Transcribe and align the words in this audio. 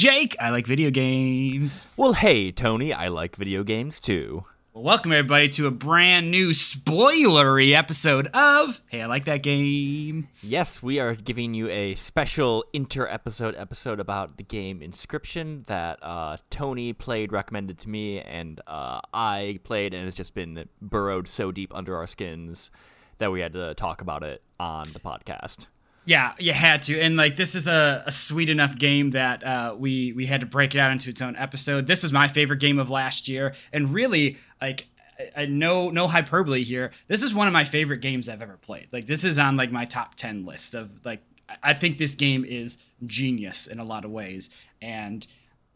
Jake, 0.00 0.34
I 0.40 0.48
like 0.48 0.66
video 0.66 0.88
games. 0.88 1.86
Well, 1.98 2.14
hey, 2.14 2.52
Tony, 2.52 2.90
I 2.90 3.08
like 3.08 3.36
video 3.36 3.62
games 3.62 4.00
too. 4.00 4.46
Well, 4.72 4.82
welcome 4.82 5.12
everybody 5.12 5.50
to 5.50 5.66
a 5.66 5.70
brand 5.70 6.30
new 6.30 6.52
spoilery 6.52 7.74
episode 7.74 8.28
of 8.28 8.80
Hey, 8.86 9.02
I 9.02 9.06
like 9.08 9.26
that 9.26 9.42
game. 9.42 10.28
Yes, 10.40 10.82
we 10.82 11.00
are 11.00 11.14
giving 11.14 11.52
you 11.52 11.68
a 11.68 11.94
special 11.96 12.64
inter-episode 12.72 13.54
episode 13.56 14.00
about 14.00 14.38
the 14.38 14.42
game 14.42 14.80
Inscryption 14.80 15.66
that 15.66 15.98
uh, 16.00 16.38
Tony 16.48 16.94
played, 16.94 17.30
recommended 17.30 17.76
to 17.80 17.90
me, 17.90 18.22
and 18.22 18.58
uh, 18.66 19.00
I 19.12 19.60
played, 19.64 19.92
and 19.92 20.08
it's 20.08 20.16
just 20.16 20.32
been 20.32 20.66
burrowed 20.80 21.28
so 21.28 21.52
deep 21.52 21.76
under 21.76 21.94
our 21.94 22.06
skins 22.06 22.70
that 23.18 23.30
we 23.30 23.40
had 23.40 23.52
to 23.52 23.74
talk 23.74 24.00
about 24.00 24.22
it 24.22 24.40
on 24.58 24.84
the 24.94 24.98
podcast. 24.98 25.66
Yeah, 26.06 26.32
you 26.38 26.52
had 26.52 26.82
to, 26.84 26.98
and 26.98 27.16
like 27.16 27.36
this 27.36 27.54
is 27.54 27.68
a, 27.68 28.02
a 28.06 28.12
sweet 28.12 28.48
enough 28.48 28.76
game 28.76 29.10
that 29.10 29.44
uh, 29.44 29.76
we 29.78 30.12
we 30.12 30.26
had 30.26 30.40
to 30.40 30.46
break 30.46 30.74
it 30.74 30.78
out 30.78 30.92
into 30.92 31.10
its 31.10 31.20
own 31.20 31.36
episode. 31.36 31.86
This 31.86 32.02
was 32.02 32.12
my 32.12 32.26
favorite 32.26 32.58
game 32.58 32.78
of 32.78 32.90
last 32.90 33.28
year, 33.28 33.54
and 33.72 33.92
really 33.92 34.38
like 34.60 34.86
I, 35.18 35.42
I, 35.42 35.46
no 35.46 35.90
no 35.90 36.08
hyperbole 36.08 36.62
here. 36.62 36.90
This 37.06 37.22
is 37.22 37.34
one 37.34 37.46
of 37.46 37.52
my 37.52 37.64
favorite 37.64 38.00
games 38.00 38.28
I've 38.28 38.42
ever 38.42 38.56
played. 38.56 38.88
Like 38.92 39.06
this 39.06 39.24
is 39.24 39.38
on 39.38 39.56
like 39.56 39.70
my 39.70 39.84
top 39.84 40.14
ten 40.14 40.44
list 40.46 40.74
of 40.74 40.90
like 41.04 41.22
I 41.62 41.74
think 41.74 41.98
this 41.98 42.14
game 42.14 42.44
is 42.44 42.78
genius 43.06 43.66
in 43.66 43.78
a 43.78 43.84
lot 43.84 44.04
of 44.04 44.10
ways, 44.10 44.48
and 44.80 45.26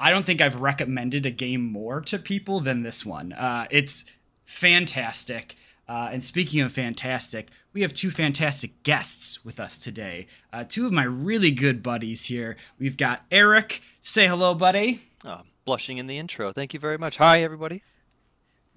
I 0.00 0.10
don't 0.10 0.24
think 0.24 0.40
I've 0.40 0.60
recommended 0.60 1.26
a 1.26 1.30
game 1.30 1.62
more 1.70 2.00
to 2.02 2.18
people 2.18 2.60
than 2.60 2.82
this 2.82 3.04
one. 3.04 3.32
Uh, 3.32 3.66
it's 3.70 4.04
fantastic. 4.44 5.56
Uh, 5.86 6.08
and 6.12 6.24
speaking 6.24 6.60
of 6.62 6.72
fantastic, 6.72 7.50
we 7.74 7.82
have 7.82 7.92
two 7.92 8.10
fantastic 8.10 8.82
guests 8.84 9.44
with 9.44 9.58
us 9.58 9.76
today. 9.78 10.28
Uh, 10.52 10.64
two 10.66 10.86
of 10.86 10.92
my 10.92 11.02
really 11.02 11.50
good 11.50 11.82
buddies 11.82 12.26
here. 12.26 12.56
We've 12.78 12.96
got 12.96 13.24
Eric. 13.32 13.82
Say 14.00 14.28
hello, 14.28 14.54
buddy. 14.54 15.02
Oh, 15.24 15.42
blushing 15.64 15.98
in 15.98 16.06
the 16.06 16.16
intro. 16.16 16.52
Thank 16.52 16.72
you 16.72 16.78
very 16.78 16.96
much. 16.96 17.16
Hi, 17.16 17.42
everybody. 17.42 17.82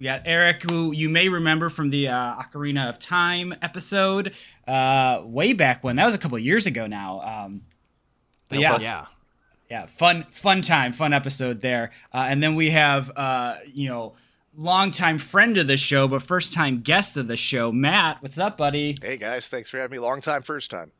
We 0.00 0.04
got 0.04 0.22
Eric, 0.24 0.64
who 0.64 0.92
you 0.92 1.08
may 1.08 1.28
remember 1.28 1.68
from 1.68 1.90
the 1.90 2.08
uh, 2.08 2.42
Ocarina 2.42 2.88
of 2.88 2.98
Time 2.98 3.54
episode 3.62 4.34
uh, 4.66 5.22
way 5.24 5.52
back 5.52 5.82
when. 5.84 5.96
That 5.96 6.06
was 6.06 6.14
a 6.14 6.18
couple 6.18 6.38
years 6.38 6.66
ago 6.66 6.88
now. 6.88 7.20
Um, 7.20 7.62
but 8.48 8.58
yeah, 8.58 8.78
yeah, 8.80 9.06
yeah, 9.70 9.86
fun, 9.86 10.26
fun 10.30 10.62
time, 10.62 10.92
fun 10.92 11.12
episode 11.12 11.60
there. 11.60 11.92
Uh, 12.12 12.26
and 12.28 12.42
then 12.42 12.56
we 12.56 12.70
have, 12.70 13.12
uh, 13.14 13.56
you 13.72 13.88
know 13.88 14.14
longtime 14.58 15.18
friend 15.18 15.56
of 15.56 15.68
the 15.68 15.76
show, 15.76 16.08
but 16.08 16.22
first 16.22 16.52
time 16.52 16.80
guest 16.80 17.16
of 17.16 17.28
the 17.28 17.36
show, 17.36 17.72
Matt. 17.72 18.20
What's 18.20 18.38
up, 18.38 18.58
buddy? 18.58 18.96
Hey 19.00 19.16
guys, 19.16 19.46
thanks 19.46 19.70
for 19.70 19.78
having 19.78 19.92
me. 19.92 19.98
Long 20.00 20.20
time, 20.20 20.42
first 20.42 20.70
time. 20.70 20.90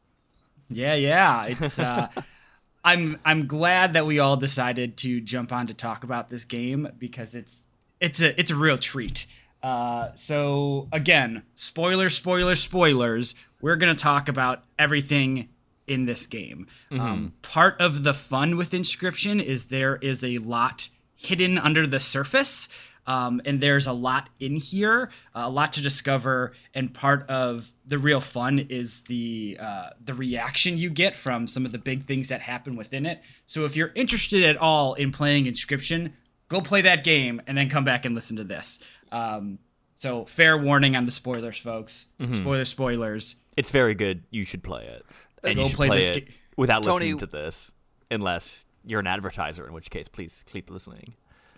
Yeah, 0.70 0.94
yeah. 0.94 1.44
It's 1.46 1.78
uh, 1.78 2.08
I'm 2.84 3.18
I'm 3.24 3.46
glad 3.46 3.92
that 3.94 4.06
we 4.06 4.20
all 4.20 4.36
decided 4.36 4.96
to 4.98 5.20
jump 5.20 5.52
on 5.52 5.66
to 5.66 5.74
talk 5.74 6.04
about 6.04 6.30
this 6.30 6.44
game 6.44 6.88
because 6.98 7.34
it's 7.34 7.66
it's 8.00 8.22
a 8.22 8.38
it's 8.38 8.50
a 8.50 8.56
real 8.56 8.78
treat. 8.78 9.26
Uh, 9.60 10.12
so 10.14 10.88
again, 10.92 11.42
spoilers, 11.56 12.14
spoilers, 12.14 12.60
spoilers. 12.60 13.34
We're 13.60 13.76
gonna 13.76 13.96
talk 13.96 14.28
about 14.28 14.62
everything 14.78 15.48
in 15.88 16.06
this 16.06 16.26
game. 16.26 16.68
Mm-hmm. 16.92 17.00
Um, 17.00 17.32
part 17.42 17.80
of 17.80 18.04
the 18.04 18.14
fun 18.14 18.56
with 18.56 18.70
Inscryption 18.70 19.42
is 19.42 19.66
there 19.66 19.96
is 19.96 20.22
a 20.22 20.38
lot 20.38 20.90
hidden 21.16 21.58
under 21.58 21.86
the 21.86 21.98
surface 21.98 22.68
um, 23.08 23.40
and 23.46 23.58
there's 23.58 23.86
a 23.86 23.92
lot 23.92 24.28
in 24.38 24.54
here, 24.56 25.10
uh, 25.34 25.44
a 25.44 25.50
lot 25.50 25.72
to 25.72 25.80
discover, 25.80 26.52
and 26.74 26.92
part 26.92 27.28
of 27.30 27.70
the 27.86 27.98
real 27.98 28.20
fun 28.20 28.66
is 28.68 29.00
the 29.04 29.56
uh, 29.58 29.90
the 30.04 30.12
reaction 30.12 30.76
you 30.76 30.90
get 30.90 31.16
from 31.16 31.46
some 31.46 31.64
of 31.64 31.72
the 31.72 31.78
big 31.78 32.04
things 32.04 32.28
that 32.28 32.42
happen 32.42 32.76
within 32.76 33.06
it. 33.06 33.22
So 33.46 33.64
if 33.64 33.76
you're 33.76 33.92
interested 33.94 34.44
at 34.44 34.58
all 34.58 34.92
in 34.92 35.10
playing 35.10 35.46
Inscryption, 35.46 36.12
go 36.48 36.60
play 36.60 36.82
that 36.82 37.02
game 37.02 37.40
and 37.46 37.56
then 37.56 37.70
come 37.70 37.82
back 37.82 38.04
and 38.04 38.14
listen 38.14 38.36
to 38.36 38.44
this. 38.44 38.78
Um, 39.10 39.58
so 39.96 40.26
fair 40.26 40.58
warning 40.58 40.94
on 40.94 41.06
the 41.06 41.10
spoilers, 41.10 41.56
folks. 41.56 42.06
Mm-hmm. 42.20 42.36
Spoilers, 42.36 42.68
spoilers. 42.68 43.36
It's 43.56 43.70
very 43.70 43.94
good. 43.94 44.22
You 44.30 44.44
should 44.44 44.62
play 44.62 44.84
it, 44.84 45.06
and 45.42 45.56
go 45.56 45.62
you 45.62 45.68
should 45.68 45.76
play, 45.76 45.88
play 45.88 46.00
it 46.00 46.26
ga- 46.26 46.34
without 46.58 46.82
Tony, 46.82 47.14
listening 47.14 47.18
to 47.20 47.26
this, 47.26 47.72
unless 48.10 48.66
you're 48.84 49.00
an 49.00 49.06
advertiser, 49.06 49.66
in 49.66 49.72
which 49.72 49.88
case, 49.88 50.08
please 50.08 50.44
keep 50.46 50.68
listening. 50.68 51.14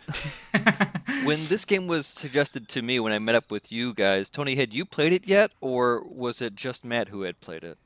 when 1.25 1.47
this 1.47 1.65
game 1.65 1.87
was 1.87 2.07
suggested 2.07 2.69
to 2.69 2.83
me 2.83 3.01
when 3.01 3.13
I 3.13 3.19
met 3.19 3.35
up 3.35 3.51
with 3.51 3.71
you 3.71 3.95
guys, 3.95 4.29
Tony, 4.29 4.55
had 4.55 4.73
you 4.73 4.85
played 4.85 5.13
it 5.13 5.27
yet, 5.27 5.53
or 5.61 6.03
was 6.05 6.41
it 6.41 6.55
just 6.55 6.85
Matt 6.85 7.09
who 7.09 7.23
had 7.23 7.41
played 7.41 7.65
it? 7.65 7.79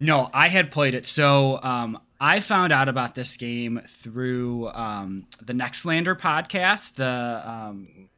No, 0.00 0.30
I 0.34 0.48
had 0.48 0.70
played 0.70 0.94
it. 0.94 1.06
So 1.06 1.60
um, 1.62 1.98
I 2.20 2.40
found 2.40 2.72
out 2.72 2.88
about 2.88 3.14
this 3.14 3.36
game 3.36 3.80
through 3.86 4.68
um, 4.70 5.26
the 5.40 5.52
Nextlander 5.52 6.18
podcast. 6.18 6.96
The 6.96 7.42
um, 7.48 8.08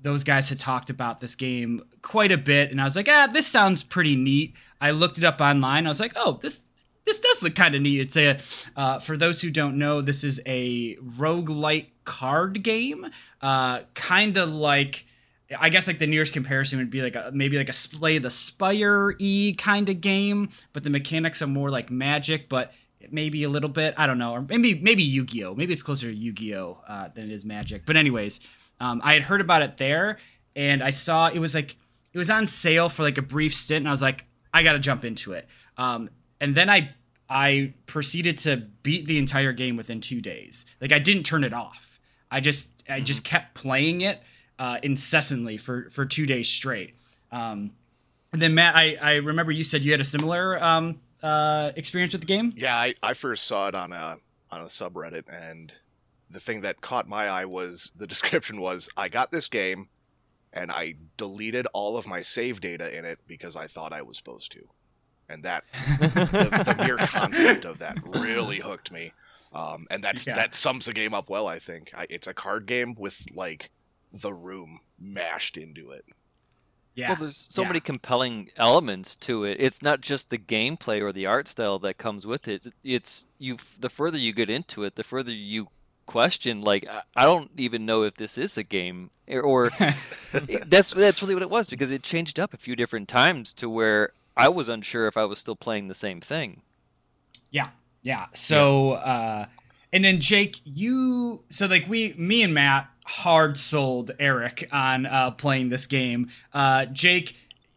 those 0.00 0.24
guys 0.24 0.48
had 0.48 0.58
talked 0.58 0.90
about 0.90 1.20
this 1.20 1.34
game 1.34 1.82
quite 2.02 2.32
a 2.32 2.38
bit, 2.38 2.70
and 2.70 2.80
I 2.80 2.84
was 2.84 2.96
like, 2.96 3.08
ah, 3.10 3.28
this 3.30 3.46
sounds 3.46 3.82
pretty 3.82 4.16
neat. 4.16 4.56
I 4.80 4.92
looked 4.92 5.18
it 5.18 5.24
up 5.24 5.40
online. 5.40 5.86
I 5.86 5.90
was 5.90 6.00
like, 6.00 6.12
oh, 6.16 6.38
this 6.40 6.62
this 7.08 7.18
does 7.20 7.42
look 7.42 7.54
kind 7.54 7.74
of 7.74 7.82
neat. 7.82 8.00
It's 8.00 8.16
a 8.16 8.38
uh, 8.76 8.98
for 9.00 9.16
those 9.16 9.40
who 9.40 9.50
don't 9.50 9.78
know, 9.78 10.00
this 10.00 10.24
is 10.24 10.40
a 10.46 10.96
roguelite 10.96 11.86
card 12.04 12.62
game, 12.62 13.06
uh, 13.42 13.80
kind 13.94 14.36
of 14.36 14.50
like. 14.50 15.06
I 15.58 15.70
guess 15.70 15.86
like 15.86 15.98
the 15.98 16.06
nearest 16.06 16.34
comparison 16.34 16.78
would 16.78 16.90
be 16.90 17.00
like 17.00 17.16
a, 17.16 17.30
maybe 17.32 17.56
like 17.56 17.70
a 17.70 17.72
Slay 17.72 18.18
the 18.18 18.28
Spire 18.28 19.14
e 19.18 19.54
kind 19.54 19.88
of 19.88 20.02
game, 20.02 20.50
but 20.74 20.82
the 20.84 20.90
mechanics 20.90 21.40
are 21.40 21.46
more 21.46 21.70
like 21.70 21.90
Magic, 21.90 22.50
but 22.50 22.74
maybe 23.10 23.44
a 23.44 23.48
little 23.48 23.70
bit. 23.70 23.94
I 23.96 24.06
don't 24.06 24.18
know, 24.18 24.32
or 24.32 24.42
maybe 24.42 24.74
maybe 24.74 25.02
Yu 25.02 25.24
Gi 25.24 25.44
Oh. 25.44 25.54
Maybe 25.54 25.72
it's 25.72 25.82
closer 25.82 26.08
to 26.08 26.14
Yu 26.14 26.32
Gi 26.32 26.54
Oh 26.54 26.82
uh, 26.86 27.08
than 27.14 27.24
it 27.24 27.32
is 27.32 27.46
Magic. 27.46 27.86
But 27.86 27.96
anyways, 27.96 28.40
um, 28.78 29.00
I 29.02 29.14
had 29.14 29.22
heard 29.22 29.40
about 29.40 29.62
it 29.62 29.78
there, 29.78 30.18
and 30.54 30.82
I 30.82 30.90
saw 30.90 31.28
it 31.28 31.38
was 31.38 31.54
like 31.54 31.76
it 32.12 32.18
was 32.18 32.28
on 32.28 32.46
sale 32.46 32.90
for 32.90 33.02
like 33.02 33.16
a 33.16 33.22
brief 33.22 33.54
stint, 33.54 33.78
and 33.78 33.88
I 33.88 33.90
was 33.90 34.02
like, 34.02 34.26
I 34.52 34.62
got 34.62 34.74
to 34.74 34.78
jump 34.78 35.02
into 35.02 35.32
it. 35.32 35.48
Um, 35.78 36.10
and 36.40 36.54
then 36.54 36.68
I 36.68 36.90
I 37.28 37.74
proceeded 37.86 38.38
to 38.38 38.56
beat 38.82 39.06
the 39.06 39.18
entire 39.18 39.52
game 39.52 39.76
within 39.76 40.00
two 40.00 40.20
days. 40.20 40.64
Like 40.80 40.92
I 40.92 40.98
didn't 40.98 41.24
turn 41.24 41.44
it 41.44 41.52
off. 41.52 42.00
I 42.30 42.40
just 42.40 42.68
I 42.88 42.92
mm-hmm. 42.92 43.04
just 43.04 43.24
kept 43.24 43.54
playing 43.54 44.00
it 44.00 44.22
uh, 44.58 44.78
incessantly 44.82 45.56
for 45.56 45.90
for 45.90 46.06
two 46.06 46.26
days 46.26 46.48
straight. 46.48 46.94
Um, 47.30 47.72
and 48.32 48.42
then 48.42 48.54
Matt, 48.54 48.76
I, 48.76 48.96
I 49.00 49.14
remember 49.16 49.52
you 49.52 49.64
said 49.64 49.84
you 49.84 49.90
had 49.90 50.00
a 50.00 50.04
similar 50.04 50.62
um, 50.62 51.00
uh, 51.22 51.72
experience 51.76 52.12
with 52.12 52.22
the 52.22 52.26
game. 52.26 52.52
Yeah, 52.56 52.74
I, 52.74 52.94
I 53.02 53.14
first 53.14 53.46
saw 53.46 53.68
it 53.68 53.74
on 53.74 53.92
a 53.92 54.18
on 54.50 54.62
a 54.62 54.66
subreddit, 54.66 55.24
and 55.30 55.72
the 56.30 56.40
thing 56.40 56.62
that 56.62 56.80
caught 56.80 57.08
my 57.08 57.28
eye 57.28 57.44
was 57.44 57.90
the 57.96 58.06
description 58.14 58.60
was 58.60 58.88
I 58.96 59.08
got 59.08 59.30
this 59.30 59.48
game, 59.48 59.88
and 60.52 60.70
I 60.70 60.94
deleted 61.16 61.66
all 61.72 61.96
of 61.96 62.06
my 62.06 62.22
save 62.22 62.60
data 62.60 62.96
in 62.96 63.04
it 63.04 63.18
because 63.26 63.56
I 63.56 63.66
thought 63.66 63.92
I 63.92 64.02
was 64.02 64.16
supposed 64.16 64.52
to 64.52 64.68
and 65.28 65.42
that 65.44 65.64
the, 66.00 66.74
the, 66.76 66.84
mere 66.84 66.96
concept 66.96 67.64
of 67.64 67.78
that 67.78 67.98
really 68.04 68.58
hooked 68.58 68.90
me. 68.90 69.12
Um, 69.52 69.86
and 69.90 70.02
that's 70.02 70.26
yeah. 70.26 70.34
that 70.34 70.54
sums 70.54 70.86
the 70.86 70.92
game 70.92 71.14
up 71.14 71.30
well. 71.30 71.46
I 71.46 71.58
think 71.58 71.92
I, 71.96 72.06
it's 72.10 72.26
a 72.26 72.34
card 72.34 72.66
game 72.66 72.94
with 72.98 73.20
like 73.34 73.70
the 74.12 74.32
room 74.32 74.80
mashed 74.98 75.56
into 75.56 75.90
it. 75.90 76.04
Yeah. 76.94 77.10
Well, 77.10 77.18
there's 77.20 77.36
so 77.36 77.62
yeah. 77.62 77.68
many 77.68 77.80
compelling 77.80 78.50
elements 78.56 79.14
to 79.16 79.44
it. 79.44 79.58
It's 79.60 79.82
not 79.82 80.00
just 80.00 80.30
the 80.30 80.38
gameplay 80.38 81.00
or 81.00 81.12
the 81.12 81.26
art 81.26 81.46
style 81.46 81.78
that 81.78 81.96
comes 81.96 82.26
with 82.26 82.48
it. 82.48 82.72
It's 82.82 83.24
you. 83.38 83.56
The 83.78 83.88
further 83.88 84.18
you 84.18 84.32
get 84.32 84.50
into 84.50 84.82
it, 84.82 84.96
the 84.96 85.04
further 85.04 85.32
you 85.32 85.68
question. 86.06 86.60
Like, 86.60 86.88
I 87.14 87.24
don't 87.24 87.52
even 87.56 87.86
know 87.86 88.02
if 88.02 88.14
this 88.14 88.36
is 88.36 88.58
a 88.58 88.64
game, 88.64 89.10
or 89.28 89.70
that's 90.66 90.90
that's 90.90 91.22
really 91.22 91.34
what 91.34 91.42
it 91.42 91.50
was 91.50 91.70
because 91.70 91.92
it 91.92 92.02
changed 92.02 92.40
up 92.40 92.52
a 92.52 92.56
few 92.56 92.74
different 92.74 93.08
times 93.08 93.54
to 93.54 93.70
where 93.70 94.10
I 94.38 94.48
was 94.48 94.68
unsure 94.68 95.06
if 95.06 95.16
I 95.16 95.24
was 95.24 95.38
still 95.38 95.56
playing 95.56 95.88
the 95.88 95.94
same 95.94 96.20
thing. 96.20 96.62
Yeah, 97.50 97.70
yeah. 98.02 98.26
So, 98.34 98.92
yeah. 98.92 98.98
uh, 98.98 99.46
and 99.92 100.04
then 100.04 100.20
Jake, 100.20 100.60
you 100.64 101.44
so 101.50 101.66
like 101.66 101.86
we, 101.88 102.14
me 102.16 102.42
and 102.42 102.54
Matt, 102.54 102.88
hard 103.04 103.58
sold 103.58 104.12
Eric 104.18 104.68
on 104.70 105.06
uh, 105.06 105.32
playing 105.32 105.70
this 105.70 105.86
game. 105.86 106.30
Uh, 106.52 106.86
Jake, 106.86 107.36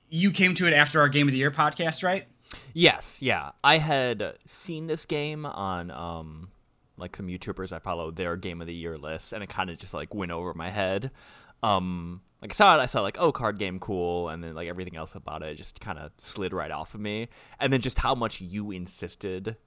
you 0.10 0.30
came 0.31 0.54
to 0.56 0.68
it 0.68 0.74
after 0.74 1.00
our 1.00 1.10
Game 1.10 1.28
of 1.28 1.31
the 1.31 1.40
Year 1.40 1.52
podcast, 1.52 2.04
right? 2.04 2.28
Yes, 2.74 3.22
yeah. 3.22 3.52
I 3.64 3.78
had 3.78 4.36
seen 4.46 4.88
this 4.88 5.06
game 5.06 5.46
on 5.46 5.90
um, 5.90 6.50
like 6.98 7.16
some 7.16 7.28
YouTubers 7.28 7.72
I 7.72 7.80
follow 7.80 8.12
their 8.12 8.36
Game 8.36 8.62
of 8.62 8.68
the 8.68 8.74
Year 8.74 8.98
list, 8.98 9.34
and 9.34 9.42
it 9.44 9.50
kind 9.50 9.69
of 9.69 9.78
just 9.78 9.94
like 9.94 10.14
went 10.14 10.31
over 10.31 10.54
my 10.54 10.69
head. 10.69 11.12
Um, 11.64 12.22
like 12.42 12.52
I 12.52 12.56
saw 12.56 12.78
it, 12.78 12.82
I 12.82 12.86
saw 12.88 13.02
like, 13.02 13.18
oh, 13.20 13.32
card 13.32 13.60
game, 13.60 13.80
cool, 13.80 14.30
and 14.30 14.44
then 14.44 14.56
like 14.56 14.68
everything 14.68 14.96
else 14.96 15.14
about 15.14 15.44
it 15.44 15.56
just 15.56 15.80
kind 15.80 16.00
of 16.00 16.12
slid 16.18 16.54
right 16.54 16.72
off 16.72 16.96
of 16.96 17.02
me. 17.02 17.30
And 17.60 17.72
then 17.72 17.82
just 17.82 18.00
how 18.00 18.16
much 18.16 18.42
you 18.42 18.72
insisted 18.72 19.58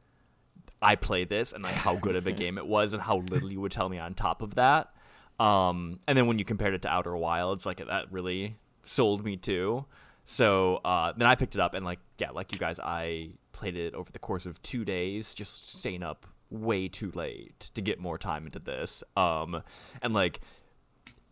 I 0.82 0.96
play 0.96 1.24
this, 1.24 1.52
and 1.52 1.62
like 1.62 1.74
how 1.74 1.96
good 1.96 2.16
of 2.16 2.26
a 2.26 2.32
game 2.44 2.58
it 2.58 2.66
was, 2.66 2.92
and 2.92 3.02
how 3.02 3.18
little 3.18 3.50
you 3.50 3.60
would 3.60 3.72
tell 3.72 3.88
me 3.88 3.98
on 3.98 4.14
top 4.14 4.42
of 4.42 4.56
that. 4.56 4.92
Um, 5.38 6.00
and 6.06 6.16
then 6.18 6.26
when 6.26 6.38
you 6.38 6.44
compared 6.44 6.74
it 6.74 6.82
to 6.82 6.88
Outer 6.88 7.16
Wilds, 7.16 7.64
like 7.64 7.78
that 7.78 8.12
really 8.12 8.56
sold 8.84 9.24
me 9.24 9.36
too. 9.36 9.84
So 10.26 10.76
uh, 10.84 11.12
then 11.16 11.26
I 11.28 11.36
picked 11.36 11.54
it 11.54 11.60
up, 11.60 11.74
and 11.74 11.84
like 11.84 12.00
yeah, 12.18 12.30
like 12.30 12.52
you 12.52 12.58
guys, 12.58 12.80
I 12.80 13.30
played 13.52 13.76
it 13.76 13.94
over 13.94 14.10
the 14.10 14.18
course 14.18 14.46
of 14.46 14.60
two 14.62 14.84
days, 14.84 15.32
just 15.32 15.78
staying 15.78 16.02
up 16.02 16.26
way 16.50 16.88
too 16.88 17.12
late 17.14 17.70
to 17.74 17.80
get 17.80 18.00
more 18.00 18.18
time 18.18 18.46
into 18.46 18.58
this. 18.58 19.02
Um, 19.16 19.62
and 20.02 20.12
like 20.12 20.40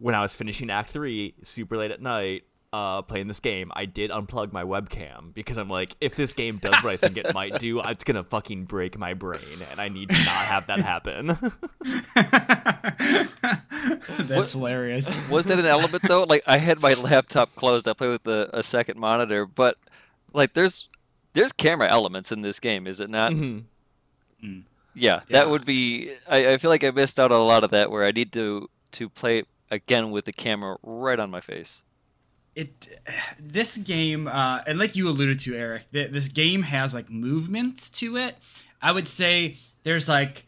when 0.02 0.14
I 0.14 0.20
was 0.20 0.34
finishing 0.34 0.69
Act 0.70 0.90
Three, 0.90 1.34
super 1.44 1.76
late 1.76 1.90
at 1.93 2.02
night, 2.02 2.43
uh, 2.72 3.02
playing 3.02 3.28
this 3.28 3.38
game, 3.40 3.70
I 3.76 3.84
did 3.84 4.10
unplug 4.10 4.50
my 4.52 4.64
webcam 4.64 5.32
because 5.34 5.58
I'm 5.58 5.69
like, 5.69 5.94
if 6.00 6.16
this 6.16 6.32
game 6.32 6.56
does 6.56 6.82
what 6.82 6.93
I 6.93 6.96
think 6.96 7.16
it 7.19 7.32
might 7.34 7.58
do, 7.58 7.81
it's 7.84 8.02
gonna 8.04 8.25
fucking 8.25 8.64
break 8.64 8.99
my 8.99 9.14
brain, 9.14 9.43
and 9.70 9.81
I 9.81 9.88
need 9.88 10.08
to 10.10 10.16
not 10.16 10.26
have 10.26 10.66
that 10.66 10.81
happen. 10.81 11.26
That's 14.19 14.31
What- 14.31 14.50
hilarious. 14.50 15.10
Was 15.28 15.46
that 15.46 15.58
an 15.58 15.66
element 15.66 16.02
though? 16.05 16.25
Like 16.25 16.43
I 16.46 16.58
had 16.58 16.81
my 16.81 16.94
laptop 16.94 17.55
closed. 17.55 17.87
I 17.88 17.93
play 17.93 18.08
with 18.08 18.26
a, 18.26 18.48
a 18.58 18.62
second 18.62 18.98
monitor, 18.98 19.46
but 19.46 19.76
like 20.32 20.55
there's 20.55 20.88
there's 21.34 21.52
camera 21.52 21.88
elements 21.88 22.32
in 22.32 22.43
this 22.43 22.60
game, 22.60 22.87
is 22.87 23.00
it 23.00 23.10
not? 23.10 23.32
Mhm. 23.32 23.64
Yeah, 24.43 24.62
Yeah. 24.94 25.20
that 25.31 25.50
would 25.50 25.64
be. 25.64 26.10
I, 26.28 26.52
I 26.52 26.58
feel 26.58 26.70
like 26.70 26.84
I 26.84 26.90
missed 26.90 27.19
out 27.19 27.32
on 27.32 27.40
a 27.40 27.44
lot 27.44 27.64
of 27.64 27.70
that 27.70 27.90
where 27.90 28.05
I 28.05 28.10
need 28.10 28.32
to 28.32 28.69
to 28.93 29.08
play 29.08 29.44
again 29.72 30.12
with 30.12 30.26
the 30.26 30.32
camera 30.32 30.76
right 30.84 31.19
on 31.19 31.30
my 31.30 31.40
face. 31.40 31.82
it 32.54 32.88
this 33.40 33.78
game 33.78 34.28
uh, 34.28 34.60
and 34.66 34.78
like 34.78 34.94
you 34.94 35.08
alluded 35.08 35.38
to 35.38 35.56
eric 35.56 35.90
th- 35.92 36.10
this 36.12 36.28
game 36.28 36.62
has 36.62 36.92
like 36.94 37.08
movements 37.10 37.90
to 37.90 38.16
it. 38.16 38.36
I 38.80 38.92
would 38.92 39.08
say 39.08 39.56
there's 39.84 40.08
like 40.08 40.46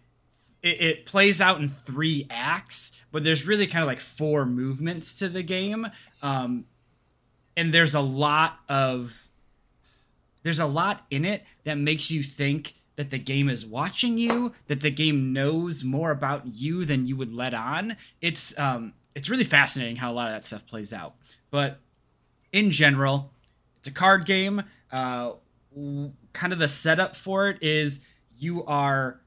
it, 0.63 0.81
it 0.81 1.07
plays 1.07 1.41
out 1.41 1.59
in 1.61 1.69
three 1.69 2.27
acts 2.31 2.93
but 3.11 3.25
there's 3.25 3.47
really 3.47 3.67
kind 3.67 3.83
of 3.83 3.87
like 3.87 4.01
four 4.01 4.45
movements 4.45 5.15
to 5.15 5.29
the 5.29 5.43
game. 5.43 5.87
Um, 6.21 6.65
and 7.57 7.73
there's 7.73 7.95
a 7.95 8.01
lot 8.01 8.59
of 8.69 9.29
there's 10.43 10.59
a 10.59 10.67
lot 10.67 11.07
in 11.11 11.25
it 11.25 11.45
that 11.63 11.79
makes 11.79 12.11
you 12.11 12.25
think 12.25 12.75
that 12.97 13.11
the 13.11 13.19
game 13.19 13.49
is 13.49 13.65
watching 13.65 14.19
you 14.19 14.53
that 14.67 14.81
the 14.81 14.91
game 14.91 15.33
knows 15.33 15.85
more 15.85 16.11
about 16.11 16.43
you 16.47 16.85
than 16.85 17.07
you 17.07 17.17
would 17.17 17.33
let 17.33 17.55
on. 17.55 17.97
It's 18.21 18.59
um 18.59 18.95
it's 19.15 19.29
really 19.29 19.45
fascinating 19.45 19.97
how 19.97 20.11
a 20.11 20.15
lot 20.15 20.29
of 20.29 20.35
that 20.35 20.45
stuff 20.45 20.67
plays 20.67 20.93
out 20.93 21.15
but 21.55 21.79
in 22.55 22.71
general, 22.71 23.33
it's 23.79 23.89
a 23.89 23.93
card 23.93 24.25
game. 24.25 24.63
Uh, 24.91 25.33
kind 26.33 26.53
of 26.53 26.59
the 26.59 26.69
setup 26.69 27.17
for 27.17 27.49
it 27.49 27.63
is 27.63 28.01
you 28.37 28.65
are 28.65 29.21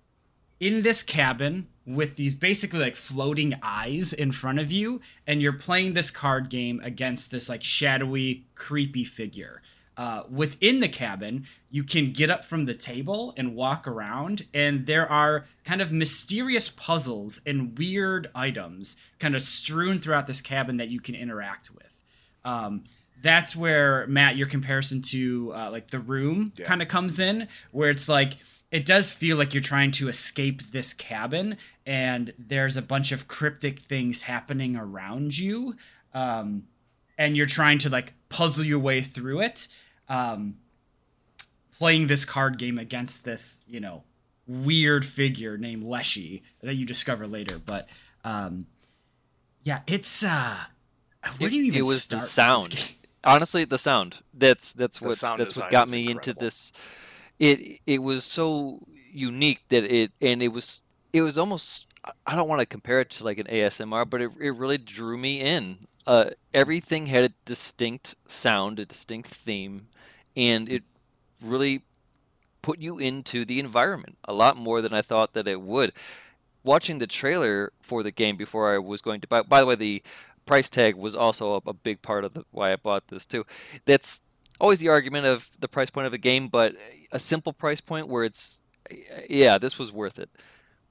in 0.60 0.82
this 0.82 1.04
cabin 1.04 1.68
with 1.86 2.16
these 2.16 2.34
basically 2.34 2.80
like 2.80 2.96
floating 2.96 3.54
eyes 3.62 4.14
in 4.14 4.32
front 4.32 4.60
of 4.60 4.72
you, 4.72 5.02
and 5.26 5.42
you're 5.42 5.54
playing 5.54 5.94
this 5.94 6.10
card 6.10 6.50
game 6.50 6.82
against 6.84 7.32
this 7.32 7.50
like 7.50 7.64
shadowy, 7.64 8.46
creepy 8.56 9.04
figure. 9.04 9.62
Uh, 9.98 10.22
within 10.30 10.80
the 10.80 10.88
cabin, 10.88 11.48
you 11.72 11.84
can 11.84 12.14
get 12.14 12.30
up 12.30 12.46
from 12.46 12.66
the 12.66 12.76
table 12.76 13.34
and 13.36 13.56
walk 13.56 13.88
around, 13.88 14.46
and 14.54 14.86
there 14.86 15.12
are 15.12 15.46
kind 15.66 15.82
of 15.82 15.92
mysterious 15.92 16.70
puzzles 16.70 17.42
and 17.48 17.76
weird 17.80 18.30
items 18.36 18.96
kind 19.18 19.36
of 19.36 19.42
strewn 19.42 19.98
throughout 19.98 20.28
this 20.28 20.40
cabin 20.40 20.78
that 20.78 20.90
you 20.90 21.00
can 21.00 21.16
interact 21.16 21.72
with. 21.72 21.92
Um, 22.46 22.84
that's 23.24 23.56
where 23.56 24.06
Matt, 24.06 24.36
your 24.38 24.46
comparison 24.48 25.02
to 25.14 25.52
uh, 25.56 25.72
like 25.72 25.90
the 25.90 26.00
room 26.00 26.54
Yeah. 26.56 26.66
kind 26.66 26.84
of 26.84 26.88
comes 26.88 27.20
in, 27.20 27.48
where 27.72 27.90
it's 27.90 28.08
like 28.08 28.34
it 28.70 28.86
does 28.86 29.12
feel 29.12 29.36
like 29.38 29.56
you're 29.56 29.62
trying 29.64 29.90
to 29.94 30.08
escape 30.10 30.62
this 30.72 30.94
cabin, 30.94 31.58
and 31.88 32.34
there's 32.38 32.78
a 32.78 32.84
bunch 32.84 33.12
of 33.12 33.28
cryptic 33.28 33.80
things 33.80 34.22
happening 34.22 34.76
around 34.76 35.36
you, 35.40 35.76
um, 36.14 36.68
and 37.18 37.36
you're 37.36 37.48
trying 37.48 37.80
to 37.80 37.90
like 37.90 38.14
puzzle 38.30 38.64
your 38.64 38.78
way 38.78 39.02
through 39.02 39.40
it, 39.42 39.68
um, 40.10 40.58
playing 41.78 42.08
this 42.08 42.26
card 42.26 42.58
game 42.58 42.78
against 42.78 43.24
this, 43.26 43.60
you 43.68 43.80
know, 43.80 44.04
weird 44.48 45.06
figure 45.06 45.58
named 45.58 45.84
Leshy 45.84 46.44
that 46.62 46.76
you 46.76 46.86
discover 46.86 47.28
later. 47.28 47.60
But 47.60 47.88
um, 48.24 48.68
yeah, 49.64 49.82
it's 49.88 50.24
uh, 50.24 50.58
where 51.38 51.48
It- 51.48 51.52
do 51.52 51.56
you 51.58 51.64
even 51.64 51.80
it 51.82 51.86
was 51.86 52.04
start 52.04 52.24
the 52.24 52.28
sound. 52.30 52.92
Honestly, 53.24 53.66
the 53.66 53.78
sound. 53.78 54.18
That's 54.34 54.74
that's 54.74 55.00
The 55.00 55.08
what 55.10 55.20
that's 55.38 55.58
what 55.58 55.70
got 55.72 55.88
is 55.88 55.92
me 55.94 56.10
into 56.10 56.34
this. 56.34 56.72
It 57.40 57.80
it 57.86 58.02
was 58.02 58.24
so 58.24 58.82
unique 59.12 59.62
that 59.70 59.84
it 59.84 60.12
and 60.22 60.42
it 60.42 60.50
was 60.50 60.84
it 61.12 61.22
was 61.22 61.38
almost 61.38 61.88
I- 62.06 62.12
I 62.28 62.36
don't 62.36 62.48
want 62.48 62.60
to 62.62 62.66
compare 62.66 63.02
it 63.02 63.10
to 63.12 63.24
like 63.26 63.38
an 63.40 63.48
ASMR, 63.48 64.10
but 64.10 64.22
it 64.22 64.32
it 64.40 64.52
really 64.56 64.78
drew 64.78 65.18
me 65.18 65.42
in. 65.42 65.88
Uh, 66.06 66.30
everything 66.54 67.08
had 67.08 67.26
a 67.26 67.34
distinct 67.44 68.16
sound, 68.30 68.80
a 68.80 68.86
distinct 68.86 69.28
theme, 69.30 69.88
and 70.38 70.70
it 70.70 70.84
really 71.44 71.82
put 72.62 72.80
you 72.80 72.98
into 73.00 73.44
the 73.44 73.60
environment 73.60 74.18
a 74.26 74.34
lot 74.34 74.56
more 74.58 74.82
than 74.82 74.94
I 74.94 75.02
thought 75.02 75.34
that 75.34 75.48
it 75.48 75.62
would. 75.62 75.92
Watching 76.64 77.00
the 77.00 77.08
trailer 77.08 77.72
for 77.82 78.04
the 78.04 78.12
game 78.12 78.38
before 78.38 78.74
I 78.74 78.78
was 78.78 79.02
going 79.02 79.22
to 79.22 79.28
buy. 79.28 79.42
By 79.42 79.62
the 79.62 79.66
way, 79.66 79.76
the 79.76 80.04
price 80.46 80.70
tag 80.70 80.96
was 80.96 81.16
also 81.16 81.56
a, 81.56 81.70
a 81.70 81.74
big 81.74 82.02
part 82.02 82.24
of 82.24 82.34
the, 82.34 82.44
why 82.52 82.72
I 82.74 82.76
bought 82.76 83.08
this 83.08 83.26
too. 83.26 83.46
That's 83.86 84.22
always 84.60 84.80
the 84.80 84.90
argument 84.90 85.26
of 85.26 85.50
the 85.60 85.68
price 85.68 85.90
point 85.90 86.08
of 86.08 86.14
a 86.14 86.18
game, 86.18 86.48
but 86.48 86.76
a 87.12 87.20
simple 87.20 87.54
price 87.54 87.82
point 87.82 88.08
where 88.08 88.24
it's 88.24 88.62
yeah, 89.30 89.58
this 89.58 89.78
was 89.80 89.92
worth 89.92 90.20
it. 90.20 90.30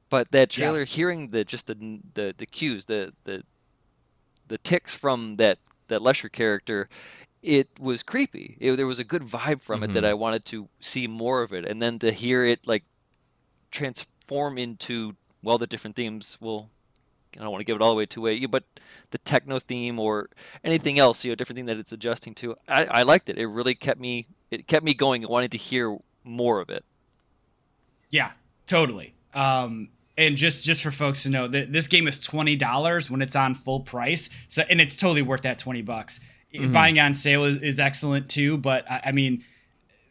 But 0.08 0.31
that 0.32 0.56
Yeah. 0.56 0.66
trailer, 0.66 0.84
hearing 0.84 1.31
the 1.31 1.44
just 1.44 1.66
the 1.66 2.00
the 2.14 2.34
the 2.37 2.46
cues, 2.46 2.84
the 2.87 3.12
the 3.25 3.42
the 4.49 4.58
ticks 4.58 4.94
from 4.94 5.37
that 5.37 5.58
that 5.88 6.02
Lesher 6.02 6.28
character, 6.28 6.88
it 7.46 7.69
was 7.78 8.02
creepy. 8.02 8.56
It, 8.60 8.75
there 8.76 8.87
was 8.87 8.98
a 8.98 9.04
good 9.04 9.22
vibe 9.22 9.62
from 9.62 9.82
it 9.84 9.93
that 9.94 10.02
Mhm. 10.04 10.08
I 10.08 10.14
wanted 10.14 10.44
to 10.46 10.69
see 10.81 11.06
more 11.06 11.43
of 11.43 11.52
it, 11.52 11.64
and 11.64 11.81
then 11.81 11.98
to 12.00 12.10
hear 12.10 12.44
it 12.44 12.66
like 12.66 12.84
transform 13.70 14.58
into 14.58 15.16
well 15.43 15.58
the 15.58 15.66
different 15.66 15.96
themes. 15.96 16.37
Well, 16.40 16.70
I 17.37 17.43
don't 17.43 17.50
want 17.50 17.60
to 17.60 17.64
give 17.64 17.76
it 17.76 17.82
all 17.82 17.90
the 17.90 17.96
way 17.96 18.06
to 18.06 18.20
away, 18.20 18.44
but 18.46 18.64
the 19.10 19.19
techno 19.19 19.58
theme 19.58 19.98
or 19.98 20.28
anything 20.64 20.98
else, 20.98 21.25
you 21.25 21.31
know, 21.31 21.34
different 21.34 21.56
thing 21.56 21.66
that 21.66 21.76
it's 21.76 21.93
adjusting 21.93 22.34
to. 22.37 22.56
I, 22.69 22.84
I 22.87 23.02
liked 23.02 23.28
it. 23.28 23.38
It 23.38 23.46
really 23.46 23.75
kept 23.75 24.00
me 24.00 24.26
it 24.50 24.66
kept 24.66 24.84
me 24.84 24.94
going, 24.94 25.22
and 25.22 25.31
wanting 25.31 25.50
to 25.50 25.58
hear 25.58 25.96
more 26.25 26.60
of 26.60 26.70
it. 26.70 26.84
Yeah, 28.10 28.32
totally. 28.66 29.14
Um, 29.34 29.90
and 30.16 30.37
just 30.37 30.64
just 30.64 30.82
for 30.82 30.90
folks 30.90 31.23
to 31.25 31.30
know 31.30 31.47
that 31.49 31.73
this 31.73 31.88
game 31.88 32.09
is 32.09 32.18
twenty 32.18 32.56
dollars 32.56 33.11
when 33.11 33.23
it's 33.23 33.37
on 33.37 33.54
full 33.54 33.80
price. 33.80 34.30
So 34.49 34.62
and 34.70 34.80
it's 34.80 34.97
totally 34.97 35.23
worth 35.23 35.42
that 35.42 35.59
twenty 35.59 35.82
bucks. 35.82 36.20
Buying 36.72 36.98
on 36.98 37.14
sale 37.14 37.44
is, 37.44 37.60
is 37.62 37.78
excellent 37.80 38.28
too, 38.28 38.56
but 38.58 38.90
I, 38.90 39.00
I 39.06 39.12
mean, 39.12 39.44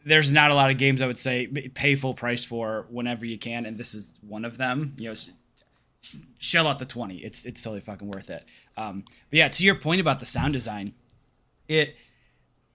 there's 0.04 0.30
not 0.30 0.50
a 0.50 0.54
lot 0.54 0.70
of 0.70 0.78
games 0.78 1.02
I 1.02 1.06
would 1.06 1.18
say 1.18 1.46
pay 1.46 1.94
full 1.94 2.14
price 2.14 2.44
for 2.44 2.86
whenever 2.90 3.24
you 3.26 3.38
can, 3.38 3.66
and 3.66 3.76
this 3.78 3.94
is 3.94 4.18
one 4.20 4.44
of 4.44 4.56
them. 4.58 4.94
You 4.98 5.06
know, 5.06 5.10
s- 5.12 5.30
s- 6.02 6.18
shell 6.38 6.66
out 6.68 6.78
the 6.78 6.84
twenty. 6.86 7.16
It's 7.18 7.44
it's 7.44 7.62
totally 7.62 7.80
fucking 7.80 8.08
worth 8.08 8.30
it. 8.30 8.44
Um, 8.76 9.04
but 9.30 9.36
yeah, 9.38 9.48
to 9.48 9.64
your 9.64 9.74
point 9.74 10.00
about 10.00 10.20
the 10.20 10.26
sound 10.26 10.52
design, 10.52 10.94
it 11.68 11.96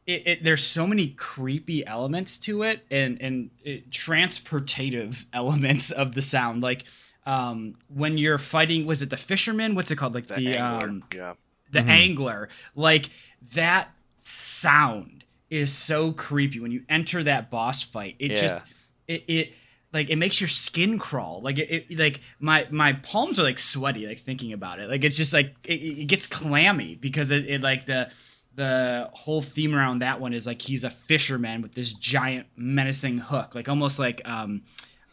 it, 0.08 0.28
it 0.28 0.44
there's 0.44 0.66
so 0.66 0.86
many 0.88 1.10
creepy 1.10 1.86
elements 1.86 2.38
to 2.40 2.64
it 2.64 2.84
and 2.92 3.22
and 3.22 3.52
it, 3.64 3.92
transportative 3.92 5.26
elements 5.34 5.92
of 5.92 6.14
the 6.16 6.22
sound 6.22 6.62
like 6.62 6.84
um 7.26 7.76
when 7.88 8.18
you're 8.18 8.40
fighting 8.40 8.86
was 8.88 9.02
it 9.04 9.10
the 9.12 9.18
fisherman 9.18 9.76
what's 9.76 9.92
it 9.92 9.96
called 9.96 10.16
like 10.16 10.26
The, 10.26 10.36
the, 10.36 10.58
angler. 10.58 10.90
um 10.90 11.04
yeah. 11.16 11.34
the 11.72 11.80
Mhm. 11.82 11.88
angler 11.90 12.50
like 12.76 13.10
that 13.54 13.90
sound 14.24 15.26
is 15.50 15.72
so 15.74 16.12
creepy 16.12 16.60
when 16.60 16.72
you 16.72 16.84
enter 16.90 17.24
that 17.24 17.50
boss 17.50 17.84
fight. 17.84 18.16
It 18.20 18.36
just 18.36 18.66
it, 19.08 19.24
it 19.28 19.54
like 19.94 20.10
it 20.10 20.16
makes 20.16 20.40
your 20.40 20.48
skin 20.48 20.98
crawl. 20.98 21.42
Like 21.42 21.60
it, 21.60 21.88
it 21.90 22.00
like 22.00 22.22
my 22.40 22.68
my 22.72 22.94
palms 22.94 23.40
are 23.40 23.44
like 23.44 23.60
sweaty 23.60 24.08
like 24.08 24.20
thinking 24.20 24.54
about 24.54 24.80
it. 24.80 24.90
Like 24.90 25.04
it's 25.04 25.18
just 25.18 25.34
like 25.34 25.56
it, 25.66 25.74
it 25.74 26.06
gets 26.06 26.28
clammy 26.28 26.96
because 26.96 27.32
it, 27.32 27.48
it 27.48 27.62
like 27.62 27.86
the 27.86 28.10
the 28.56 29.10
whole 29.14 29.42
theme 29.42 29.76
around 29.76 30.00
that 30.00 30.20
one 30.20 30.34
is 30.34 30.46
like 30.46 30.62
he's 30.62 30.84
a 30.84 30.90
fisherman 30.90 31.62
with 31.62 31.74
this 31.74 31.94
giant 31.94 32.48
menacing 32.58 33.18
hook 33.18 33.56
like 33.56 33.70
almost 33.70 33.98
like 33.98 34.22
um 34.28 34.62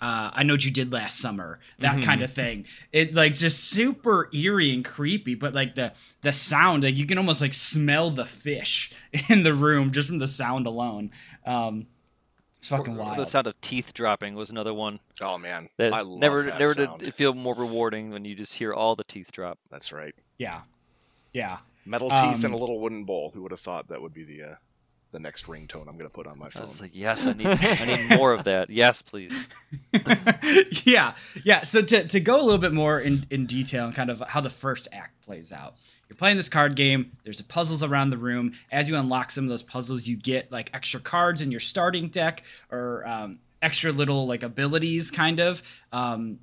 uh, 0.01 0.31
I 0.33 0.43
know 0.45 0.55
what 0.55 0.65
you 0.65 0.71
did 0.71 0.93
last 0.93 1.19
summer, 1.19 1.59
that 1.81 1.97
Mhm. 1.97 2.03
kind 2.05 2.23
of 2.23 2.33
thing. 2.33 2.67
It 2.93 3.15
like 3.15 3.35
just 3.35 3.65
super 3.71 4.29
eerie 4.33 4.73
and 4.73 4.85
creepy, 4.85 5.35
but 5.35 5.55
like 5.55 5.75
the 5.75 5.93
the 6.23 6.33
sound, 6.33 6.85
like 6.85 6.97
you 6.97 7.07
can 7.07 7.19
almost 7.19 7.41
like 7.41 7.53
smell 7.53 8.11
the 8.11 8.25
fish 8.27 8.93
in 9.29 9.43
the 9.43 9.55
room 9.55 9.91
just 9.93 10.09
from 10.09 10.19
the 10.19 10.27
sound 10.29 10.67
alone. 10.67 11.11
Um, 11.47 11.87
it's 12.59 12.69
fucking 12.69 12.97
Or- 12.97 13.01
or 13.01 13.05
wild. 13.05 13.19
The 13.19 13.27
sound 13.27 13.47
of 13.47 13.61
teeth 13.61 13.93
dropping 13.95 14.35
was 14.35 14.51
another 14.51 14.75
one 14.75 15.01
Oh 15.21 15.37
man, 15.39 15.69
that 15.79 15.93
I 15.93 16.01
love 16.03 16.19
never 16.21 16.43
that 16.45 16.59
never 16.59 16.75
sound. 16.75 17.01
did 17.01 17.09
it 17.09 17.15
feel 17.15 17.35
more 17.35 17.55
rewarding 17.55 18.11
when 18.11 18.25
you 18.25 18.35
just 18.35 18.55
hear 18.55 18.73
all 18.73 18.95
the 18.97 19.05
teeth 19.05 19.31
drop. 19.33 19.59
That's 19.71 19.93
right. 19.93 20.15
yeah, 20.39 20.63
yeah. 21.33 21.59
Metal 21.85 22.11
teeth 22.11 22.41
in 22.45 22.47
Um, 22.47 22.55
a 22.55 22.57
little 22.57 22.81
wooden 22.81 23.05
bowl. 23.05 23.31
Who 23.33 23.43
would 23.43 23.51
have 23.53 23.61
thought 23.61 23.89
that 23.89 24.01
would 24.03 24.13
be 24.13 24.23
the 24.25 24.43
uh, 24.43 24.55
the 25.09 25.19
next 25.19 25.47
ringtone 25.47 25.89
I'm 25.89 25.97
gonna 25.97 26.09
put 26.11 26.27
on 26.27 26.39
my 26.39 26.49
phone. 26.51 26.63
I 26.63 26.67
phone? 26.67 26.73
was 26.73 26.81
like, 26.81 26.91
yes, 26.95 27.27
I 27.27 27.33
need 27.33 27.47
I 27.47 27.85
need 27.85 28.09
more 28.19 28.33
of 28.33 28.45
that. 28.45 28.71
Yes, 28.71 29.03
please. 29.03 29.49
yeah, 30.85 31.15
yeah. 31.45 31.63
So 31.63 31.83
to, 31.83 32.07
to 32.07 32.21
go 32.21 32.41
a 32.41 32.43
little 32.43 32.59
bit 32.59 32.73
more 32.73 33.01
in, 33.01 33.27
in 33.31 33.47
detail 33.47 33.87
and 33.87 33.95
kind 33.95 34.11
of 34.11 34.21
how 34.29 34.41
the 34.41 34.51
first 34.51 34.89
act 34.93 35.21
plays 35.25 35.53
out. 35.53 35.75
You're 36.09 36.17
playing 36.17 36.37
this 36.37 36.49
card 36.49 36.75
game. 36.75 37.13
There's 37.25 37.41
puzzles 37.43 37.83
around 37.83 38.11
the 38.11 38.19
room. 38.19 38.55
As 38.71 38.89
you 38.89 38.97
unlock 38.97 39.31
some 39.31 39.45
of 39.45 39.51
those 39.51 39.63
puzzles, 39.63 40.07
you 40.07 40.17
get 40.17 40.51
like 40.51 40.71
extra 40.75 41.01
cards 41.01 41.41
in 41.41 41.51
your 41.51 41.61
starting 41.61 42.09
deck 42.09 42.43
or 42.71 43.07
um, 43.07 43.39
extra 43.61 43.93
little 43.93 44.27
like 44.27 44.43
abilities, 44.43 45.11
kind 45.11 45.41
of. 45.41 45.63
Um, 45.93 46.41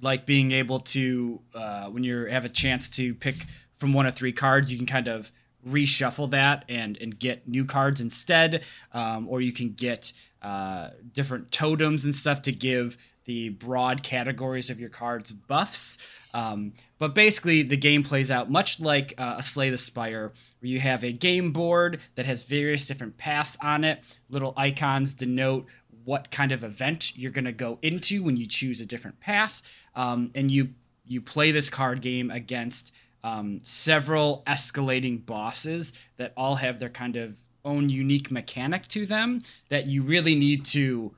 like 0.00 0.26
being 0.26 0.50
able 0.50 0.80
to 0.80 1.40
uh, 1.54 1.86
when 1.86 2.02
you 2.02 2.26
have 2.26 2.44
a 2.44 2.48
chance 2.48 2.88
to 2.90 3.14
pick 3.14 3.46
from 3.76 3.92
one 3.92 4.04
of 4.04 4.14
three 4.14 4.32
cards, 4.32 4.70
you 4.70 4.76
can 4.76 4.86
kind 4.86 5.08
of 5.08 5.32
reshuffle 5.66 6.30
that 6.30 6.64
and 6.68 6.96
and 6.98 7.18
get 7.18 7.46
new 7.48 7.64
cards 7.64 8.00
instead, 8.00 8.62
um, 8.92 9.28
or 9.28 9.40
you 9.40 9.52
can 9.52 9.72
get 9.72 10.12
uh, 10.42 10.90
different 11.12 11.50
totems 11.50 12.04
and 12.04 12.14
stuff 12.14 12.42
to 12.42 12.52
give 12.52 12.96
the 13.24 13.50
broad 13.50 14.02
categories 14.02 14.70
of 14.70 14.80
your 14.80 14.88
cards 14.88 15.32
buffs. 15.32 15.98
Um, 16.34 16.72
but 16.98 17.14
basically, 17.14 17.62
the 17.62 17.76
game 17.76 18.02
plays 18.02 18.30
out 18.30 18.50
much 18.50 18.80
like 18.80 19.14
uh, 19.18 19.36
a 19.38 19.42
Slay 19.42 19.70
the 19.70 19.78
Spire, 19.78 20.32
where 20.60 20.68
you 20.68 20.80
have 20.80 21.04
a 21.04 21.12
game 21.12 21.52
board 21.52 22.00
that 22.14 22.26
has 22.26 22.42
various 22.42 22.86
different 22.86 23.18
paths 23.18 23.56
on 23.62 23.84
it. 23.84 24.02
Little 24.30 24.54
icons 24.56 25.14
denote 25.14 25.66
what 26.04 26.30
kind 26.30 26.50
of 26.50 26.64
event 26.64 27.16
you're 27.16 27.30
going 27.30 27.44
to 27.44 27.52
go 27.52 27.78
into 27.82 28.22
when 28.24 28.36
you 28.36 28.46
choose 28.46 28.80
a 28.80 28.86
different 28.86 29.20
path, 29.20 29.62
um, 29.94 30.30
and 30.34 30.50
you 30.50 30.70
you 31.04 31.20
play 31.20 31.50
this 31.50 31.68
card 31.68 32.00
game 32.00 32.30
against 32.30 32.92
um, 33.24 33.60
several 33.62 34.42
escalating 34.46 35.24
bosses 35.24 35.92
that 36.16 36.32
all 36.36 36.56
have 36.56 36.78
their 36.78 36.88
kind 36.88 37.16
of 37.16 37.36
own 37.64 37.88
unique 37.88 38.30
mechanic 38.30 38.88
to 38.88 39.06
them 39.06 39.40
that 39.68 39.86
you 39.86 40.02
really 40.02 40.34
need 40.34 40.64
to 40.64 41.14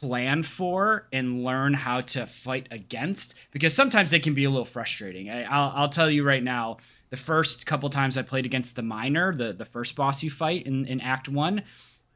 plan 0.00 0.42
for 0.42 1.08
and 1.12 1.42
learn 1.42 1.74
how 1.74 2.00
to 2.00 2.26
fight 2.26 2.68
against 2.70 3.34
because 3.50 3.74
sometimes 3.74 4.10
they 4.10 4.20
can 4.20 4.34
be 4.34 4.44
a 4.44 4.50
little 4.50 4.64
frustrating. 4.64 5.28
I, 5.28 5.40
will 5.40 5.72
I'll 5.74 5.88
tell 5.88 6.10
you 6.10 6.24
right 6.24 6.42
now, 6.42 6.76
the 7.10 7.16
first 7.16 7.66
couple 7.66 7.88
times 7.90 8.16
I 8.16 8.22
played 8.22 8.46
against 8.46 8.76
the 8.76 8.82
miner, 8.82 9.34
the, 9.34 9.52
the 9.52 9.64
first 9.64 9.96
boss 9.96 10.22
you 10.22 10.30
fight 10.30 10.66
in, 10.66 10.84
in 10.86 11.00
Act 11.00 11.28
1, 11.28 11.62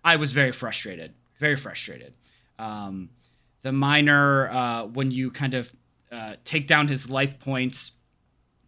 I 0.05 0.17
was 0.17 0.33
very 0.33 0.53
frustrated. 0.53 1.15
Very 1.39 1.57
frustrated. 1.57 2.17
Um, 2.59 3.11
the 3.63 3.73
miner, 3.73 4.51
uh, 4.51 4.85
when 4.85 5.11
you 5.11 5.31
kind 5.31 5.55
of 5.55 5.73
uh, 6.13 6.35
take 6.45 6.67
down 6.67 6.89
his 6.89 7.11
life 7.11 7.39
points 7.41 7.93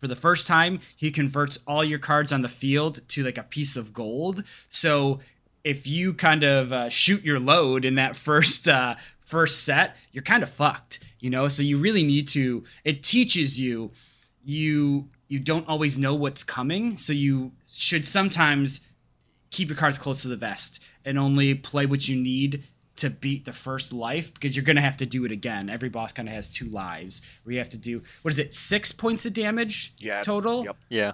for 0.04 0.08
the 0.08 0.14
first 0.14 0.46
time, 0.46 0.80
he 0.94 1.10
converts 1.10 1.60
all 1.66 1.82
your 1.82 1.98
cards 1.98 2.30
on 2.30 2.42
the 2.42 2.48
field 2.50 3.00
to 3.08 3.22
like 3.22 3.38
a 3.38 3.42
piece 3.42 3.74
of 3.74 3.94
gold. 3.94 4.44
So 4.68 5.20
if 5.64 5.86
you 5.86 6.12
kind 6.12 6.42
of 6.42 6.74
uh, 6.74 6.90
shoot 6.90 7.24
your 7.24 7.40
load 7.40 7.86
in 7.86 7.94
that 7.94 8.16
first 8.28 8.68
uh, 8.68 8.96
first 9.18 9.64
set, 9.64 9.96
you're 10.12 10.22
kind 10.22 10.42
of 10.42 10.50
fucked, 10.50 11.00
you 11.20 11.30
know. 11.30 11.48
So 11.48 11.62
you 11.62 11.78
really 11.78 12.04
need 12.04 12.28
to. 12.28 12.64
It 12.84 13.02
teaches 13.02 13.58
you 13.58 13.92
you 14.44 15.08
you 15.26 15.38
don't 15.38 15.66
always 15.66 15.96
know 15.96 16.14
what's 16.14 16.44
coming, 16.44 16.98
so 16.98 17.14
you 17.14 17.52
should 17.66 18.06
sometimes 18.06 18.82
keep 19.50 19.68
your 19.68 19.78
cards 19.78 19.96
close 19.96 20.20
to 20.20 20.28
the 20.28 20.36
vest 20.36 20.80
and 21.02 21.18
only 21.18 21.54
play 21.54 21.86
what 21.86 22.08
you 22.08 22.16
need 22.20 22.62
to 22.96 23.10
beat 23.10 23.44
the 23.44 23.52
first 23.52 23.92
life 23.92 24.32
because 24.32 24.54
you're 24.56 24.64
gonna 24.64 24.80
have 24.80 24.96
to 24.98 25.06
do 25.06 25.24
it 25.24 25.32
again. 25.32 25.68
Every 25.68 25.88
boss 25.88 26.12
kind 26.12 26.28
of 26.28 26.34
has 26.34 26.48
two 26.48 26.66
lives 26.66 27.20
where 27.42 27.52
you 27.54 27.58
have 27.58 27.70
to 27.70 27.78
do 27.78 28.02
what 28.22 28.32
is 28.32 28.38
it, 28.38 28.54
six 28.54 28.92
points 28.92 29.26
of 29.26 29.32
damage 29.32 29.92
Yeah. 29.98 30.22
total? 30.22 30.64
Yep. 30.64 30.76
Yeah. 30.88 31.12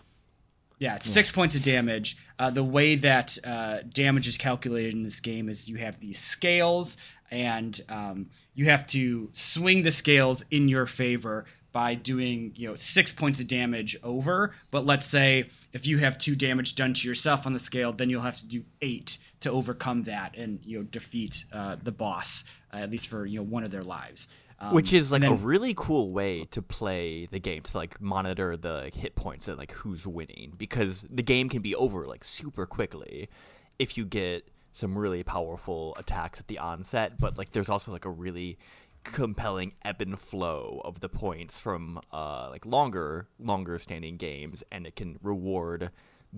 Yeah, 0.79 0.97
it's 0.97 1.11
six 1.11 1.31
points 1.31 1.55
of 1.55 1.63
damage. 1.63 2.17
Uh, 2.39 2.49
the 2.51 2.65
way 2.65 2.97
that 2.97 3.37
uh, 3.45 3.81
damage 3.93 4.27
is 4.27 4.39
calculated 4.39 4.95
in 4.95 5.03
this 5.03 5.21
game 5.21 5.51
is 5.51 5.69
you 5.69 5.77
have 5.77 6.01
these 6.01 6.19
scales, 6.19 6.97
and 7.31 7.79
um, 7.91 8.31
you 8.55 8.65
have 8.65 8.87
to 8.89 9.29
swing 9.33 9.83
the 9.83 9.91
scales 9.91 10.43
in 10.51 10.69
your 10.69 10.87
favor 10.87 11.45
by 11.73 11.95
doing 11.95 12.53
you 12.57 12.69
know 12.69 12.75
six 12.75 13.13
points 13.13 13.41
of 13.41 13.47
damage 13.47 13.97
over. 14.03 14.55
But 14.71 14.87
let's 14.87 15.07
say 15.07 15.49
if 15.73 15.87
you 15.87 15.99
have 15.99 16.19
two 16.19 16.35
damage 16.35 16.75
done 16.75 16.95
to 16.95 17.09
yourself 17.09 17.47
on 17.47 17.53
the 17.53 17.59
scale, 17.59 17.93
then 17.93 18.11
you'll 18.11 18.23
have 18.23 18.37
to 18.37 18.47
do 18.47 18.65
eight 18.83 19.19
to 19.41 19.51
overcome 19.51 20.03
that 20.05 20.37
and 20.37 20.61
you 20.65 20.79
know 20.79 20.85
defeat 20.85 21.45
uh, 21.53 21.77
the 21.83 21.93
boss 21.93 22.45
uh, 22.73 22.79
at 22.79 22.91
least 22.91 23.09
for 23.09 23.27
you 23.27 23.39
know 23.39 23.45
one 23.45 23.65
of 23.65 23.71
their 23.71 23.83
lives. 23.83 24.29
Um, 24.63 24.75
Which 24.75 24.93
is 24.93 25.11
like 25.11 25.23
and 25.23 25.33
a 25.33 25.35
really 25.35 25.73
cool 25.75 26.13
way 26.13 26.45
to 26.51 26.61
play 26.61 27.27
the 27.27 27.39
game 27.39 27.63
to 27.63 27.77
like 27.77 27.99
monitor 28.01 28.59
the 28.59 28.91
hit 28.95 29.15
points 29.15 29.49
and 29.49 29.57
like 29.57 29.73
who's 29.73 30.07
winning 30.07 30.53
because 30.59 31.03
the 31.09 31.23
game 31.23 31.49
can 31.49 31.63
be 31.63 31.75
over 31.75 32.07
like 32.07 32.25
super 32.25 32.67
quickly 32.67 33.31
if 33.79 33.97
you 33.97 34.05
get 34.05 34.51
some 34.73 34.97
really 34.97 35.23
powerful 35.23 35.97
attacks 35.99 36.39
at 36.39 36.47
the 36.49 36.59
onset, 36.59 37.19
but 37.19 37.39
like 37.39 37.53
there's 37.53 37.71
also 37.71 37.91
like 37.91 38.05
a 38.05 38.11
really 38.11 38.59
compelling 39.03 39.73
ebb 39.85 40.01
and 40.01 40.19
flow 40.19 40.81
of 40.85 41.01
the 41.01 41.09
points 41.09 41.59
from 41.59 42.01
uh 42.13 42.49
like 42.51 42.67
longer 42.67 43.29
longer 43.39 43.79
standing 43.79 44.17
games 44.17 44.63
and 44.71 44.87
it 44.87 44.95
can 44.95 45.19
reward 45.23 45.91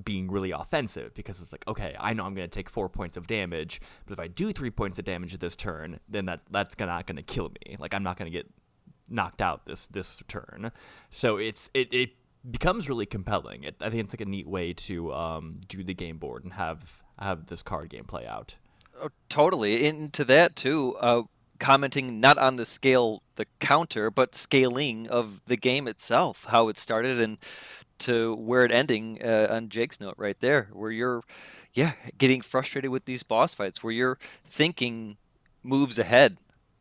being 0.05 0.31
really 0.31 0.53
offensive 0.53 1.13
because 1.15 1.43
it's 1.43 1.53
like 1.53 1.67
okay 1.67 1.97
i 1.99 2.13
know 2.13 2.25
i'm 2.25 2.35
going 2.35 2.49
to 2.49 2.55
take 2.55 2.71
four 2.71 2.89
points 2.89 3.17
of 3.17 3.27
damage 3.27 3.81
but 4.07 4.13
if 4.13 4.21
i 4.21 4.29
do 4.29 4.53
three 4.53 4.71
points 4.71 4.99
of 4.99 5.05
damage 5.05 5.37
this 5.39 5.57
turn 5.57 5.99
then 6.09 6.25
that 6.25 6.41
that's 6.51 6.79
not 6.79 7.07
going 7.07 7.17
to 7.17 7.23
kill 7.23 7.51
me. 7.67 7.77
Like 7.79 7.95
i'm 7.95 8.03
not 8.03 8.17
going 8.17 8.31
to 8.31 8.37
get 8.37 8.49
knocked 9.09 9.43
out 9.43 9.67
this 9.67 9.87
this 9.87 10.23
turn. 10.27 10.73
So 11.11 11.37
it's 11.37 11.71
it, 11.75 11.93
it 11.93 12.11
becomes 12.51 12.89
really 12.89 13.07
compelling. 13.07 13.65
It, 13.65 13.77
i 13.81 13.91
think 13.91 14.05
it's 14.05 14.15
like 14.15 14.27
a 14.27 14.31
neat 14.31 14.49
way 14.49 14.73
to 14.73 15.13
um, 15.13 15.61
do 15.69 15.85
the 15.85 15.95
game 15.95 16.19
board 16.19 16.45
and 16.45 16.53
have 16.55 17.03
have 17.19 17.47
this 17.47 17.63
card 17.63 17.91
game 17.91 18.05
play 18.05 18.27
out. 18.27 18.57
Oh, 19.01 19.11
totally. 19.29 19.87
Into 19.87 20.25
that 20.25 20.57
too, 20.57 20.97
uh, 21.01 21.23
commenting 21.63 22.19
not 22.19 22.39
on 22.39 22.57
the 22.57 22.65
scale, 22.65 23.23
the 23.37 23.47
counter, 23.61 24.11
but 24.11 24.35
scaling 24.35 25.09
of 25.09 25.41
the 25.47 25.57
game 25.57 25.87
itself, 25.87 26.45
how 26.49 26.67
it 26.67 26.77
started 26.77 27.21
and 27.21 27.39
to 28.01 28.35
where 28.35 28.65
it 28.65 28.73
ending 28.73 29.21
uh, 29.23 29.47
on 29.49 29.69
Jake's 29.69 30.01
note 30.01 30.17
right 30.17 30.39
there, 30.41 30.69
where 30.73 30.91
you're, 30.91 31.23
yeah, 31.73 31.93
getting 32.19 32.41
frustrated 32.41 32.91
with 32.91 33.05
these 33.05 33.23
boss 33.23 33.55
fights, 33.55 33.81
where 33.81 33.93
you're 33.93 34.19
thinking 34.45 35.19
moves 35.63 36.01
ahead 36.01 36.39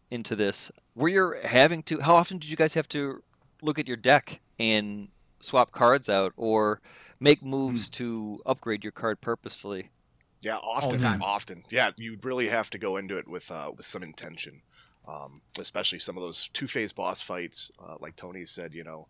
into 0.10 0.36
this, 0.36 0.72
where 0.96 1.12
you're 1.12 1.40
having 1.44 1.84
to. 1.84 2.02
How 2.02 2.16
often 2.16 2.40
did 2.40 2.50
you 2.50 2.58
guys 2.58 2.74
have 2.74 2.90
to 2.90 3.22
look 3.62 3.78
at 3.78 3.88
your 3.88 3.98
deck 3.98 4.40
and 4.58 5.10
swap 5.40 5.72
cards 5.72 6.10
out 6.10 6.34
or 6.36 6.82
make 7.20 7.44
moves 7.44 7.88
to 7.92 8.42
upgrade 8.48 8.84
your 8.84 8.92
card 8.92 9.22
purposefully? 9.22 9.90
Yeah, 10.42 10.58
often, 10.58 11.00
time. 11.00 11.22
often. 11.22 11.64
Yeah, 11.70 11.92
you 11.98 12.18
really 12.24 12.48
have 12.48 12.70
to 12.72 12.80
go 12.80 12.98
into 12.98 13.18
it 13.18 13.28
with 13.28 13.50
uh, 13.52 13.72
with 13.76 13.86
some 13.86 14.04
intention, 14.04 14.62
um, 15.08 15.42
especially 15.60 16.00
some 16.00 16.18
of 16.18 16.24
those 16.24 16.50
two 16.54 16.68
phase 16.68 16.92
boss 16.94 17.22
fights. 17.22 17.72
Uh, 17.80 17.96
like 18.00 18.16
Tony 18.16 18.46
said, 18.46 18.74
you 18.74 18.84
know, 18.84 19.08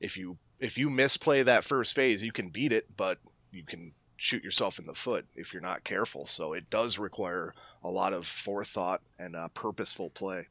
if 0.00 0.16
you 0.16 0.36
if 0.58 0.76
you 0.76 0.90
misplay 0.90 1.44
that 1.44 1.64
first 1.64 1.94
phase, 1.94 2.22
you 2.22 2.32
can 2.32 2.48
beat 2.48 2.72
it, 2.72 2.86
but 2.96 3.18
you 3.52 3.62
can 3.64 3.92
shoot 4.16 4.42
yourself 4.42 4.78
in 4.78 4.86
the 4.86 4.94
foot 4.94 5.26
if 5.34 5.52
you're 5.52 5.62
not 5.62 5.84
careful. 5.84 6.26
So 6.26 6.54
it 6.54 6.68
does 6.70 6.98
require 6.98 7.54
a 7.82 7.88
lot 7.88 8.12
of 8.12 8.26
forethought 8.26 9.00
and 9.18 9.36
uh, 9.36 9.48
purposeful 9.48 10.10
play. 10.10 10.48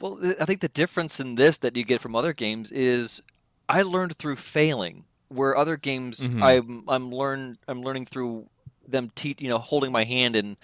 Well, 0.00 0.18
I 0.40 0.44
think 0.44 0.60
the 0.60 0.68
difference 0.68 1.20
in 1.20 1.34
this 1.34 1.58
that 1.58 1.76
you 1.76 1.84
get 1.84 2.00
from 2.00 2.14
other 2.14 2.32
games 2.32 2.70
is 2.70 3.20
I 3.68 3.82
learned 3.82 4.16
through 4.16 4.36
failing, 4.36 5.04
where 5.28 5.56
other 5.56 5.76
games 5.76 6.26
Mhm. 6.26 6.42
I'm 6.42 6.84
I'm 6.88 7.10
learn 7.10 7.58
I'm 7.66 7.82
learning 7.82 8.06
through 8.06 8.48
them 8.90 9.10
te- 9.14 9.36
you 9.38 9.48
know 9.48 9.58
holding 9.58 9.92
my 9.92 10.04
hand 10.04 10.36
and 10.36 10.56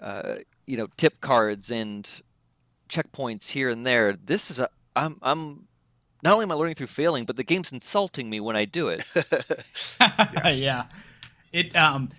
uh, 0.00 0.36
you 0.66 0.76
know 0.76 0.88
tip 0.96 1.20
cards 1.20 1.70
and 1.70 2.22
checkpoints 2.88 3.48
here 3.48 3.68
and 3.68 3.86
there. 3.86 4.16
This 4.16 4.50
is 4.50 4.58
a 4.58 4.68
I'm 4.96 5.18
I'm 5.22 5.68
not 6.22 6.34
only 6.34 6.44
am 6.44 6.52
I 6.52 6.54
learning 6.54 6.74
through 6.74 6.88
failing, 6.88 7.24
but 7.24 7.36
the 7.36 7.44
game's 7.44 7.72
insulting 7.72 8.28
me 8.28 8.40
when 8.40 8.56
I 8.56 8.64
do 8.64 8.88
it. 8.88 9.04
yeah. 10.44 10.84
It 11.52 11.74
um 11.76 12.10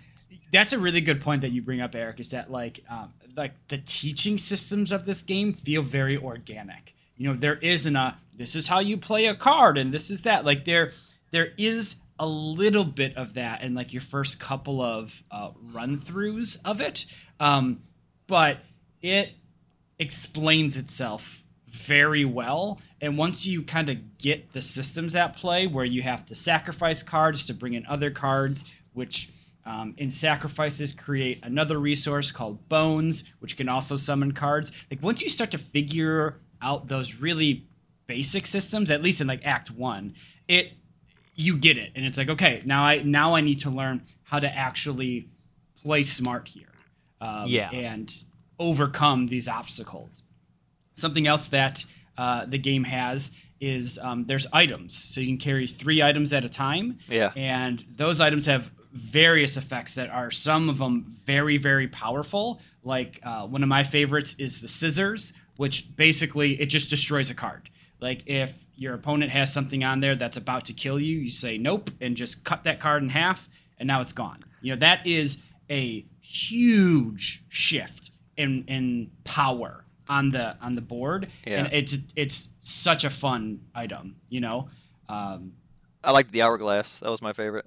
that's 0.52 0.72
a 0.72 0.78
really 0.78 1.00
good 1.00 1.20
point 1.20 1.42
that 1.42 1.50
you 1.50 1.62
bring 1.62 1.80
up, 1.80 1.94
Eric, 1.94 2.20
is 2.20 2.30
that 2.30 2.50
like 2.50 2.80
um 2.88 3.10
like 3.36 3.52
the 3.68 3.78
teaching 3.78 4.38
systems 4.38 4.92
of 4.92 5.06
this 5.06 5.22
game 5.22 5.52
feel 5.52 5.82
very 5.82 6.16
organic. 6.16 6.94
You 7.16 7.28
know, 7.28 7.34
there 7.34 7.56
isn't 7.56 7.96
a 7.96 8.16
this 8.34 8.56
is 8.56 8.68
how 8.68 8.80
you 8.80 8.96
play 8.96 9.26
a 9.26 9.34
card 9.34 9.78
and 9.78 9.92
this 9.92 10.10
is 10.10 10.22
that. 10.22 10.44
Like 10.44 10.64
there 10.64 10.92
there 11.30 11.52
is 11.56 11.96
a 12.20 12.26
little 12.26 12.84
bit 12.84 13.16
of 13.16 13.34
that 13.34 13.62
in 13.62 13.74
like 13.74 13.92
your 13.92 14.02
first 14.02 14.38
couple 14.38 14.80
of 14.80 15.22
uh, 15.30 15.50
run 15.72 15.98
throughs 15.98 16.58
of 16.64 16.80
it. 16.80 17.06
Um, 17.40 17.80
but 18.26 18.58
it 19.00 19.32
explains 19.98 20.76
itself 20.76 21.42
very 21.66 22.26
well. 22.26 22.78
And 23.00 23.16
once 23.16 23.46
you 23.46 23.62
kind 23.62 23.88
of 23.88 24.18
get 24.18 24.52
the 24.52 24.60
systems 24.60 25.16
at 25.16 25.34
play 25.34 25.66
where 25.66 25.84
you 25.84 26.02
have 26.02 26.26
to 26.26 26.34
sacrifice 26.34 27.02
cards 27.02 27.46
to 27.46 27.54
bring 27.54 27.72
in 27.72 27.86
other 27.86 28.10
cards, 28.10 28.66
which 28.92 29.30
um, 29.64 29.94
in 29.96 30.10
sacrifices 30.10 30.92
create 30.92 31.40
another 31.42 31.78
resource 31.78 32.30
called 32.30 32.68
bones, 32.68 33.24
which 33.38 33.56
can 33.56 33.68
also 33.68 33.96
summon 33.96 34.32
cards. 34.32 34.72
Like 34.90 35.02
once 35.02 35.22
you 35.22 35.30
start 35.30 35.50
to 35.52 35.58
figure 35.58 36.36
out 36.60 36.88
those 36.88 37.14
really 37.14 37.66
basic 38.06 38.46
systems, 38.46 38.90
at 38.90 39.00
least 39.00 39.22
in 39.22 39.26
like 39.26 39.46
Act 39.46 39.70
One, 39.70 40.14
it 40.48 40.72
you 41.40 41.56
get 41.56 41.76
it, 41.78 41.90
and 41.94 42.04
it's 42.04 42.18
like 42.18 42.28
okay, 42.30 42.62
now 42.64 42.82
I 42.84 43.02
now 43.02 43.34
I 43.34 43.40
need 43.40 43.60
to 43.60 43.70
learn 43.70 44.02
how 44.24 44.38
to 44.40 44.52
actually 44.54 45.28
play 45.82 46.02
smart 46.02 46.48
here, 46.48 46.72
um, 47.20 47.46
Yeah. 47.48 47.70
and 47.70 48.12
overcome 48.58 49.26
these 49.28 49.48
obstacles. 49.48 50.22
Something 50.94 51.26
else 51.26 51.48
that 51.48 51.84
uh, 52.18 52.44
the 52.44 52.58
game 52.58 52.84
has 52.84 53.32
is 53.60 53.98
um, 53.98 54.26
there's 54.26 54.46
items, 54.52 54.96
so 54.96 55.20
you 55.20 55.26
can 55.28 55.38
carry 55.38 55.66
three 55.66 56.02
items 56.02 56.32
at 56.32 56.44
a 56.44 56.48
time. 56.48 56.98
Yeah. 57.08 57.32
and 57.36 57.84
those 57.96 58.20
items 58.20 58.46
have 58.46 58.70
various 58.92 59.56
effects 59.56 59.94
that 59.94 60.10
are 60.10 60.30
some 60.30 60.68
of 60.68 60.78
them 60.78 61.04
very 61.24 61.56
very 61.56 61.88
powerful. 61.88 62.60
Like 62.82 63.20
uh, 63.22 63.46
one 63.46 63.62
of 63.62 63.68
my 63.68 63.84
favorites 63.84 64.34
is 64.38 64.60
the 64.60 64.68
scissors, 64.68 65.32
which 65.56 65.94
basically 65.96 66.60
it 66.60 66.66
just 66.66 66.90
destroys 66.90 67.30
a 67.30 67.34
card. 67.34 67.70
Like 68.00 68.22
if 68.26 68.64
your 68.76 68.94
opponent 68.94 69.30
has 69.32 69.52
something 69.52 69.84
on 69.84 70.00
there 70.00 70.14
that's 70.16 70.36
about 70.36 70.64
to 70.66 70.72
kill 70.72 70.98
you, 70.98 71.18
you 71.18 71.30
say 71.30 71.58
nope 71.58 71.90
and 72.00 72.16
just 72.16 72.44
cut 72.44 72.64
that 72.64 72.80
card 72.80 73.02
in 73.02 73.08
half, 73.10 73.48
and 73.78 73.86
now 73.86 74.00
it's 74.00 74.12
gone. 74.12 74.42
You 74.62 74.72
know 74.72 74.78
that 74.80 75.06
is 75.06 75.38
a 75.68 76.04
huge 76.20 77.44
shift 77.48 78.10
in 78.36 78.64
in 78.66 79.10
power 79.24 79.84
on 80.08 80.30
the 80.30 80.56
on 80.60 80.74
the 80.74 80.80
board, 80.80 81.28
Yeah. 81.46 81.64
and 81.64 81.72
it's 81.72 81.98
it's 82.16 82.48
such 82.60 83.04
a 83.04 83.10
fun 83.10 83.60
item. 83.74 84.16
You 84.28 84.40
know, 84.40 84.70
um, 85.08 85.52
I 86.02 86.12
liked 86.12 86.32
the 86.32 86.42
hourglass. 86.42 86.98
That 87.00 87.10
was 87.10 87.20
my 87.22 87.32
favorite. 87.32 87.66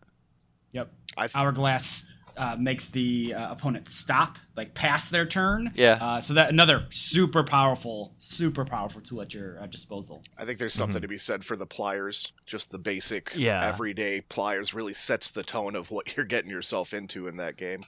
yep. 0.72 0.92
I 1.16 1.28
th- 1.28 1.36
Hourglass 1.36 2.06
uh, 2.38 2.56
makes 2.60 2.88
the 2.88 3.34
uh, 3.34 3.52
opponent 3.52 3.88
stop, 3.90 4.38
like 4.56 4.74
pass 4.74 5.10
their 5.10 5.26
turn. 5.26 5.70
Yeah. 5.76 5.98
Uh, 6.02 6.20
so 6.22 6.34
that 6.34 6.50
another 6.50 6.86
super 6.90 7.44
powerful, 7.44 8.14
super 8.18 8.66
powerful 8.66 9.02
tool 9.02 9.22
at 9.22 9.34
your 9.34 9.62
uh, 9.62 9.68
disposal. 9.68 10.24
I 10.38 10.46
think 10.46 10.60
there's 10.60 10.74
something 10.74 11.02
to 11.02 11.08
be 11.08 11.18
said 11.18 11.44
for 11.46 11.56
the 11.56 11.66
pliers. 11.66 12.32
Just 12.46 12.72
the 12.72 12.80
basic, 12.80 13.32
Yeah. 13.36 13.64
everyday 13.68 14.22
pliers 14.22 14.74
really 14.74 14.94
sets 14.94 15.32
the 15.32 15.44
tone 15.44 15.76
of 15.76 15.92
what 15.92 16.14
you're 16.18 16.26
getting 16.26 16.50
yourself 16.50 16.94
into 16.94 17.28
in 17.28 17.38
that 17.38 17.58
game. 17.58 17.84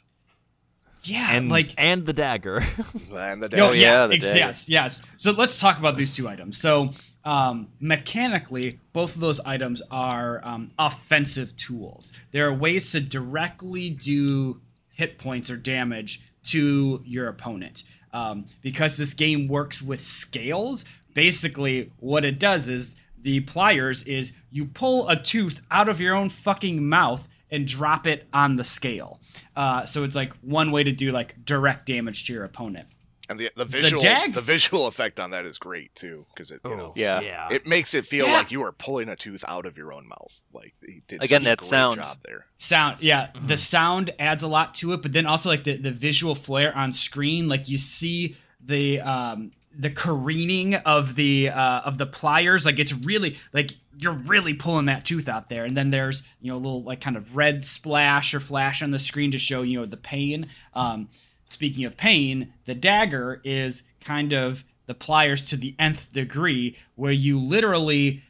Yeah, 1.03 1.33
and 1.33 1.49
like 1.49 1.71
and 1.77 2.03
the 2.05 2.13
dagger. 2.13 2.63
And 3.15 3.41
the 3.43 3.49
Oh, 3.61 3.69
Oh, 3.69 3.71
yeah, 3.73 4.01
yeah, 4.01 4.07
the 4.07 4.15
ex- 4.15 4.25
dagger. 4.25 4.39
yes, 4.39 4.69
yes. 4.69 5.01
So 5.17 5.31
let's 5.31 5.59
talk 5.59 5.77
about 5.77 5.95
these 5.95 6.15
two 6.15 6.27
items. 6.27 6.57
So 6.57 6.89
um, 7.25 7.69
mechanically, 7.79 8.79
both 8.93 9.15
of 9.15 9.21
those 9.21 9.39
items 9.41 9.81
are 9.89 10.39
um, 10.45 10.71
offensive 10.77 11.55
tools. 11.55 12.13
There 12.31 12.47
are 12.47 12.53
ways 12.53 12.91
to 12.91 13.01
directly 13.01 13.89
do 13.89 14.61
hit 14.89 15.17
points 15.17 15.49
or 15.49 15.57
damage 15.57 16.21
to 16.45 17.01
your 17.03 17.27
opponent. 17.27 17.83
Um, 18.13 18.45
because 18.61 18.95
this 18.95 19.13
game 19.13 19.47
works 19.47 19.81
with 19.81 19.99
scales, 19.99 20.85
basically 21.13 21.91
what 21.97 22.23
it 22.23 22.39
does 22.39 22.69
is 22.69 22.95
the 23.19 23.41
pliers 23.41 24.03
is 24.03 24.31
you 24.51 24.65
pull 24.65 25.09
a 25.09 25.21
tooth 25.21 25.61
out 25.71 25.89
of 25.89 25.99
your 25.99 26.15
own 26.15 26.29
fucking 26.29 26.87
mouth 26.87 27.27
and 27.49 27.67
drop 27.67 28.07
it 28.07 28.27
on 28.31 28.55
the 28.55 28.63
scale. 28.63 29.19
Uh, 29.55 29.83
so 29.85 30.03
it's 30.03 30.15
like 30.15 30.33
one 30.35 30.71
way 30.71 30.83
to 30.83 30.91
do 30.91 31.11
like 31.11 31.43
direct 31.43 31.87
damage 31.87 32.25
to 32.25 32.33
your 32.33 32.43
opponent. 32.43 32.87
And 33.29 33.39
the 33.39 33.51
the 33.55 33.65
visual 33.65 33.99
dag- 34.01 34.33
the 34.33 34.41
visual 34.41 34.87
effect 34.87 35.19
on 35.19 35.31
that 35.31 35.45
is 35.45 35.57
great 35.57 35.93
too 35.95 36.25
because 36.33 36.51
it 36.51 36.61
you 36.65 36.75
know 36.75 36.93
Yeah. 36.95 37.21
yeah. 37.21 37.47
it 37.51 37.65
makes 37.67 37.93
it 37.93 38.05
feel 38.05 38.25
Yeah. 38.27 38.33
like 38.33 38.51
you 38.51 38.63
are 38.63 38.71
pulling 38.71 39.09
a 39.09 39.15
tooth 39.15 39.43
out 39.47 39.65
of 39.65 39.77
your 39.77 39.93
own 39.93 40.07
mouth. 40.07 40.39
Like 40.53 40.73
he 40.85 41.01
did 41.07 41.23
Again, 41.23 41.41
such 41.41 41.41
a 41.41 41.49
that 41.49 41.57
great 41.59 41.67
sound. 41.69 41.97
job 42.01 42.17
there. 42.25 42.45
sound 42.57 42.97
yeah 43.01 43.29
the 43.45 43.57
sound 43.57 44.13
adds 44.19 44.43
a 44.43 44.47
lot 44.47 44.75
to 44.75 44.93
it 44.93 45.01
but 45.01 45.11
then 45.13 45.25
also 45.25 45.49
like 45.49 45.63
the, 45.63 45.77
the 45.77 45.91
visual 45.91 46.35
flair 46.35 46.75
on 46.75 46.91
screen 46.91 47.47
like 47.47 47.67
you 47.69 47.77
see 47.77 48.35
the 48.63 49.01
um 49.01 49.51
the 49.77 49.89
careening 49.89 50.75
of 50.75 51.15
the 51.15 51.49
uh 51.49 51.81
of 51.81 51.97
the 51.97 52.05
pliers 52.05 52.65
like 52.65 52.79
it's 52.79 52.93
really 52.93 53.35
like 53.53 53.71
you're 53.97 54.13
really 54.13 54.53
pulling 54.53 54.85
that 54.85 55.03
tooth 55.05 55.27
out 55.29 55.49
there 55.49 55.65
and 55.65 55.75
then 55.75 55.89
there's 55.89 56.23
you 56.41 56.49
know 56.51 56.57
a 56.57 56.59
little 56.59 56.83
like 56.83 57.01
kind 57.01 57.17
of 57.17 57.35
red 57.35 57.65
splash 57.65 58.33
or 58.33 58.39
flash 58.39 58.81
on 58.81 58.91
the 58.91 58.99
screen 58.99 59.31
to 59.31 59.37
show 59.37 59.61
you 59.63 59.79
know 59.79 59.85
the 59.85 59.97
pain 59.97 60.47
um 60.73 61.07
speaking 61.47 61.85
of 61.85 61.97
pain 61.97 62.53
the 62.65 62.75
dagger 62.75 63.41
is 63.43 63.83
kind 63.99 64.33
of 64.33 64.63
the 64.87 64.93
pliers 64.93 65.43
to 65.45 65.57
the 65.57 65.75
nth 65.79 66.11
degree 66.11 66.77
where 66.95 67.11
you 67.11 67.39
literally 67.39 68.23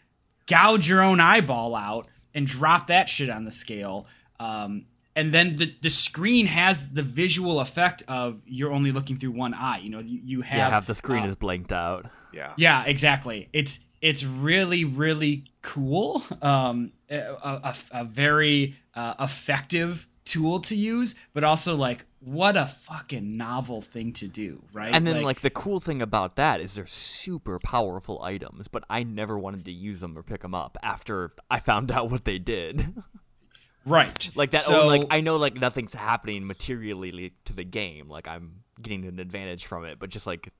gouge 0.47 0.87
your 0.87 1.01
own 1.01 1.19
eyeball 1.19 1.75
out 1.75 2.07
and 2.33 2.47
drop 2.47 2.87
that 2.87 3.09
shit 3.09 3.29
on 3.29 3.45
the 3.45 3.51
scale. 3.51 4.07
Um, 4.39 4.85
and 5.15 5.33
then 5.33 5.55
the, 5.55 5.73
the 5.81 5.89
screen 5.89 6.45
has 6.47 6.89
the 6.89 7.01
visual 7.01 7.61
effect 7.61 8.03
of 8.07 8.41
you're 8.45 8.73
only 8.73 8.91
looking 8.91 9.15
through 9.15 9.31
one 9.31 9.53
eye. 9.53 9.79
You 9.79 9.89
know, 9.89 9.99
you, 9.99 10.19
you 10.23 10.41
have, 10.41 10.57
yeah, 10.57 10.69
half 10.69 10.85
the 10.85 10.95
screen 10.95 11.23
uh, 11.23 11.27
is 11.27 11.35
blanked 11.35 11.71
out. 11.71 12.07
Yeah. 12.33 12.51
yeah, 12.57 12.83
exactly. 12.85 13.47
It's 13.53 13.79
it's 14.01 14.25
really 14.25 14.83
really 14.83 15.45
cool. 15.61 16.21
Um, 16.41 16.91
a, 17.09 17.17
a, 17.17 17.75
a 17.91 18.03
very 18.03 18.75
uh, 18.93 19.13
effective 19.21 20.05
tool 20.25 20.59
to 20.59 20.75
use, 20.75 21.15
but 21.33 21.43
also 21.43 21.75
like 21.75 22.05
what 22.19 22.57
a 22.57 22.65
fucking 22.65 23.37
novel 23.37 23.81
thing 23.81 24.11
to 24.13 24.27
do, 24.27 24.63
right? 24.73 24.93
And 24.93 25.05
then 25.05 25.21
like, 25.21 25.41
the 25.41 25.51
cool 25.51 25.79
thing 25.79 26.01
about 26.01 26.37
that 26.37 26.59
is 26.59 26.73
they're 26.73 26.87
super 26.87 27.59
powerful 27.59 28.21
items, 28.23 28.67
but 28.67 28.83
I 28.89 29.03
never 29.03 29.37
wanted 29.37 29.65
to 29.65 29.71
use 29.71 29.99
them 29.99 30.17
or 30.17 30.23
pick 30.23 30.41
them 30.41 30.55
up 30.55 30.77
after 30.81 31.33
I 31.51 31.59
found 31.59 31.91
out 31.91 32.09
what 32.09 32.25
they 32.25 32.39
did. 32.39 32.95
right, 33.85 34.29
like 34.35 34.51
that 34.51 34.63
oh, 34.63 34.71
So, 34.71 34.81
oh, 34.83 34.87
like 34.87 35.05
I 35.11 35.21
know 35.21 35.37
like 35.37 35.55
nothing's 35.55 35.93
happening 35.93 36.47
materially 36.47 37.33
to 37.45 37.53
the 37.53 37.63
game, 37.63 38.09
like 38.09 38.27
I'm 38.27 38.63
getting 38.81 39.05
an 39.05 39.19
advantage 39.19 39.65
from 39.67 39.85
it, 39.85 39.99
but 39.99 40.09
just 40.09 40.25
like 40.25 40.51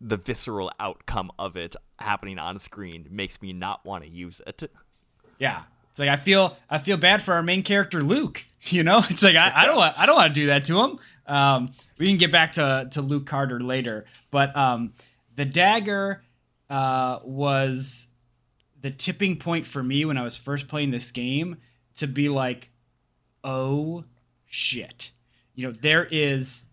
the 0.00 0.16
visceral 0.16 0.70
outcome 0.78 1.32
of 1.38 1.56
it 1.56 1.74
happening 1.98 2.38
on 2.38 2.60
screen 2.60 3.08
makes 3.10 3.42
me 3.42 3.52
not 3.52 3.84
want 3.84 4.04
to 4.04 4.10
use 4.10 4.40
it. 4.46 4.70
Yeah. 5.40 5.62
It's 5.98 6.06
like 6.06 6.16
I 6.16 6.22
feel 6.22 6.56
I 6.70 6.78
feel 6.78 6.96
bad 6.96 7.22
for 7.22 7.34
our 7.34 7.42
main 7.42 7.62
character 7.62 8.00
Luke. 8.00 8.44
You 8.70 8.82
know, 8.82 9.00
it's 9.08 9.22
like 9.22 9.36
I, 9.36 9.52
I 9.54 9.66
don't 9.66 9.76
want 9.76 9.98
I 9.98 10.04
don't 10.04 10.16
want 10.16 10.34
to 10.34 10.40
do 10.40 10.48
that 10.48 10.64
to 10.64 10.82
him. 10.82 10.98
Um, 11.26 11.70
we 11.96 12.08
can 12.08 12.18
get 12.18 12.32
back 12.32 12.52
to 12.52 12.88
to 12.90 13.00
Luke 13.00 13.24
Carder 13.24 13.60
later, 13.60 14.04
but 14.32 14.54
um, 14.56 14.92
the 15.36 15.44
dagger 15.44 16.22
uh, 16.68 17.20
was 17.22 18.08
the 18.80 18.90
tipping 18.90 19.36
point 19.36 19.64
for 19.64 19.80
me 19.82 20.04
when 20.04 20.18
I 20.18 20.24
was 20.24 20.36
first 20.36 20.66
playing 20.66 20.90
this 20.90 21.12
game 21.12 21.58
to 21.96 22.08
be 22.08 22.28
like, 22.28 22.70
oh 23.44 24.04
shit, 24.44 25.12
you 25.54 25.64
know, 25.64 25.72
there 25.72 26.06
is 26.10 26.64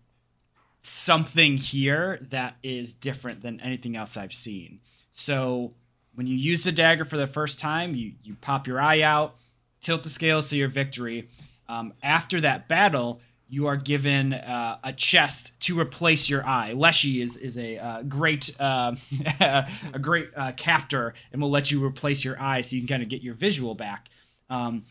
something 0.82 1.56
here 1.56 2.18
that 2.30 2.56
is 2.64 2.92
different 2.92 3.42
than 3.42 3.60
anything 3.60 3.96
else 3.96 4.16
I've 4.16 4.34
seen. 4.34 4.80
So 5.12 5.72
when 6.16 6.26
you 6.26 6.34
use 6.34 6.64
the 6.64 6.72
dagger 6.72 7.04
for 7.04 7.18
the 7.18 7.26
first 7.26 7.58
time, 7.58 7.94
you 7.94 8.12
you 8.24 8.34
pop 8.40 8.66
your 8.66 8.80
eye 8.80 9.02
out, 9.02 9.36
tilt 9.80 10.02
the 10.02 10.10
scales 10.10 10.50
to 10.50 10.56
your 10.56 10.68
victory. 10.68 11.28
Um, 11.68 11.92
after 12.02 12.40
that 12.40 12.68
battle, 12.68 13.20
you 13.48 13.66
are 13.66 13.76
given 13.76 14.32
uh, 14.32 14.78
a 14.82 14.92
chest 14.92 15.58
to 15.60 15.78
replace 15.78 16.28
your 16.28 16.44
eye. 16.46 16.72
Leshy 16.72 17.20
is 17.20 17.36
is 17.36 17.58
a 17.58 17.78
uh, 17.78 18.02
great 18.02 18.58
uh, 18.58 18.94
a 19.40 19.98
great 20.00 20.30
uh, 20.34 20.52
captor 20.52 21.14
and 21.32 21.40
will 21.40 21.50
let 21.50 21.70
you 21.70 21.84
replace 21.84 22.24
your 22.24 22.40
eye 22.40 22.62
so 22.62 22.74
you 22.76 22.82
can 22.82 22.88
kind 22.88 23.02
of 23.02 23.10
get 23.10 23.22
your 23.22 23.34
visual 23.34 23.74
back. 23.74 24.08
Um, 24.48 24.84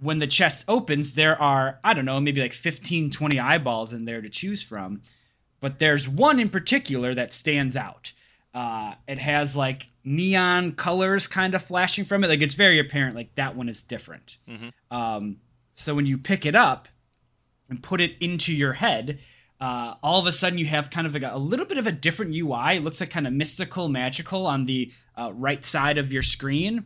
when 0.00 0.20
the 0.20 0.28
chest 0.28 0.64
opens, 0.68 1.14
there 1.14 1.40
are 1.42 1.80
I 1.82 1.92
don't 1.92 2.04
know 2.04 2.20
maybe 2.20 2.40
like 2.40 2.52
15, 2.52 3.10
20 3.10 3.40
eyeballs 3.40 3.92
in 3.92 4.04
there 4.04 4.22
to 4.22 4.28
choose 4.28 4.62
from, 4.62 5.02
but 5.60 5.80
there's 5.80 6.08
one 6.08 6.38
in 6.38 6.50
particular 6.50 7.16
that 7.16 7.32
stands 7.32 7.76
out. 7.76 8.12
Uh, 8.54 8.94
it 9.06 9.18
has 9.18 9.54
like 9.56 9.88
neon 10.04 10.72
colors 10.72 11.26
kind 11.26 11.54
of 11.54 11.62
flashing 11.62 12.04
from 12.04 12.24
it. 12.24 12.28
Like 12.28 12.40
it's 12.40 12.54
very 12.54 12.78
apparent, 12.78 13.14
like 13.14 13.34
that 13.36 13.54
one 13.56 13.68
is 13.68 13.82
different. 13.82 14.38
Um, 14.90 15.36
so 15.74 15.94
when 15.94 16.06
you 16.06 16.18
pick 16.18 16.44
it 16.46 16.56
up 16.56 16.88
and 17.68 17.82
put 17.82 18.00
it 18.00 18.12
into 18.20 18.52
your 18.52 18.72
head, 18.72 19.20
uh, 19.60 19.94
all 20.02 20.20
of 20.20 20.26
a 20.26 20.32
sudden 20.32 20.58
you 20.58 20.66
have 20.66 20.88
kind 20.90 21.06
of 21.06 21.14
like 21.14 21.22
a, 21.22 21.34
a 21.34 21.38
little 21.38 21.66
bit 21.66 21.78
of 21.78 21.86
a 21.86 21.92
different 21.92 22.34
UI. 22.34 22.76
It 22.76 22.82
looks 22.84 23.00
like 23.00 23.10
kind 23.10 23.26
of 23.26 23.32
mystical, 23.32 23.88
magical 23.88 24.46
on 24.46 24.66
the 24.66 24.92
uh, 25.16 25.32
right 25.34 25.64
side 25.64 25.98
of 25.98 26.12
your 26.12 26.22
screen, 26.22 26.84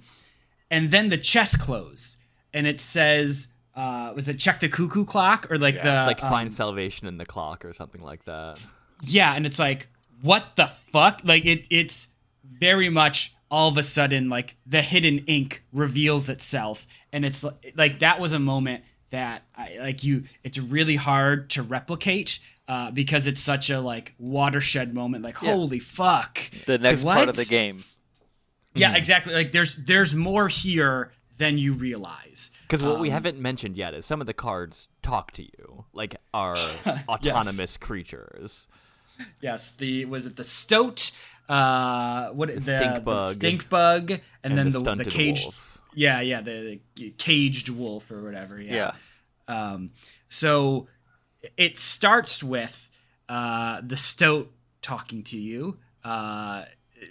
and 0.71 0.91
then 0.91 1.11
the 1.11 1.19
chest 1.19 1.59
close, 1.61 2.17
and 2.55 2.67
it 2.67 2.81
says, 2.81 3.49
uh, 3.75 4.13
"Was 4.17 4.29
it 4.29 4.39
check 4.39 4.61
the 4.61 4.69
cuckoo 4.69 5.05
clock?" 5.05 5.51
or 5.51 5.59
like 5.59 5.77
Yeah, 5.77 5.83
the 5.83 5.99
It's 6.11 6.19
like 6.21 6.25
um, 6.25 6.31
find 6.31 6.53
salvation 6.53 7.07
in 7.07 7.19
the 7.19 7.27
clock 7.27 7.65
or 7.65 7.73
something 7.75 8.03
like 8.03 8.25
that. 8.25 8.59
yeah, 9.03 9.35
and 9.35 9.45
it's 9.45 9.59
like, 9.59 9.89
what 10.23 10.57
the 10.57 10.67
fuck? 10.93 11.21
Like 11.25 11.45
it 11.45 11.67
it's 11.71 12.09
very 12.45 12.89
much 12.89 13.35
all 13.51 13.69
of 13.69 13.77
a 13.77 13.83
sudden 13.83 14.29
like 14.31 14.57
the 14.65 14.81
hidden 14.81 15.19
ink 15.27 15.63
reveals 15.73 16.29
itself 16.31 16.87
and 17.13 17.25
it's 17.25 17.45
li- 17.45 17.53
like 17.77 17.99
that 17.99 18.19
was 18.19 18.33
a 18.33 18.39
moment 18.39 18.83
that 19.11 19.45
I, 19.55 19.77
like 19.79 20.03
you 20.05 20.23
it's 20.43 20.57
really 20.59 20.97
hard 20.97 21.51
to 21.51 21.63
replicate 21.63 22.39
uh, 22.69 22.91
because 22.93 23.27
it's 23.27 23.43
such 23.43 23.69
a 23.69 23.79
like 23.81 24.15
watershed 24.19 24.95
moment 24.95 25.23
like 25.23 25.43
Yeah. 25.43 25.53
holy 25.53 25.81
fuck 25.81 26.39
The 26.67 26.79
next 26.79 27.05
part 27.05 27.29
of 27.29 27.37
the 27.37 27.45
game. 27.45 27.85
yeah 28.75 28.97
exactly 28.97 29.35
like 29.35 29.53
there's 29.53 29.75
there's 29.75 30.15
more 30.15 30.49
here 30.49 31.13
than 31.37 31.59
you 31.59 31.75
realize 31.75 32.51
Because 32.63 32.83
what 32.83 33.01
we 33.01 33.09
Um, 33.09 33.15
haven't 33.15 33.39
mentioned 33.39 33.77
yet 33.77 33.93
is 33.93 34.07
some 34.07 34.21
of 34.23 34.27
the 34.27 34.33
cards 34.35 34.89
talk 35.03 35.33
to 35.33 35.43
you, 35.43 35.85
like 35.93 36.17
are 36.33 36.57
autonomous 37.09 37.77
creatures. 37.77 38.69
Yes, 39.41 39.73
the 39.73 40.05
was 40.07 40.27
it 40.27 40.37
the 40.37 40.45
stoat, 40.45 41.11
uh, 41.49 42.31
what 42.31 42.55
the, 42.55 42.61
stink 42.61 42.95
the 42.95 43.01
bug. 43.01 43.35
stink 43.35 43.69
bug, 43.69 44.11
and, 44.11 44.21
And 44.43 44.59
then 44.59 44.67
the 44.67 44.73
the, 44.73 44.79
the, 44.79 44.81
stunted 44.81 45.11
caged, 45.11 45.45
wolf. 45.47 45.79
yeah, 45.95 46.21
yeah, 46.21 46.41
the, 46.41 46.81
the 46.97 47.11
caged 47.19 47.69
wolf 47.69 48.11
or 48.11 48.23
whatever. 48.23 48.61
Yeah. 48.61 48.93
Yeah. 49.49 49.73
Um, 49.73 49.91
so 50.27 50.87
it 51.57 51.79
starts 51.79 52.43
with 52.43 52.89
uh, 53.29 53.81
the 53.85 53.97
stoat 53.97 54.53
talking 54.81 55.23
to 55.25 55.39
you. 55.39 55.79
Uh, 56.05 56.65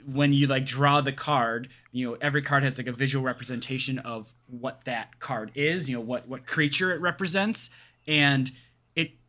when 0.06 0.32
you 0.32 0.48
like 0.48 0.66
draw 0.66 1.02
the 1.02 1.12
card, 1.12 1.68
you 1.92 2.10
know 2.10 2.18
every 2.22 2.42
card 2.42 2.64
has 2.64 2.78
like 2.78 2.88
a 2.88 2.94
visual 2.94 3.24
representation 3.26 4.00
of 4.00 4.34
what 4.48 4.86
that 4.86 5.20
card 5.20 5.52
is. 5.56 5.90
You 5.90 5.98
know 5.98 6.02
what 6.02 6.28
what 6.28 6.46
creature 6.46 6.94
it 6.94 7.02
represents, 7.02 7.70
and 8.08 8.52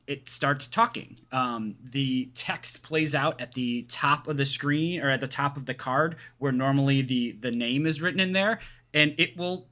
it 0.07 0.29
starts 0.29 0.67
talking. 0.67 1.19
Um, 1.31 1.77
the 1.83 2.31
text 2.35 2.83
plays 2.83 3.15
out 3.15 3.41
at 3.41 3.55
the 3.55 3.83
top 3.89 4.27
of 4.27 4.37
the 4.37 4.45
screen 4.45 5.01
or 5.01 5.11
at 5.11 5.21
the 5.21 5.29
top 5.29 5.57
of 5.57 5.67
the 5.67 5.75
card 5.75 6.17
where 6.39 6.53
normally 6.53 7.03
the 7.03 7.33
the 7.33 7.51
name 7.51 7.87
is 7.87 8.03
written 8.03 8.21
in 8.21 8.33
there, 8.33 8.59
and 8.93 9.15
it 9.19 9.37
will 9.37 9.69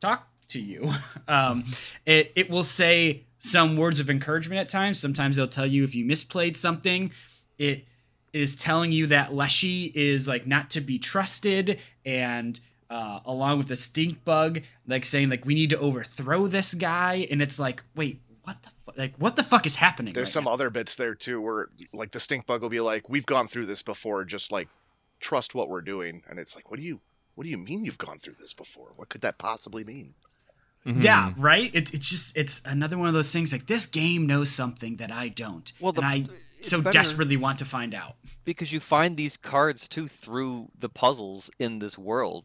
talk 0.00 0.28
to 0.48 0.60
you. 0.60 0.92
Um, 1.28 1.64
it 2.04 2.30
it 2.36 2.50
will 2.50 2.62
say 2.62 3.24
some 3.40 3.76
words 3.76 3.98
of 3.98 4.10
encouragement 4.10 4.60
at 4.60 4.68
times. 4.68 5.00
Sometimes 5.00 5.38
it'll 5.38 5.48
tell 5.48 5.66
you 5.66 5.82
if 5.82 5.94
you 5.94 6.04
misplayed 6.04 6.56
something. 6.56 7.10
It 7.58 7.84
is 8.32 8.54
telling 8.54 8.92
you 8.92 9.08
that 9.08 9.34
Leshy 9.34 9.90
is 9.92 10.28
like 10.28 10.46
not 10.46 10.70
to 10.70 10.80
be 10.80 11.00
trusted 11.00 11.80
and 12.04 12.60
uh, 12.88 13.20
along 13.24 13.58
with 13.58 13.68
the 13.68 13.76
stink 13.76 14.24
bug, 14.24 14.62
like 14.86 15.04
saying 15.04 15.30
like 15.30 15.44
we 15.44 15.54
need 15.54 15.70
to 15.70 15.78
overthrow 15.78 16.46
this 16.46 16.74
guy, 16.74 17.26
and 17.30 17.42
it's 17.42 17.58
like, 17.58 17.82
wait, 17.94 18.20
what 18.42 18.62
the 18.62 18.70
like 18.96 19.14
what 19.16 19.36
the 19.36 19.42
fuck 19.42 19.66
is 19.66 19.74
happening? 19.76 20.12
There's 20.14 20.28
right 20.28 20.32
some 20.32 20.44
now? 20.44 20.52
other 20.52 20.70
bits 20.70 20.96
there 20.96 21.14
too 21.14 21.40
where 21.40 21.68
like 21.92 22.10
the 22.12 22.20
stink 22.20 22.46
bug 22.46 22.62
will 22.62 22.68
be 22.68 22.80
like, 22.80 23.08
"We've 23.08 23.26
gone 23.26 23.48
through 23.48 23.66
this 23.66 23.82
before. 23.82 24.24
Just 24.24 24.50
like 24.52 24.68
trust 25.20 25.54
what 25.54 25.68
we're 25.68 25.80
doing." 25.82 26.22
And 26.28 26.38
it's 26.38 26.54
like, 26.56 26.70
"What 26.70 26.78
do 26.78 26.82
you 26.86 27.00
what 27.34 27.44
do 27.44 27.50
you 27.50 27.58
mean 27.58 27.84
you've 27.84 27.98
gone 27.98 28.18
through 28.18 28.36
this 28.40 28.54
before? 28.54 28.92
What 28.96 29.08
could 29.08 29.20
that 29.22 29.38
possibly 29.38 29.84
mean?" 29.84 30.14
Yeah, 30.84 31.32
right. 31.36 31.74
It, 31.74 31.92
it's 31.92 32.08
just 32.08 32.36
it's 32.36 32.62
another 32.64 32.96
one 32.96 33.08
of 33.08 33.14
those 33.14 33.32
things 33.32 33.50
like 33.52 33.66
this 33.66 33.86
game 33.86 34.24
knows 34.26 34.50
something 34.52 34.96
that 34.98 35.10
I 35.10 35.28
don't, 35.28 35.72
Well, 35.80 35.90
the- 35.92 36.02
and 36.02 36.06
I 36.06 36.24
so 36.60 36.80
desperately 36.80 37.36
want 37.36 37.58
to 37.58 37.64
find 37.64 37.92
out. 37.92 38.14
because 38.44 38.72
you 38.72 38.78
find 38.78 39.16
these 39.16 39.36
cards 39.36 39.88
too 39.88 40.06
through 40.06 40.68
the 40.78 40.88
puzzles 40.88 41.50
in 41.58 41.80
this 41.80 41.98
world, 41.98 42.44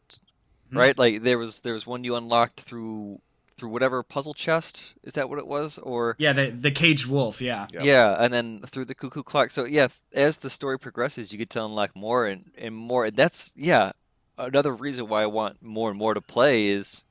Mhm. 0.71 0.77
right? 0.77 0.97
Like 0.97 1.21
there 1.21 1.37
was 1.37 1.59
there 1.59 1.73
was 1.73 1.85
one 1.85 2.03
you 2.03 2.15
unlocked 2.15 2.61
through 2.61 3.21
through 3.61 3.69
whatever 3.69 4.01
puzzle 4.01 4.33
chest. 4.33 4.95
Is 5.03 5.13
that 5.13 5.29
what 5.29 5.37
it 5.37 5.45
was? 5.45 5.77
Or 5.77 6.15
Yeah, 6.17 6.33
the 6.33 6.49
the 6.49 6.71
caged 6.71 7.05
wolf. 7.05 7.39
Yeah, 7.41 7.67
Yep. 7.71 7.83
yeah, 7.83 8.17
and 8.19 8.33
then 8.33 8.61
through 8.65 8.85
the 8.85 8.95
cuckoo 8.95 9.21
clock. 9.21 9.51
So 9.51 9.65
yeah, 9.65 9.89
as 10.13 10.39
the 10.39 10.49
story 10.49 10.79
progresses, 10.79 11.31
you 11.31 11.37
get 11.37 11.51
to 11.51 11.63
unlock 11.63 11.95
more 11.95 12.25
and 12.25 12.49
and 12.57 12.73
more. 12.75 13.05
And 13.05 13.15
that's 13.15 13.51
yeah, 13.55 13.91
another 14.35 14.73
reason 14.73 15.07
why 15.07 15.21
I 15.21 15.27
want 15.27 15.61
more 15.61 15.89
and 15.91 15.99
more 15.99 16.15
to 16.15 16.21
play 16.21 16.69
is 16.69 17.01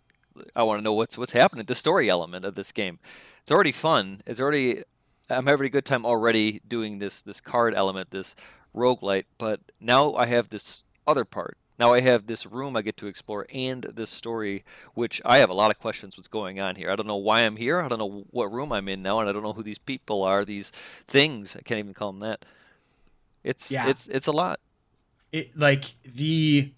I 0.57 0.65
want 0.65 0.81
to 0.81 0.83
know 0.83 0.93
what's 0.93 1.17
what's 1.17 1.31
happening. 1.33 1.67
The 1.67 1.75
story 1.77 2.11
element 2.11 2.45
of 2.45 2.57
this 2.57 2.73
game. 2.73 2.99
It's 3.43 3.53
already 3.53 3.73
fun. 3.73 4.23
It's 4.27 4.41
already 4.41 4.83
I'm 5.29 5.47
having 5.47 5.67
a 5.67 5.71
good 5.71 5.85
time 5.85 6.05
already 6.05 6.61
doing 6.67 6.99
this 6.99 7.23
this 7.23 7.41
card 7.41 7.75
element, 7.77 8.11
this 8.11 8.35
roguelite, 8.75 9.27
but 9.39 9.61
now 9.81 10.15
I 10.15 10.27
have 10.27 10.49
this 10.49 10.83
other 11.07 11.25
part. 11.25 11.57
Now 11.81 11.95
I 11.95 12.03
have 12.03 12.27
this 12.27 12.45
room 12.45 12.77
I 12.77 12.83
get 12.83 12.99
to 12.99 13.07
explore 13.07 13.47
and 13.53 13.85
this 13.95 14.11
story, 14.11 14.65
which 14.93 15.21
I 15.25 15.39
have 15.39 15.49
a 15.49 15.55
lot 15.55 15.71
of 15.71 15.79
questions 15.79 16.17
what's 16.17 16.29
going 16.29 16.61
on 16.61 16.77
here. 16.77 16.91
I 16.91 16.95
don't 16.97 17.07
know 17.07 17.17
why 17.17 17.41
I'm 17.41 17.57
here. 17.57 17.81
I 17.81 17.89
don't 17.89 17.99
know 17.99 18.27
what 18.31 18.53
room 18.53 18.71
I'm 18.71 18.87
in 18.87 19.01
now, 19.03 19.19
and 19.21 19.29
I 19.29 19.33
don't 19.33 19.43
know 19.43 19.55
who 19.55 19.63
these 19.63 19.79
people 19.79 20.23
are, 20.23 20.45
these 20.45 20.71
things. 21.09 21.57
I 21.57 21.63
can't 21.63 21.79
even 21.79 21.95
call 21.95 22.13
them 22.13 22.21
that. 22.21 22.45
It's 23.43 23.71
Yeah. 23.71 23.89
it's 23.89 24.07
it's 24.09 24.27
a 24.27 24.33
lot. 24.33 24.61
it 25.33 25.57
like 25.57 25.95
the 26.05 26.73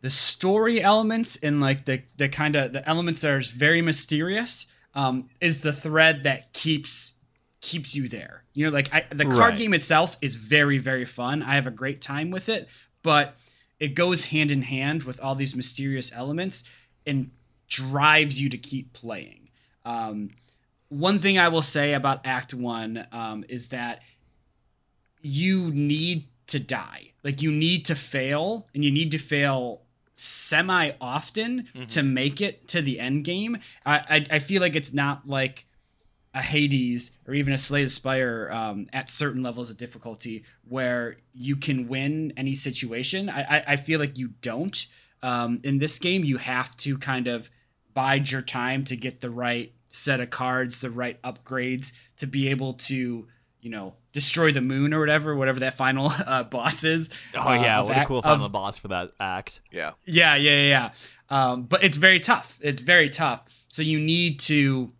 the 0.00 0.10
story 0.10 0.82
elements 0.82 1.36
and 1.42 1.60
like 1.60 1.84
the 1.84 2.02
the 2.16 2.28
kind 2.28 2.56
of 2.56 2.72
the 2.72 2.86
elements 2.88 3.20
that 3.20 3.30
are 3.30 3.40
very 3.40 3.82
mysterious 3.82 4.66
um, 4.94 5.28
is 5.40 5.60
the 5.60 5.72
thread 5.72 6.24
that 6.24 6.52
keeps 6.52 7.12
keeps 7.60 7.94
you 7.94 8.08
there. 8.08 8.42
You 8.52 8.66
know, 8.66 8.72
like 8.72 8.92
I, 8.92 9.04
the 9.10 9.24
card 9.24 9.38
Right. 9.50 9.58
game 9.58 9.74
itself 9.74 10.16
is 10.20 10.34
very 10.34 10.78
very 10.78 11.04
fun. 11.04 11.42
I 11.42 11.54
have 11.54 11.68
a 11.68 11.72
great 11.72 12.00
time 12.00 12.32
with 12.32 12.48
it, 12.48 12.68
but 13.04 13.36
it 13.80 13.94
goes 13.94 14.24
hand 14.24 14.50
in 14.50 14.62
hand 14.62 15.04
with 15.04 15.20
all 15.20 15.34
these 15.34 15.54
mysterious 15.54 16.10
elements 16.12 16.64
and 17.06 17.30
drives 17.68 18.40
you 18.40 18.48
to 18.48 18.58
keep 18.58 18.92
playing. 18.92 19.48
Um, 19.84 20.30
one 20.88 21.18
thing 21.18 21.38
I 21.38 21.48
will 21.48 21.62
say 21.62 21.92
about 21.92 22.26
Act 22.26 22.54
One 22.54 23.06
um, 23.12 23.44
is 23.48 23.68
that 23.68 24.00
you 25.20 25.70
need 25.72 26.28
to 26.48 26.58
die. 26.58 27.12
Like 27.22 27.42
you 27.42 27.50
need 27.50 27.84
to 27.86 27.94
fail, 27.94 28.66
and 28.74 28.84
you 28.84 28.90
need 28.90 29.10
to 29.10 29.18
fail 29.18 29.82
semi 30.14 30.92
often 31.00 31.68
to 31.90 32.02
make 32.02 32.40
it 32.40 32.66
to 32.68 32.82
the 32.82 32.98
end 32.98 33.24
game. 33.24 33.58
I, 33.84 33.96
I 34.08 34.36
I 34.36 34.38
feel 34.38 34.60
like 34.60 34.74
it's 34.74 34.92
not 34.92 35.28
like 35.28 35.66
a 36.38 36.42
Hades 36.42 37.10
or 37.26 37.34
even 37.34 37.52
a 37.52 37.58
Slay 37.58 37.82
the 37.82 37.90
Spire 37.90 38.48
um, 38.52 38.86
at 38.92 39.10
certain 39.10 39.42
levels 39.42 39.70
of 39.70 39.76
difficulty 39.76 40.44
where 40.68 41.16
you 41.34 41.56
can 41.56 41.88
win 41.88 42.32
any 42.36 42.54
situation. 42.54 43.28
I, 43.28 43.42
I, 43.42 43.64
I 43.68 43.76
feel 43.76 43.98
like 43.98 44.16
you 44.16 44.28
don't. 44.40 44.86
Um, 45.20 45.60
in 45.64 45.78
this 45.78 45.98
game, 45.98 46.22
you 46.22 46.36
have 46.36 46.76
to 46.78 46.96
kind 46.96 47.26
of 47.26 47.50
bide 47.92 48.30
your 48.30 48.42
time 48.42 48.84
to 48.84 48.96
get 48.96 49.20
the 49.20 49.30
right 49.30 49.72
set 49.90 50.20
of 50.20 50.30
cards, 50.30 50.80
the 50.80 50.90
right 50.90 51.20
upgrades 51.22 51.90
to 52.18 52.26
be 52.26 52.48
able 52.48 52.74
to, 52.74 53.26
you 53.60 53.70
know, 53.70 53.94
destroy 54.12 54.52
the 54.52 54.60
moon 54.60 54.94
or 54.94 55.00
whatever, 55.00 55.34
whatever 55.34 55.58
that 55.58 55.74
final 55.74 56.12
uh, 56.26 56.44
boss 56.44 56.84
is. 56.84 57.10
Oh 57.34 57.48
uh, 57.48 57.54
yeah, 57.54 57.80
of 57.80 57.88
what 57.88 57.96
a 57.96 58.00
act- 58.00 58.08
cool 58.08 58.18
of- 58.18 58.24
final 58.24 58.48
boss 58.48 58.78
for 58.78 58.88
that 58.88 59.10
act. 59.18 59.58
Yeah. 59.72 59.92
yeah, 60.04 60.36
yeah, 60.36 60.50
yeah. 60.50 60.68
yeah. 60.68 60.90
Um, 61.30 61.64
but 61.64 61.82
it's 61.82 61.96
very 61.96 62.20
tough. 62.20 62.58
It's 62.62 62.80
very 62.80 63.10
tough. 63.10 63.44
So 63.66 63.82
you 63.82 63.98
need 63.98 64.38
to 64.40 64.92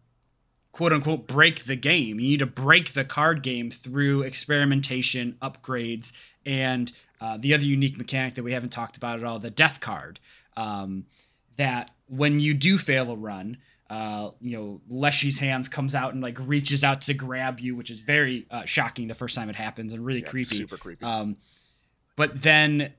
quote 0.79 0.93
unquote 0.93 1.27
break 1.27 1.65
the 1.65 1.75
game. 1.75 2.21
You 2.21 2.29
need 2.29 2.39
to 2.39 2.47
break 2.47 2.93
the 2.93 3.05
card 3.05 3.43
game 3.43 3.69
through 3.69 4.23
experimentation, 4.23 5.37
upgrades, 5.43 6.13
and 6.47 6.93
uh, 7.21 7.37
the 7.37 7.53
other 7.53 7.65
unique 7.65 7.99
mechanic 7.99 8.37
that 8.37 8.45
we 8.45 8.53
haven't 8.53 8.69
talked 8.69 8.97
about 8.97 9.19
at 9.19 9.25
all, 9.25 9.41
the 9.41 9.51
death 9.51 9.81
card. 9.81 10.21
Um, 10.57 11.07
that 11.57 11.91
when 12.07 12.39
you 12.39 12.55
do 12.55 12.79
fail 12.79 13.11
a 13.11 13.17
run, 13.17 13.57
uh, 13.91 14.31
you 14.41 14.57
know, 14.57 14.81
Leshy's 14.89 15.41
hands 15.41 15.69
comes 15.69 15.97
out 15.97 16.13
and 16.13 16.23
like 16.23 16.39
reaches 16.47 16.85
out 16.85 17.01
to 17.03 17.15
grab 17.15 17.59
you, 17.59 17.75
which 17.75 17.91
is 17.91 18.01
very 18.01 18.47
uh, 18.49 18.65
shocking 18.65 19.09
the 19.09 19.15
first 19.17 19.35
time 19.35 19.51
it 19.51 19.57
happens 19.57 19.93
and 19.93 20.07
really 20.07 20.21
yeah, 20.21 20.29
creepy. 20.29 20.59
Super 20.59 20.77
creepy. 20.77 21.05
Um, 21.05 21.39
but 22.15 22.41
then 22.41 22.93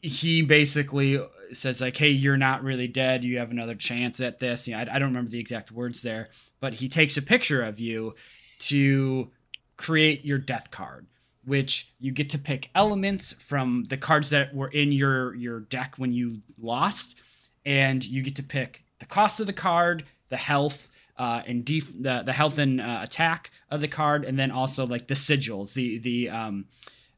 he 0.00 0.40
basically 0.40 1.20
says 1.52 1.80
like, 1.80 1.96
"Hey, 1.96 2.10
you're 2.10 2.36
not 2.36 2.62
really 2.62 2.88
dead. 2.88 3.24
You 3.24 3.38
have 3.38 3.50
another 3.50 3.74
chance 3.74 4.20
at 4.20 4.38
this." 4.38 4.66
You 4.68 4.74
know, 4.74 4.80
I, 4.80 4.96
I 4.96 4.98
don't 4.98 5.08
remember 5.08 5.30
the 5.30 5.40
exact 5.40 5.70
words 5.70 6.02
there, 6.02 6.28
but 6.60 6.74
he 6.74 6.88
takes 6.88 7.16
a 7.16 7.22
picture 7.22 7.62
of 7.62 7.80
you 7.80 8.14
to 8.60 9.30
create 9.76 10.24
your 10.24 10.38
death 10.38 10.70
card, 10.70 11.06
which 11.44 11.92
you 11.98 12.12
get 12.12 12.30
to 12.30 12.38
pick 12.38 12.70
elements 12.74 13.32
from 13.34 13.84
the 13.84 13.96
cards 13.96 14.30
that 14.30 14.54
were 14.54 14.68
in 14.68 14.92
your 14.92 15.34
your 15.34 15.60
deck 15.60 15.94
when 15.96 16.12
you 16.12 16.40
lost, 16.60 17.16
and 17.64 18.04
you 18.04 18.22
get 18.22 18.36
to 18.36 18.42
pick 18.42 18.84
the 18.98 19.06
cost 19.06 19.40
of 19.40 19.46
the 19.46 19.52
card, 19.52 20.04
the 20.28 20.36
health, 20.36 20.88
uh, 21.18 21.42
and 21.46 21.64
def- 21.64 22.02
the 22.02 22.22
the 22.24 22.32
health 22.32 22.58
and 22.58 22.80
uh, 22.80 23.00
attack 23.02 23.50
of 23.70 23.80
the 23.80 23.88
card, 23.88 24.24
and 24.24 24.38
then 24.38 24.50
also 24.50 24.86
like 24.86 25.08
the 25.08 25.14
sigils, 25.14 25.74
the 25.74 25.98
the 25.98 26.30
um, 26.30 26.66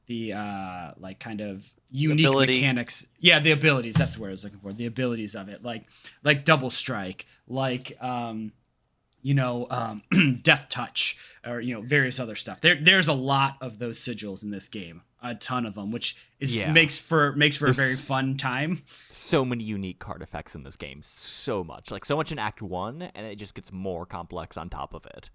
the 0.06 0.32
uh, 0.32 0.92
like 0.98 1.20
kind 1.20 1.40
of 1.40 1.72
unique 1.90 2.26
Ability. 2.26 2.54
mechanics. 2.54 3.06
Yeah, 3.20 3.38
the 3.40 3.52
abilities. 3.52 3.94
That's 3.94 4.14
the 4.14 4.20
word 4.22 4.28
I 4.28 4.30
was 4.32 4.44
looking 4.44 4.60
for. 4.60 4.72
The 4.72 4.86
abilities 4.86 5.34
of 5.34 5.48
it, 5.48 5.62
like 5.64 5.86
like 6.22 6.44
double 6.44 6.70
strike, 6.70 7.26
like 7.46 7.96
um, 8.00 8.52
you 9.22 9.34
know, 9.34 9.66
um, 9.70 10.02
death 10.42 10.68
touch, 10.68 11.16
or 11.46 11.60
you 11.60 11.74
know, 11.74 11.80
various 11.80 12.20
other 12.20 12.34
stuff. 12.36 12.60
There, 12.60 12.76
there's 12.80 13.08
a 13.08 13.12
lot 13.14 13.56
of 13.60 13.78
those 13.78 13.98
sigils 13.98 14.42
in 14.44 14.50
this 14.50 14.68
game, 14.68 15.02
a 15.22 15.34
ton 15.34 15.66
of 15.66 15.74
them, 15.74 15.90
which 15.90 16.16
is 16.38 16.56
Yeah. 16.56 16.70
makes 16.72 16.98
for 16.98 17.32
makes 17.32 17.56
for 17.56 17.66
a 17.68 17.72
very 17.72 17.96
fun 17.96 18.36
time. 18.36 18.82
So 19.10 19.44
many 19.44 19.64
unique 19.64 19.98
card 19.98 20.22
effects 20.22 20.54
in 20.54 20.62
this 20.62 20.76
game. 20.76 21.00
So 21.02 21.64
much. 21.64 21.90
Like 21.90 22.04
so 22.04 22.16
much 22.16 22.30
in 22.32 22.38
Act 22.38 22.62
One, 22.62 23.02
and 23.02 23.26
it 23.26 23.36
just 23.36 23.54
gets 23.54 23.72
more 23.72 24.06
complex 24.06 24.56
on 24.56 24.68
top 24.70 24.94
of 24.94 25.04
it. 25.06 25.30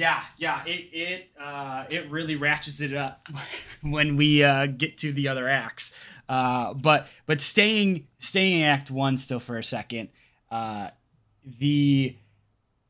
Yeah, 0.00 0.22
yeah, 0.38 0.64
it 0.64 0.88
it 0.92 1.30
uh, 1.38 1.84
it 1.90 2.10
really 2.10 2.34
ratchets 2.34 2.80
it 2.80 2.94
up 2.94 3.28
when 3.82 4.16
we 4.16 4.42
uh, 4.42 4.64
get 4.64 4.96
to 4.98 5.12
the 5.12 5.28
other 5.28 5.46
acts. 5.46 5.92
Uh, 6.26 6.72
but 6.72 7.08
but 7.26 7.42
staying 7.42 8.06
staying 8.18 8.60
in 8.60 8.64
Act 8.64 8.90
One 8.90 9.18
still 9.18 9.40
for 9.40 9.58
a 9.58 9.64
second, 9.64 10.08
uh, 10.50 10.88
the 11.44 12.16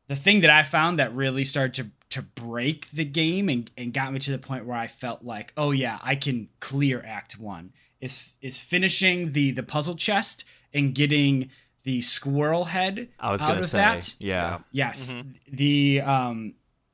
the 0.07 0.15
thing 0.15 0.39
that 0.39 0.49
I 0.49 0.63
found 0.63 0.99
that 0.99 1.13
really 1.13 1.43
started 1.43 1.73
to 1.83 1.91
to 2.11 2.21
break 2.21 2.89
the 2.91 3.05
game 3.05 3.49
and, 3.49 3.69
and 3.77 3.93
got 3.93 4.13
me 4.13 4.19
to 4.19 4.31
the 4.31 4.37
point 4.37 4.65
where 4.65 4.77
I 4.77 4.87
felt 4.87 5.21
like, 5.21 5.51
oh 5.57 5.71
yeah, 5.71 5.99
I 6.01 6.15
can 6.15 6.47
clear 6.61 7.03
Act 7.05 7.37
One 7.37 7.73
is 7.99 8.29
is 8.41 8.57
finishing 8.57 9.33
the 9.33 9.51
the 9.51 9.63
puzzle 9.63 9.95
chest 9.95 10.45
and 10.73 10.95
getting 10.95 11.49
the 11.83 12.01
squirrel 12.01 12.65
head 12.65 13.09
I 13.19 13.33
was 13.33 13.41
out 13.41 13.57
of 13.57 13.69
say, 13.69 13.79
that. 13.79 14.15
yeah. 14.19 14.59
Yes, 14.71 15.17
the 15.51 16.01
um, 16.01 16.53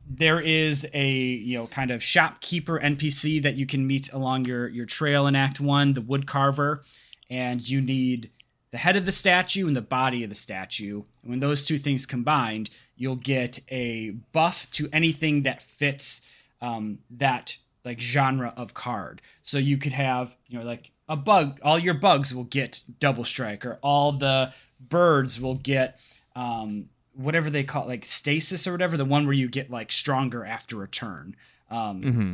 there 0.10 0.40
is 0.40 0.88
a 0.94 1.12
you 1.12 1.58
know 1.58 1.68
kind 1.68 1.92
of 1.92 2.02
shopkeeper 2.02 2.80
NPC 2.80 3.42
that 3.42 3.56
you 3.56 3.66
can 3.66 3.86
meet 3.86 4.12
along 4.14 4.46
your 4.46 4.68
your 4.68 4.86
trail 4.86 5.28
in 5.28 5.36
Act 5.36 5.60
One, 5.60 5.94
the 5.94 6.02
wood 6.02 6.26
carver, 6.28 6.84
and 7.30 7.68
you 7.68 7.82
need 7.82 8.32
the 8.72 8.78
head 8.78 8.96
of 8.96 9.06
the 9.06 9.12
statue 9.12 9.68
and 9.68 9.76
the 9.76 9.82
body 9.82 10.24
of 10.24 10.30
the 10.30 10.36
statue. 10.36 11.04
And 11.22 11.32
when 11.32 11.40
those 11.40 11.66
two 11.66 11.78
things 11.78 12.06
combined, 12.06 12.70
you'll 12.96 13.16
get 13.16 13.60
a 13.70 14.12
buff 14.32 14.70
to 14.72 14.90
anything 14.92 15.44
that 15.44 15.62
fits 15.62 16.22
um, 16.62 17.00
that 17.10 17.58
like 17.84 18.00
genre 18.00 18.54
of 18.58 18.74
card. 18.74 19.22
So 19.44 19.58
you 19.58 19.78
could 19.78 19.94
have 19.94 20.36
you 20.48 20.60
know 20.60 20.66
like 20.66 20.92
a 21.10 21.18
bug. 21.18 21.60
All 21.64 21.80
your 21.80 21.94
bugs 21.94 22.34
will 22.34 22.46
get 22.46 22.82
double 23.00 23.24
strike, 23.24 23.66
or 23.66 23.80
all 23.82 24.12
the 24.14 24.54
birds 24.80 25.40
will 25.40 25.56
get 25.56 26.00
um, 26.36 26.90
whatever 27.18 27.50
they 27.50 27.64
call 27.64 27.84
it, 27.84 27.88
like 27.88 28.06
stasis 28.06 28.68
or 28.68 28.72
whatever, 28.72 28.96
the 28.96 29.06
one 29.06 29.26
where 29.26 29.34
you 29.34 29.50
get 29.50 29.70
like 29.72 29.92
stronger 29.92 30.46
after 30.46 30.84
a 30.84 30.88
turn. 30.88 31.36
Um, 31.70 32.02
Mm-hmm. 32.02 32.34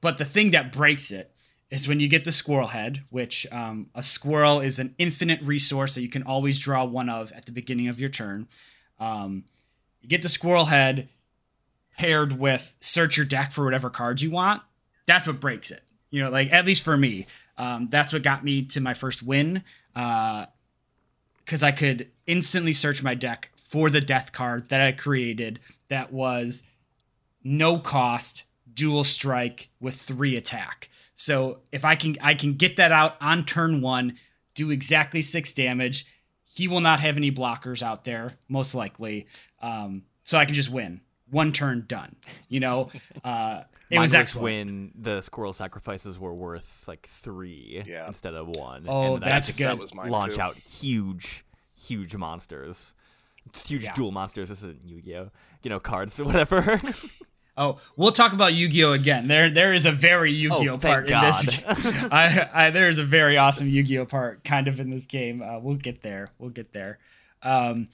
but 0.00 0.18
the 0.18 0.24
thing 0.24 0.50
that 0.50 0.72
breaks 0.72 1.10
it 1.10 1.32
is 1.70 1.86
when 1.86 2.00
you 2.00 2.08
get 2.08 2.24
the 2.24 2.32
squirrel 2.32 2.68
head, 2.68 3.04
which 3.10 3.46
um, 3.52 3.90
a 3.94 4.02
squirrel 4.02 4.58
is 4.58 4.78
an 4.80 4.94
infinite 4.98 5.40
resource 5.42 5.94
that 5.94 6.02
you 6.02 6.08
can 6.08 6.24
always 6.24 6.58
draw 6.58 6.84
one 6.84 7.08
of 7.08 7.30
at 7.32 7.46
the 7.46 7.52
beginning 7.52 7.86
of 7.86 8.00
your 8.00 8.08
turn. 8.08 8.48
Um, 8.98 9.44
you 10.00 10.08
get 10.08 10.22
the 10.22 10.28
squirrel 10.28 10.64
head 10.64 11.08
paired 11.96 12.38
with 12.38 12.74
search 12.80 13.16
your 13.16 13.26
deck 13.26 13.52
for 13.52 13.64
whatever 13.64 13.88
cards 13.90 14.22
you 14.22 14.30
want. 14.32 14.62
That's 15.06 15.26
what 15.26 15.38
breaks 15.38 15.70
it. 15.70 15.82
You 16.10 16.22
know, 16.24 16.30
like 16.30 16.52
at 16.52 16.66
least 16.66 16.82
for 16.82 16.96
me, 16.96 17.26
um, 17.56 17.88
that's 17.90 18.12
what 18.12 18.22
got 18.22 18.42
me 18.42 18.62
to 18.62 18.80
my 18.80 18.94
first 18.94 19.22
win. 19.22 19.62
Because 19.94 20.48
I 21.62 21.70
could 21.72 22.08
instantly 22.26 22.72
search 22.72 23.02
my 23.02 23.14
deck 23.14 23.52
for 23.70 23.88
the 23.90 24.00
death 24.00 24.32
card 24.32 24.68
that 24.70 24.80
I 24.80 24.92
created 24.92 25.60
that 25.88 26.12
was 26.12 26.64
no 27.44 27.78
cost 27.78 28.44
dual 28.72 29.04
strike 29.04 29.68
with 29.80 29.94
three 29.94 30.36
attack. 30.36 30.88
So 31.14 31.58
if 31.70 31.84
I 31.84 31.94
can 31.96 32.16
I 32.20 32.34
can 32.34 32.54
get 32.54 32.76
that 32.76 32.92
out 32.92 33.16
on 33.20 33.44
turn 33.44 33.80
one, 33.80 34.16
do 34.54 34.70
exactly 34.70 35.22
six 35.22 35.52
damage. 35.52 36.06
He 36.44 36.66
will 36.66 36.80
not 36.80 37.00
have 37.00 37.16
any 37.16 37.30
blockers 37.30 37.82
out 37.82 38.04
there, 38.04 38.30
most 38.48 38.74
likely. 38.74 39.26
Um, 39.62 40.02
so 40.24 40.36
I 40.38 40.44
can 40.46 40.54
just 40.54 40.70
win. 40.70 41.00
One 41.30 41.52
turn 41.52 41.84
done. 41.86 42.16
You 42.48 42.60
know? 42.60 42.90
Uh 43.22 43.62
it 43.90 43.96
Mine 43.96 44.02
was 44.02 44.10
was 44.10 44.14
excellent. 44.14 44.44
when 44.44 44.92
the 44.94 45.20
squirrel 45.20 45.52
sacrifices 45.52 46.16
were 46.18 46.32
worth 46.34 46.84
like 46.86 47.08
three 47.22 47.82
Yeah. 47.86 48.06
instead 48.06 48.34
of 48.34 48.46
one. 48.48 48.84
Oh, 48.88 49.14
and 49.14 49.22
that's 49.22 49.48
I 49.48 49.52
could 49.52 49.58
good. 49.58 49.66
That 49.68 49.78
was 49.78 49.94
mine 49.94 50.10
launch 50.10 50.34
too. 50.36 50.40
out 50.40 50.54
huge, 50.56 51.44
huge 51.76 52.14
monsters. 52.16 52.94
It's 53.46 53.68
huge 53.68 53.84
Yeah. 53.84 53.92
dual 53.94 54.10
monsters. 54.12 54.48
This 54.48 54.58
isn't 54.58 54.80
Yu-Gi-Oh. 54.84 55.30
You 55.62 55.70
know, 55.70 55.80
cards 55.80 56.18
or 56.20 56.24
whatever. 56.26 56.80
Oh, 57.56 57.78
we'll 57.96 58.12
talk 58.12 58.32
about 58.32 58.54
Yu-Gi-Oh 58.54 58.92
again. 58.92 59.28
There, 59.28 59.50
there 59.50 59.74
is 59.74 59.84
a 59.86 59.92
very 59.92 60.32
Yu-Gi-Oh 60.32 60.74
Oh, 60.74 60.78
part 60.78 61.08
thank 61.08 61.46
in 61.46 61.46
this. 61.66 61.92
I, 62.12 62.48
I, 62.52 62.70
there 62.70 62.88
is 62.88 62.98
a 62.98 63.04
very 63.04 63.36
awesome 63.36 63.68
Yu-Gi-Oh 63.68 64.06
part 64.06 64.44
kind 64.44 64.68
of 64.68 64.80
in 64.80 64.90
this 64.90 65.06
game. 65.06 65.42
Uh, 65.42 65.58
we'll 65.58 65.76
get 65.76 66.02
there. 66.02 66.28
We'll 66.38 66.50
get 66.50 66.72
there. 66.72 66.98
Um, 67.42 67.88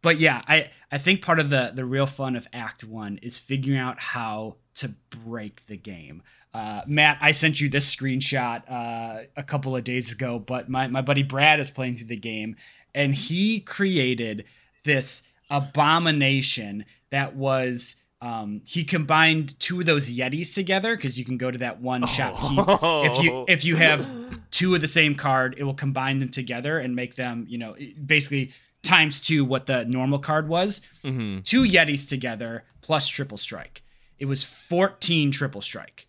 but 0.00 0.18
yeah, 0.20 0.42
I, 0.46 0.70
I 0.92 0.98
think 0.98 1.22
part 1.22 1.40
of 1.40 1.48
the 1.50 1.72
the 1.74 1.84
real 1.86 2.06
fun 2.06 2.36
of 2.36 2.46
Act 2.52 2.84
One 2.84 3.18
is 3.22 3.38
figuring 3.38 3.78
out 3.80 3.98
how 3.98 4.56
to 4.74 4.94
break 5.24 5.64
the 5.66 5.76
game. 5.78 6.22
Uh, 6.52 6.82
Matt, 6.86 7.18
I 7.22 7.30
sent 7.32 7.60
you 7.60 7.68
this 7.70 7.94
screenshot 7.94 8.62
uh, 8.70 9.22
a 9.36 9.42
couple 9.42 9.74
of 9.74 9.82
days 9.82 10.12
ago, 10.12 10.38
but 10.38 10.68
my, 10.68 10.86
my 10.88 11.00
buddy 11.00 11.22
Brad 11.22 11.58
is 11.58 11.70
playing 11.70 11.96
through 11.96 12.06
the 12.08 12.16
game, 12.16 12.56
and 12.94 13.14
he 13.14 13.60
created 13.60 14.44
this 14.84 15.22
abomination 15.50 16.84
that 17.10 17.34
was 17.36 17.96
um, 18.20 18.62
he 18.66 18.84
combined 18.84 19.58
two 19.60 19.80
of 19.80 19.86
those 19.86 20.10
Yetis 20.10 20.54
together 20.54 20.96
because 20.96 21.18
you 21.18 21.24
can 21.24 21.36
go 21.36 21.50
to 21.50 21.58
that 21.58 21.80
one 21.80 22.06
shop 22.06 22.34
keep. 22.48 22.58
If 22.58 23.22
you 23.22 23.44
if 23.48 23.64
you 23.64 23.76
have 23.76 24.08
two 24.50 24.74
of 24.74 24.80
the 24.80 24.88
same 24.88 25.14
card, 25.14 25.54
it 25.58 25.64
will 25.64 25.74
combine 25.74 26.20
them 26.20 26.30
together 26.30 26.78
and 26.78 26.96
make 26.96 27.16
them 27.16 27.44
you 27.48 27.58
know 27.58 27.76
basically 28.04 28.52
times 28.82 29.20
two 29.20 29.44
what 29.44 29.66
the 29.66 29.84
normal 29.84 30.18
card 30.18 30.48
was. 30.48 30.80
hmm 31.02 31.40
Two 31.40 31.64
Yetis 31.64 32.08
together 32.08 32.64
plus 32.80 33.08
triple 33.08 33.36
strike. 33.38 33.82
It 34.18 34.24
was 34.26 34.42
fourteen 34.44 35.30
triple 35.30 35.60
strike. 35.60 36.08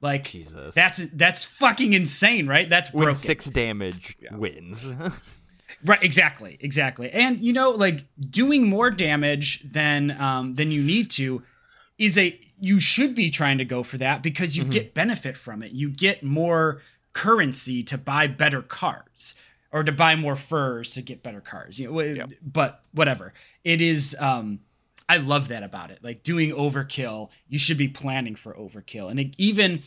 Like 0.00 0.24
Jesus. 0.30 0.76
that's 0.76 1.02
that's 1.12 1.44
fucking 1.44 1.92
insane, 1.92 2.46
right? 2.46 2.68
That's 2.68 2.92
when 2.92 3.12
six 3.16 3.46
damage 3.46 4.16
Yeah. 4.20 4.36
wins. 4.36 4.92
Right, 5.84 6.02
exactly, 6.02 6.56
exactly. 6.60 7.10
And 7.10 7.40
you 7.40 7.52
know, 7.52 7.70
like 7.70 8.04
doing 8.30 8.68
more 8.68 8.90
damage 8.90 9.60
than 9.70 10.10
um 10.20 10.54
than 10.54 10.70
you 10.70 10.82
need 10.82 11.10
to 11.12 11.42
is 11.98 12.16
a 12.16 12.38
you 12.60 12.80
should 12.80 13.14
be 13.14 13.30
trying 13.30 13.58
to 13.58 13.64
go 13.64 13.82
for 13.82 13.98
that 13.98 14.22
because 14.22 14.56
you 14.56 14.64
get 14.64 14.94
benefit 14.94 15.36
from 15.36 15.62
it. 15.62 15.72
You 15.72 15.90
get 15.90 16.22
more 16.22 16.80
currency 17.12 17.82
to 17.84 17.98
buy 17.98 18.26
better 18.26 18.62
cards 18.62 19.34
or 19.72 19.82
to 19.84 19.92
buy 19.92 20.16
more 20.16 20.36
furs 20.36 20.94
to 20.94 21.02
get 21.02 21.22
better 21.22 21.40
cards. 21.40 21.78
You 21.78 21.90
know, 21.92 22.00
Yep. 22.00 22.32
but 22.42 22.82
whatever. 22.92 23.32
It 23.64 23.80
is 23.80 24.16
um 24.18 24.60
I 25.08 25.16
love 25.16 25.48
that 25.48 25.62
about 25.62 25.90
it. 25.90 26.00
Like 26.02 26.22
doing 26.22 26.50
overkill, 26.50 27.30
you 27.48 27.58
should 27.58 27.78
be 27.78 27.88
planning 27.88 28.34
for 28.34 28.52
overkill. 28.54 29.10
And 29.10 29.18
it, 29.20 29.34
even 29.38 29.82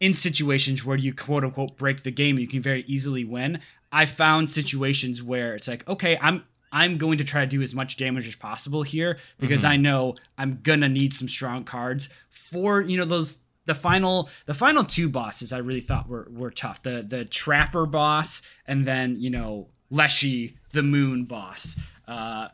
in 0.00 0.14
situations 0.14 0.84
where 0.84 0.96
you 0.96 1.14
quote 1.14 1.44
unquote 1.44 1.76
break 1.76 2.02
the 2.02 2.10
game, 2.10 2.38
you 2.38 2.48
can 2.48 2.60
very 2.62 2.82
easily 2.86 3.24
win. 3.24 3.60
I 3.92 4.06
found 4.06 4.50
situations 4.50 5.22
where 5.22 5.54
it's 5.54 5.68
like, 5.68 5.86
okay, 5.88 6.18
I'm 6.20 6.44
I'm 6.72 6.96
going 6.96 7.18
to 7.18 7.24
try 7.24 7.42
to 7.42 7.46
do 7.46 7.60
as 7.60 7.74
much 7.74 7.98
damage 7.98 8.26
as 8.26 8.34
possible 8.34 8.82
here 8.82 9.18
because 9.38 9.62
I 9.62 9.76
know 9.76 10.14
I'm 10.38 10.60
gonna 10.62 10.88
need 10.88 11.12
some 11.12 11.28
strong 11.28 11.64
cards 11.64 12.08
for 12.30 12.80
you 12.80 12.96
know 12.96 13.04
those 13.04 13.38
the 13.66 13.74
final 13.74 14.30
the 14.46 14.54
final 14.54 14.82
two 14.82 15.08
bosses 15.08 15.52
I 15.52 15.58
really 15.58 15.80
thought 15.80 16.08
were 16.08 16.28
were 16.30 16.50
tough. 16.50 16.82
The 16.82 17.04
the 17.06 17.26
trapper 17.26 17.84
boss 17.84 18.40
and 18.66 18.86
then 18.86 19.20
you 19.20 19.30
know 19.30 19.68
Leshy 19.90 20.56
the 20.72 20.82
moon 20.82 21.24
boss. 21.24 21.76
Uh, 22.08 22.48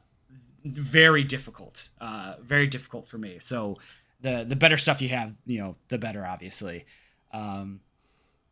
very 0.64 1.22
difficult. 1.22 1.88
Uh, 2.00 2.34
very 2.42 2.66
difficult 2.66 3.06
for 3.06 3.16
me. 3.16 3.38
So 3.40 3.78
the 4.20 4.44
the 4.46 4.56
better 4.56 4.76
stuff 4.76 5.00
you 5.00 5.10
have, 5.10 5.34
you 5.46 5.60
know, 5.60 5.74
the 5.88 5.98
better 5.98 6.26
obviously. 6.26 6.84
Um, 7.32 7.80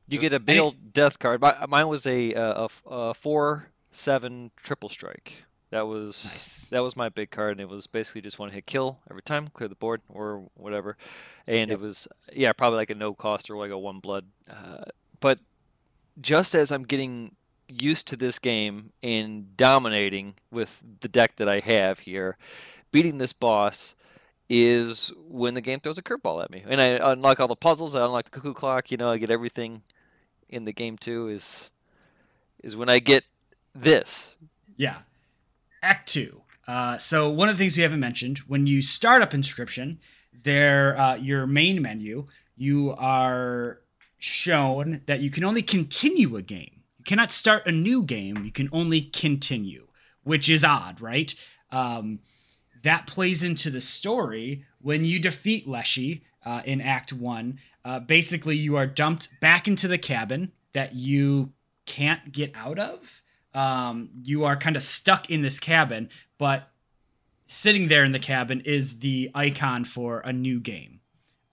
You 0.08 0.18
get 0.18 0.32
a 0.32 0.40
big 0.40 0.58
old 0.58 0.92
death 0.92 1.18
card. 1.18 1.40
My, 1.40 1.66
mine 1.68 1.88
was 1.88 2.06
a, 2.06 2.32
a 2.32 2.68
a 2.86 3.14
four 3.14 3.68
seven 3.90 4.50
triple 4.56 4.88
strike. 4.88 5.44
That 5.70 5.88
was 5.88 6.24
Nice. 6.32 6.68
that 6.70 6.82
was 6.82 6.96
my 6.96 7.08
big 7.08 7.30
card, 7.30 7.52
and 7.52 7.60
it 7.60 7.68
was 7.68 7.86
basically 7.88 8.20
just 8.20 8.38
one 8.38 8.50
hit 8.50 8.66
kill 8.66 9.00
every 9.10 9.22
time, 9.22 9.48
clear 9.48 9.68
the 9.68 9.74
board 9.74 10.00
or 10.08 10.44
whatever. 10.54 10.96
And 11.46 11.70
Yep. 11.70 11.78
it 11.78 11.80
was 11.80 12.06
yeah, 12.32 12.52
probably 12.52 12.76
like 12.76 12.90
a 12.90 12.94
no 12.94 13.14
cost 13.14 13.50
or 13.50 13.56
like 13.56 13.72
a 13.72 13.78
one 13.78 13.98
blood. 13.98 14.26
Uh, 14.48 14.84
but 15.18 15.40
just 16.20 16.54
as 16.54 16.70
I'm 16.70 16.84
getting 16.84 17.34
used 17.68 18.06
to 18.08 18.16
this 18.16 18.38
game 18.38 18.92
and 19.02 19.56
dominating 19.56 20.34
with 20.52 20.80
the 21.00 21.08
deck 21.08 21.34
that 21.36 21.48
I 21.48 21.58
have 21.58 21.98
here, 22.00 22.36
beating 22.92 23.18
this 23.18 23.32
boss 23.32 23.96
is 24.48 25.10
when 25.28 25.54
the 25.54 25.60
game 25.60 25.80
throws 25.80 25.98
a 25.98 26.02
curveball 26.02 26.44
at 26.44 26.50
me, 26.52 26.62
and 26.68 26.80
I 26.80 27.10
unlock 27.12 27.40
all 27.40 27.48
the 27.48 27.56
puzzles. 27.56 27.96
I 27.96 28.04
unlock 28.04 28.26
the 28.26 28.30
cuckoo 28.30 28.54
clock. 28.54 28.92
You 28.92 28.96
know, 28.98 29.10
I 29.10 29.18
get 29.18 29.32
everything 29.32 29.82
in 30.48 30.64
the 30.64 30.72
game 30.72 30.96
too. 30.96 31.28
Is 31.28 31.70
is 32.62 32.76
when 32.76 32.88
I 32.88 32.98
get 32.98 33.24
this. 33.74 34.34
Yeah. 34.76 34.98
Act 35.82 36.08
two. 36.08 36.42
Uh, 36.66 36.98
so 36.98 37.30
one 37.30 37.48
of 37.48 37.56
the 37.56 37.62
things 37.62 37.76
we 37.76 37.82
haven't 37.82 38.00
mentioned 38.00 38.38
when 38.38 38.66
you 38.66 38.82
start 38.82 39.22
up 39.22 39.30
Inscryption, 39.30 39.98
there 40.42 40.98
uh, 40.98 41.14
your 41.14 41.46
main 41.46 41.80
menu, 41.80 42.26
you 42.56 42.94
are 42.98 43.80
shown 44.18 45.02
that 45.06 45.20
you 45.20 45.30
can 45.30 45.44
only 45.44 45.62
continue 45.62 46.36
a 46.36 46.42
game. 46.42 46.82
You 46.98 47.04
cannot 47.04 47.30
start 47.30 47.66
a 47.66 47.72
new 47.72 48.02
game. 48.02 48.44
You 48.44 48.50
can 48.50 48.68
only 48.72 49.00
continue, 49.00 49.86
which 50.24 50.48
is 50.48 50.64
odd, 50.64 51.00
right? 51.00 51.34
Um, 51.70 52.20
that 52.82 53.06
plays 53.06 53.44
into 53.44 53.70
the 53.70 53.80
story 53.80 54.64
when 54.80 55.04
you 55.04 55.18
defeat 55.18 55.68
Leshy 55.68 56.24
uh, 56.46 56.62
in 56.64 56.80
Act 56.80 57.12
One. 57.12 57.58
Uh, 57.84 58.00
basically, 58.00 58.56
you 58.56 58.76
are 58.76 58.86
dumped 58.86 59.28
back 59.40 59.68
into 59.68 59.86
the 59.88 59.98
cabin 59.98 60.52
that 60.72 60.94
you 60.94 61.52
can't 61.84 62.32
get 62.32 62.52
out 62.54 62.78
of. 62.78 63.22
Um, 63.52 64.10
you 64.22 64.44
are 64.44 64.56
kind 64.56 64.76
of 64.76 64.82
stuck 64.82 65.30
in 65.30 65.42
this 65.42 65.58
cabin, 65.60 66.08
but 66.38 66.70
sitting 67.46 67.88
there 67.88 68.04
in 68.04 68.12
the 68.12 68.18
cabin 68.18 68.60
is 68.64 68.98
the 69.00 69.30
icon 69.34 69.84
for 69.84 70.20
a 70.20 70.32
new 70.32 70.60
game. 70.60 71.00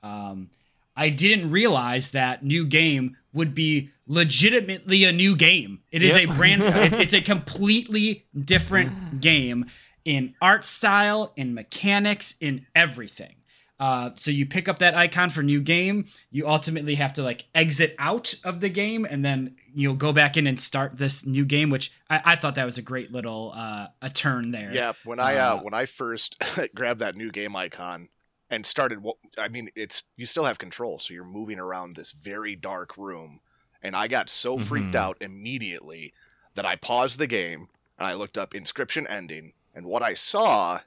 Um, 0.02 0.50
I 0.96 1.10
didn't 1.10 1.50
realize 1.52 2.12
that 2.12 2.44
new 2.44 2.66
game 2.66 3.16
would 3.34 3.56
be 3.56 3.90
legitimately 4.06 5.04
a 5.06 5.12
new 5.12 5.36
game. 5.36 5.80
It 5.92 6.04
is 6.04 6.16
Yep. 6.16 6.30
a 6.30 6.34
brand. 6.34 6.64
it- 6.66 6.94
it's 7.00 7.14
a 7.14 7.22
completely 7.22 8.26
different 8.40 9.22
game 9.22 9.66
in 10.04 10.36
art 10.42 10.66
style, 10.66 11.32
in 11.38 11.54
mechanics, 11.54 12.36
in 12.42 12.66
everything. 12.76 13.36
Uh, 13.84 14.12
so 14.16 14.32
you 14.32 14.46
pick 14.46 14.70
up 14.70 14.80
that 14.80 14.94
icon 14.96 15.30
for 15.30 15.44
new 15.44 15.60
game. 15.60 16.06
You 16.32 16.48
ultimately 16.48 16.96
have 16.96 17.12
to 17.14 17.22
like 17.24 17.46
exit 17.54 17.96
out 18.00 18.34
of 18.46 18.62
the 18.62 18.70
game 18.70 19.04
and 19.10 19.26
then 19.26 19.58
you'll 19.74 19.96
go 19.96 20.14
back 20.14 20.38
in 20.38 20.48
and 20.48 20.58
start 20.58 20.98
this 20.98 21.26
new 21.26 21.44
game. 21.44 21.70
Which 21.70 21.92
I, 22.10 22.22
I 22.24 22.36
thought 22.38 22.56
that 22.56 22.64
was 22.66 22.78
a 22.78 22.82
great 22.82 23.12
little 23.12 23.52
uh, 23.54 23.88
a 24.02 24.10
turn 24.10 24.52
there. 24.52 24.72
Yeah, 24.72 24.94
when 25.04 25.20
I 25.20 25.36
uh, 25.36 25.56
Uh, 25.58 25.62
when 25.64 25.74
I 25.74 25.86
first 25.86 26.42
grabbed 26.76 27.02
that 27.02 27.16
new 27.16 27.30
game 27.30 27.56
icon 27.58 28.08
and 28.50 28.66
started, 28.66 29.04
wa- 29.04 29.20
I 29.38 29.50
mean, 29.50 29.70
it's 29.76 30.04
you 30.16 30.26
still 30.28 30.46
have 30.46 30.58
control, 30.60 30.98
so 31.00 31.14
you're 31.14 31.26
moving 31.26 31.60
around 31.60 31.96
this 31.98 32.12
very 32.14 32.56
dark 32.56 32.96
room, 32.98 33.42
and 33.82 33.96
I 33.96 34.08
got 34.08 34.30
so 34.30 34.58
freaked 34.60 34.94
Mhm. 34.96 35.04
out 35.06 35.18
immediately 35.20 36.14
that 36.56 36.66
I 36.66 36.76
paused 36.78 37.18
the 37.18 37.28
game 37.28 37.68
and 37.98 38.08
I 38.08 38.14
looked 38.14 38.38
up 38.38 38.54
inscryption 38.54 39.10
ending, 39.10 39.52
and 39.76 39.86
what 39.86 40.04
I 40.04 40.14
saw 40.14 40.80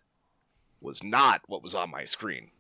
was 0.81 1.03
not 1.03 1.43
what 1.47 1.63
was 1.63 1.75
on 1.75 1.91
my 1.91 2.05
screen. 2.07 2.51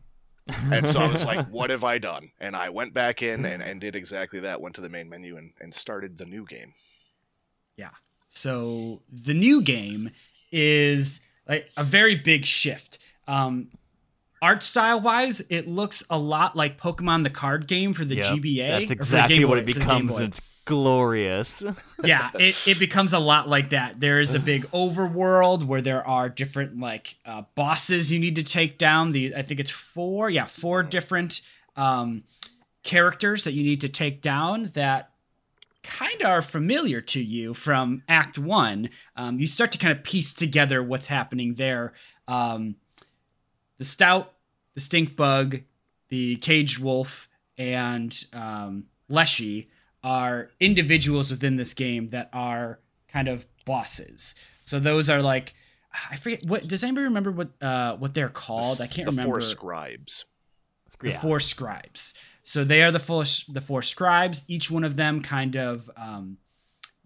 And 0.70 0.88
so 0.88 1.00
I 1.00 1.09
was 1.09 1.24
like, 1.24 1.46
what 1.50 1.70
have 1.70 1.85
I 1.85 1.98
done? 1.98 2.30
And 2.40 2.54
I 2.54 2.68
went 2.70 2.94
back 2.94 3.22
in 3.22 3.44
and, 3.44 3.62
and 3.62 3.80
did 3.80 3.96
exactly 3.96 4.40
that, 4.40 4.61
went 4.61 4.74
to 4.76 4.80
the 4.80 4.88
main 4.88 5.09
menu 5.09 5.37
and, 5.37 5.52
and 5.61 5.74
started 5.74 6.18
the 6.18 6.24
new 6.26 6.44
game. 6.46 6.72
Yeah. 7.76 7.90
So 8.28 9.02
the 9.11 9.35
new 9.35 9.62
game 9.62 10.11
is 10.52 11.20
like 11.48 11.70
a 11.76 11.85
very 11.85 12.14
big 12.14 12.44
shift. 12.44 12.98
Um, 13.26 13.68
art 14.40 14.62
style 14.62 15.00
wise, 15.00 15.40
it 15.50 15.66
looks 15.66 16.04
a 16.11 16.18
lot 16.18 16.56
like 16.56 16.78
Pokemon 16.78 17.24
the 17.24 17.30
card 17.30 17.66
game 17.66 17.92
for 17.92 18.04
the 18.04 18.16
Yep, 18.16 18.24
GBA. 18.26 18.68
That's 18.68 18.85
or 18.85 18.87
for 18.88 18.94
the 18.94 19.00
exactly 19.00 19.38
Game 19.38 19.48
what 19.48 19.56
Boy- 19.56 19.61
it 19.70 19.72
for 19.72 19.78
the 19.78 19.85
Game 19.85 20.06
becomes. 20.06 20.11
Boy. 20.12 20.22
It's 20.24 20.40
glorious. 20.66 21.64
yeah, 22.05 22.31
it, 22.38 22.57
it 22.66 22.79
becomes 22.79 23.14
a 23.14 23.18
lot 23.18 23.48
like 23.48 23.70
that. 23.70 23.98
There 23.98 24.20
is 24.20 24.35
a 24.35 24.38
big 24.38 24.66
overworld 24.72 25.62
where 25.62 25.81
there 25.81 26.07
are 26.07 26.29
different 26.29 26.79
like 26.79 27.16
uh, 27.24 27.44
bosses 27.55 28.12
you 28.12 28.18
need 28.18 28.37
to 28.37 28.42
take 28.42 28.76
down. 28.76 29.12
The 29.12 29.35
I 29.35 29.40
think 29.40 29.61
it's 29.61 29.70
four, 29.70 30.29
yeah, 30.29 30.44
four 30.44 30.83
different 30.83 31.40
um, 31.76 32.24
characters 32.83 33.44
that 33.44 33.55
you 33.55 33.62
need 33.62 33.81
to 33.81 33.88
take 33.88 34.20
down 34.20 34.70
that 34.74 35.11
kind 35.83 36.20
of 36.20 36.26
are 36.26 36.42
familiar 36.42 37.00
to 37.00 37.22
you 37.22 37.55
from 37.55 38.02
Act 38.09 38.38
One. 38.38 38.90
Um, 39.16 39.38
you 39.38 39.46
start 39.46 39.72
to 39.72 39.79
kind 39.79 39.96
of 39.96 40.05
piece 40.05 40.33
together 40.35 40.83
what's 40.83 41.07
happening 41.07 41.55
there. 41.55 41.94
Um, 42.29 42.74
the 43.79 43.85
stoat, 43.85 44.26
the 44.74 44.81
stink 44.81 45.16
bug, 45.16 45.62
the 46.09 46.37
caged 46.37 46.81
wolf, 46.81 47.29
and 47.57 48.24
um, 48.33 48.87
Leshy 49.09 49.70
are 50.07 50.53
individuals 50.61 51.33
within 51.33 51.57
this 51.57 51.75
game 51.75 52.09
that 52.09 52.31
are 52.33 52.79
kind 53.09 53.27
of 53.27 53.45
bosses. 53.64 54.37
So 54.62 54.79
those 54.79 55.11
are 55.11 55.21
like 55.21 55.53
I 56.11 56.14
forget 56.14 56.45
what 56.45 56.69
does 56.69 56.85
anybody 56.85 57.05
remember 57.05 57.33
what 57.33 57.51
uh 57.61 57.97
what 57.97 58.14
they're 58.14 58.29
called? 58.29 58.81
I 58.81 58.87
can't 58.87 59.09
remember. 59.09 59.11
the 59.11 59.27
remember 59.27 59.40
four 59.40 59.51
scribes. 59.51 60.25
the 61.01 61.11
yeah. 61.11 61.21
four 61.21 61.40
scribes. 61.40 62.14
So 62.45 62.62
they 62.62 62.85
are 62.85 62.92
the 62.92 63.01
four 63.01 63.25
the 63.49 63.61
four 63.61 63.83
scribes. 63.83 64.45
Each 64.47 64.71
one 64.71 64.85
of 64.85 64.95
them 64.95 65.23
kind 65.23 65.57
of 65.57 65.90
um, 65.97 66.38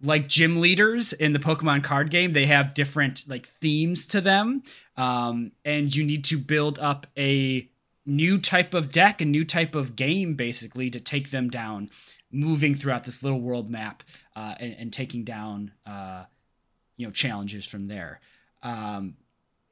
like 0.03 0.29
gym 0.29 0.61
leaders 0.61 1.15
in 1.15 1.33
the 1.33 1.39
Pokemon 1.39 1.83
card 1.83 2.11
game. 2.11 2.35
They 2.35 2.47
have 2.47 2.75
different 2.75 3.25
like 3.27 3.49
themes 3.49 4.05
to 4.09 4.21
them, 4.21 4.63
um, 4.99 5.53
and 5.65 5.97
you 5.97 6.05
need 6.05 6.25
to 6.27 6.37
build 6.37 6.79
up 6.79 7.07
a 7.17 7.67
new 8.05 8.39
type 8.39 8.75
of 8.75 8.93
deck, 8.93 9.23
a 9.23 9.25
new 9.25 9.47
type 9.47 9.75
of 9.75 9.97
game, 9.97 10.35
basically 10.35 10.91
to 10.91 11.01
take 11.01 11.31
them 11.31 11.49
down, 11.49 11.89
moving 12.33 12.75
throughout 12.75 13.05
this 13.05 13.23
little 13.23 13.41
world 13.41 13.69
map 13.69 14.03
uh, 14.37 14.55
and, 14.61 14.77
and 14.79 14.93
taking 14.93 15.25
down 15.25 15.73
uh, 15.87 16.25
you 16.97 17.07
know 17.07 17.13
challenges 17.13 17.65
from 17.65 17.87
there. 17.87 18.21
Um, 18.63 19.15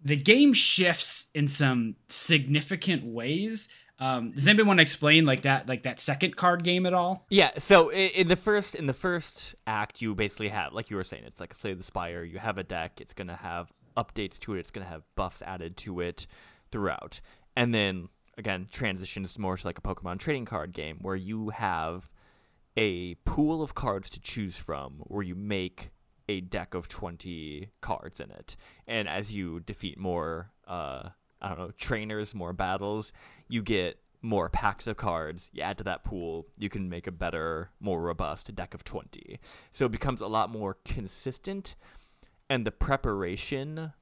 the 0.03 0.17
game 0.17 0.53
shifts 0.53 1.29
in 1.35 1.49
some 1.49 1.97
significant 2.09 3.05
ways. 3.05 3.69
Um, 4.01 4.31
does 4.31 4.47
anybody 4.47 4.67
want 4.67 4.79
to 4.79 4.83
explain 4.83 5.27
like 5.27 5.43
that, 5.43 5.69
like 5.69 5.83
that 5.83 5.99
second 5.99 6.37
card 6.37 6.63
game 6.63 6.87
at 6.87 6.95
all? 6.95 7.27
Yeah, 7.31 7.51
so 7.59 7.91
in 7.93 8.29
the 8.29 8.37
first 8.37 8.77
in 8.77 8.87
the 8.87 8.95
first 8.95 9.57
act, 9.67 10.01
you 10.01 10.15
basically 10.15 10.49
have, 10.49 10.73
like 10.73 10.89
you 10.89 10.97
were 10.97 11.05
saying, 11.05 11.25
it's 11.27 11.41
like 11.41 11.53
Slay 11.53 11.75
the 11.75 11.83
Spire. 11.83 12.23
You 12.23 12.39
have 12.39 12.59
a 12.59 12.63
deck. 12.63 13.01
It's 13.01 13.13
gonna 13.13 13.37
have 13.37 13.73
updates 13.97 14.39
to 14.41 14.55
it. 14.55 14.61
It's 14.61 14.71
gonna 14.71 14.87
have 14.87 15.03
buffs 15.17 15.43
added 15.43 15.77
to 15.79 16.01
it 16.01 16.27
throughout, 16.71 17.21
and 17.57 17.75
then 17.75 18.09
again 18.37 18.69
transitions 18.71 19.37
more 19.37 19.57
to 19.57 19.67
like 19.67 19.79
a 19.79 19.83
Pokemon 19.83 20.19
trading 20.19 20.45
card 20.45 20.73
game 20.73 20.99
where 21.03 21.17
you 21.17 21.49
have 21.51 22.09
a 22.79 23.17
pool 23.25 23.61
of 23.61 23.75
cards 23.75 24.09
to 24.11 24.21
choose 24.21 24.57
from, 24.57 24.95
where 25.09 25.25
you 25.25 25.35
make 25.35 25.91
a 26.29 26.41
deck 26.41 26.75
of 26.75 26.87
twenty 26.87 27.71
cards 27.81 28.21
in 28.21 28.31
it, 28.31 28.57
and 28.87 29.09
as 29.09 29.33
you 29.33 29.59
defeat 29.61 29.99
more, 29.99 30.53
uh, 30.67 31.09
I 31.43 31.49
don't 31.49 31.59
know, 31.59 31.71
trainers, 31.77 32.35
more 32.35 32.53
battles, 32.53 33.13
you 33.49 33.63
get 33.63 33.99
more 34.23 34.49
packs 34.49 34.87
of 34.87 34.97
cards. 34.97 35.51
You 35.53 35.63
add 35.63 35.79
to 35.79 35.85
that 35.85 36.05
pool, 36.05 36.47
you 36.57 36.69
can 36.69 36.89
make 36.89 37.09
a 37.09 37.13
better, 37.13 37.71
more 37.81 38.01
robust 38.01 38.55
deck 38.55 38.75
of 38.75 38.85
20. 38.85 39.41
So 39.73 39.87
it 39.87 39.93
becomes 39.93 40.21
a 40.21 40.27
lot 40.29 40.51
more 40.51 40.77
consistent, 40.85 41.75
and 42.49 42.65
the 42.65 42.73
preparation 42.73 43.93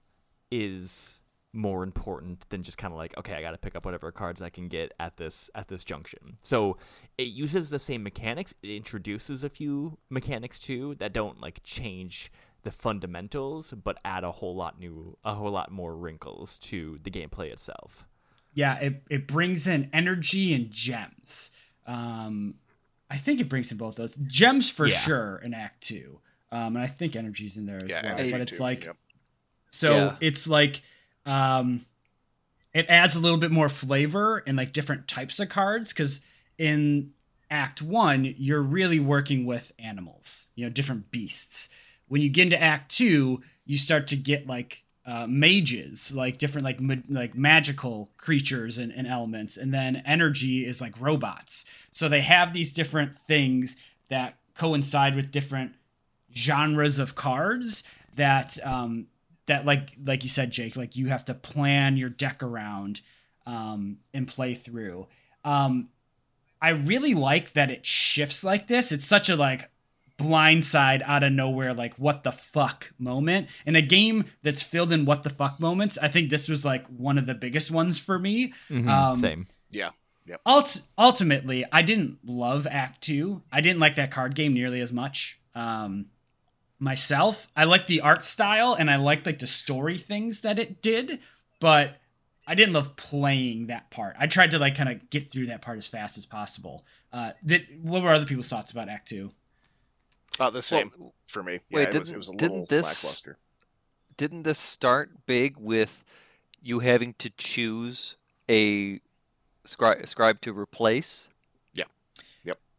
is 0.50 1.20
more 1.56 1.82
important 1.82 2.48
than 2.50 2.62
just 2.62 2.78
kind 2.78 2.92
of 2.92 2.98
like 2.98 3.16
okay 3.16 3.34
i 3.34 3.40
gotta 3.40 3.56
pick 3.58 3.74
up 3.74 3.84
whatever 3.84 4.12
cards 4.12 4.42
i 4.42 4.50
can 4.50 4.68
get 4.68 4.92
at 5.00 5.16
this 5.16 5.50
at 5.54 5.68
this 5.68 5.82
junction 5.84 6.36
so 6.40 6.76
it 7.18 7.28
uses 7.28 7.70
the 7.70 7.78
same 7.78 8.02
mechanics 8.02 8.54
it 8.62 8.70
introduces 8.70 9.42
a 9.42 9.48
few 9.48 9.96
mechanics 10.10 10.58
too 10.58 10.94
that 10.96 11.12
don't 11.12 11.40
like 11.40 11.60
change 11.64 12.30
the 12.62 12.70
fundamentals 12.70 13.72
but 13.72 13.98
add 14.04 14.22
a 14.24 14.32
whole 14.32 14.54
lot 14.54 14.78
new 14.78 15.16
a 15.24 15.34
whole 15.34 15.50
lot 15.50 15.70
more 15.70 15.96
wrinkles 15.96 16.58
to 16.58 16.98
the 17.02 17.10
gameplay 17.10 17.50
itself 17.52 18.06
Yeah, 18.54 18.76
it, 18.78 19.02
it 19.10 19.26
brings 19.28 19.66
in 19.66 19.90
energy 19.92 20.54
and 20.54 20.70
gems. 20.70 21.50
Um, 21.86 22.54
I 23.10 23.16
think 23.18 23.40
it 23.40 23.48
brings 23.48 23.70
in 23.70 23.78
both 23.78 23.96
those 23.96 24.16
gems 24.26 24.70
for 24.70 24.88
Yeah. 24.88 24.98
sure 24.98 25.36
in 25.44 25.54
Act 25.54 25.80
Two, 25.82 26.20
um, 26.50 26.74
and 26.74 26.78
I 26.78 26.86
think 26.88 27.14
energy's 27.14 27.56
in 27.56 27.66
there 27.66 27.84
as 27.84 27.90
Yeah, 27.90 28.00
well. 28.02 28.16
energy 28.16 28.32
But 28.32 28.40
it's 28.40 28.52
too, 28.56 28.62
like 28.62 28.84
yep. 28.84 28.96
So 29.70 29.94
Yeah. 29.94 30.16
it's 30.20 30.46
like 30.48 30.82
um 31.26 31.86
it 32.72 32.86
adds 32.88 33.14
a 33.14 33.20
little 33.20 33.38
bit 33.38 33.50
more 33.50 33.68
flavor 33.68 34.42
and 34.46 34.56
like 34.56 34.72
different 34.72 35.08
types 35.08 35.40
of 35.40 35.48
cards 35.48 35.92
cuz 35.92 36.20
in 36.58 37.12
act 37.50 37.82
1 37.82 38.34
you're 38.36 38.62
really 38.62 39.00
working 39.00 39.44
with 39.44 39.72
animals, 39.78 40.48
you 40.54 40.64
know, 40.64 40.70
different 40.72 41.10
beasts. 41.10 41.68
When 42.08 42.22
you 42.22 42.28
get 42.28 42.44
into 42.44 42.62
act 42.62 42.90
2, 42.96 43.42
you 43.64 43.78
start 43.78 44.06
to 44.08 44.16
get 44.16 44.46
like 44.46 44.84
uh, 45.06 45.26
mages, 45.28 46.12
like 46.12 46.38
different 46.38 46.64
like 46.64 46.80
ma- 46.80 46.96
like 47.08 47.36
magical 47.36 48.10
creatures 48.16 48.78
and, 48.78 48.92
and 48.92 49.06
elements, 49.06 49.56
and 49.56 49.72
then 49.72 50.02
energy 50.04 50.66
is 50.66 50.80
like 50.80 51.00
robots. 51.00 51.64
So 51.92 52.08
they 52.08 52.22
have 52.22 52.52
these 52.52 52.72
different 52.72 53.16
things 53.16 53.76
that 54.08 54.36
coincide 54.56 55.14
with 55.14 55.30
different 55.30 55.74
genres 56.34 56.98
of 56.98 57.14
cards 57.14 57.84
that 58.16 58.58
um, 58.64 59.06
that 59.46 59.64
like 59.64 59.90
like 60.04 60.22
you 60.22 60.28
said 60.28 60.50
jake 60.50 60.76
like 60.76 60.96
you 60.96 61.06
have 61.06 61.24
to 61.24 61.34
plan 61.34 61.96
your 61.96 62.08
deck 62.08 62.42
around 62.42 63.00
um, 63.46 63.98
and 64.12 64.26
play 64.26 64.54
through. 64.54 65.06
Um, 65.44 65.88
i 66.60 66.70
really 66.70 67.14
like 67.14 67.52
that 67.52 67.70
it 67.70 67.84
shifts 67.86 68.42
like 68.42 68.66
this. 68.66 68.90
It's 68.92 69.04
such 69.04 69.28
a 69.28 69.36
like 69.36 69.70
blindside 70.18 71.02
out 71.02 71.22
of 71.22 71.30
nowhere 71.32 71.74
like 71.74 71.94
what 71.96 72.22
the 72.24 72.32
fuck 72.32 72.92
moment. 72.98 73.48
In 73.66 73.76
a 73.76 73.82
game 73.82 74.24
that's 74.42 74.62
filled 74.62 74.92
in 74.92 75.04
what 75.04 75.22
the 75.22 75.30
fuck 75.30 75.60
moments 75.60 75.98
i 76.00 76.08
think 76.08 76.30
this 76.30 76.48
was 76.48 76.64
like 76.64 76.86
one 76.86 77.18
of 77.18 77.26
the 77.26 77.34
biggest 77.34 77.70
ones 77.70 77.98
for 78.00 78.18
me. 78.18 78.52
Mhm, 78.70 78.88
Um, 78.88 79.20
same. 79.20 79.46
Yeah. 79.70 79.90
Ult- 80.44 80.80
ultimately, 80.98 81.64
I 81.70 81.82
didn't 81.82 82.18
love 82.24 82.66
Act 82.68 83.00
Two. 83.02 83.42
I 83.52 83.60
didn't 83.60 83.78
like 83.78 83.94
that 83.94 84.10
card 84.10 84.34
game 84.34 84.54
nearly 84.54 84.80
as 84.80 84.92
much. 84.92 85.38
Um, 85.54 86.06
myself, 86.78 87.48
I 87.56 87.64
liked 87.64 87.86
the 87.86 88.00
art 88.00 88.24
style 88.24 88.74
and 88.74 88.90
I 88.90 88.96
liked 88.96 89.26
like 89.26 89.38
the 89.38 89.46
story 89.46 89.96
things 89.98 90.42
that 90.42 90.58
it 90.58 90.82
did, 90.82 91.20
but 91.60 91.96
I 92.46 92.54
didn't 92.54 92.74
love 92.74 92.96
playing 92.96 93.66
that 93.68 93.90
part. 93.90 94.14
I 94.18 94.26
tried 94.26 94.50
to 94.52 94.58
like 94.58 94.76
kind 94.76 94.88
of 94.90 95.10
get 95.10 95.30
through 95.30 95.46
that 95.46 95.62
part 95.62 95.78
as 95.78 95.88
fast 95.88 96.16
as 96.18 96.26
possible. 96.26 96.84
Uh, 97.12 97.32
that 97.44 97.62
what 97.82 98.02
were 98.02 98.12
other 98.12 98.26
people's 98.26 98.48
thoughts 98.48 98.70
about 98.72 98.88
Act 98.88 99.08
Two? 99.08 99.30
About 100.34 100.52
the 100.52 100.62
same 100.62 100.92
Well, 100.98 101.14
for 101.28 101.42
me. 101.42 101.60
wait, 101.70 101.88
Yeah, 101.88 101.96
it 101.96 101.98
was, 101.98 102.10
it 102.10 102.12
didn't- 102.12 102.18
was 102.18 102.28
a 102.28 102.32
didn't 102.32 102.50
little 102.52 102.66
this- 102.66 102.84
lackluster. 102.84 103.38
Didn't 104.16 104.42
this 104.44 104.58
start 104.58 105.26
big 105.26 105.56
with 105.58 106.02
you 106.62 106.78
having 106.80 107.12
to 107.14 107.28
choose 107.30 108.16
a 108.48 109.00
scribe, 109.64 110.06
scribe 110.06 110.40
to 110.42 110.58
replace? 110.58 111.28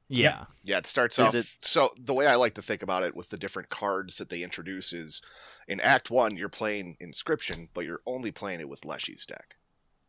Yeah 0.10 0.46
Yeah, 0.63 0.78
it 0.78 0.88
starts 0.88 1.17
Is 1.20 1.26
off. 1.26 1.36
it- 1.36 1.58
So 1.62 1.91
the 1.98 2.13
way 2.13 2.26
I 2.28 2.36
like 2.36 2.56
to 2.56 2.62
think 2.62 2.82
about 2.84 3.04
it 3.04 3.15
with 3.15 3.30
the 3.30 3.38
different 3.38 3.70
cards 3.70 4.17
that 4.17 4.30
they 4.30 4.41
introduce 4.43 4.93
is, 4.93 5.22
in 5.67 5.80
Act 5.82 6.10
One 6.10 6.38
you're 6.38 6.50
playing 6.50 6.96
Inscryption, 7.02 7.67
but 7.74 7.86
you're 7.86 8.02
only 8.06 8.32
playing 8.32 8.60
it 8.62 8.70
with 8.70 8.86
Leshy's 8.86 9.26
deck. 9.26 9.56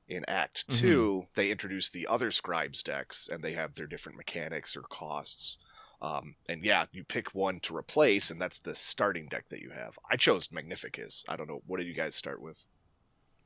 In 0.09 0.25
Act 0.29 0.67
Mhm. 0.69 0.79
2 0.81 1.27
they 1.35 1.51
introduce 1.51 1.89
the 1.91 2.07
other 2.07 2.31
scribes 2.31 2.83
decks, 2.83 3.29
and 3.31 3.43
they 3.43 3.53
have 3.53 3.75
their 3.75 3.87
different 3.87 4.17
mechanics 4.19 4.77
or 4.77 4.83
costs. 4.83 5.59
Um, 6.01 6.37
and 6.49 6.65
yeah, 6.65 6.87
you 6.93 7.03
pick 7.03 7.35
one 7.35 7.59
to 7.61 7.77
replace, 7.77 8.31
and 8.31 8.41
that's 8.41 8.61
the 8.61 8.77
starting 8.77 9.27
deck 9.27 9.49
that 9.49 9.61
you 9.61 9.71
have. 9.71 9.99
I 10.09 10.17
chose 10.17 10.51
Magnificus. 10.53 11.25
I 11.29 11.35
don't 11.37 11.49
know. 11.49 11.61
What 11.67 11.79
did 11.79 11.89
you 11.89 11.95
guys 11.95 12.15
start 12.15 12.41
with? 12.41 12.65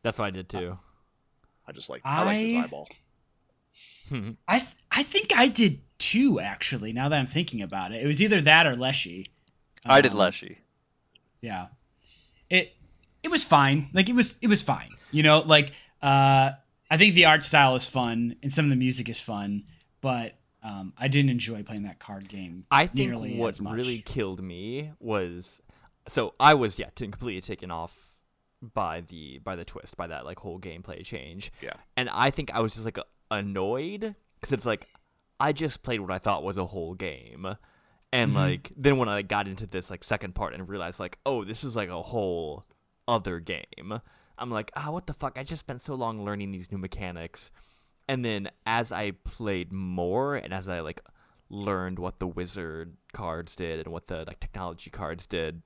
that's 0.03 0.18
what 0.18 0.24
i 0.27 0.31
did 0.31 0.49
too 0.49 0.77
I 1.66 1.70
just 1.72 1.89
like 1.89 2.03
I, 2.05 2.24
like 2.24 2.47
this 2.47 2.55
I- 2.57 2.64
eyeball. 2.64 2.89
I 4.49 4.59
th- 4.59 4.77
I 4.91 5.03
think 5.05 5.33
I 5.35 5.49
did 5.49 5.81
two 6.11 6.41
actually. 6.41 6.93
Now 6.93 7.09
that 7.09 7.19
I'm 7.19 7.27
thinking 7.27 7.63
about 7.63 7.93
it, 7.93 8.03
it 8.03 8.07
was 8.07 8.21
either 8.23 8.41
that 8.43 8.67
or 8.67 8.75
Leshy. 8.77 9.31
I 9.85 10.01
did 10.01 10.13
Um, 10.13 10.19
Leshy. 10.19 10.59
Yeah. 11.41 11.67
It 12.51 12.75
it 13.23 13.31
was 13.31 13.45
fine. 13.45 13.89
Like 13.93 14.09
it 14.09 14.15
was 14.15 14.37
it 14.41 14.49
was 14.49 14.63
fine. 14.63 14.91
You 15.11 15.23
know, 15.23 15.39
like 15.41 15.73
uh 16.03 16.53
I 16.91 16.97
think 16.99 17.15
the 17.15 17.25
art 17.27 17.43
style 17.45 17.75
is 17.75 17.89
fun 17.89 18.37
and 18.43 18.53
some 18.53 18.65
of 18.67 18.71
the 18.71 18.77
music 18.77 19.09
is 19.09 19.21
fun, 19.21 19.65
but 20.01 20.39
um 20.63 20.93
I 20.99 21.09
didn't 21.09 21.31
enjoy 21.31 21.63
playing 21.63 21.85
that 21.85 21.99
card 21.99 22.29
game 22.29 22.65
I 22.71 22.87
think 22.87 23.11
nearly 23.11 23.37
what 23.37 23.51
as 23.51 23.61
much. 23.61 23.75
really 23.77 24.01
killed 24.01 24.43
me 24.43 24.93
was 25.01 25.61
so 26.09 26.35
I 26.41 26.55
was 26.55 26.79
yeah 26.79 26.91
t- 26.95 27.07
completely 27.09 27.41
taken 27.41 27.71
off 27.71 28.13
by 28.75 29.01
the 29.03 29.39
by 29.39 29.57
the 29.57 29.65
twist 29.65 29.97
by 29.97 30.07
that 30.09 30.25
like 30.25 30.39
whole 30.39 30.61
gameplay 30.61 31.05
change. 31.05 31.53
Yeah. 31.61 31.75
And 31.97 32.09
I 32.11 32.31
think 32.31 32.51
I 32.53 32.61
was 32.61 32.73
just 32.75 32.85
like 32.85 32.99
annoyed 33.31 34.15
cuz 34.43 34.53
it's 34.53 34.67
like 34.67 34.87
I 35.43 35.53
just 35.53 35.82
played 35.82 36.01
what 36.01 36.11
I 36.12 36.18
thought 36.18 36.43
was 36.45 36.57
a 36.57 36.66
whole 36.66 36.95
game. 36.95 37.57
And 38.12 38.32
Mhm. 38.32 38.34
like 38.36 38.72
then 38.76 38.97
when 38.99 39.09
I 39.09 39.22
got 39.22 39.49
into 39.49 39.66
this 39.66 39.90
like 39.90 40.05
second 40.05 40.34
part 40.34 40.55
and 40.55 40.68
realized 40.68 41.01
like 41.01 41.18
oh 41.26 41.45
this 41.45 41.64
is 41.64 41.74
like 41.76 41.88
a 41.88 42.03
whole 42.03 42.64
other 43.09 43.40
game. 43.40 44.01
I'm 44.38 44.51
like, 44.51 44.70
ah, 44.76 44.90
what 44.90 45.07
the 45.07 45.14
fuck? 45.14 45.36
I 45.38 45.43
just 45.45 45.61
spent 45.61 45.82
so 45.82 45.95
long 45.95 46.24
learning 46.24 46.53
these 46.53 46.70
new 46.72 46.78
mechanics. 46.78 47.51
And 48.09 48.24
then 48.24 48.51
as 48.66 48.93
I 48.93 49.12
played 49.12 49.72
more 49.72 50.36
and 50.36 50.53
as 50.55 50.68
I 50.68 50.80
like 50.80 51.01
learned 51.51 51.99
what 51.99 52.18
the 52.18 52.26
wizard 52.26 52.97
cards 53.12 53.55
did 53.57 53.80
and 53.84 53.93
what 53.93 54.07
the 54.07 54.24
like 54.26 54.40
technology 54.40 54.90
cards 54.90 55.26
did 55.26 55.62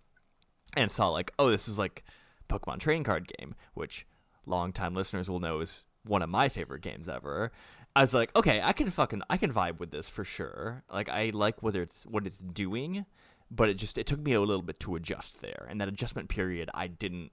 and 0.77 0.91
saw 0.91 1.09
like, 1.11 1.33
oh, 1.39 1.51
this 1.51 1.69
is 1.69 1.79
like 1.79 2.05
Pokemon 2.49 2.79
trading 2.81 3.05
card 3.05 3.31
game, 3.39 3.55
which 3.75 4.07
longtime 4.47 4.95
listeners 4.95 5.29
will 5.31 5.41
know 5.41 5.61
is 5.61 5.85
one 6.05 6.23
of 6.23 6.29
my 6.29 6.49
favorite 6.49 6.83
games 6.83 7.09
ever. 7.09 7.51
I 7.97 8.03
was 8.03 8.13
like, 8.13 8.31
okay, 8.37 8.61
I 8.63 8.73
can 8.73 8.91
fucking 8.91 9.23
I 9.31 9.37
can 9.39 9.51
vibe 9.53 9.79
with 9.81 9.91
this 9.91 10.09
for 10.09 10.23
sure. 10.23 10.83
Like 10.93 11.09
I 11.09 11.31
like 11.33 11.63
whether 11.63 11.81
it's 11.83 12.05
what 12.05 12.27
it's 12.27 12.39
doing, 12.39 13.07
but 13.51 13.69
it 13.71 13.75
just 13.75 13.97
it 13.97 14.07
took 14.07 14.21
me 14.21 14.33
a 14.35 14.41
little 14.41 14.63
bit 14.63 14.79
to 14.81 14.97
adjust 14.97 15.41
there. 15.41 15.67
And 15.71 15.81
that 15.81 15.89
adjustment 15.89 16.29
period 16.29 16.69
I 16.75 16.87
didn't 16.89 17.33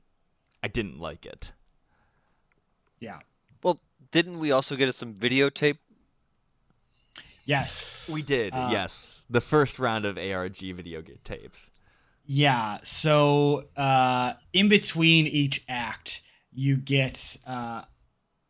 I 0.63 0.69
didn't 0.69 0.99
like 0.99 1.25
it. 1.25 1.51
Yeah. 2.99 3.19
Well, 3.61 3.77
didn't 4.11 4.39
we 4.39 4.51
also 4.51 4.75
get 4.77 4.93
some 4.95 5.13
videotape? 5.13 5.79
Yes. 7.45 8.09
We 8.11 8.21
did, 8.21 8.53
Uh, 8.53 8.69
yes. 8.71 9.21
The 9.29 9.41
first 9.41 9.79
round 9.79 10.05
of 10.05 10.17
ARG 10.17 10.59
video 10.59 11.01
g- 11.01 11.17
tapes. 11.25 11.69
Yeah. 12.25 12.79
So 12.83 13.65
uh, 13.75 14.35
in 14.53 14.69
between 14.69 15.27
each 15.27 15.65
act, 15.67 16.21
you 16.53 16.77
get 16.77 17.35
uh, 17.45 17.81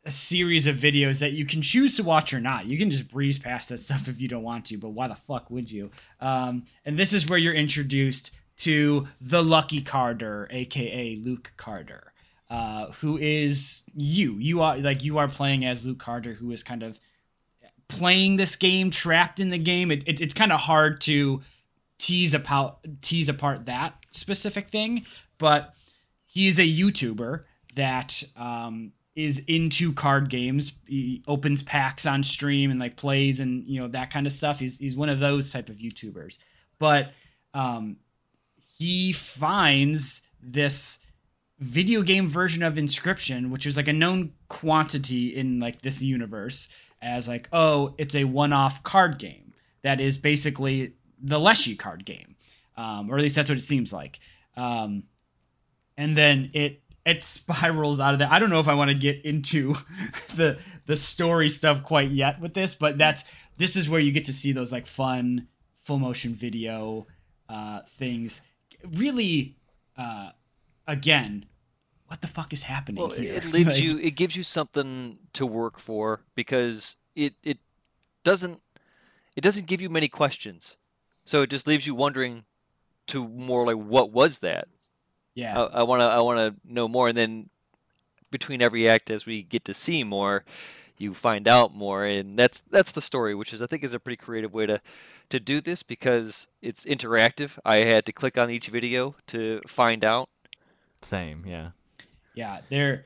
a 0.06 0.12
series 0.12 0.68
of 0.68 0.76
videos 0.76 1.20
that 1.20 1.32
you 1.32 1.46
can 1.46 1.62
choose 1.62 1.96
to 1.96 2.04
watch 2.04 2.34
or 2.34 2.42
not. 2.42 2.66
You 2.66 2.78
can 2.78 2.90
just 2.90 3.08
breeze 3.08 3.38
past 3.38 3.70
that 3.70 3.80
stuff 3.80 4.08
if 4.08 4.22
you 4.22 4.28
don't 4.28 4.44
want 4.44 4.66
to, 4.66 4.78
but 4.78 4.90
why 4.90 5.08
the 5.08 5.16
fuck 5.16 5.50
would 5.50 5.72
you? 5.72 5.90
Um, 6.20 6.66
and 6.86 6.98
this 6.98 7.14
is 7.14 7.28
where 7.28 7.40
you're 7.40 7.54
introduced 7.54 8.32
to 8.58 9.08
the 9.22 9.44
Lucky 9.44 9.82
Carder, 9.82 10.48
aka 10.52 11.16
Luke 11.16 11.54
Carder, 11.58 12.14
uh, 12.50 12.88
who 12.92 13.18
is 13.18 13.84
you. 13.96 14.34
You 14.34 14.62
are 14.62 14.78
like 14.78 15.04
you 15.04 15.18
are 15.18 15.28
playing 15.28 15.66
as 15.66 15.86
Luke 15.86 16.00
Carder, 16.00 16.34
who 16.34 16.52
is 16.52 16.64
kind 16.64 16.84
of 16.84 17.00
playing 17.88 18.36
this 18.36 18.56
game, 18.56 18.92
trapped 18.92 19.40
in 19.40 19.50
the 19.50 19.58
game. 19.58 19.92
It, 19.92 20.04
it, 20.08 20.22
it's 20.22 20.34
kind 20.34 20.52
of 20.52 20.60
hard 20.60 21.02
to 21.02 21.42
tease 21.98 22.34
apart 22.34 22.78
tease 23.02 23.30
apart 23.30 23.66
that 23.66 23.96
specific 24.12 24.70
thing, 24.70 25.06
but 25.38 25.74
he's 26.26 26.60
a 26.60 26.64
YouTuber 26.64 27.44
that 27.76 28.24
um, 28.36 28.92
is 29.16 29.44
into 29.48 29.94
card 29.94 30.30
games. 30.30 30.74
He 30.88 31.24
opens 31.28 31.62
packs 31.62 32.06
on 32.06 32.24
stream 32.24 32.72
and 32.72 32.80
like 32.80 32.96
plays 32.96 33.40
and 33.40 33.64
you 33.66 33.80
know 33.80 33.88
that 33.90 34.12
kind 34.12 34.26
of 34.26 34.34
stuff. 34.34 34.60
He's 34.60 34.78
he's 34.80 34.96
one 34.96 35.10
of 35.10 35.20
those 35.20 35.52
type 35.52 35.70
of 35.70 35.78
YouTubers, 35.78 36.38
but 36.80 37.12
um, 37.54 37.98
he 38.80 39.12
finds 39.12 40.24
this 40.42 41.00
video 41.60 42.02
game 42.02 42.28
version 42.28 42.64
of 42.64 42.76
Inscryption, 42.76 43.50
which 43.50 43.66
is 43.66 43.78
like 43.78 43.88
a 43.88 43.94
known 43.94 44.34
quantity 44.48 45.36
in 45.36 45.60
like 45.60 45.82
this 45.82 46.02
universe, 46.02 46.68
as 47.02 47.28
like 47.28 47.48
oh, 47.54 47.94
it's 47.98 48.16
a 48.16 48.24
one-off 48.24 48.82
card 48.84 49.20
game 49.20 49.54
that 49.84 50.02
is 50.02 50.18
basically 50.18 50.94
the 51.22 51.40
Leshy 51.40 51.76
card 51.76 52.04
game, 52.06 52.36
um, 52.78 53.12
or 53.12 53.18
at 53.18 53.22
least 53.22 53.36
that's 53.36 53.50
what 53.50 53.58
it 53.58 53.62
seems 53.62 53.94
like. 53.94 54.20
Um, 54.58 55.04
and 55.98 56.18
then 56.18 56.50
it 56.54 56.82
it 57.06 57.24
spirals 57.24 58.00
out 58.00 58.14
of 58.14 58.20
that. 58.20 58.32
I 58.32 58.40
don't 58.40 58.50
know 58.50 58.60
if 58.60 58.68
I 58.68 58.76
want 58.76 58.90
to 58.90 58.96
get 58.96 59.24
into 59.26 59.76
the 60.36 60.60
the 60.86 60.96
story 60.96 61.50
stuff 61.50 61.84
quite 61.84 62.12
yet 62.12 62.40
with 62.40 62.54
this, 62.54 62.76
but 62.76 62.98
that's 62.98 63.24
this 63.58 63.76
is 63.76 63.90
where 63.90 64.00
you 64.00 64.12
get 64.12 64.26
to 64.26 64.34
see 64.34 64.52
those 64.52 64.72
like 64.72 64.88
fun 64.88 65.48
full 65.84 66.00
motion 66.00 66.34
video 66.34 67.08
uh, 67.50 67.82
things. 67.88 68.42
Really, 68.90 69.58
uh, 69.98 70.32
again, 70.88 71.46
what 72.08 72.22
the 72.22 72.28
fuck 72.28 72.54
is 72.54 72.64
happening 72.64 73.02
Well, 73.02 73.12
here? 73.12 73.34
it 73.36 73.46
leaves 73.46 73.70
Like, 73.74 73.84
you. 73.84 73.98
It 74.00 74.12
gives 74.16 74.36
you 74.36 74.44
something 74.44 75.20
to 75.34 75.46
work 75.46 75.80
for 75.80 76.22
because 76.36 76.96
it 77.16 77.34
it 77.44 77.60
doesn't 78.24 78.62
it 79.36 79.42
doesn't 79.42 79.68
give 79.68 79.82
you 79.82 79.90
many 79.90 80.08
questions, 80.08 80.78
so 81.26 81.42
it 81.42 81.50
just 81.50 81.68
leaves 81.68 81.86
you 81.86 81.96
wondering 81.96 82.46
to 83.08 83.28
more 83.28 83.66
like 83.66 83.76
what 83.76 84.12
was 84.12 84.40
that? 84.40 84.68
Yeah, 85.36 85.60
I 85.60 85.84
want 85.84 86.02
to 86.02 86.06
I 86.06 86.22
want 86.22 86.40
to 86.40 86.72
know 86.72 86.88
more, 86.88 87.08
and 87.08 87.18
then 87.18 87.50
between 88.30 88.62
every 88.62 88.88
act, 88.88 89.10
as 89.10 89.26
we 89.26 89.44
get 89.44 89.66
to 89.66 89.74
see 89.74 90.04
more, 90.04 90.44
you 90.98 91.14
find 91.14 91.48
out 91.48 91.74
more, 91.74 92.06
and 92.06 92.38
that's 92.38 92.62
that's 92.62 92.92
the 92.92 93.02
story, 93.02 93.34
which 93.34 93.54
is 93.54 93.62
I 93.62 93.68
think 93.68 93.84
is 93.84 93.94
a 93.94 94.00
pretty 94.00 94.18
creative 94.18 94.54
way 94.54 94.66
to 94.66 94.82
to 95.30 95.40
do 95.40 95.62
this 95.62 95.84
because 95.84 96.48
it's 96.62 96.86
interactive. 96.86 97.58
I 97.66 97.78
had 97.78 98.06
to 98.06 98.12
click 98.12 98.38
on 98.38 98.50
each 98.50 98.68
video 98.68 99.16
to 99.28 99.62
find 99.68 100.04
out. 100.04 100.30
Same, 101.02 101.44
yeah. 101.46 101.70
yeah. 102.36 102.60
There, 102.70 103.06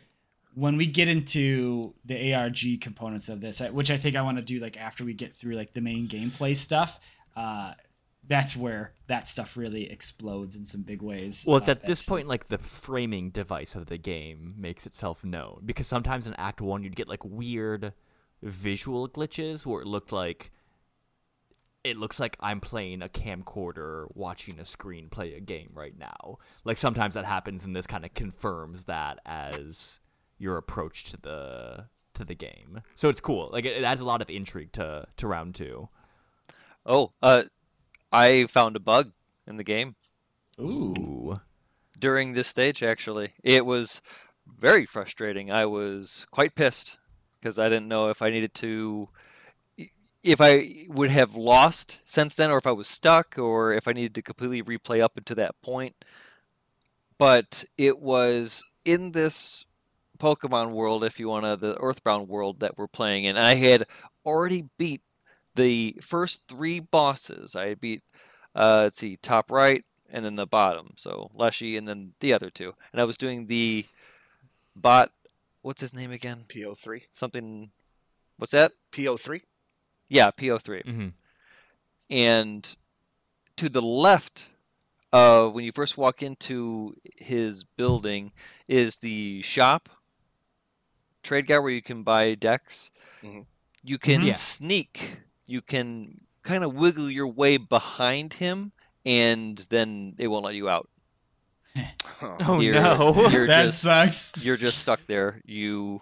when 0.53 0.78
we 0.78 0.86
get 0.86 1.07
into 1.07 1.93
the 2.05 2.34
ARG 2.34 2.82
components 2.82 3.30
of 3.30 3.41
this, 3.41 3.61
which 3.61 3.89
I 3.89 3.97
think 3.97 4.15
I 4.15 4.21
want 4.21 4.38
to 4.38 4.43
do 4.43 4.59
like 4.59 4.78
after 4.78 5.03
we 5.05 5.13
get 5.13 5.34
through 5.34 5.55
like 5.55 5.73
the 5.73 5.82
main 5.82 6.07
gameplay 6.07 6.55
stuff. 6.55 6.99
Uh, 7.36 7.73
that's 8.28 8.55
where 8.57 8.93
that 9.07 9.30
stuff 9.30 9.55
really 9.55 9.89
explodes 9.89 10.55
in 10.55 10.65
some 10.65 10.82
big 10.82 11.01
ways. 11.01 11.43
Well, 11.47 11.57
it's 11.57 11.67
Uh, 11.69 11.71
at 11.71 11.82
this 11.86 11.99
that's 11.99 12.09
point 12.09 12.21
just- 12.23 12.30
like 12.30 12.47
the 12.49 12.57
framing 12.57 13.30
device 13.30 13.73
of 13.75 13.86
the 13.88 13.97
game 13.97 14.53
makes 14.57 14.86
itself 14.86 15.23
known 15.23 15.61
because 15.65 15.88
sometimes 15.88 16.28
in 16.28 16.34
Act 16.36 16.59
One 16.61 16.84
you'd 16.84 16.95
get 16.95 17.07
like 17.07 17.23
weird 17.23 17.93
visual 18.41 19.07
glitches 19.09 19.65
where 19.65 19.82
it 19.82 19.88
looked 19.88 20.11
like 20.11 20.51
it 21.84 21.95
looks 21.95 22.19
like 22.19 22.36
I'm 22.41 22.59
playing 22.59 23.01
a 23.01 23.07
camcorder 23.07 24.07
watching 24.13 24.59
a 24.59 24.65
screen 24.65 25.07
play 25.09 25.34
a 25.36 25.39
game 25.39 25.69
right 25.73 25.97
now. 25.97 26.38
Like 26.65 26.78
sometimes 26.78 27.13
that 27.13 27.23
happens, 27.25 27.63
and 27.63 27.73
this 27.75 27.88
kind 27.88 28.03
of 28.03 28.13
confirms 28.13 28.86
that 28.86 29.19
as 29.25 29.99
your 30.38 30.57
approach 30.57 31.05
to 31.11 31.17
the 31.17 31.86
to 32.15 32.25
the 32.25 32.36
game. 32.36 32.82
So 32.95 33.07
it's 33.09 33.21
cool. 33.21 33.49
Like 33.53 33.63
it, 33.63 33.78
it 33.78 33.84
adds 33.86 34.01
a 34.01 34.05
lot 34.05 34.21
of 34.21 34.30
intrigue 34.30 34.73
to 34.73 35.05
to 35.15 35.28
round 35.28 35.55
two. 35.55 35.88
Oh, 36.86 37.13
uh, 37.21 37.43
I 38.12 38.45
found 38.47 38.76
a 38.76 38.80
bug 38.80 39.12
in 39.45 39.58
the 39.58 39.64
game 39.64 39.95
ooh. 40.60 41.41
During 41.97 42.34
this 42.34 42.47
stage. 42.47 42.84
Actually, 42.84 43.34
it 43.43 43.66
was 43.66 44.01
very 44.47 44.86
frustrating. 44.86 45.51
I 45.51 45.66
was 45.66 46.26
quite 46.32 46.55
pissed 46.55 46.97
because 47.39 47.60
I 47.60 47.70
didn't 47.70 47.88
know 47.88 48.10
if 48.10 48.22
I 48.22 48.30
needed 48.30 48.53
to, 48.55 49.10
if 50.24 50.41
I 50.41 50.86
would 50.88 51.12
have 51.12 51.36
lost 51.36 52.01
since 52.05 52.36
then, 52.36 52.51
or 52.51 52.58
if 52.58 52.68
I 52.68 52.72
was 52.72 52.88
stuck, 52.88 53.38
or 53.38 53.74
if 53.74 53.88
I 53.88 53.93
needed 53.93 54.16
to 54.16 54.22
completely 54.22 54.64
replay 54.64 55.01
up 55.01 55.18
into 55.18 55.36
that 55.36 55.60
point. 55.62 55.95
But 57.18 57.66
it 57.78 57.99
was 57.99 58.64
in 58.86 59.12
this 59.12 59.66
Pokemon 60.18 60.72
world, 60.72 61.03
if 61.03 61.20
you 61.20 61.30
want 61.30 61.45
to, 61.45 61.55
the 61.55 61.78
Earthbound 61.80 62.28
world 62.28 62.60
that 62.60 62.78
we're 62.78 62.88
playing 62.88 63.26
in. 63.26 63.38
I 63.38 63.55
had 63.55 63.86
already 64.26 64.66
beat 64.78 65.01
the 65.58 65.97
first 66.01 66.47
three 66.47 66.80
bosses. 66.80 67.55
I 67.55 67.68
had 67.68 67.82
beat, 67.82 68.03
uh, 68.55 68.84
let's 68.84 68.97
see, 68.97 69.18
top 69.18 69.51
right 69.51 69.84
and 70.10 70.24
then 70.24 70.36
the 70.38 70.47
bottom. 70.47 70.93
So 70.95 71.30
Leshy 71.34 71.76
and 71.76 71.86
then 71.88 72.14
the 72.22 72.32
other 72.32 72.49
two. 72.49 72.74
And 72.93 73.01
I 73.01 73.03
was 73.03 73.18
doing 73.18 73.47
the 73.47 73.86
bot. 74.76 75.12
What's 75.64 75.82
his 75.82 75.93
name 75.93 76.12
again? 76.12 76.45
PO3. 76.47 77.01
Something. 77.12 77.72
What's 78.38 78.53
that? 78.53 78.72
PO3. 78.93 79.41
Yeah, 80.08 80.32
PO3. 80.32 80.86
Mm-hmm. 80.86 81.08
And 82.10 82.76
to 83.58 83.68
the 83.68 83.82
left, 83.82 84.47
uh, 85.12 85.47
when 85.47 85.66
you 85.66 85.72
first 85.74 85.97
walk 85.97 86.24
into 86.24 86.95
his 87.18 87.64
building, 87.66 88.32
is 88.68 88.97
the 88.97 89.41
shop 89.41 89.89
trade 91.24 91.47
guy 91.47 91.60
where 91.60 91.72
you 91.72 91.82
can 91.82 92.03
buy 92.03 92.36
decks. 92.36 92.89
Mhm. 93.22 93.45
You 93.84 93.97
can 93.97 94.22
Mhm. 94.22 94.28
Yeah. 94.28 94.34
sneak. 94.36 95.18
You 95.48 95.62
can 95.62 96.20
kind 96.43 96.64
of 96.64 96.74
wiggle 96.76 97.10
your 97.10 97.28
way 97.28 97.58
behind 97.58 98.34
him, 98.34 98.72
and 99.06 99.58
then 99.70 100.14
it 100.18 100.28
won't 100.28 100.45
let 100.45 100.56
you 100.56 100.70
out. 100.70 100.88
Oh 102.22 102.60
You're- 102.60 102.80
no. 102.80 103.30
You're 103.30 103.48
that 103.48 103.66
just 103.66 103.82
sucks. 103.82 104.32
you're 104.43 104.58
just 104.58 104.80
stuck 104.80 105.00
there. 105.08 105.41
You 105.45 106.02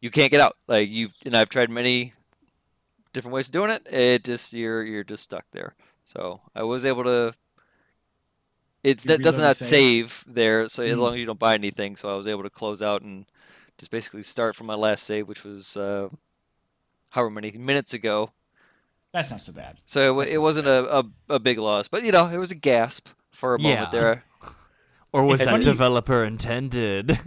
you 0.00 0.10
can't 0.10 0.30
get 0.30 0.40
out. 0.40 0.56
Like 0.68 0.88
you've 0.88 1.12
and 1.24 1.36
I've 1.36 1.48
tried 1.48 1.68
many 1.70 2.12
different 3.12 3.34
ways 3.34 3.46
of 3.48 3.52
doing 3.52 3.70
it. 3.70 3.86
It 3.92 4.24
just 4.24 4.52
you're 4.52 4.84
you're 4.84 5.04
just 5.04 5.24
stuck 5.24 5.44
there. 5.52 5.74
So 6.04 6.40
I 6.54 6.62
was 6.62 6.84
able 6.84 7.04
to. 7.04 7.34
It's 8.82 9.04
You 9.04 9.08
that 9.08 9.22
does 9.22 9.34
reload 9.34 9.48
not 9.48 9.56
save. 9.56 9.68
save? 9.68 10.24
there, 10.26 10.68
so 10.68 10.82
as 10.82 10.94
Mhm. 10.96 10.98
long 11.00 11.14
as 11.14 11.20
you 11.20 11.26
don't 11.26 11.38
buy 11.38 11.54
anything, 11.54 11.96
so 11.96 12.08
I 12.12 12.16
was 12.16 12.26
able 12.26 12.44
to 12.44 12.50
close 12.50 12.80
out 12.80 13.02
and 13.02 13.26
just 13.78 13.90
basically 13.90 14.22
start 14.22 14.56
from 14.56 14.66
my 14.68 14.74
last 14.74 15.04
save, 15.04 15.28
which 15.28 15.44
was 15.44 15.76
uh, 15.76 16.08
however 17.10 17.30
many 17.30 17.50
minutes 17.52 17.92
ago. 17.94 18.30
That's 19.12 19.30
not 19.30 19.40
so 19.40 19.52
bad. 19.52 19.78
So 19.86 20.00
it, 20.20 20.24
That's 20.24 20.30
it 20.30 20.34
just 20.34 20.42
wasn't 20.42 20.68
a, 20.68 20.98
a 20.98 21.04
a 21.34 21.38
big 21.38 21.58
loss, 21.58 21.88
but 21.88 22.02
you 22.04 22.12
know 22.12 22.26
it 22.26 22.38
was 22.38 22.50
a 22.50 22.54
gasp 22.56 23.08
for 23.32 23.54
a 23.54 23.58
moment 23.58 23.88
Yeah. 23.92 24.00
there. 24.00 24.24
Or 25.12 25.24
was 25.24 25.40
It's 25.40 25.46
that 25.46 25.50
funny- 25.54 25.64
developer 25.64 26.22
intended? 26.24 27.18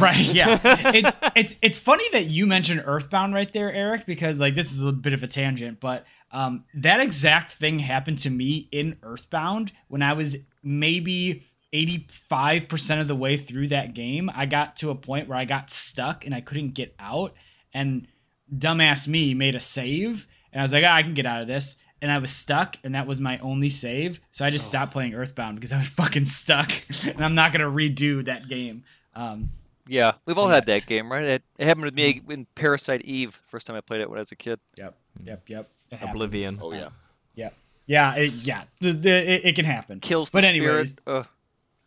right 0.00 0.16
yeah 0.32 0.58
it, 0.94 1.14
it's 1.36 1.56
it's 1.60 1.76
funny 1.76 2.04
that 2.12 2.28
you 2.28 2.46
mentioned 2.46 2.82
earthbound 2.86 3.34
right 3.34 3.52
there 3.52 3.70
eric 3.70 4.06
because 4.06 4.40
like 4.40 4.54
this 4.54 4.72
is 4.72 4.82
a 4.82 4.92
bit 4.92 5.12
of 5.12 5.22
a 5.22 5.26
tangent 5.26 5.78
but 5.78 6.06
um 6.30 6.64
that 6.72 7.00
exact 7.00 7.50
thing 7.52 7.80
happened 7.80 8.18
to 8.20 8.30
me 8.30 8.66
in 8.72 8.96
earthbound 9.02 9.72
when 9.88 10.00
i 10.00 10.14
was 10.14 10.38
maybe 10.62 11.44
85% 11.74 13.00
of 13.00 13.08
the 13.08 13.14
way 13.16 13.36
through 13.36 13.68
that 13.68 13.94
game, 13.94 14.30
I 14.34 14.46
got 14.46 14.76
to 14.76 14.90
a 14.90 14.94
point 14.94 15.28
where 15.28 15.38
I 15.38 15.44
got 15.44 15.70
stuck 15.70 16.24
and 16.26 16.34
I 16.34 16.40
couldn't 16.42 16.74
get 16.74 16.94
out. 16.98 17.34
And 17.72 18.06
dumbass 18.54 19.08
me 19.08 19.32
made 19.34 19.54
a 19.54 19.60
save. 19.60 20.26
And 20.52 20.60
I 20.60 20.64
was 20.64 20.72
like, 20.72 20.84
ah, 20.86 20.94
I 20.94 21.02
can 21.02 21.14
get 21.14 21.26
out 21.26 21.40
of 21.40 21.46
this. 21.46 21.76
And 22.00 22.10
I 22.10 22.18
was 22.18 22.30
stuck, 22.30 22.76
and 22.82 22.94
that 22.96 23.06
was 23.06 23.20
my 23.20 23.38
only 23.38 23.70
save. 23.70 24.20
So 24.32 24.44
I 24.44 24.50
just 24.50 24.66
stopped 24.66 24.92
playing 24.92 25.14
Earthbound 25.14 25.56
because 25.56 25.72
I 25.72 25.78
was 25.78 25.86
fucking 26.00 26.24
stuck. 26.24 26.70
and 27.04 27.24
I'm 27.24 27.34
not 27.34 27.52
going 27.52 27.60
to 27.60 27.70
redo 27.70 28.24
that 28.24 28.48
game. 28.48 28.84
Um, 29.14 29.50
Yeah, 29.86 30.12
we've 30.26 30.38
all 30.38 30.48
had 30.48 30.66
that 30.66 30.86
game, 30.86 31.10
right? 31.12 31.24
It, 31.24 31.42
it 31.58 31.64
happened 31.64 31.84
with 31.84 31.94
me 31.94 32.22
in 32.28 32.46
Parasite 32.54 33.02
Eve, 33.02 33.40
first 33.48 33.66
time 33.66 33.76
I 33.76 33.80
played 33.80 34.00
it 34.00 34.10
when 34.10 34.18
I 34.18 34.22
was 34.22 34.32
a 34.32 34.36
kid. 34.36 34.58
yep, 34.76 34.96
yep, 35.24 35.48
yep. 35.48 35.68
It. 35.90 35.98
Oblivion. 36.02 36.58
Oh 36.60 36.72
yeah, 36.72 36.88
Yep. 37.34 37.54
Yeah, 37.86 38.14
it, 38.14 38.32
yeah. 38.32 38.62
The, 38.80 38.92
the, 38.92 39.10
it, 39.10 39.44
it 39.44 39.56
can 39.56 39.64
happen. 39.64 40.00
kills 40.00 40.30
the 40.30 40.36
But 40.38 40.44
anyways, 40.44 40.90
spirit. 40.92 41.18
Ugh. 41.18 41.26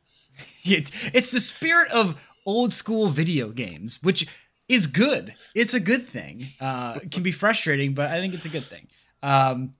it's 0.63 0.91
it's 1.13 1.31
the 1.31 1.39
spirit 1.39 1.91
of 1.91 2.19
old 2.45 2.73
school 2.73 3.09
video 3.09 3.49
games, 3.49 4.03
which 4.03 4.27
is 4.67 4.87
good. 4.87 5.33
It's 5.53 5.73
a 5.73 5.79
good 5.79 6.07
thing. 6.07 6.45
Uh, 6.59 6.99
it 7.03 7.11
can 7.11 7.23
be 7.23 7.31
frustrating, 7.31 7.93
but 7.93 8.09
I 8.09 8.19
think 8.19 8.33
it's 8.33 8.45
a 8.45 8.49
good 8.49 8.65
thing. 8.65 8.87
Um, 9.21 9.73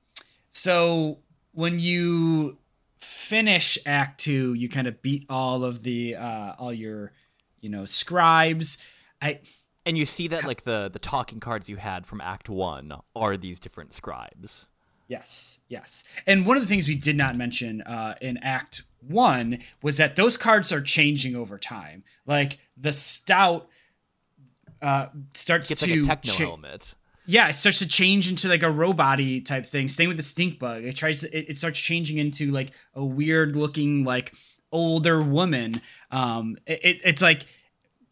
so 0.50 1.20
when 1.54 1.80
you 1.80 2.58
finish 2.98 3.78
Act 3.86 4.20
Two, 4.22 4.54
you 4.54 4.70
kind 4.70 4.88
of 4.88 5.02
beat 5.02 5.26
all 5.30 5.64
of 5.64 5.84
the 5.84 6.16
uh, 6.16 6.54
all 6.58 6.74
your 6.74 7.14
you 7.62 7.70
know 7.70 7.86
scribes. 7.86 8.78
I 9.22 9.40
And 9.86 9.98
you 9.98 10.06
see 10.06 10.28
that 10.30 10.44
like 10.46 10.64
the 10.64 10.90
the 10.92 11.00
talking 11.00 11.40
cards 11.40 11.68
you 11.70 11.78
had 11.78 12.06
from 12.06 12.22
Act 12.22 12.50
One 12.50 12.94
are 13.16 13.38
these 13.38 13.60
different 13.60 13.94
scribes. 13.94 14.68
Yes, 15.08 15.60
yes. 15.68 16.04
And 16.26 16.48
one 16.48 16.58
of 16.58 16.64
the 16.64 16.68
things 16.68 16.88
we 16.88 16.96
did 16.96 17.16
not 17.16 17.36
mention 17.36 17.82
uh, 17.82 18.16
in 18.22 18.38
Act 18.38 18.84
One 19.08 19.60
was 19.84 19.98
that 19.98 20.16
those 20.16 20.36
cards 20.36 20.72
are 20.72 20.82
changing 20.82 21.36
over 21.36 21.60
time. 21.60 22.04
Like 22.26 22.58
the 22.76 22.92
stoat 22.92 23.70
uh, 24.86 25.08
starts 25.34 25.70
Gets 25.70 25.82
to 25.84 25.96
like 25.96 26.04
techno 26.04 26.34
cha- 26.34 26.44
element. 26.44 26.94
yeah, 27.26 27.48
it 27.50 27.54
starts 27.54 27.80
to 27.80 27.88
change 27.88 28.30
into 28.30 28.48
like 28.48 28.64
a 28.64 28.70
robot-y 28.72 29.42
type 29.46 29.66
thing. 29.66 29.88
Same 29.88 30.08
with 30.10 30.18
the 30.18 30.24
stink 30.24 30.60
bug. 30.60 30.84
It 30.84 30.96
tries 30.96 31.22
to, 31.22 31.38
it, 31.38 31.50
it 31.52 31.58
starts 31.58 31.80
changing 31.80 32.18
into 32.18 32.52
like 32.52 32.72
a 32.94 33.04
weird 33.04 33.56
looking 33.56 34.04
like 34.04 34.34
older 34.72 35.22
woman. 35.22 35.82
Um, 36.12 36.58
it, 36.66 36.80
it- 36.84 37.02
it's 37.04 37.22
like 37.22 37.46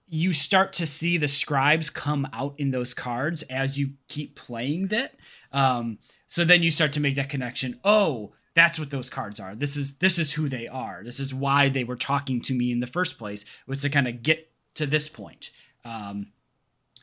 you 0.08 0.34
start 0.34 0.74
to 0.74 0.86
see 0.86 1.18
the 1.18 1.28
scribes 1.28 1.90
come 1.90 2.28
out 2.34 2.54
in 2.60 2.72
those 2.72 2.94
cards 2.94 3.42
as 3.44 3.80
you 3.80 3.92
keep 4.08 4.36
playing 4.36 4.88
that. 4.90 5.16
Um, 5.52 5.98
so 6.28 6.44
then 6.46 6.62
you 6.64 6.72
start 6.72 6.94
to 6.94 7.00
make 7.00 7.16
that 7.16 7.30
connection. 7.30 7.80
Oh, 7.84 8.34
that's 8.56 8.78
what 8.78 8.90
those 8.92 9.10
cards 9.10 9.40
are. 9.40 9.56
This 9.56 9.76
is 9.76 9.98
this 9.98 10.20
is 10.20 10.34
who 10.34 10.48
they 10.50 10.68
are. 10.68 11.02
This 11.04 11.20
is 11.20 11.34
why 11.34 11.70
they 11.70 11.84
were 11.84 11.96
talking 11.96 12.42
to 12.44 12.54
me 12.54 12.72
in 12.72 12.80
the 12.80 12.88
first 12.88 13.18
place. 13.18 13.44
Was 13.68 13.82
to 13.82 13.90
kind 13.90 14.08
of 14.08 14.22
get 14.22 14.52
to 14.76 14.86
this 14.86 15.10
point. 15.10 15.50
Um, 15.86 16.28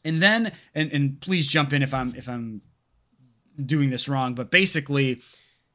and 0.04 0.22
then 0.22 0.52
and, 0.74 0.92
and 0.92 1.20
please 1.20 1.46
jump 1.46 1.72
in 1.72 1.82
if 1.82 1.92
i'm 1.94 2.14
if 2.14 2.28
i'm 2.28 2.62
doing 3.64 3.90
this 3.90 4.08
wrong 4.08 4.34
but 4.34 4.50
basically 4.50 5.20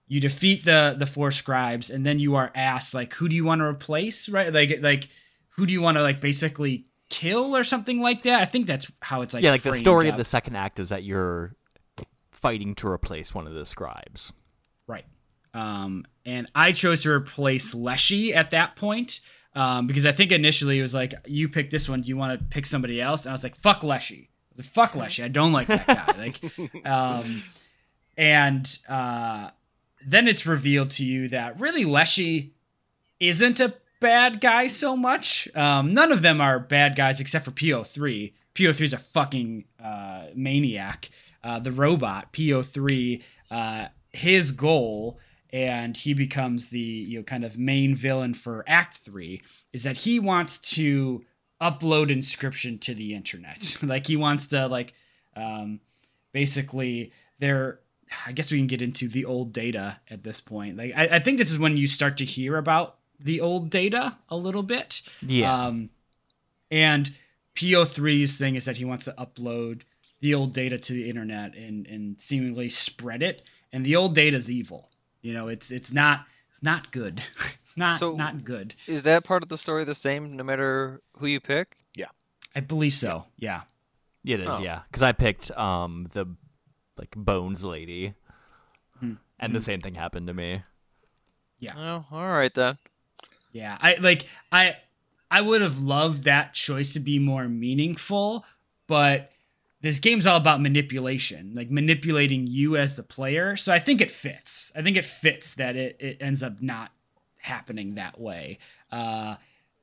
you 0.08 0.20
defeat 0.20 0.66
the 0.66 0.96
the 0.98 1.06
four 1.06 1.32
scribes 1.32 1.90
and 1.90 2.06
then 2.06 2.20
you 2.20 2.36
are 2.36 2.52
asked 2.56 2.94
like 2.94 3.14
who 3.14 3.28
do 3.28 3.36
you 3.36 3.46
want 3.46 3.60
to 3.60 3.66
replace 3.66 4.28
right 4.30 4.54
like 4.54 4.80
like 4.82 5.10
who 5.50 5.66
do 5.66 5.74
you 5.74 5.82
want 5.82 5.98
to 5.98 6.02
like 6.02 6.20
basically 6.20 6.86
kill 7.10 7.56
or 7.56 7.64
something 7.64 8.00
like 8.02 8.24
that 8.24 8.42
i 8.42 8.46
think 8.46 8.66
that's 8.66 8.92
how 9.02 9.22
it's 9.22 9.34
like 9.34 9.44
yeah, 9.44 9.52
like 9.52 9.62
the 9.62 9.74
story 9.74 10.10
of 10.10 10.18
the 10.18 10.24
second 10.24 10.56
act 10.56 10.80
is 10.80 10.90
that 10.90 11.04
you're 11.04 11.56
fighting 12.46 12.76
to 12.76 12.88
replace 12.88 13.34
one 13.34 13.48
of 13.48 13.56
the 13.56 13.66
scribes. 13.66 14.32
Right. 14.86 15.06
Um, 15.56 16.06
and 16.28 16.46
I 16.54 16.74
chose 16.74 17.02
to 17.02 17.10
replace 17.10 17.74
Leshy 17.74 18.36
at 18.36 18.52
that 18.52 18.76
point 18.76 19.20
um, 19.56 19.88
because 19.88 20.06
I 20.06 20.12
think 20.12 20.32
initially 20.32 20.80
it 20.80 20.82
was 20.82 20.94
like, 20.94 21.14
you 21.26 21.48
pick 21.48 21.70
this 21.70 21.88
one. 21.88 22.02
Do 22.02 22.10
you 22.10 22.18
want 22.18 22.38
to 22.38 22.46
pick 22.46 22.66
somebody 22.66 23.02
else? 23.02 23.26
And 23.26 23.32
I 23.32 23.34
was 23.34 23.44
like, 23.44 23.56
fuck 23.56 23.84
Leshy. 23.84 24.30
Like, 24.58 24.66
fuck 24.66 24.96
Leshy. 24.96 25.24
I 25.24 25.30
don't 25.30 25.54
like 25.54 25.68
that 25.68 25.88
guy. 25.88 26.16
like, 26.18 26.86
um, 26.86 27.44
and 28.18 28.78
uh, 28.90 29.50
then 30.06 30.28
it's 30.28 30.46
revealed 30.46 30.92
to 30.92 31.06
you 31.06 31.30
that 31.30 31.60
really 31.60 31.86
Leshy 31.86 32.54
isn't 33.20 33.60
a 33.62 33.74
bad 34.02 34.42
guy 34.42 34.68
so 34.68 34.96
much. 34.96 35.48
Um, 35.56 35.94
none 35.94 36.12
of 36.12 36.22
them 36.22 36.42
are 36.42 36.60
bad 36.60 36.96
guys 36.96 37.22
except 37.22 37.46
for 37.46 37.52
PO3. 37.52 38.34
PO3 38.56 38.82
is 38.82 38.94
a 38.94 38.98
fucking 38.98 39.66
uh, 39.84 40.26
maniac. 40.36 41.10
Uh, 41.44 41.60
the 41.60 41.72
robot 41.72 42.34
PO3, 42.34 43.22
uh, 43.52 43.86
his 44.12 44.52
goal, 44.52 45.20
and 45.56 45.96
he 45.96 46.14
becomes 46.14 46.68
the 46.68 46.80
you 46.80 47.18
know 47.18 47.24
kind 47.24 47.46
of 47.46 47.58
main 47.58 47.96
villain 47.96 48.34
for 48.34 48.66
Act 48.68 48.96
Three, 48.96 49.42
is 49.72 49.84
that 49.84 49.96
he 49.96 50.20
wants 50.20 50.60
to 50.76 51.24
upload 51.62 52.10
inscryption 52.10 52.80
to 52.82 52.94
the 52.94 53.16
internet. 53.16 53.78
like 53.82 54.06
he 54.06 54.18
wants 54.18 54.48
to 54.48 54.68
like 54.68 54.94
um, 55.36 55.80
basically 56.34 57.14
there. 57.40 57.80
I 58.28 58.34
guess 58.34 58.52
we 58.52 58.58
can 58.58 58.68
get 58.68 58.82
into 58.82 59.08
the 59.08 59.24
old 59.24 59.54
data 59.54 59.98
at 60.10 60.24
this 60.24 60.42
point. 60.42 60.76
Like 60.76 60.92
I, 60.94 61.08
I 61.14 61.20
think 61.20 61.38
this 61.38 61.50
is 61.50 61.58
when 61.58 61.78
you 61.78 61.88
start 61.88 62.18
to 62.18 62.26
hear 62.26 62.58
about 62.58 62.98
the 63.18 63.40
old 63.40 63.70
data 63.70 64.18
a 64.28 64.36
little 64.36 64.62
bit. 64.62 65.02
Yeah. 65.22 65.68
Um, 65.68 65.90
and 66.70 67.12
PO3's 67.56 68.38
thing 68.38 68.56
is 68.56 68.66
that 68.66 68.76
he 68.76 68.84
wants 68.84 69.06
to 69.06 69.14
upload 69.14 69.84
the 70.20 70.36
old 70.36 70.54
data 70.54 70.78
to 70.78 70.94
the 70.94 71.10
internet 71.10 71.56
and 71.56 71.88
and 71.88 72.20
seemingly 72.20 72.68
spread 72.68 73.24
it. 73.24 73.42
And 73.72 73.86
the 73.86 73.96
old 73.96 74.14
data 74.14 74.36
is 74.36 74.52
evil. 74.52 74.90
You 75.26 75.34
know, 75.34 75.48
it's 75.48 75.72
it's 75.72 75.92
not 75.92 76.26
it's 76.50 76.62
not 76.62 76.92
good. 76.92 77.20
not 77.76 77.98
So- 77.98 78.16
not 78.16 78.44
good. 78.44 78.76
Is 78.86 79.02
that 79.04 79.24
part 79.24 79.42
of 79.42 79.50
the 79.50 79.58
story 79.58 79.84
the 79.84 79.96
same 79.96 80.36
no 80.38 80.44
matter 80.44 81.02
who 81.18 81.26
you 81.26 81.40
pick? 81.40 81.78
Yeah. 81.96 82.10
I 82.56 82.60
believe 82.60 82.94
so. 82.94 83.26
Yeah. 83.38 83.62
It 84.24 84.40
is, 84.40 84.48
Oh. 84.50 84.60
yeah. 84.62 84.82
Because 84.88 85.02
I 85.02 85.14
picked 85.14 85.50
um 85.58 86.10
the 86.14 86.26
like 86.98 87.16
Bones 87.16 87.64
lady, 87.66 88.14
Hmm. 89.00 89.14
and 89.40 89.54
the 89.56 89.62
same 89.62 89.82
thing 89.82 89.96
happened 89.96 90.28
to 90.28 90.34
me. 90.34 90.62
Yeah. 91.60 91.74
Oh, 91.76 92.06
all 92.16 92.28
right 92.28 92.54
then. 92.54 92.78
Yeah, 93.52 93.78
I 93.82 93.96
like 93.96 94.28
I 94.52 94.76
I 95.32 95.42
would 95.42 95.62
have 95.62 95.80
loved 95.80 96.24
that 96.26 96.54
choice 96.54 96.94
to 96.94 97.00
be 97.00 97.18
more 97.20 97.48
meaningful, 97.50 98.46
but 98.88 99.32
this 99.86 100.00
game's 100.00 100.26
all 100.26 100.38
about 100.38 100.62
manipulation, 100.62 101.54
like 101.56 101.70
manipulating 101.70 102.48
you 102.48 102.76
as 102.76 102.96
the 102.96 103.04
player. 103.04 103.56
So 103.56 103.74
I 103.74 103.80
think 103.80 104.02
it 104.02 104.12
fits. 104.12 104.72
I 104.76 104.82
think 104.82 104.98
it 104.98 105.06
fits 105.06 105.56
that 105.56 105.76
it, 105.76 105.98
it 106.00 106.18
ends 106.20 106.42
up 106.42 106.62
not 106.62 106.92
happening 107.38 107.96
that 107.96 108.20
way. 108.20 108.58
Uh, 108.92 109.36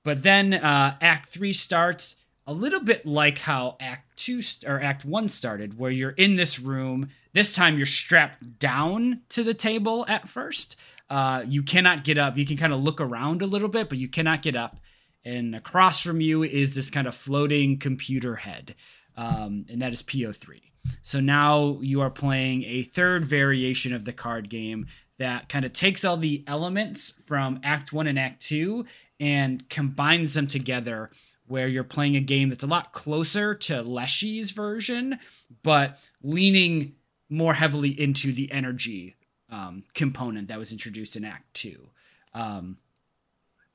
but 0.04 0.22
then 0.22 0.54
uh, 0.54 0.96
Act 1.00 1.28
Three 1.28 1.52
starts 1.52 2.16
a 2.46 2.52
little 2.52 2.82
bit 2.82 3.06
like 3.06 3.38
how 3.38 3.76
Act 3.80 4.16
Two 4.16 4.42
st- 4.42 4.70
or 4.70 4.82
Act 4.82 5.04
One 5.04 5.28
started, 5.28 5.78
where 5.78 5.90
you're 5.90 6.10
in 6.10 6.36
this 6.36 6.58
room. 6.58 7.08
This 7.32 7.54
time 7.54 7.76
you're 7.76 7.86
strapped 7.86 8.58
down 8.58 9.20
to 9.30 9.42
the 9.42 9.54
table 9.54 10.04
at 10.08 10.28
first. 10.28 10.76
Uh, 11.08 11.44
you 11.46 11.62
cannot 11.62 12.04
get 12.04 12.18
up. 12.18 12.36
You 12.36 12.46
can 12.46 12.56
kind 12.56 12.72
of 12.72 12.80
look 12.82 13.00
around 13.00 13.42
a 13.42 13.46
little 13.46 13.68
bit, 13.68 13.88
but 13.88 13.98
you 13.98 14.08
cannot 14.08 14.42
get 14.42 14.56
up. 14.56 14.78
And 15.24 15.54
across 15.54 16.02
from 16.02 16.20
you 16.20 16.42
is 16.42 16.74
this 16.74 16.90
kind 16.90 17.06
of 17.06 17.14
floating 17.14 17.78
computer 17.78 18.36
head, 18.36 18.74
um, 19.16 19.66
and 19.68 19.82
that 19.82 19.92
is 19.92 20.02
PO3. 20.02 20.60
So 21.02 21.20
now 21.20 21.78
you 21.80 22.00
are 22.00 22.10
playing 22.10 22.64
a 22.64 22.82
third 22.82 23.24
variation 23.24 23.92
of 23.92 24.04
the 24.04 24.12
card 24.12 24.48
game 24.48 24.86
that 25.18 25.48
kind 25.48 25.64
of 25.64 25.72
takes 25.72 26.04
all 26.04 26.16
the 26.16 26.42
elements 26.46 27.10
from 27.10 27.60
Act 27.62 27.92
1 27.92 28.06
and 28.06 28.18
Act 28.18 28.42
2 28.42 28.84
and 29.20 29.68
combines 29.68 30.34
them 30.34 30.46
together 30.46 31.10
where 31.46 31.68
you're 31.68 31.84
playing 31.84 32.16
a 32.16 32.20
game 32.20 32.48
that's 32.48 32.64
a 32.64 32.68
lot 32.68 32.92
closer 32.92 33.54
to 33.54 33.82
Leshy's 33.82 34.52
version, 34.52 35.18
but 35.62 35.98
leaning 36.22 36.94
more 37.28 37.54
heavily 37.54 37.90
into 37.90 38.32
the 38.32 38.50
energy 38.50 39.16
um, 39.50 39.84
component 39.94 40.48
that 40.48 40.58
was 40.58 40.72
introduced 40.72 41.14
in 41.14 41.24
Act 41.24 41.52
2. 41.54 41.88
Um, 42.34 42.78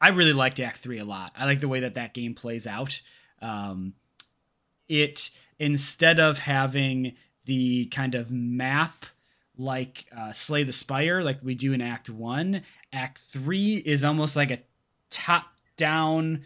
I 0.02 0.10
really 0.10 0.34
liked 0.34 0.60
Act 0.60 0.78
3 0.78 1.00
a 1.00 1.06
lot. 1.06 1.32
I 1.38 1.46
like 1.46 1.60
the 1.60 1.68
way 1.68 1.82
that 1.82 1.96
that 1.96 2.14
game 2.14 2.34
plays 2.34 2.68
out. 2.68 3.02
Um, 3.42 3.94
it, 4.90 5.30
instead 5.60 6.20
of 6.20 6.40
having 6.40 7.14
the 7.46 7.86
kind 7.88 8.16
of 8.16 8.32
map 8.32 9.06
like 9.58 10.06
uh, 10.16 10.32
Slay 10.32 10.64
the 10.64 10.72
Spire, 10.72 11.24
like 11.24 11.40
we 11.44 11.56
do 11.56 11.74
in 11.74 11.82
Act 11.82 12.10
1, 12.10 12.62
Act 12.94 13.18
3 13.18 13.78
is 13.78 14.04
almost 14.04 14.36
like 14.36 14.52
a 14.52 14.60
top 15.10 15.46
down 15.78 16.44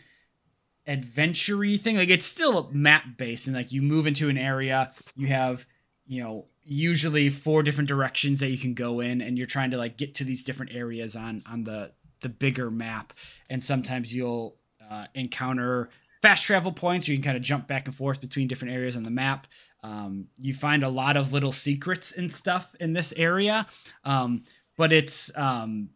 adventure 0.88 1.78
thing. 1.78 1.98
Like 1.98 2.10
it's 2.10 2.26
still 2.26 2.58
a 2.58 2.72
map 2.72 3.18
based, 3.18 3.48
and 3.48 3.56
like 3.56 3.72
you 3.72 3.82
move 3.82 4.08
into 4.08 4.30
an 4.30 4.38
area, 4.38 4.92
you 5.16 5.28
have 5.28 5.66
you 6.06 6.24
know 6.24 6.46
usually 6.64 7.30
four 7.30 7.64
different 7.64 7.88
directions 7.88 8.39
that 8.39 8.50
you 8.50 8.58
can 8.58 8.74
go 8.74 9.00
in, 9.00 9.22
and 9.22 9.38
you're 9.38 9.48
trying 9.48 9.72
to 9.72 9.78
like 9.78 9.98
get 9.98 10.16
to 10.16 10.24
these 10.24 10.44
different 10.44 10.74
areas 10.74 11.16
on 11.16 11.44
on 11.50 11.64
the 11.64 11.92
the 12.22 12.30
bigger 12.30 12.72
map. 12.72 13.14
And 13.50 13.64
sometimes 13.64 14.14
you'll 14.14 14.56
uh, 14.89 15.06
encounter 15.14 15.89
fast 16.22 16.46
travel 16.46 16.72
points, 16.72 17.08
or 17.08 17.12
you 17.12 17.18
can 17.18 17.24
kind 17.24 17.38
of 17.38 17.44
jump 17.44 17.68
back 17.68 17.88
and 17.88 17.96
forth 17.96 18.22
between 18.22 18.48
different 18.48 18.74
areas 18.74 18.96
on 18.96 19.04
the 19.04 19.10
map. 19.10 19.48
Um, 19.84 20.28
you 20.40 20.54
find 20.54 20.84
a 20.84 20.90
lot 20.90 21.18
of 21.18 21.34
little 21.34 21.52
secrets 21.52 22.12
and 22.12 22.32
stuff 22.32 22.76
in 22.80 22.94
this 22.94 23.14
area, 23.18 23.66
um, 24.04 24.44
but 24.78 24.94
it's 24.94 25.36
um, 25.36 25.90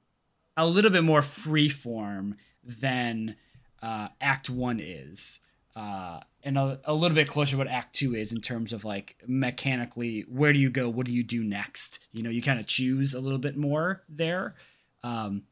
a 0.58 0.66
little 0.66 0.92
bit 0.92 1.04
more 1.04 1.22
free 1.22 1.70
form 1.70 2.38
than 2.64 3.36
uh, 3.84 4.08
Act 4.20 4.50
One 4.50 4.80
is, 4.80 5.40
uh, 5.76 6.22
and 6.44 6.58
a, 6.58 6.80
a 6.86 6.94
little 6.94 7.14
bit 7.14 7.28
closer 7.28 7.52
to 7.52 7.58
what 7.58 7.68
Act 7.68 7.94
Two 7.94 8.16
is 8.16 8.34
in 8.34 8.42
terms 8.42 8.74
of 8.74 8.84
like 8.84 9.18
mechanically, 9.28 10.26
where 10.28 10.52
do 10.52 10.60
you 10.60 10.72
go? 10.72 10.90
What 10.90 11.06
do 11.06 11.12
you 11.12 11.24
do 11.24 11.44
next? 11.44 12.00
You 12.12 12.24
know, 12.24 12.32
you 12.32 12.42
kind 12.42 12.60
of 12.60 12.66
choose 12.66 13.14
a 13.14 13.20
little 13.20 13.38
bit 13.38 13.56
more 13.56 14.02
there. 14.10 14.56
Um, 15.04 15.44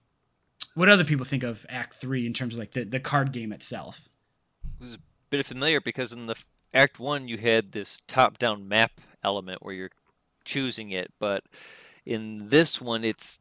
what 0.74 0.90
other 0.90 1.04
people 1.04 1.26
think 1.26 1.44
of 1.44 1.68
Act 1.70 1.94
Three 1.94 2.26
in 2.26 2.34
terms 2.34 2.56
of 2.56 2.60
like 2.60 2.72
the, 2.72 2.84
the 2.84 3.00
card 3.00 3.32
game 3.32 3.54
itself? 3.54 4.10
It 4.84 4.88
was 4.88 4.96
a 4.96 5.00
bit 5.30 5.46
familiar 5.46 5.80
because 5.80 6.12
in 6.12 6.26
the 6.26 6.36
Act 6.74 7.00
One 7.00 7.30
you 7.30 7.38
had 7.38 7.72
this 7.72 8.02
top-down 8.06 8.68
map 8.68 8.92
element 9.24 9.64
where 9.64 9.74
you're 9.74 9.92
choosing 10.44 10.92
it, 10.92 11.14
but 11.20 11.46
in 12.06 12.50
this 12.50 12.82
one 12.82 13.06
it's 13.06 13.40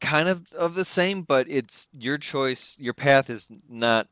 kind 0.00 0.30
of 0.30 0.50
of 0.54 0.74
the 0.74 0.86
same, 0.86 1.22
but 1.22 1.46
it's 1.46 1.88
your 1.92 2.16
choice. 2.16 2.74
Your 2.78 2.94
path 2.94 3.28
is 3.28 3.48
not 3.68 4.08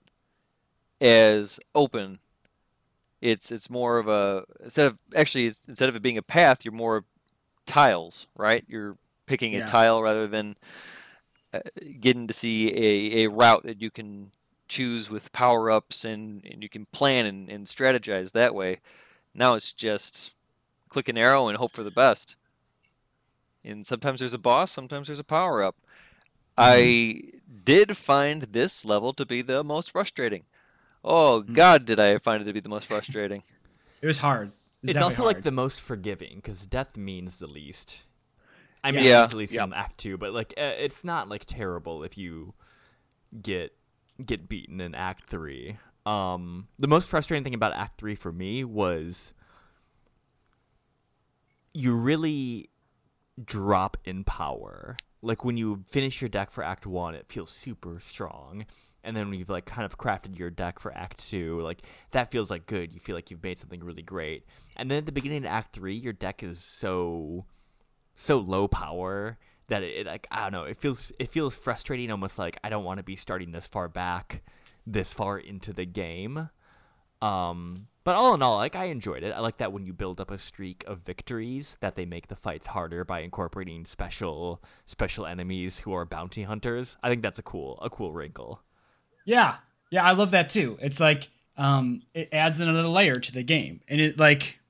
as 1.01 1.59
open. 1.74 2.18
It's 3.22 3.51
it's 3.51 3.70
more 3.70 3.97
of 3.97 4.07
a 4.07 4.45
instead 4.62 4.85
of 4.85 4.99
actually 5.14 5.47
instead 5.66 5.89
of 5.89 5.97
it 5.97 6.03
being 6.03 6.18
a 6.18 6.22
path, 6.22 6.62
you're 6.62 6.72
more 6.72 7.05
tiles, 7.64 8.27
right? 8.37 8.66
You're 8.68 8.99
picking 9.24 9.55
a 9.55 9.61
tile 9.66 10.03
rather 10.03 10.27
than 10.27 10.57
uh, 11.55 11.61
getting 12.01 12.27
to 12.27 12.35
see 12.35 12.68
a, 12.68 13.24
a 13.24 13.31
route 13.31 13.62
that 13.62 13.81
you 13.81 13.91
can 13.91 14.31
choose 14.69 15.11
with 15.11 15.33
power 15.33 15.71
ups 15.71 16.05
and, 16.05 16.45
and 16.45 16.62
you 16.62 16.69
can 16.69 16.87
plan 16.87 17.27
and, 17.27 17.49
and 17.49 17.67
strategize 17.67 18.33
that 18.33 18.55
way. 18.55 18.81
Now 19.35 19.55
it's 19.55 19.73
just 19.73 20.33
click 20.89 21.09
an 21.09 21.19
arrow 21.19 21.49
and 21.49 21.57
hope 21.59 21.73
for 21.73 21.83
the 21.83 21.91
best. 21.91 22.37
And 23.64 23.87
sometimes 23.87 24.21
there's 24.21 24.35
a 24.35 24.39
boss, 24.39 24.71
sometimes 24.71 25.09
there's 25.09 25.19
a 25.19 25.25
power 25.25 25.62
up. 25.62 25.77
I 26.57 27.23
did 27.64 27.97
find 27.97 28.43
this 28.43 28.85
level 28.85 29.12
to 29.14 29.27
be 29.27 29.43
the 29.43 29.62
most 29.62 29.91
frustrating. 29.91 30.45
Oh 31.05 31.41
god, 31.41 31.85
did 31.85 32.01
I 32.01 32.19
find 32.19 32.43
it 32.43 32.47
to 32.47 32.53
be 32.53 32.61
the 32.61 32.69
most 32.69 32.87
frustrating. 32.87 33.43
It 34.03 34.07
was 34.07 34.19
hard. 34.19 34.49
It 34.49 34.53
was 34.83 34.91
It's 34.91 34.95
definitely 34.95 35.03
also 35.03 35.25
like 35.25 35.43
the 35.43 35.51
most 35.51 35.81
forgiving 35.81 36.37
because 36.37 36.67
death 36.67 36.97
means 36.97 37.39
the 37.39 37.47
least. 37.47 38.03
I 38.85 38.93
mean, 38.93 39.05
Yeah. 39.05 39.25
it's 39.25 39.33
at 39.33 39.39
least 39.39 39.55
Yep. 39.55 39.64
in 39.64 39.73
Act 39.73 39.99
Two, 39.99 40.17
but 40.19 40.33
like 40.33 40.53
uh, 40.57 40.75
it's 40.79 41.03
not 41.03 41.29
like 41.29 41.45
terrible 41.47 42.05
if 42.05 42.17
you 42.19 42.55
get 43.43 43.73
get 44.25 44.49
beaten 44.49 44.81
in 44.81 44.95
Act 44.95 45.29
Three. 45.29 45.79
Um, 46.05 46.69
the 46.79 46.89
most 46.89 47.09
frustrating 47.09 47.45
thing 47.45 47.55
about 47.55 47.73
Act 47.73 47.99
Three 47.99 48.14
for 48.14 48.33
me 48.33 48.64
was 48.64 49.33
you 51.73 51.95
really 51.95 52.71
drop 53.45 53.97
in 54.05 54.25
power. 54.25 54.97
Like 55.23 55.45
when 55.45 55.57
you 55.57 55.85
finish 55.89 56.23
your 56.23 56.29
deck 56.29 56.51
for 56.51 56.62
Act 56.62 56.87
One, 56.87 57.14
it 57.14 57.27
feels 57.29 57.51
super 57.51 57.99
strong. 58.01 58.67
And 59.03 59.17
then 59.17 59.29
when 59.29 59.39
you've 59.39 59.51
like 59.51 59.67
kind 59.67 59.85
of 59.85 59.99
crafted 59.99 60.39
your 60.39 60.51
deck 60.51 60.79
for 60.79 60.93
Act 60.97 61.29
Two, 61.29 61.61
like 61.62 61.83
that 62.12 62.31
feels 62.31 62.51
like 62.51 62.67
good. 62.67 62.93
You 62.93 63.01
feel 63.01 63.14
like 63.14 63.31
you've 63.31 63.43
made 63.43 63.59
something 63.59 63.83
really 63.83 64.03
great. 64.03 64.47
And 64.77 64.91
then 64.91 64.99
at 64.99 65.07
the 65.07 65.12
beginning 65.12 65.39
of 65.39 65.47
Act 65.47 65.75
Three, 65.75 65.97
your 65.97 66.12
deck 66.12 66.43
is 66.43 66.61
so 66.61 67.45
so 68.14 68.39
low 68.39 68.67
power 68.67 69.39
that 69.69 69.83
it, 69.83 69.99
it 69.99 70.07
like 70.07 70.27
I 70.31 70.43
don't 70.43 70.53
know. 70.53 70.64
It 70.64 70.79
feels 70.79 71.12
it 71.19 71.31
feels 71.31 71.57
frustrating, 71.57 72.11
almost 72.11 72.39
like 72.39 72.59
I 72.62 72.69
don't 72.69 72.85
want 72.85 72.99
to 72.99 73.05
be 73.05 73.17
starting 73.17 73.53
this 73.53 73.67
far 73.67 73.89
back, 73.89 74.43
this 74.87 75.12
far 75.12 75.39
into 75.39 75.73
the 75.73 75.85
game. 75.87 76.51
Um, 77.23 77.89
but 78.05 78.14
all 78.14 78.35
in 78.35 78.43
all, 78.43 78.57
like 78.57 78.77
I 78.77 78.85
enjoyed 78.85 79.23
it. 79.23 79.33
I 79.33 79.41
like 79.41 79.57
that 79.59 79.73
when 79.73 79.85
you 79.85 79.93
build 79.93 80.21
up 80.21 80.31
a 80.31 80.39
streak 80.39 80.85
of 80.87 81.01
victories, 81.01 81.77
that 81.81 81.97
they 81.97 82.07
make 82.07 82.29
the 82.29 82.37
fights 82.37 82.69
harder 82.69 83.05
by 83.05 83.21
incorporating 83.21 83.85
special 83.85 84.62
special 84.85 85.27
enemies 85.27 85.81
who 85.81 85.93
are 85.93 86.05
bounty 86.05 86.45
hunters. 86.45 86.97
I 87.03 87.09
think 87.09 87.23
that's 87.23 87.39
a 87.39 87.43
cool 87.43 87.79
a 87.83 87.91
cool 87.91 88.12
wrinkle. 88.12 88.62
Yeah, 89.25 89.57
yeah, 89.91 90.05
I 90.05 90.12
love 90.12 90.31
that 90.31 90.51
too. 90.51 90.79
It's 90.81 91.01
like 91.01 91.29
um, 91.57 92.03
it 92.14 92.29
adds 92.33 92.61
another 92.61 92.87
layer 92.87 93.17
to 93.17 93.33
the 93.33 93.43
game, 93.43 93.81
and 93.89 94.01
it 94.01 94.19
like, 94.19 94.61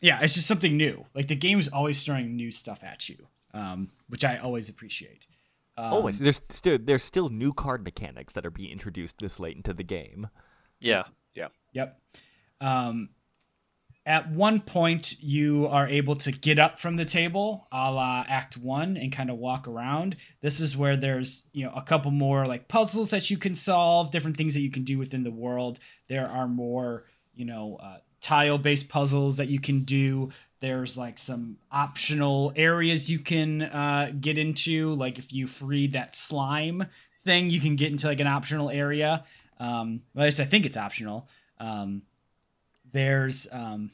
yeah, 0.00 0.20
it's 0.20 0.34
just 0.34 0.46
something 0.46 0.76
new. 0.76 1.06
Like 1.14 1.28
the 1.28 1.36
game 1.36 1.58
is 1.58 1.68
always 1.68 2.02
throwing 2.04 2.36
new 2.36 2.50
stuff 2.50 2.84
at 2.84 3.08
you, 3.08 3.28
um, 3.54 3.88
which 4.08 4.24
I 4.24 4.36
always 4.36 4.68
appreciate. 4.68 5.26
Um, 5.76 5.92
Always, 5.92 6.18
there's 6.18 6.40
still 6.50 6.78
there's 6.80 7.02
still 7.02 7.30
new 7.30 7.52
card 7.52 7.82
mechanics 7.82 8.34
that 8.34 8.44
are 8.44 8.50
being 8.50 8.70
introduced 8.70 9.16
this 9.20 9.40
late 9.40 9.56
into 9.56 9.72
the 9.72 9.82
game. 9.82 10.28
Yeah. 10.80 11.04
Yeah, 11.34 11.48
yep. 11.72 12.00
Um, 12.60 13.10
at 14.06 14.30
one 14.30 14.60
point, 14.60 15.20
you 15.22 15.66
are 15.66 15.88
able 15.88 16.14
to 16.16 16.30
get 16.30 16.58
up 16.58 16.78
from 16.78 16.96
the 16.96 17.06
table, 17.06 17.66
a 17.72 17.90
la 17.90 18.24
Act 18.28 18.56
One, 18.56 18.96
and 18.96 19.10
kind 19.10 19.30
of 19.30 19.38
walk 19.38 19.66
around. 19.66 20.16
This 20.42 20.60
is 20.60 20.76
where 20.76 20.96
there's 20.96 21.46
you 21.52 21.64
know 21.64 21.72
a 21.74 21.82
couple 21.82 22.10
more 22.10 22.46
like 22.46 22.68
puzzles 22.68 23.10
that 23.10 23.30
you 23.30 23.38
can 23.38 23.54
solve, 23.54 24.10
different 24.10 24.36
things 24.36 24.54
that 24.54 24.60
you 24.60 24.70
can 24.70 24.84
do 24.84 24.98
within 24.98 25.24
the 25.24 25.30
world. 25.30 25.78
There 26.08 26.28
are 26.28 26.46
more 26.46 27.04
you 27.34 27.46
know 27.46 27.78
uh, 27.82 27.98
tile-based 28.20 28.88
puzzles 28.88 29.38
that 29.38 29.48
you 29.48 29.58
can 29.58 29.80
do. 29.80 30.30
There's 30.64 30.96
like 30.96 31.18
some 31.18 31.58
optional 31.70 32.50
areas 32.56 33.10
you 33.10 33.18
can 33.18 33.60
uh, 33.60 34.12
get 34.18 34.38
into. 34.38 34.94
Like 34.94 35.18
if 35.18 35.30
you 35.30 35.46
free 35.46 35.88
that 35.88 36.16
slime 36.16 36.86
thing, 37.22 37.50
you 37.50 37.60
can 37.60 37.76
get 37.76 37.92
into 37.92 38.06
like 38.06 38.20
an 38.20 38.26
optional 38.26 38.70
area. 38.70 39.26
Um, 39.60 40.00
at 40.16 40.22
least 40.22 40.40
I 40.40 40.44
think 40.44 40.64
it's 40.64 40.78
optional. 40.78 41.28
Um, 41.60 42.00
there's 42.92 43.46
um, 43.52 43.90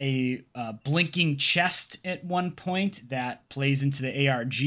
a, 0.00 0.42
uh 0.56 0.72
blinking 0.82 1.36
chest 1.36 1.98
at 2.04 2.24
one 2.24 2.50
point 2.50 3.08
that 3.08 3.48
plays 3.48 3.84
into 3.84 4.02
the 4.02 4.28
ARG. 4.28 4.60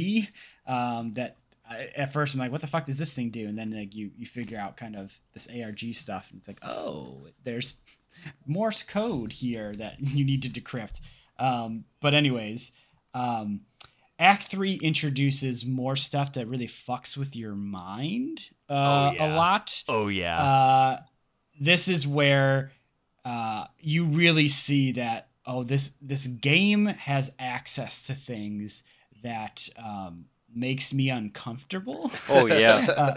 Um, 0.66 1.16
that 1.16 1.36
I, 1.70 1.90
at 1.98 2.14
first 2.14 2.34
I'm 2.34 2.40
like, 2.40 2.54
what 2.54 2.62
the 2.62 2.68
fuck 2.68 2.86
does 2.86 2.98
this 2.98 3.14
thing 3.14 3.30
do? 3.30 3.46
And 3.46 3.58
then 3.58 3.72
like 3.72 3.94
you 3.94 4.12
you 4.16 4.26
figure 4.26 4.58
out 4.58 4.78
kind 4.78 4.96
of 4.96 5.14
this 5.34 5.50
ARG 5.50 5.82
stuff, 5.96 6.32
and 6.32 6.40
it's 6.40 6.48
like, 6.48 6.64
oh, 6.64 7.28
there's 7.44 7.80
Morse 8.46 8.84
code 8.84 9.34
here 9.34 9.74
that 9.76 9.96
you 10.00 10.24
need 10.24 10.42
to 10.44 10.50
decrypt. 10.50 11.02
Um, 11.38 11.86
but 12.02 12.14
anyways, 12.14 12.72
um, 13.14 13.62
Act 14.18 14.44
three 14.44 14.76
introduces 14.76 15.66
more 15.66 15.98
stuff 15.98 16.32
that 16.34 16.48
really 16.48 16.68
fucks 16.68 17.18
with 17.18 17.36
your 17.36 17.54
mind 17.54 18.50
uh, 18.70 19.12
yeah. 19.14 19.26
a 19.26 19.28
lot. 19.36 19.84
Oh 19.90 20.08
yeah. 20.08 20.42
Uh, 20.42 21.00
this 21.60 21.90
is 21.90 22.08
where 22.08 22.72
uh, 23.26 23.66
you 23.78 24.06
really 24.06 24.48
see 24.48 24.94
that 24.94 25.28
oh 25.46 25.64
this 25.64 25.92
this 26.02 26.28
game 26.28 26.86
has 26.86 27.34
access 27.38 28.04
to 28.04 28.14
things 28.14 28.84
that 29.22 29.68
um, 29.78 30.28
makes 30.54 30.94
me 30.94 31.10
uncomfortable. 31.10 32.10
Oh 32.30 32.46
yeah. 32.46 32.86
Uh, 32.96 33.16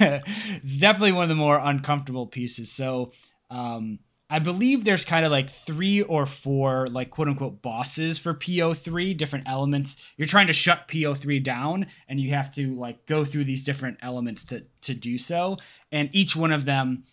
it's 0.62 0.78
definitely 0.78 1.12
one 1.12 1.22
of 1.22 1.30
the 1.30 1.34
more 1.34 1.58
uncomfortable 1.58 2.26
pieces. 2.26 2.70
So 2.70 3.12
um, 3.50 3.98
I 4.32 4.38
believe 4.38 4.84
there's 4.84 5.04
kind 5.04 5.26
of 5.26 5.30
like 5.30 5.50
three 5.50 6.00
or 6.00 6.24
four 6.24 6.86
like 6.86 7.10
quote 7.10 7.28
unquote 7.28 7.60
bosses 7.60 8.18
for 8.18 8.32
PO3, 8.32 9.14
different 9.14 9.46
elements. 9.46 9.98
You're 10.16 10.26
trying 10.26 10.46
to 10.46 10.54
shut 10.54 10.88
PO3 10.88 11.42
down, 11.42 11.86
and 12.08 12.18
you 12.18 12.30
have 12.30 12.50
to 12.54 12.74
like 12.74 13.04
go 13.04 13.26
through 13.26 13.44
these 13.44 13.62
different 13.62 13.98
elements 14.00 14.42
to 14.44 14.64
to 14.80 14.94
do 14.94 15.18
so. 15.18 15.58
And 15.92 16.08
each 16.14 16.34
one 16.34 16.50
of 16.50 16.64
them 16.64 17.04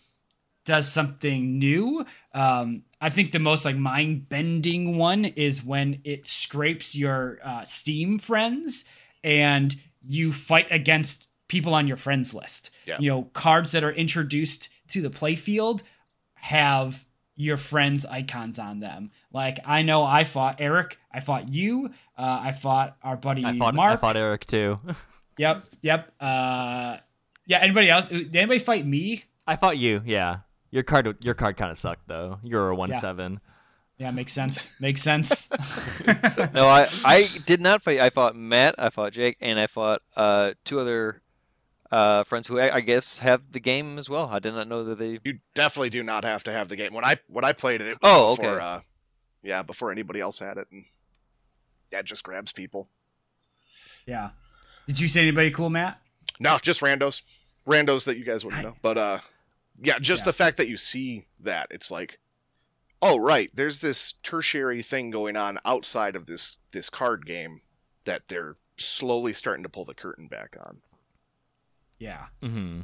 does 0.64 0.90
something 0.90 1.58
new. 1.58 2.06
Um, 2.32 2.84
I 3.02 3.10
think 3.10 3.32
the 3.32 3.38
most 3.38 3.66
like 3.66 3.76
mind 3.76 4.30
bending 4.30 4.96
one 4.96 5.26
is 5.26 5.62
when 5.62 6.00
it 6.04 6.26
scrapes 6.26 6.96
your 6.96 7.38
uh, 7.44 7.64
Steam 7.66 8.18
friends 8.18 8.86
and 9.22 9.76
you 10.08 10.32
fight 10.32 10.68
against 10.70 11.28
people 11.48 11.74
on 11.74 11.86
your 11.86 11.98
friends 11.98 12.32
list. 12.32 12.70
Yeah. 12.86 12.96
You 12.98 13.10
know, 13.10 13.22
cards 13.34 13.72
that 13.72 13.84
are 13.84 13.92
introduced 13.92 14.70
to 14.88 15.02
the 15.02 15.10
playfield 15.10 15.82
have 16.36 17.04
your 17.40 17.56
friends' 17.56 18.04
icons 18.04 18.58
on 18.58 18.80
them. 18.80 19.10
Like 19.32 19.58
I 19.64 19.80
know 19.82 20.02
I 20.02 20.24
fought 20.24 20.56
Eric, 20.58 20.98
I 21.12 21.20
fought 21.20 21.48
you, 21.48 21.86
uh, 22.18 22.40
I 22.42 22.52
fought 22.52 22.96
our 23.02 23.16
buddy 23.16 23.44
I 23.44 23.56
fought 23.56 23.74
Mark. 23.74 23.94
I 23.94 23.96
fought 23.96 24.16
Eric 24.16 24.46
too. 24.46 24.78
Yep, 25.38 25.64
yep. 25.80 26.12
Uh, 26.20 26.98
yeah. 27.46 27.60
Anybody 27.60 27.88
else? 27.88 28.08
Did 28.08 28.36
anybody 28.36 28.58
fight 28.58 28.84
me? 28.84 29.24
I 29.46 29.56
fought 29.56 29.78
you. 29.78 30.02
Yeah. 30.04 30.40
Your 30.70 30.82
card 30.82 31.24
your 31.24 31.32
card 31.32 31.56
kind 31.56 31.70
of 31.70 31.78
sucked 31.78 32.06
though. 32.08 32.38
You 32.42 32.56
were 32.56 32.68
a 32.68 32.74
one 32.76 32.90
Yeah. 32.90 32.98
seven. 32.98 33.40
Yeah, 33.96 34.10
makes 34.10 34.34
sense. 34.34 34.78
Makes 34.82 35.00
sense. 35.02 35.48
no, 36.52 36.66
I 36.68 36.88
I 37.06 37.28
did 37.46 37.62
not 37.62 37.82
fight. 37.82 38.00
I 38.00 38.10
fought 38.10 38.36
Matt, 38.36 38.74
I 38.76 38.90
fought 38.90 39.14
Jake, 39.14 39.38
and 39.40 39.58
I 39.58 39.66
fought 39.66 40.02
uh, 40.14 40.52
two 40.66 40.78
other 40.78 41.22
uh, 41.90 42.24
friends 42.24 42.46
who 42.46 42.58
I, 42.58 42.76
I 42.76 42.80
guess 42.80 43.18
have 43.18 43.42
the 43.52 43.60
game 43.60 43.98
as 43.98 44.08
well. 44.08 44.26
I 44.26 44.38
did 44.38 44.54
not 44.54 44.68
know 44.68 44.84
that 44.84 44.98
they. 44.98 45.18
You 45.24 45.38
definitely 45.54 45.90
do 45.90 46.02
not 46.02 46.24
have 46.24 46.44
to 46.44 46.52
have 46.52 46.68
the 46.68 46.76
game. 46.76 46.94
When 46.94 47.04
I 47.04 47.16
when 47.28 47.44
I 47.44 47.52
played 47.52 47.80
it, 47.80 47.86
it 47.88 47.98
was 48.02 48.10
Oh, 48.12 48.36
before, 48.36 48.54
okay. 48.56 48.64
uh, 48.64 48.80
yeah, 49.42 49.62
before 49.62 49.90
anybody 49.92 50.20
else 50.20 50.38
had 50.38 50.56
it, 50.58 50.68
and 50.70 50.84
that 51.92 52.04
just 52.04 52.22
grabs 52.22 52.52
people. 52.52 52.88
yeah. 54.06 54.30
Did 54.86 54.98
you 54.98 55.08
see 55.08 55.20
anybody 55.20 55.50
cool, 55.50 55.70
Matt? 55.70 56.00
No, 56.40 56.58
just 56.60 56.80
randos, 56.80 57.22
randos 57.66 58.04
that 58.06 58.16
you 58.16 58.24
guys 58.24 58.44
wouldn't 58.44 58.62
know. 58.64 58.74
But 58.82 58.98
uh, 58.98 59.18
yeah, 59.82 59.98
just 60.00 60.22
Yeah. 60.22 60.26
the 60.26 60.32
fact 60.32 60.56
that 60.56 60.68
you 60.68 60.76
see 60.76 61.26
that, 61.40 61.68
it's 61.70 61.90
like, 61.90 62.18
oh 63.02 63.18
right, 63.18 63.50
there's 63.54 63.80
this 63.80 64.14
tertiary 64.22 64.82
thing 64.82 65.10
going 65.10 65.36
on 65.36 65.58
outside 65.64 66.16
of 66.16 66.26
this 66.26 66.58
this 66.72 66.90
card 66.90 67.24
game 67.26 67.60
that 68.04 68.22
they're 68.28 68.56
slowly 68.78 69.32
starting 69.32 69.62
to 69.62 69.68
pull 69.68 69.84
the 69.84 69.94
curtain 69.94 70.26
back 70.28 70.56
on. 70.60 70.78
Yeah. 72.00 72.26
Mm-hmm. 72.42 72.80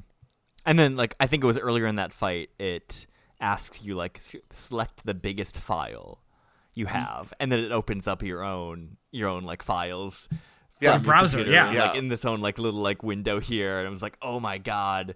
And 0.64 0.78
then, 0.78 0.94
like, 0.96 1.14
I 1.18 1.26
think 1.26 1.42
it 1.42 1.46
was 1.48 1.58
earlier 1.58 1.86
in 1.88 1.96
that 1.96 2.12
fight, 2.12 2.50
it 2.60 3.06
asks 3.40 3.82
you, 3.82 3.96
like, 3.96 4.18
s- 4.18 4.36
select 4.50 5.04
the 5.04 5.14
biggest 5.14 5.58
file 5.58 6.22
you 6.74 6.86
have, 6.86 7.32
and 7.40 7.50
then 7.50 7.58
it 7.60 7.72
opens 7.72 8.06
up 8.06 8.22
your 8.22 8.44
own, 8.44 8.96
your 9.10 9.28
own, 9.28 9.42
like, 9.44 9.62
files. 9.62 10.28
Yeah. 10.80 10.92
from 10.94 11.02
Browser, 11.04 11.38
computer, 11.38 11.56
yeah. 11.56 11.66
Like, 11.68 11.94
Yeah. 11.94 11.98
in 11.98 12.08
this 12.08 12.24
own, 12.26 12.40
like, 12.42 12.58
little, 12.58 12.80
like, 12.82 13.02
window 13.02 13.40
here. 13.40 13.78
And 13.78 13.88
I 13.88 13.90
was 13.90 14.02
like, 14.02 14.18
oh 14.22 14.38
my 14.38 14.58
god. 14.58 15.14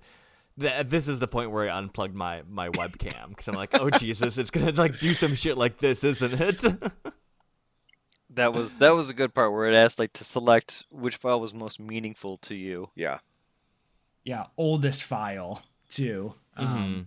Th- 0.58 0.86
this 0.86 1.06
is 1.08 1.20
the 1.20 1.28
point 1.28 1.50
where 1.52 1.70
I 1.70 1.78
unplugged 1.78 2.14
my, 2.14 2.42
my 2.48 2.68
webcam 2.70 3.28
because 3.30 3.46
I'm 3.48 3.54
like, 3.54 3.70
oh 3.74 3.88
Jesus, 3.98 4.36
it's 4.38 4.50
gonna 4.50 4.72
like 4.72 4.98
do 4.98 5.14
some 5.14 5.34
shit 5.34 5.56
like 5.58 5.78
this, 5.78 6.02
isn't 6.04 6.40
it? 6.40 6.64
That 8.34 8.52
was 8.52 8.76
that 8.76 8.90
was 8.90 9.10
a 9.10 9.14
good 9.14 9.34
part 9.34 9.52
where 9.52 9.66
it 9.66 9.74
asked 9.76 9.98
like 9.98 10.12
to 10.14 10.24
select 10.24 10.84
which 10.90 11.16
file 11.16 11.40
was 11.40 11.52
most 11.52 11.80
meaningful 11.80 12.36
to 12.38 12.54
you. 12.54 12.90
Yeah. 12.94 13.18
Yeah. 14.30 14.46
Oldest 14.56 15.02
file 15.04 15.62
too. 15.88 16.34
Um, 16.56 16.66
Mhm. 16.68 17.06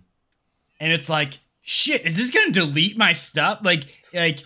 and 0.80 0.92
it's 0.92 1.08
like, 1.08 1.40
shit, 1.62 2.04
is 2.06 2.16
this 2.18 2.30
gonna 2.30 2.52
delete 2.52 2.96
my 2.98 3.12
stuff? 3.12 3.60
Like, 3.62 4.04
like, 4.12 4.42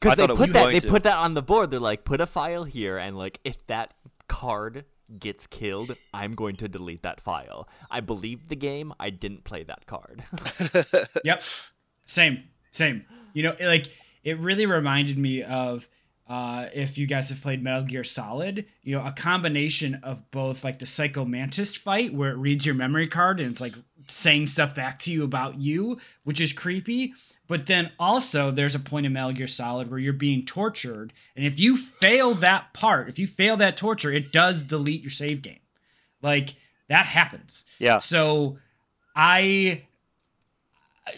Because 0.00 0.18
they 0.18 0.26
put 0.26 0.52
that 0.52 0.72
they 0.72 0.80
to. 0.80 0.88
put 0.88 1.02
that 1.04 1.16
on 1.16 1.32
the 1.34 1.42
board. 1.42 1.70
They're 1.70 1.80
like, 1.80 2.04
put 2.04 2.20
a 2.20 2.26
file 2.26 2.64
here, 2.64 2.98
and 2.98 3.16
like 3.16 3.40
if 3.44 3.64
that 3.66 3.94
card 4.28 4.84
gets 5.18 5.46
killed, 5.46 5.96
I'm 6.12 6.34
going 6.34 6.56
to 6.56 6.68
delete 6.68 7.02
that 7.02 7.20
file. 7.20 7.68
I 7.90 8.00
believed 8.00 8.48
the 8.48 8.56
game. 8.56 8.92
I 9.00 9.10
didn't 9.10 9.44
play 9.44 9.62
that 9.64 9.86
card. 9.86 10.24
yep, 11.24 11.42
same, 12.06 12.44
same. 12.70 13.04
You 13.32 13.44
know, 13.44 13.54
like 13.60 13.86
it 14.24 14.38
really 14.38 14.66
reminded 14.66 15.16
me 15.18 15.42
of 15.42 15.88
uh, 16.26 16.66
if 16.72 16.96
you 16.96 17.06
guys 17.06 17.28
have 17.28 17.42
played 17.42 17.62
Metal 17.62 17.82
Gear 17.82 18.04
Solid, 18.04 18.64
you 18.82 18.96
know, 18.96 19.04
a 19.04 19.12
combination 19.12 19.96
of 20.02 20.30
both 20.30 20.64
like 20.64 20.78
the 20.78 20.86
Psycho 20.86 21.24
Mantis 21.24 21.76
fight 21.76 22.14
where 22.14 22.30
it 22.30 22.36
reads 22.36 22.64
your 22.64 22.74
memory 22.74 23.08
card 23.08 23.40
and 23.40 23.50
it's 23.50 23.60
like 23.60 23.74
saying 24.06 24.46
stuff 24.46 24.74
back 24.74 24.98
to 25.00 25.12
you 25.12 25.22
about 25.22 25.60
you, 25.60 26.00
which 26.24 26.40
is 26.40 26.52
creepy. 26.52 27.12
But 27.46 27.66
then 27.66 27.90
also 27.98 28.50
there's 28.50 28.74
a 28.74 28.78
point 28.78 29.04
in 29.04 29.12
Metal 29.12 29.32
Gear 29.32 29.46
Solid 29.46 29.90
where 29.90 29.98
you're 29.98 30.14
being 30.14 30.46
tortured, 30.46 31.12
and 31.36 31.44
if 31.44 31.60
you 31.60 31.76
fail 31.76 32.32
that 32.36 32.72
part, 32.72 33.10
if 33.10 33.18
you 33.18 33.26
fail 33.26 33.58
that 33.58 33.76
torture, 33.76 34.10
it 34.10 34.32
does 34.32 34.62
delete 34.62 35.02
your 35.02 35.10
save 35.10 35.42
game. 35.42 35.60
Like 36.22 36.54
that 36.88 37.04
happens. 37.04 37.66
Yeah. 37.78 37.98
So 37.98 38.58
I 39.14 39.82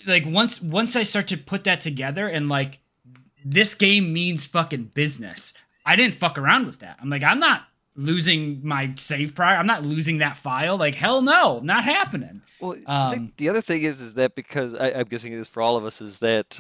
like 0.04 0.24
once 0.26 0.60
once 0.60 0.96
I 0.96 1.04
start 1.04 1.28
to 1.28 1.36
put 1.36 1.62
that 1.62 1.80
together 1.80 2.26
and 2.26 2.48
like 2.48 2.80
this 3.48 3.74
game 3.74 4.12
means 4.12 4.46
fucking 4.46 4.90
business. 4.94 5.52
I 5.84 5.94
didn't 5.94 6.14
fuck 6.14 6.36
around 6.36 6.66
with 6.66 6.80
that. 6.80 6.96
I'm 7.00 7.08
like 7.08 7.22
I'm 7.22 7.38
not 7.38 7.62
losing 7.94 8.60
my 8.62 8.92
save 8.96 9.34
prior. 9.34 9.56
I'm 9.56 9.66
not 9.66 9.84
losing 9.84 10.18
that 10.18 10.36
file. 10.36 10.76
Like 10.76 10.96
hell 10.96 11.22
no, 11.22 11.60
not 11.60 11.84
happening. 11.84 12.42
Well, 12.60 12.76
Um, 12.86 13.32
the 13.36 13.48
other 13.48 13.60
thing 13.62 13.82
is 13.82 14.00
is 14.00 14.14
that 14.14 14.34
because 14.34 14.74
I, 14.74 14.90
I'm 14.90 15.04
guessing 15.04 15.32
it 15.32 15.38
is 15.38 15.48
for 15.48 15.62
all 15.62 15.76
of 15.76 15.84
us 15.84 16.00
is 16.00 16.18
that 16.20 16.58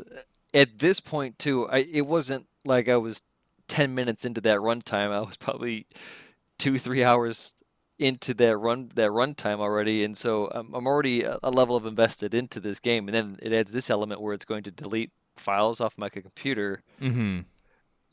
at 0.54 0.78
this 0.78 1.00
point 1.00 1.38
too, 1.38 1.68
I 1.68 1.78
it 1.78 2.06
wasn't 2.06 2.46
like 2.64 2.88
I 2.88 2.96
was 2.96 3.20
ten 3.66 3.94
minutes 3.94 4.24
into 4.24 4.40
that 4.42 4.60
runtime. 4.60 5.10
I 5.10 5.20
was 5.20 5.36
probably 5.36 5.86
two 6.58 6.78
three 6.78 7.02
hours 7.02 7.54
into 7.98 8.32
that 8.34 8.56
run 8.58 8.92
that 8.94 9.10
runtime 9.10 9.58
already, 9.58 10.04
and 10.04 10.16
so 10.16 10.48
I'm, 10.52 10.72
I'm 10.72 10.86
already 10.86 11.22
a, 11.22 11.38
a 11.42 11.50
level 11.50 11.74
of 11.74 11.84
invested 11.84 12.32
into 12.32 12.60
this 12.60 12.78
game. 12.78 13.08
And 13.08 13.14
then 13.14 13.38
it 13.42 13.52
adds 13.52 13.72
this 13.72 13.90
element 13.90 14.20
where 14.20 14.34
it's 14.34 14.44
going 14.44 14.62
to 14.64 14.70
delete 14.70 15.10
files 15.38 15.80
off 15.80 15.98
my 15.98 16.08
computer. 16.08 16.82
mm-hmm. 17.00 17.40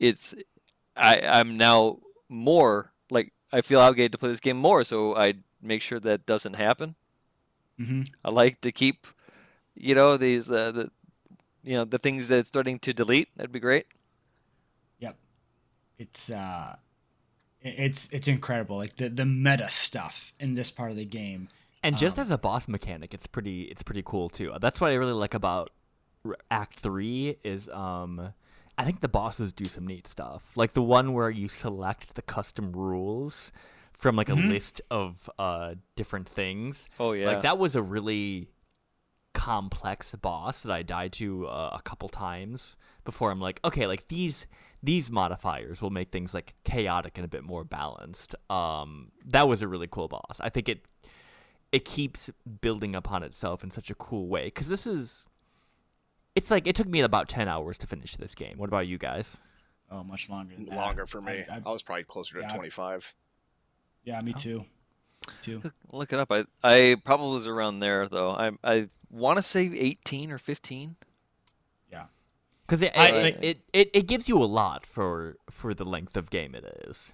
It's 0.00 0.34
I 0.96 1.20
I'm 1.20 1.56
now 1.56 1.98
more 2.28 2.92
like 3.10 3.32
I 3.52 3.60
feel 3.60 3.80
obligated 3.80 4.12
to 4.12 4.18
play 4.18 4.30
this 4.30 4.40
game 4.40 4.56
more, 4.58 4.84
so 4.84 5.16
I 5.16 5.34
make 5.62 5.82
sure 5.82 6.00
that 6.00 6.26
doesn't 6.26 6.54
happen. 6.54 6.94
Mm-hmm. 7.80 8.02
I 8.24 8.30
like 8.30 8.60
to 8.62 8.72
keep, 8.72 9.06
you 9.74 9.94
know, 9.94 10.16
these 10.16 10.50
uh, 10.50 10.72
the, 10.72 10.90
you 11.62 11.74
know, 11.74 11.84
the 11.84 11.98
things 11.98 12.28
that 12.28 12.38
it's 12.38 12.48
starting 12.48 12.78
to 12.80 12.92
delete. 12.92 13.28
That'd 13.36 13.52
be 13.52 13.60
great. 13.60 13.86
Yep. 14.98 15.16
It's 15.98 16.30
uh 16.30 16.76
it's 17.62 18.08
it's 18.12 18.28
incredible. 18.28 18.76
Like 18.76 18.96
the 18.96 19.08
the 19.08 19.24
meta 19.24 19.70
stuff 19.70 20.32
in 20.38 20.54
this 20.54 20.70
part 20.70 20.90
of 20.90 20.96
the 20.96 21.04
game. 21.04 21.48
And 21.82 21.98
just 21.98 22.18
Um, 22.18 22.22
as 22.22 22.30
a 22.30 22.38
boss 22.38 22.66
mechanic, 22.68 23.12
it's 23.14 23.26
pretty 23.26 23.62
it's 23.62 23.82
pretty 23.82 24.02
cool 24.04 24.28
too. 24.28 24.52
That's 24.60 24.80
what 24.80 24.90
I 24.90 24.94
really 24.94 25.12
like 25.12 25.34
about 25.34 25.70
R- 25.70 25.83
Act 26.50 26.80
Three 26.80 27.36
is 27.44 27.68
um, 27.68 28.32
I 28.78 28.84
think 28.84 29.00
the 29.00 29.08
bosses 29.08 29.52
do 29.52 29.66
some 29.66 29.86
neat 29.86 30.06
stuff. 30.08 30.42
Like 30.56 30.72
the 30.72 30.82
one 30.82 31.12
where 31.12 31.30
you 31.30 31.48
select 31.48 32.14
the 32.14 32.22
custom 32.22 32.72
rules 32.72 33.52
from 33.92 34.16
like 34.16 34.28
a 34.28 34.32
Mhm. 34.32 34.48
list 34.48 34.80
of 34.90 35.30
uh 35.38 35.74
different 35.96 36.28
things. 36.28 36.88
Oh 36.98 37.12
yeah. 37.12 37.26
Like 37.26 37.42
that 37.42 37.58
was 37.58 37.76
a 37.76 37.82
really 37.82 38.48
complex 39.32 40.14
boss 40.14 40.62
that 40.62 40.72
I 40.72 40.82
died 40.82 41.12
to 41.14 41.46
uh, 41.48 41.70
a 41.78 41.82
couple 41.82 42.08
times 42.08 42.76
before 43.04 43.30
I'm 43.30 43.40
like, 43.40 43.60
okay, 43.64 43.86
like 43.86 44.08
these 44.08 44.46
these 44.82 45.10
modifiers 45.10 45.80
will 45.80 45.90
make 45.90 46.10
things 46.12 46.34
like 46.34 46.54
chaotic 46.64 47.16
and 47.16 47.24
a 47.24 47.28
bit 47.28 47.42
more 47.42 47.64
balanced. 47.64 48.34
Um, 48.50 49.12
that 49.24 49.48
was 49.48 49.62
a 49.62 49.68
really 49.68 49.88
cool 49.90 50.08
boss. 50.08 50.38
I 50.40 50.48
think 50.50 50.68
it 50.68 50.84
it 51.72 51.84
keeps 51.84 52.30
building 52.60 52.94
upon 52.94 53.22
itself 53.22 53.64
in 53.64 53.70
such 53.70 53.90
a 53.90 53.94
cool 53.94 54.28
way 54.28 54.44
because 54.46 54.68
this 54.68 54.86
is 54.86 55.26
it's 56.34 56.50
like 56.50 56.66
it 56.66 56.74
took 56.76 56.88
me 56.88 57.00
about 57.00 57.28
10 57.28 57.48
hours 57.48 57.78
to 57.78 57.86
finish 57.86 58.16
this 58.16 58.34
game 58.34 58.58
what 58.58 58.68
about 58.68 58.86
you 58.86 58.98
guys 58.98 59.38
Oh, 59.90 60.02
much 60.02 60.28
longer 60.30 60.54
than 60.56 60.64
that. 60.64 60.76
Longer 60.76 61.06
for 61.06 61.20
me. 61.20 61.44
I- 61.48 61.56
I, 61.56 61.62
I- 61.64 61.70
was 61.72 61.82
probably 61.82 62.04
closer 62.04 62.36
to 62.36 62.40
yeah. 62.40 62.48
25. 62.54 63.14
yeah, 64.04 64.20
me 64.22 64.32
too. 64.32 64.60
Me 65.28 65.34
too. 65.42 65.60
Look, 65.62 65.74
look 65.92 66.12
it 66.12 66.18
up. 66.18 66.32
I 66.32 66.44
I 66.64 66.96
probably 67.04 67.34
was 67.34 67.46
around 67.46 67.78
there 67.80 68.08
though. 68.08 68.30
I 68.30 68.50
I 68.64 68.88
want 69.10 69.36
to 69.36 69.42
say 69.42 69.70
18 69.72 70.32
or 70.32 70.38
15. 70.38 70.96
Yeah. 71.92 72.06
because 72.66 72.82
it, 72.82 72.92
it, 72.96 73.38
it, 73.44 73.58
it, 73.72 73.90
it 73.92 74.06
gives 74.08 74.28
you 74.28 74.42
a 74.42 74.44
lot 74.44 74.84
for 74.86 75.36
for 75.50 75.74
the 75.74 75.84
length 75.84 76.16
of 76.16 76.30
game 76.30 76.54
it 76.54 76.64
is 76.88 77.12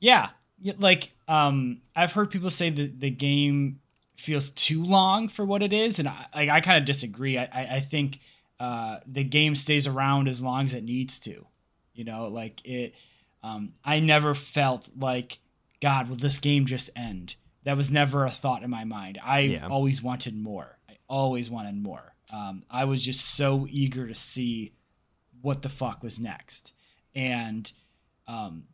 Yeah, 0.00 0.30
yeah, 0.60 0.74
like 0.78 1.10
um, 1.28 1.80
I've 1.96 2.12
heard 2.12 2.28
people 2.30 2.50
say 2.50 2.68
that 2.70 3.00
the 3.00 3.10
game 3.10 3.80
feels 4.16 4.50
too 4.50 4.84
long 4.84 5.28
for 5.28 5.44
what 5.44 5.62
it 5.62 5.72
is, 5.72 5.98
and 5.98 6.08
I, 6.08 6.26
like, 6.34 6.48
I 6.50 6.60
kind 6.60 6.76
of 6.78 6.84
disagree. 6.84 7.38
I, 7.38 7.44
I, 7.52 7.76
I 7.76 7.80
think 7.80 8.18
uh, 8.64 9.00
the 9.06 9.24
game 9.24 9.54
stays 9.54 9.86
around 9.86 10.28
as 10.28 10.40
long 10.42 10.64
as 10.64 10.74
it 10.74 10.84
needs 10.84 11.18
to. 11.20 11.46
You 11.94 12.04
know, 12.04 12.28
like 12.28 12.64
it. 12.64 12.94
Um, 13.42 13.74
I 13.84 14.00
never 14.00 14.34
felt 14.34 14.88
like, 14.98 15.38
God, 15.80 16.08
will 16.08 16.16
this 16.16 16.38
game 16.38 16.64
just 16.66 16.88
end? 16.96 17.36
That 17.64 17.76
was 17.76 17.90
never 17.90 18.24
a 18.24 18.30
thought 18.30 18.62
in 18.62 18.70
my 18.70 18.84
mind. 18.84 19.18
I 19.22 19.40
Yeah. 19.40 19.68
always 19.68 20.02
wanted 20.02 20.34
more. 20.36 20.78
I 20.88 20.96
always 21.08 21.50
wanted 21.50 21.76
more. 21.76 22.14
Um, 22.32 22.62
I 22.70 22.84
was 22.86 23.02
just 23.04 23.22
so 23.24 23.66
eager 23.70 24.08
to 24.08 24.14
see 24.14 24.72
what 25.42 25.60
the 25.62 25.68
fuck 25.68 26.02
was 26.02 26.18
next, 26.18 26.72
and 27.14 27.70
um, 28.26 28.64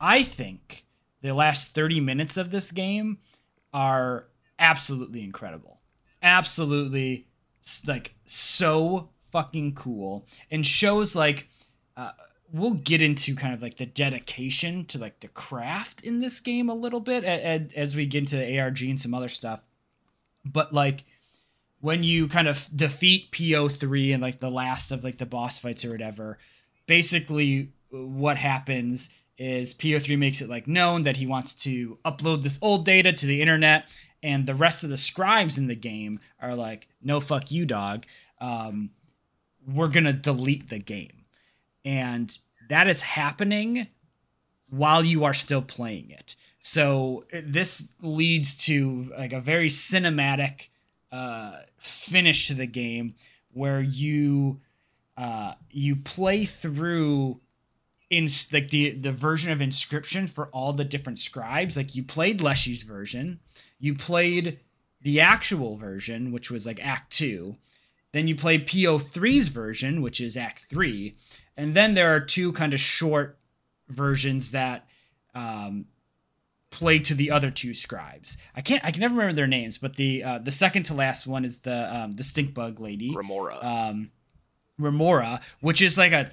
I 0.00 0.24
think 0.24 0.84
the 1.22 1.32
last 1.34 1.72
30 1.72 2.00
minutes 2.00 2.36
of 2.36 2.50
this 2.50 2.72
game 2.72 3.18
are 3.72 4.26
absolutely 4.58 5.22
incredible. 5.22 5.78
Absolutely 6.20 7.27
like 7.86 8.14
so 8.26 9.10
fucking 9.32 9.74
cool 9.74 10.26
and 10.50 10.66
shows 10.66 11.14
like 11.14 11.48
uh, 11.96 12.12
we'll 12.52 12.74
get 12.74 13.02
into 13.02 13.34
kind 13.34 13.52
of 13.52 13.60
like 13.60 13.76
the 13.76 13.84
dedication 13.86 14.84
to 14.86 14.98
like 14.98 15.20
the 15.20 15.28
craft 15.28 16.00
in 16.02 16.20
this 16.20 16.40
game 16.40 16.68
a 16.70 16.74
little 16.74 17.00
bit 17.00 17.24
a- 17.24 17.46
a- 17.46 17.68
as 17.78 17.94
we 17.94 18.06
get 18.06 18.20
into 18.20 18.36
the 18.36 18.58
ARG 18.58 18.80
and 18.82 19.00
some 19.00 19.12
other 19.14 19.28
stuff. 19.28 19.60
But 20.44 20.72
like 20.72 21.04
when 21.80 22.02
you 22.04 22.26
kind 22.26 22.48
of 22.48 22.68
defeat 22.74 23.30
PO3 23.32 24.14
and 24.14 24.22
like 24.22 24.40
the 24.40 24.50
last 24.50 24.90
of 24.92 25.04
like 25.04 25.18
the 25.18 25.26
boss 25.26 25.58
fights 25.58 25.84
or 25.84 25.90
whatever, 25.90 26.38
basically 26.86 27.70
what 27.90 28.36
happens 28.38 29.08
is 29.36 29.74
PO3 29.74 30.18
makes 30.18 30.40
it 30.40 30.48
like 30.48 30.66
known 30.66 31.02
that 31.02 31.16
he 31.18 31.26
wants 31.26 31.54
to 31.54 31.98
upload 32.04 32.42
this 32.42 32.58
old 32.62 32.84
data 32.84 33.12
to 33.12 33.26
the 33.26 33.40
internet, 33.40 33.84
and 34.22 34.46
the 34.46 34.54
rest 34.54 34.84
of 34.84 34.90
the 34.90 34.96
scribes 34.96 35.58
in 35.58 35.66
the 35.66 35.76
game 35.76 36.20
are 36.40 36.54
like, 36.54 36.88
no, 37.02 37.20
fuck 37.20 37.50
you, 37.50 37.64
dog. 37.64 38.06
Um, 38.40 38.90
we're 39.66 39.88
gonna 39.88 40.12
delete 40.12 40.68
the 40.68 40.78
game, 40.78 41.24
and 41.84 42.36
that 42.68 42.88
is 42.88 43.00
happening 43.00 43.88
while 44.70 45.04
you 45.04 45.24
are 45.24 45.34
still 45.34 45.62
playing 45.62 46.10
it. 46.10 46.36
So 46.60 47.24
this 47.32 47.88
leads 48.02 48.56
to 48.66 49.10
like 49.16 49.32
a 49.32 49.40
very 49.40 49.68
cinematic 49.68 50.68
uh, 51.10 51.60
finish 51.78 52.48
to 52.48 52.54
the 52.54 52.66
game 52.66 53.14
where 53.52 53.80
you 53.80 54.60
uh, 55.16 55.54
you 55.70 55.96
play 55.96 56.44
through 56.44 57.40
in 58.10 58.28
like 58.52 58.70
the 58.70 58.90
the 58.90 59.12
version 59.12 59.52
of 59.52 59.58
inscryption 59.58 60.28
for 60.28 60.48
all 60.48 60.72
the 60.72 60.84
different 60.84 61.18
scribes 61.18 61.76
like 61.76 61.94
you 61.94 62.02
played 62.02 62.42
leshy's 62.42 62.82
version 62.82 63.38
you 63.78 63.94
played 63.94 64.60
the 65.02 65.20
actual 65.20 65.76
version 65.76 66.32
which 66.32 66.50
was 66.50 66.66
like 66.66 66.84
act 66.84 67.12
2 67.12 67.56
then 68.12 68.26
you 68.26 68.34
play 68.34 68.58
po3's 68.58 69.48
version 69.48 70.02
which 70.02 70.20
is 70.20 70.36
act 70.36 70.64
3 70.64 71.14
and 71.56 71.74
then 71.74 71.94
there 71.94 72.14
are 72.14 72.20
two 72.20 72.52
kind 72.52 72.72
of 72.72 72.80
short 72.80 73.38
versions 73.88 74.52
that 74.52 74.86
um, 75.34 75.86
play 76.70 76.98
to 76.98 77.14
the 77.14 77.30
other 77.30 77.50
two 77.50 77.74
scribes. 77.74 78.36
I 78.54 78.60
can't 78.60 78.84
I 78.84 78.90
can 78.90 79.00
never 79.00 79.14
remember 79.14 79.34
their 79.34 79.46
names, 79.46 79.78
but 79.78 79.96
the 79.96 80.22
uh, 80.22 80.38
the 80.38 80.50
second 80.50 80.84
to 80.84 80.94
last 80.94 81.26
one 81.26 81.44
is 81.44 81.58
the 81.58 81.94
um, 81.94 82.12
the 82.14 82.24
stink 82.24 82.54
bug 82.54 82.80
lady. 82.80 83.12
Grimora. 83.12 83.64
Um, 83.64 84.10
Grimora, 84.80 85.40
which 85.60 85.82
is 85.82 85.98
like 85.98 86.12
a 86.12 86.30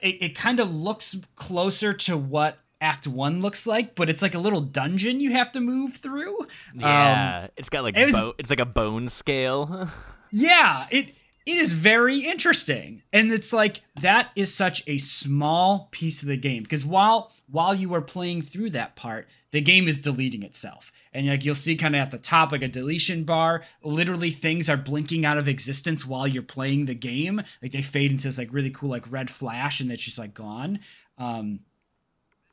it, 0.00 0.22
it 0.22 0.34
kind 0.36 0.60
of 0.60 0.74
looks 0.74 1.16
closer 1.34 1.92
to 1.92 2.16
what 2.16 2.58
Act 2.80 3.06
One 3.06 3.40
looks 3.40 3.66
like, 3.66 3.94
but 3.94 4.08
it's 4.08 4.22
like 4.22 4.34
a 4.34 4.38
little 4.38 4.60
dungeon 4.60 5.20
you 5.20 5.32
have 5.32 5.50
to 5.52 5.60
move 5.60 5.94
through. 5.96 6.46
Yeah, 6.74 7.42
Um, 7.44 7.50
it's 7.56 7.68
got 7.68 7.82
like 7.84 7.96
it 7.96 8.04
was- 8.06 8.14
bo- 8.14 8.34
it's 8.38 8.50
like 8.50 8.60
a 8.60 8.66
bone 8.66 9.08
scale. 9.08 9.88
yeah, 10.30 10.86
it 10.90 11.14
it 11.46 11.56
is 11.56 11.72
very 11.72 12.18
interesting, 12.20 13.02
and 13.12 13.32
it's 13.32 13.52
like 13.52 13.80
that 14.00 14.30
is 14.36 14.52
such 14.54 14.82
a 14.86 14.98
small 14.98 15.88
piece 15.92 16.22
of 16.22 16.28
the 16.28 16.36
game 16.36 16.62
because 16.62 16.84
while 16.84 17.32
while 17.50 17.74
you 17.74 17.94
are 17.94 18.02
playing 18.02 18.42
through 18.42 18.68
that 18.70 18.94
part, 18.96 19.26
the 19.50 19.62
game 19.62 19.88
is 19.88 19.98
deleting 19.98 20.42
itself, 20.42 20.92
and 21.14 21.26
like 21.26 21.44
you'll 21.46 21.54
see 21.54 21.74
kind 21.74 21.96
of 21.96 22.02
at 22.02 22.10
the 22.10 22.18
top 22.18 22.52
like 22.52 22.62
a 22.62 22.68
deletion 22.68 23.24
bar. 23.24 23.64
Literally, 23.82 24.30
things 24.30 24.68
are 24.68 24.76
blinking 24.76 25.24
out 25.24 25.38
of 25.38 25.48
existence 25.48 26.04
while 26.04 26.28
you're 26.28 26.42
playing 26.42 26.84
the 26.84 26.94
game. 26.94 27.40
Like 27.62 27.72
they 27.72 27.80
fade 27.82 28.10
into 28.10 28.24
this 28.28 28.36
like 28.38 28.52
really 28.52 28.70
cool 28.70 28.90
like 28.90 29.10
red 29.10 29.30
flash, 29.30 29.80
and 29.80 29.90
it's 29.90 30.04
just 30.04 30.18
like 30.18 30.34
gone. 30.34 30.80
Um, 31.16 31.60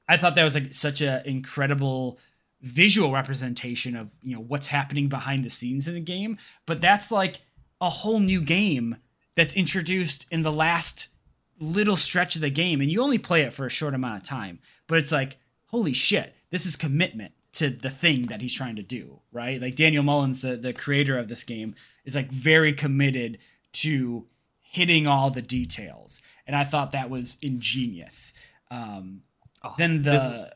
I 0.08 0.18
thought 0.18 0.36
that 0.36 0.44
was 0.44 0.56
like 0.56 0.74
such 0.74 1.02
an 1.02 1.22
incredible 1.26 2.20
visual 2.62 3.12
representation 3.12 3.96
of 3.96 4.14
you 4.24 4.36
know 4.36 4.42
what's 4.42 4.68
happening 4.68 5.08
behind 5.08 5.44
the 5.44 5.50
scenes 5.50 5.88
in 5.88 5.94
the 5.94 6.00
game. 6.00 6.38
But 6.66 6.82
that's 6.82 7.12
like 7.12 7.42
a 7.82 7.90
whole 7.90 8.20
new 8.20 8.42
game 8.42 8.98
that's 9.36 9.56
introduced 9.56 10.26
in 10.32 10.44
the 10.44 10.52
last 10.52 11.10
little 11.60 11.96
stretch 11.96 12.36
of 12.36 12.42
the 12.42 12.50
game 12.50 12.82
and 12.82 12.92
you 12.92 13.02
only 13.02 13.18
play 13.18 13.42
it 13.42 13.54
for 13.54 13.66
a 13.66 13.70
short 13.70 13.94
amount 13.94 14.18
of 14.18 14.28
time. 14.28 14.60
But 14.88 14.98
it's 14.98 15.12
like 15.12 15.38
holy 15.68 15.94
shit 15.94 16.34
this 16.52 16.66
is 16.66 16.76
commitment 16.76 17.34
to 17.54 17.70
the 17.70 17.90
thing 17.90 18.24
that 18.28 18.42
he's 18.42 18.54
trying 18.54 18.76
to 18.76 18.84
do 18.84 19.20
right? 19.32 19.62
Like 19.62 19.76
daniel 19.76 20.04
mullins 20.04 20.42
the, 20.42 20.56
the 20.56 20.74
creator 20.74 21.18
of 21.18 21.28
this 21.28 21.44
game 21.44 21.76
is 22.04 22.16
like 22.16 22.32
very 22.32 22.74
committed 22.74 23.38
to 23.74 24.28
hitting 24.62 25.08
all 25.08 25.30
the 25.30 25.42
details. 25.42 26.22
And 26.48 26.56
i 26.56 26.64
thought 26.64 26.92
that 26.92 27.10
was 27.10 27.38
ingenious. 27.42 28.34
Um, 28.72 29.22
Oh, 29.66 29.76
then 29.78 30.04
the 30.04 30.12
this- 30.12 30.52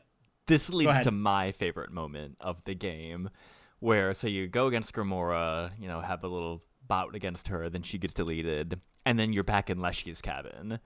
this 0.46 0.70
leads 0.70 1.00
to 1.00 1.10
my 1.10 1.52
favorite 1.52 1.92
moment 1.92 2.36
of 2.40 2.64
the 2.64 2.74
game, 2.74 3.30
where 3.78 4.12
so 4.14 4.26
you 4.26 4.48
go 4.48 4.66
against 4.66 4.92
Grimora, 4.92 5.70
you 5.78 5.86
know, 5.86 6.00
have 6.00 6.24
a 6.24 6.28
little 6.28 6.64
bout 6.86 7.14
against 7.14 7.48
her, 7.48 7.70
then 7.70 7.82
she 7.82 7.98
gets 7.98 8.14
deleted, 8.14 8.80
and 9.06 9.18
then 9.18 9.32
you're 9.32 9.44
back 9.44 9.70
in 9.70 9.78
Leshy's 9.78 10.20
cabin. 10.20 10.80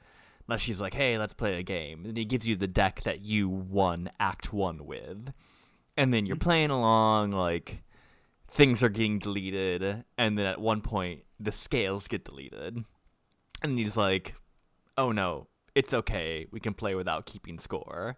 Leshy's 0.46 0.80
like, 0.80 0.92
"Hey, 0.92 1.16
let's 1.16 1.32
play 1.32 1.58
a 1.58 1.62
game," 1.62 2.04
and 2.04 2.16
he 2.16 2.26
gives 2.26 2.46
you 2.46 2.56
the 2.56 2.68
deck 2.68 3.02
that 3.04 3.22
you 3.22 3.48
won 3.48 4.10
Act 4.20 4.52
One 4.52 4.84
with, 4.84 5.32
and 5.96 6.12
then 6.12 6.26
you're 6.26 6.36
mm-hmm. 6.36 6.44
playing 6.44 6.70
along, 6.70 7.32
like 7.32 7.82
things 8.50 8.82
are 8.82 8.90
getting 8.90 9.18
deleted, 9.18 10.04
and 10.18 10.38
then 10.38 10.46
at 10.46 10.60
one 10.60 10.82
point 10.82 11.24
the 11.40 11.52
scales 11.52 12.06
get 12.06 12.24
deleted, 12.24 12.84
and 13.62 13.78
he's 13.78 13.96
like, 13.96 14.34
"Oh 14.98 15.10
no, 15.10 15.48
it's 15.74 15.92
okay, 15.94 16.46
we 16.50 16.60
can 16.60 16.74
play 16.74 16.94
without 16.94 17.26
keeping 17.26 17.58
score." 17.58 18.16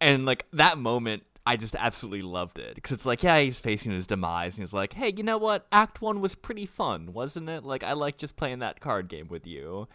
and 0.00 0.24
like 0.24 0.46
that 0.52 0.78
moment 0.78 1.22
i 1.44 1.56
just 1.56 1.74
absolutely 1.76 2.22
loved 2.22 2.58
it. 2.58 2.74
Because 2.76 2.92
it's 2.92 3.06
like 3.06 3.22
yeah 3.22 3.38
he's 3.40 3.58
facing 3.58 3.92
his 3.92 4.06
demise 4.06 4.56
and 4.56 4.62
he's 4.66 4.72
like 4.72 4.92
hey 4.94 5.12
you 5.16 5.22
know 5.22 5.38
what? 5.38 5.66
Act 5.72 6.00
one 6.00 6.20
was 6.20 6.34
pretty 6.34 6.66
fun 6.66 7.12
wasn't 7.12 7.48
it? 7.48 7.64
Like 7.64 7.82
i 7.84 7.92
like 7.92 8.16
just 8.16 8.36
playing 8.36 8.60
that 8.60 8.80
card 8.80 9.08
game 9.08 9.28
with 9.28 9.46
you. 9.46 9.88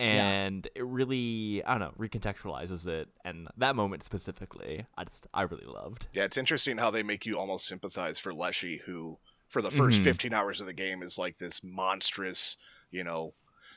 And 0.00 0.66
it 0.74 0.84
really 0.84 1.62
i 1.64 1.78
don't 1.78 1.80
know 1.80 1.92
recontextualizes 2.04 2.86
it 2.86 3.08
and 3.24 3.48
that 3.58 3.76
moment 3.76 4.02
specifically 4.04 4.86
i 4.96 5.04
just 5.04 5.26
i 5.34 5.42
really 5.42 5.66
loved. 5.66 6.06
Yeah, 6.12 6.24
it's 6.24 6.36
interesting 6.38 6.76
how 6.78 6.90
they 6.90 7.02
make 7.02 7.26
you 7.26 7.34
almost 7.38 7.66
sympathize 7.66 8.18
for 8.18 8.34
Leshy, 8.34 8.80
who 8.84 9.18
for 9.48 9.62
the 9.62 9.70
1st 9.70 10.00
Mhm. 10.00 10.04
15 10.04 10.32
hours 10.34 10.60
of 10.60 10.66
the 10.66 10.72
game 10.72 11.02
is 11.02 11.16
like 11.18 11.38
this 11.38 11.62
monstrous, 11.62 12.56
you 12.90 13.04
know, 13.04 13.34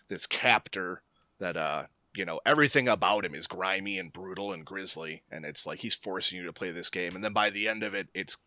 this 0.08 0.26
captor 0.26 1.04
that 1.40 1.56
uh, 1.56 1.84
you 2.18 2.26
know, 2.26 2.40
everything 2.46 2.88
about 2.88 3.24
him 3.26 3.36
is 3.36 3.48
grimy 3.48 4.00
and 4.00 4.12
brutal 4.12 4.54
and 4.54 4.66
grisly 4.66 5.24
and 5.32 5.46
it's 5.46 5.66
like 5.66 5.80
he's 5.80 5.96
forcing 5.96 6.38
you 6.40 6.46
to 6.46 6.54
play 6.54 6.72
this 6.72 6.90
game 6.90 7.16
and 7.16 7.24
then 7.24 7.34
by 7.34 7.50
the 7.50 7.68
end 7.68 7.84
of 7.84 7.94
it 7.94 8.08
it's 8.14 8.38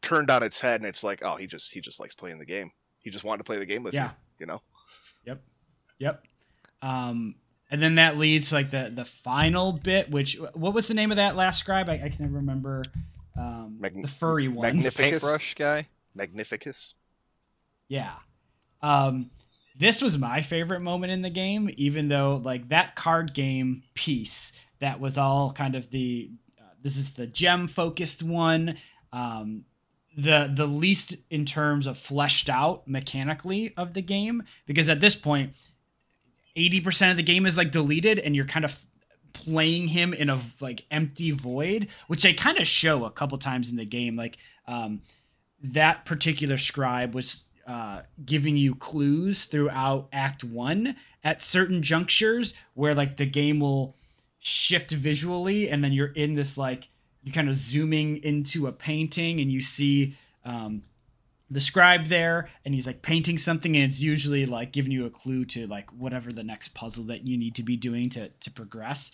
turned 0.00 0.30
on 0.30 0.42
its 0.42 0.60
head 0.60 0.80
and 0.80 0.86
it's 0.88 1.02
like, 1.02 1.20
oh, 1.24 1.36
he 1.36 1.46
just 1.46 1.72
he 1.72 1.80
just 1.80 1.98
likes 2.00 2.14
playing 2.14 2.38
the 2.38 2.44
game. 2.46 2.70
He 3.00 3.10
just 3.10 3.24
wanted 3.24 3.38
to 3.38 3.44
play 3.44 3.58
the 3.58 3.66
game 3.66 3.82
with 3.82 3.94
Yeah. 3.94 4.04
you, 4.06 4.10
you 4.40 4.46
know. 4.46 4.62
Yep. 5.26 5.42
Yep. 5.98 6.24
Um, 6.82 7.34
and 7.70 7.82
then 7.82 7.96
that 7.96 8.16
leads 8.16 8.50
to, 8.50 8.54
like 8.54 8.70
the 8.70 8.90
the 8.94 9.04
final 9.04 9.72
bit, 9.72 10.08
which 10.10 10.38
what 10.54 10.72
was 10.72 10.86
the 10.88 10.94
name 10.94 11.10
of 11.10 11.16
that 11.16 11.36
last 11.36 11.58
scribe? 11.58 11.88
I, 11.88 11.94
I 11.94 12.08
can 12.08 12.16
never 12.20 12.36
remember. 12.36 12.84
Um, 13.36 13.76
Magn- 13.80 14.02
the 14.02 14.08
furry 14.08 14.48
one. 14.48 14.62
Magnificus. 14.76 14.96
Paintbrush 15.10 15.54
guy. 15.54 15.86
Magnificus. 16.14 16.94
Yeah. 17.88 18.14
Um, 18.82 19.30
this 19.78 20.02
was 20.02 20.18
my 20.18 20.42
favorite 20.42 20.80
moment 20.80 21.12
in 21.12 21.22
the 21.22 21.30
game, 21.30 21.70
even 21.76 22.08
though 22.08 22.40
like 22.42 22.68
that 22.68 22.96
card 22.96 23.32
game 23.32 23.82
piece 23.94 24.52
that 24.80 25.00
was 25.00 25.16
all 25.16 25.52
kind 25.52 25.74
of 25.74 25.90
the 25.90 26.30
uh, 26.58 26.64
this 26.82 26.96
is 26.96 27.12
the 27.12 27.26
gem 27.26 27.68
focused 27.68 28.22
one. 28.22 28.76
Um, 29.12 29.64
the 30.16 30.50
the 30.52 30.66
least 30.66 31.16
in 31.30 31.44
terms 31.44 31.86
of 31.86 31.96
fleshed 31.96 32.50
out 32.50 32.88
mechanically 32.88 33.72
of 33.76 33.94
the 33.94 34.02
game 34.02 34.42
because 34.66 34.88
at 34.88 35.00
this 35.00 35.14
point 35.14 35.54
80% 36.56 37.12
of 37.12 37.16
the 37.16 37.22
game 37.22 37.46
is 37.46 37.56
like 37.56 37.70
deleted 37.70 38.18
and 38.18 38.34
you're 38.34 38.44
kind 38.44 38.64
of 38.64 38.84
playing 39.32 39.86
him 39.86 40.12
in 40.12 40.28
a 40.28 40.40
like 40.60 40.84
empty 40.90 41.30
void 41.30 41.86
which 42.08 42.24
they 42.24 42.34
kind 42.34 42.58
of 42.58 42.66
show 42.66 43.04
a 43.04 43.12
couple 43.12 43.38
times 43.38 43.70
in 43.70 43.76
the 43.76 43.84
game 43.84 44.16
like 44.16 44.38
um 44.66 45.02
that 45.62 46.04
particular 46.04 46.56
scribe 46.56 47.14
was 47.14 47.44
uh, 47.68 48.00
giving 48.24 48.56
you 48.56 48.74
clues 48.74 49.44
throughout 49.44 50.08
Act 50.10 50.42
One 50.42 50.96
at 51.22 51.42
certain 51.42 51.82
junctures 51.82 52.54
where 52.72 52.94
like 52.94 53.18
the 53.18 53.26
game 53.26 53.60
will 53.60 53.94
shift 54.38 54.90
visually, 54.90 55.68
and 55.68 55.84
then 55.84 55.92
you're 55.92 56.06
in 56.06 56.34
this 56.34 56.56
like 56.56 56.88
you 57.22 57.30
kind 57.30 57.48
of 57.48 57.54
zooming 57.54 58.16
into 58.24 58.66
a 58.66 58.72
painting, 58.72 59.38
and 59.38 59.52
you 59.52 59.60
see 59.60 60.16
um, 60.46 60.82
the 61.50 61.60
scribe 61.60 62.06
there, 62.06 62.48
and 62.64 62.74
he's 62.74 62.86
like 62.86 63.02
painting 63.02 63.36
something, 63.36 63.76
and 63.76 63.84
it's 63.84 64.00
usually 64.00 64.46
like 64.46 64.72
giving 64.72 64.92
you 64.92 65.04
a 65.04 65.10
clue 65.10 65.44
to 65.44 65.66
like 65.66 65.90
whatever 65.90 66.32
the 66.32 66.42
next 66.42 66.68
puzzle 66.68 67.04
that 67.04 67.26
you 67.26 67.36
need 67.36 67.54
to 67.54 67.62
be 67.62 67.76
doing 67.76 68.08
to 68.08 68.30
to 68.30 68.50
progress, 68.50 69.12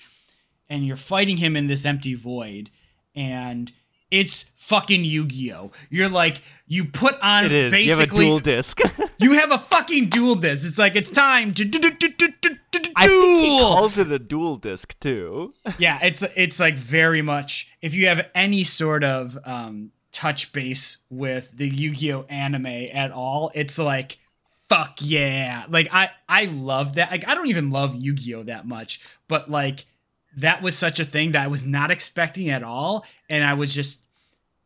and 0.68 0.86
you're 0.86 0.94
fighting 0.94 1.38
him 1.38 1.56
in 1.56 1.66
this 1.66 1.84
empty 1.84 2.14
void, 2.14 2.70
and 3.16 3.72
it's 4.14 4.44
fucking 4.54 5.04
Yu-Gi-Oh. 5.04 5.72
You're 5.90 6.08
like 6.08 6.40
you 6.66 6.84
put 6.84 7.20
on 7.20 7.44
it 7.44 7.52
is 7.52 7.70
basically 7.70 7.88
you 7.88 7.98
have 7.98 8.10
a 8.10 8.16
duel 8.16 8.38
disk 8.38 8.80
you 9.18 9.32
have 9.32 9.50
a 9.50 9.58
fucking 9.58 10.08
duel 10.08 10.36
disk. 10.36 10.66
It's 10.66 10.78
like 10.78 10.94
it's 10.94 11.10
time 11.10 11.52
to 11.54 11.64
do, 11.64 11.78
do, 11.78 11.90
do, 11.90 12.08
do, 12.08 12.28
do, 12.40 12.56
do, 12.70 12.78
do, 12.78 12.90
i 12.96 13.06
think 13.06 13.40
he 13.40 13.58
calls 13.58 13.98
it 13.98 14.10
a 14.10 14.18
duel 14.18 14.56
disk 14.56 14.98
too 15.00 15.52
yeah, 15.78 15.98
it's 16.02 16.22
it's 16.36 16.60
like 16.60 16.76
very 16.76 17.22
much. 17.22 17.72
If 17.82 17.94
you 17.94 18.06
have 18.06 18.28
any 18.34 18.62
sort 18.62 19.02
of 19.02 19.36
um, 19.44 19.90
touch 20.12 20.52
base 20.52 20.98
with 21.10 21.56
the 21.56 21.68
Yu-Gi-Oh 21.68 22.26
anime 22.28 22.66
at 22.66 23.10
all, 23.10 23.50
it's 23.54 23.78
like 23.78 24.18
fuck 24.68 24.98
yeah. 25.00 25.64
Like 25.68 25.88
I 25.92 26.10
I 26.28 26.44
love 26.44 26.94
that. 26.94 27.10
Like 27.10 27.26
I 27.26 27.34
don't 27.34 27.48
even 27.48 27.70
love 27.70 27.96
Yu-Gi-Oh 27.96 28.44
that 28.44 28.66
much, 28.66 29.00
but 29.26 29.50
like 29.50 29.86
that 30.36 30.62
was 30.62 30.76
such 30.76 31.00
a 31.00 31.04
thing 31.04 31.32
that 31.32 31.42
I 31.42 31.46
was 31.48 31.64
not 31.64 31.90
expecting 31.90 32.48
at 32.48 32.62
all, 32.62 33.04
and 33.28 33.44
I 33.44 33.54
was 33.54 33.74
just 33.74 34.03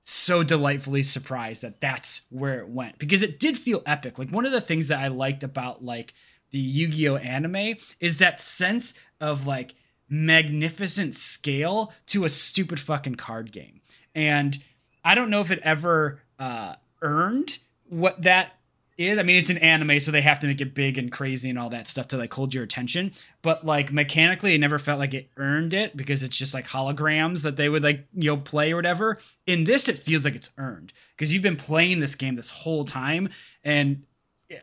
so 0.08 0.42
delightfully 0.42 1.02
surprised 1.02 1.60
that 1.60 1.82
that's 1.82 2.22
where 2.30 2.60
it 2.60 2.68
went 2.68 2.98
because 2.98 3.22
it 3.22 3.38
did 3.38 3.58
feel 3.58 3.82
epic. 3.84 4.18
Like 4.18 4.30
one 4.30 4.46
of 4.46 4.52
the 4.52 4.60
things 4.60 4.88
that 4.88 5.00
I 5.00 5.08
liked 5.08 5.42
about 5.42 5.84
like 5.84 6.14
the 6.50 6.58
Yu-Gi-Oh 6.58 7.16
anime 7.16 7.74
is 8.00 8.16
that 8.18 8.40
sense 8.40 8.94
of 9.20 9.46
like 9.46 9.74
magnificent 10.08 11.14
scale 11.14 11.92
to 12.06 12.24
a 12.24 12.30
stupid 12.30 12.80
fucking 12.80 13.16
card 13.16 13.52
game. 13.52 13.82
And 14.14 14.56
I 15.04 15.14
don't 15.14 15.28
know 15.28 15.42
if 15.42 15.50
it 15.50 15.60
ever 15.62 16.22
uh, 16.38 16.76
earned 17.02 17.58
what 17.84 18.22
that 18.22 18.57
is. 18.98 19.16
I 19.18 19.22
mean, 19.22 19.36
it's 19.36 19.50
an 19.50 19.58
anime, 19.58 20.00
so 20.00 20.10
they 20.10 20.20
have 20.20 20.40
to 20.40 20.46
make 20.46 20.60
it 20.60 20.74
big 20.74 20.98
and 20.98 21.10
crazy 21.10 21.48
and 21.48 21.58
all 21.58 21.70
that 21.70 21.88
stuff 21.88 22.08
to 22.08 22.16
like 22.16 22.34
hold 22.34 22.52
your 22.52 22.64
attention. 22.64 23.12
But 23.40 23.64
like 23.64 23.92
mechanically, 23.92 24.54
it 24.54 24.58
never 24.58 24.78
felt 24.78 24.98
like 24.98 25.14
it 25.14 25.30
earned 25.36 25.72
it 25.72 25.96
because 25.96 26.22
it's 26.22 26.36
just 26.36 26.52
like 26.52 26.66
holograms 26.66 27.42
that 27.44 27.56
they 27.56 27.68
would 27.68 27.82
like 27.82 28.06
you 28.12 28.30
know 28.30 28.36
play 28.36 28.72
or 28.72 28.76
whatever. 28.76 29.18
In 29.46 29.64
this, 29.64 29.88
it 29.88 29.98
feels 29.98 30.24
like 30.24 30.34
it's 30.34 30.50
earned 30.58 30.92
because 31.16 31.32
you've 31.32 31.42
been 31.42 31.56
playing 31.56 32.00
this 32.00 32.14
game 32.14 32.34
this 32.34 32.50
whole 32.50 32.84
time, 32.84 33.28
and 33.64 34.02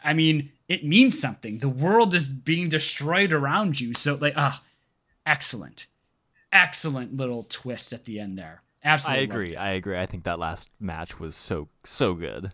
I 0.03 0.13
mean, 0.13 0.51
it 0.67 0.85
means 0.85 1.19
something. 1.19 1.59
The 1.59 1.69
world 1.69 2.13
is 2.13 2.27
being 2.27 2.69
destroyed 2.69 3.31
around 3.31 3.79
you, 3.79 3.93
so 3.93 4.15
like 4.15 4.33
ah, 4.35 4.61
excellent, 5.25 5.87
excellent 6.51 7.15
little 7.15 7.43
twist 7.43 7.93
at 7.93 8.05
the 8.05 8.19
end 8.19 8.37
there. 8.37 8.61
Absolutely, 8.83 9.21
I 9.21 9.23
agree 9.23 9.55
i 9.55 9.69
agree 9.71 9.97
i 9.97 10.05
think 10.05 10.25
that 10.25 10.37
last 10.37 10.69
match 10.79 11.19
was 11.19 11.35
so 11.35 11.69
so 11.83 12.13
good 12.13 12.51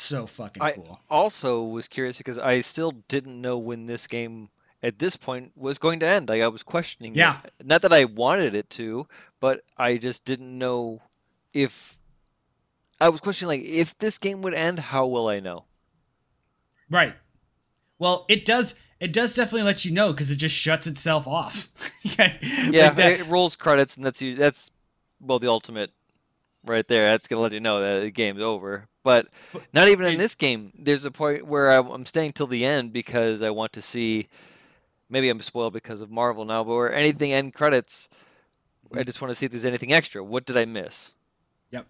So 0.00 0.26
fucking 0.26 0.60
cool. 0.60 0.66
I 0.68 0.72
cool. 0.72 1.00
also 1.10 1.62
was 1.62 1.88
curious 1.88 2.18
because 2.18 2.38
I 2.38 2.60
still 2.60 2.92
didn't 3.08 3.40
know 3.40 3.58
when 3.58 3.86
this 3.86 4.06
game 4.06 4.48
at 4.82 4.98
this 4.98 5.14
point 5.16 5.52
was 5.56 5.78
going 5.78 6.00
to 6.00 6.06
end. 6.06 6.28
Like 6.28 6.42
I 6.42 6.48
was 6.48 6.62
questioning 6.62 7.14
Yeah. 7.14 7.38
it. 7.44 7.66
Not 7.66 7.82
that 7.82 7.92
I 7.92 8.04
wanted 8.06 8.54
it 8.54 8.70
to, 8.70 9.06
but 9.40 9.62
I 9.76 9.96
just 9.98 10.24
didn't 10.24 10.56
know 10.56 11.02
if 11.52 11.98
I 13.00 13.08
was 13.08 13.20
questioning 13.20 13.60
like 13.60 13.68
if 13.68 13.96
this 13.98 14.18
game 14.18 14.42
would 14.42 14.54
end, 14.54 14.78
how 14.78 15.06
will 15.06 15.28
I 15.28 15.40
know? 15.40 15.64
Right. 16.88 17.14
Well, 17.98 18.24
it 18.28 18.44
does. 18.44 18.74
It 19.00 19.12
does 19.12 19.34
definitely 19.34 19.62
let 19.62 19.84
you 19.84 19.92
know 19.92 20.12
because 20.12 20.30
it 20.30 20.36
just 20.36 20.54
shuts 20.54 20.86
itself 20.86 21.26
off. 21.26 21.68
yeah, 22.02 22.36
Yeah, 22.70 22.86
like 22.88 22.96
that- 22.96 23.20
it 23.20 23.26
rolls 23.28 23.56
credits 23.56 23.96
and 23.96 24.04
that's 24.04 24.20
you 24.20 24.34
that's 24.36 24.70
well 25.20 25.38
the 25.38 25.48
ultimate 25.48 25.90
right 26.64 26.86
there. 26.86 27.06
That's 27.06 27.28
gonna 27.28 27.42
let 27.42 27.52
you 27.52 27.60
know 27.60 27.80
that 27.80 28.00
the 28.00 28.10
game's 28.10 28.40
over. 28.40 28.86
But 29.02 29.28
not 29.72 29.88
even 29.88 30.06
in 30.06 30.18
this 30.18 30.34
game. 30.34 30.72
There's 30.78 31.04
a 31.04 31.10
point 31.10 31.46
where 31.46 31.70
I'm 31.70 32.04
staying 32.04 32.34
till 32.34 32.46
the 32.46 32.64
end 32.64 32.92
because 32.92 33.42
I 33.42 33.50
want 33.50 33.72
to 33.74 33.82
see. 33.82 34.28
Maybe 35.08 35.28
I'm 35.28 35.40
spoiled 35.40 35.72
because 35.72 36.00
of 36.00 36.10
Marvel 36.10 36.44
now, 36.44 36.62
but 36.62 36.74
where 36.74 36.94
anything 36.94 37.32
end 37.32 37.52
credits, 37.54 38.08
I 38.94 39.02
just 39.02 39.20
want 39.20 39.30
to 39.32 39.34
see 39.34 39.46
if 39.46 39.52
there's 39.52 39.64
anything 39.64 39.92
extra. 39.92 40.22
What 40.22 40.46
did 40.46 40.56
I 40.56 40.66
miss? 40.66 41.12
Yep. 41.70 41.86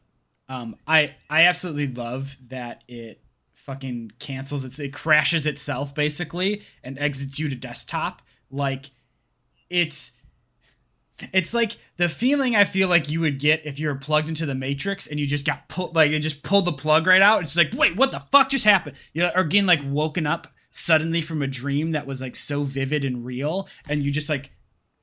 Um, 0.49 0.77
I 0.87 1.17
I 1.29 1.43
absolutely 1.43 1.89
love 1.89 2.37
that 2.49 2.83
it 2.89 3.21
fucking 3.55 4.13
cancels 4.19 4.65
its 4.65 4.79
it 4.79 4.93
crashes 4.93 5.47
itself 5.47 5.95
basically 5.95 6.63
and 6.83 6.99
exits 6.99 7.39
you 7.39 7.49
to 7.49 7.57
desktop. 7.57 8.23
Like 8.51 8.91
it's 9.69 10.13
it's 11.33 11.55
like 11.55 11.77
the 11.97 12.09
feeling 12.09 12.57
I 12.57 12.65
feel 12.65 12.89
like 12.89 13.09
you 13.09 13.21
would 13.21 13.39
get 13.39 13.65
if 13.65 13.79
you 13.79 13.89
were 13.89 13.95
plugged 13.95 14.29
into 14.29 14.47
the 14.47 14.55
Matrix 14.55 15.07
and 15.07 15.19
you 15.19 15.27
just 15.27 15.47
got 15.47 15.69
pulled 15.69 15.95
like 15.95 16.11
it 16.11 16.21
just 16.21 16.43
pulled 16.43 16.65
the 16.65 16.73
plug 16.73 17.07
right 17.07 17.23
out. 17.23 17.43
It's 17.43 17.57
like, 17.57 17.73
wait, 17.75 17.97
what 17.97 18.13
the 18.13 18.21
fuck 18.21 18.51
just 18.51 18.65
happened? 18.65 18.97
You 19.13 19.29
or 19.35 19.45
getting 19.45 19.67
like 19.67 19.81
woken 19.85 20.27
up 20.27 20.49
suddenly 20.71 21.21
from 21.21 21.43
a 21.43 21.47
dream 21.47 21.93
that 21.93 22.07
was 22.07 22.21
like 22.21 22.37
so 22.37 22.65
vivid 22.65 23.05
and 23.05 23.25
real, 23.25 23.69
and 23.89 24.03
you 24.03 24.11
just 24.11 24.29
like 24.29 24.51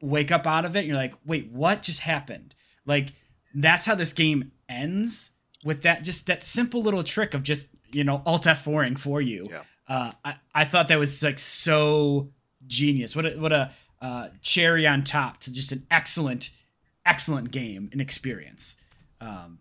wake 0.02 0.32
up 0.32 0.46
out 0.46 0.66
of 0.66 0.76
it 0.76 0.80
and 0.80 0.88
you're 0.88 0.98
like, 0.98 1.16
wait, 1.26 1.52
what 1.52 1.84
just 1.84 2.02
happened? 2.02 2.56
Like 2.86 3.10
that's 3.54 3.86
how 3.86 3.96
this 3.96 4.14
game 4.14 4.52
ends 4.70 5.32
with 5.64 5.82
that 5.82 6.04
just 6.04 6.28
that 6.28 6.44
simple 6.44 6.82
little 6.82 7.04
trick 7.04 7.34
of 7.34 7.44
just 7.44 7.68
you 7.92 8.04
know 8.04 8.22
alt 8.26 8.44
F4ing 8.44 8.98
for 8.98 9.22
you. 9.22 9.48
Yeah. 9.50 9.64
Uh, 9.88 10.12
I 10.24 10.36
I 10.54 10.66
thought 10.66 10.90
that 10.90 11.00
was 11.00 11.24
like 11.24 11.40
so 11.40 12.32
genius. 12.66 13.16
What 13.16 13.26
a 13.26 13.32
what 13.40 13.54
a 13.54 13.72
uh, 14.02 14.30
cherry 14.42 14.86
on 14.86 15.04
top 15.04 15.40
to 15.40 15.54
just 15.54 15.72
an 15.72 15.86
excellent 15.90 16.52
excellent 17.06 17.52
game 17.52 17.90
and 17.92 18.02
experience. 18.02 18.76
Um, 19.22 19.60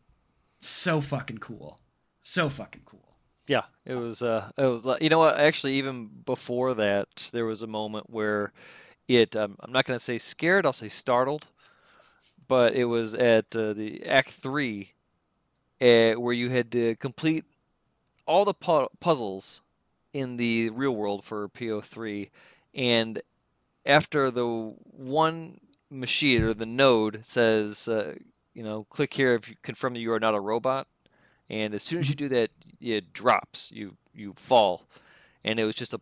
so 0.59 1.01
fucking 1.01 1.39
cool. 1.39 1.81
So 2.21 2.49
fucking 2.49 2.83
cool. 2.85 3.17
Yeah, 3.47 3.63
it 3.85 3.95
was. 3.95 4.21
Uh, 4.21 4.51
it 4.59 4.67
was. 4.67 4.99
You 5.01 5.09
know 5.09 5.19
what? 5.19 5.39
Actually, 5.39 5.75
even 5.75 6.11
before 6.27 6.75
that, 6.75 7.31
there 7.33 7.47
was 7.47 7.63
a 7.63 7.67
moment 7.67 8.11
where 8.11 8.53
it. 9.09 9.37
Um, 9.37 9.57
I'm 9.61 9.73
not 9.73 9.85
going 9.85 9.99
to 9.99 10.05
say 10.05 10.19
scared. 10.19 10.67
I'll 10.67 10.73
say 10.73 10.89
startled. 10.89 11.47
But 12.49 12.75
it 12.75 12.85
was 12.85 13.15
at 13.15 13.55
uh, 13.57 13.73
the 13.73 14.05
Act 14.05 14.31
Three, 14.31 14.93
uh, 15.81 16.13
where 16.13 16.33
you 16.33 16.51
had 16.51 16.71
to 16.73 16.97
complete 16.97 17.45
all 18.27 18.45
the 18.45 18.55
pu- 18.55 18.89
puzzles 19.01 19.63
in 20.13 20.37
the 20.37 20.71
real 20.71 20.95
world 20.95 21.25
for 21.25 21.49
P03, 21.49 22.31
and 22.75 23.21
after 23.87 24.31
the 24.31 24.47
one 24.83 25.61
machine 25.91 26.43
or 26.43 26.55
the 26.55 26.67
node 26.67 27.25
says, 27.25 27.89
uh, 27.89 28.15
you 28.55 28.63
know, 28.63 28.85
click 28.91 29.15
here 29.15 29.35
if 29.35 29.49
you 29.49 29.57
confirm 29.63 29.95
that 29.95 30.01
you 30.01 30.13
are 30.13 30.21
not 30.21 30.35
a 30.35 30.41
robot. 30.41 30.87
And 31.49 31.75
as 31.75 31.83
soon 31.83 32.01
as 32.01 32.09
you 32.09 32.15
do 32.15 32.29
that 32.29 32.51
it 32.81 33.13
drops. 33.13 33.71
You 33.73 33.97
you 34.15 34.35
fall. 34.37 34.87
And 35.45 35.61
it 35.61 35.65
was 35.65 35.75
just 35.75 35.95
a 35.95 36.01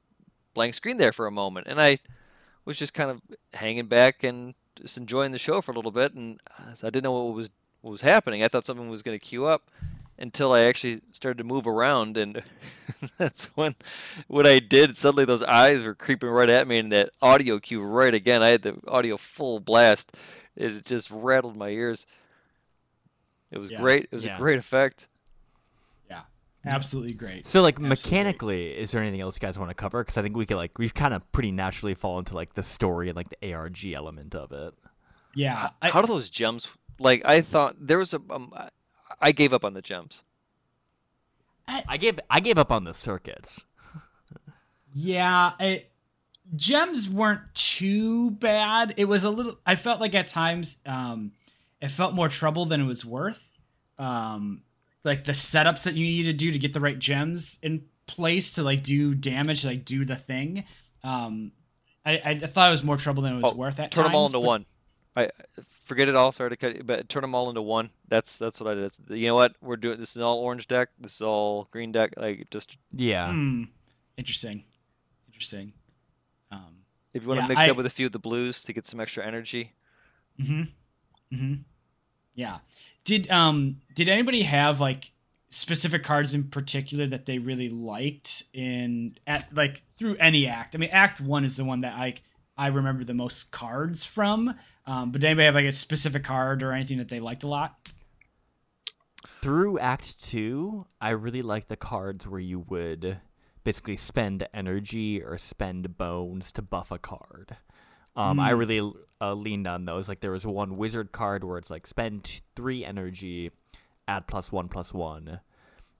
blank 0.54 0.74
screen 0.74 0.96
there 0.96 1.12
for 1.12 1.26
a 1.26 1.30
moment. 1.30 1.66
And 1.66 1.80
i 1.80 1.98
was 2.64 2.78
just 2.78 2.94
kind 2.94 3.10
of 3.10 3.20
hanging 3.52 3.86
back 3.86 4.24
and 4.24 4.54
just 4.74 4.96
enjoying 4.96 5.32
the 5.32 5.38
show 5.38 5.60
for 5.60 5.72
a 5.72 5.74
little 5.74 5.90
bit. 5.90 6.14
And 6.14 6.40
i 6.82 6.86
didn't 6.86 7.04
know 7.04 7.12
what 7.12 7.34
was 7.34 7.50
what 7.82 7.90
was 7.90 8.00
happening. 8.00 8.42
I 8.42 8.48
thought 8.48 8.64
something 8.64 8.88
was 8.88 9.02
going 9.02 9.18
to 9.18 9.24
queue 9.24 9.44
up 9.44 9.70
until 10.18 10.52
i 10.52 10.60
actually 10.60 11.00
started 11.12 11.38
to 11.38 11.44
move 11.44 11.66
around 11.66 12.16
and 12.16 12.42
that's 13.18 13.44
when 13.56 13.74
what 14.28 14.46
i 14.46 14.58
did 14.58 14.96
suddenly 14.96 15.24
those 15.24 15.42
eyes 15.42 15.82
were 15.82 15.94
creeping 15.94 16.28
right 16.30 16.50
at 16.50 16.66
me 16.68 16.78
and 16.78 16.92
that 16.92 17.10
audio 17.22 17.58
cue 17.58 17.82
right 17.82 18.14
again 18.14 18.42
i 18.42 18.48
had 18.48 18.62
the 18.62 18.76
audio 18.88 19.16
full 19.16 19.58
blast 19.60 20.12
it 20.56 20.84
just 20.84 21.10
rattled 21.10 21.56
my 21.56 21.68
ears 21.70 22.06
it 23.50 23.58
was 23.58 23.70
Yeah. 23.70 23.80
great 23.80 24.04
it 24.04 24.12
was 24.12 24.24
Yeah. 24.24 24.36
a 24.36 24.38
great 24.38 24.58
effect 24.58 25.08
Yeah, 26.08 26.22
Absolutely 26.64 27.12
great. 27.12 27.46
So 27.46 27.60
like 27.62 27.74
Absolutely. 27.74 27.88
mechanically, 27.88 28.68
is 28.70 28.90
there 28.92 29.02
anything 29.02 29.20
else 29.20 29.36
you 29.36 29.40
guys 29.40 29.58
want 29.58 29.70
to 29.70 29.74
cover? 29.74 30.02
Because 30.02 30.16
I 30.16 30.22
think 30.22 30.36
we 30.36 30.46
could 30.46 30.56
like 30.56 30.78
we've 30.78 30.94
kind 30.94 31.12
of 31.12 31.30
pretty 31.32 31.52
naturally 31.52 31.94
fall 31.94 32.18
into 32.18 32.34
like 32.34 32.54
the 32.54 32.62
story 32.62 33.08
and 33.10 33.16
like 33.16 33.28
the 33.28 33.52
ARG 33.52 33.84
element 33.92 34.34
of 34.34 34.50
it. 34.52 34.72
Yeah. 35.34 35.70
I, 35.82 35.90
How 35.90 36.00
do 36.00 36.06
those 36.06 36.30
gems? 36.30 36.68
Like 36.98 37.22
I 37.24 37.40
thought 37.42 37.76
there 37.78 37.98
was 37.98 38.14
a. 38.14 38.20
Um, 38.30 38.52
I- 39.20 39.28
I 39.28 39.32
gave 39.32 39.52
up 39.52 39.64
on 39.64 39.74
the 39.74 39.82
gems. 39.82 40.22
I 41.66 41.96
gave 41.96 42.20
I 42.28 42.40
gave 42.40 42.58
up 42.58 42.70
on 42.70 42.84
the 42.84 42.92
circuits. 42.92 43.64
Yeah, 44.92 45.52
I, 45.58 45.86
gems 46.54 47.08
weren't 47.08 47.40
too 47.54 48.32
bad. 48.32 48.94
It 48.96 49.06
was 49.06 49.24
a 49.24 49.30
little. 49.30 49.58
I 49.66 49.74
felt 49.76 50.00
like 50.00 50.14
at 50.14 50.26
times, 50.26 50.76
um, 50.86 51.32
it 51.80 51.88
felt 51.88 52.14
more 52.14 52.28
trouble 52.28 52.66
than 52.66 52.80
it 52.82 52.84
was 52.84 53.04
worth. 53.04 53.52
Um, 53.98 54.62
like 55.04 55.24
the 55.24 55.32
setups 55.32 55.84
that 55.84 55.94
you 55.94 56.04
need 56.06 56.24
to 56.24 56.32
do 56.32 56.50
to 56.52 56.58
get 56.58 56.72
the 56.74 56.80
right 56.80 56.98
gems 56.98 57.58
in 57.62 57.86
place 58.06 58.52
to 58.52 58.62
like 58.62 58.82
do 58.82 59.14
damage, 59.14 59.64
like 59.64 59.84
do 59.84 60.04
the 60.04 60.16
thing. 60.16 60.64
Um, 61.02 61.52
I, 62.06 62.20
I 62.24 62.34
thought 62.38 62.68
it 62.68 62.72
was 62.72 62.84
more 62.84 62.98
trouble 62.98 63.22
than 63.22 63.34
it 63.38 63.42
was 63.42 63.52
Oh, 63.52 63.56
worth. 63.56 63.80
At 63.80 63.90
Turn 63.90 64.04
them 64.04 64.14
all 64.14 64.26
into 64.26 64.38
but- 64.38 64.46
one. 64.46 64.66
I 65.16 65.30
forget 65.84 66.08
it 66.08 66.16
all. 66.16 66.32
Sorry 66.32 66.50
to 66.50 66.56
cut 66.56 66.76
you, 66.76 66.82
but 66.82 67.08
turn 67.08 67.22
them 67.22 67.34
all 67.34 67.48
into 67.48 67.62
one. 67.62 67.90
That's 68.08 68.36
that's 68.38 68.60
what 68.60 68.70
I 68.70 68.74
did. 68.74 68.84
It's- 68.84 69.00
You 69.10 69.28
know 69.28 69.34
what? 69.36 69.54
We're 69.60 69.76
doing. 69.76 69.98
This 69.98 70.16
is 70.16 70.22
all 70.22 70.38
orange 70.40 70.66
deck. 70.66 70.88
This 70.98 71.14
is 71.16 71.20
all 71.22 71.68
green 71.70 71.92
deck. 71.92 72.14
Like 72.16 72.48
just 72.50 72.76
Yeah. 72.92 73.30
Hmm. 73.30 73.64
Interesting. 74.16 74.64
Interesting. 75.28 75.72
Um, 76.50 76.78
if 77.12 77.22
you 77.22 77.28
want 77.28 77.38
Yeah, 77.42 77.46
to 77.46 77.48
mix 77.48 77.60
I- 77.60 77.70
up 77.70 77.76
with 77.76 77.86
a 77.86 77.90
few 77.90 78.06
of 78.06 78.12
the 78.12 78.18
blues 78.18 78.64
to 78.64 78.72
get 78.72 78.86
some 78.86 78.98
extra 79.00 79.24
energy. 79.24 79.72
Mm-hmm. 80.40 80.62
Mm-hmm. 81.36 81.54
Yeah. 82.34 82.58
Did 83.04 83.30
um 83.30 83.80
did 83.94 84.08
anybody 84.08 84.42
have 84.42 84.80
like 84.80 85.12
specific 85.48 86.02
cards 86.02 86.34
in 86.34 86.44
particular 86.44 87.06
that 87.06 87.26
they 87.26 87.38
really 87.38 87.68
liked 87.68 88.42
in 88.52 89.16
at 89.26 89.54
like 89.54 89.82
through 89.96 90.16
any 90.16 90.46
act? 90.48 90.74
I 90.74 90.78
mean, 90.78 90.90
Act 90.90 91.20
One 91.20 91.44
is 91.44 91.56
the 91.56 91.64
one 91.64 91.82
that 91.82 91.94
I 91.94 92.14
I 92.56 92.68
remember 92.68 93.04
the 93.04 93.14
most 93.14 93.50
cards 93.52 94.04
from. 94.04 94.54
Um, 94.86 95.10
but 95.12 95.20
did 95.20 95.26
anybody 95.28 95.46
have 95.46 95.54
like 95.54 95.64
a 95.64 95.72
specific 95.72 96.24
card 96.24 96.62
or 96.62 96.72
anything 96.72 96.98
that 96.98 97.08
they 97.08 97.20
liked 97.20 97.42
a 97.42 97.48
lot? 97.48 97.76
Through 99.40 99.78
Act 99.78 100.22
Two, 100.22 100.86
I 101.00 101.10
really 101.10 101.42
like 101.42 101.68
the 101.68 101.76
cards 101.76 102.26
where 102.26 102.40
you 102.40 102.60
would 102.60 103.18
basically 103.62 103.96
spend 103.96 104.46
energy 104.52 105.22
or 105.22 105.38
spend 105.38 105.96
bones 105.96 106.52
to 106.52 106.62
buff 106.62 106.90
a 106.90 106.98
card. 106.98 107.56
Um, 108.16 108.38
I 108.38 108.50
Mm. 108.52 108.58
really 108.58 108.92
uh, 109.20 109.34
leaned 109.34 109.66
on 109.66 109.84
those. 109.86 110.08
Like 110.08 110.20
there 110.20 110.30
was 110.30 110.46
one 110.46 110.76
wizard 110.76 111.12
card 111.12 111.44
where 111.44 111.58
it's 111.58 111.70
like 111.70 111.86
spend 111.86 112.40
three 112.54 112.84
energy, 112.84 113.50
add 114.06 114.26
plus 114.26 114.52
one 114.52 114.68
plus 114.68 114.92
one, 114.94 115.40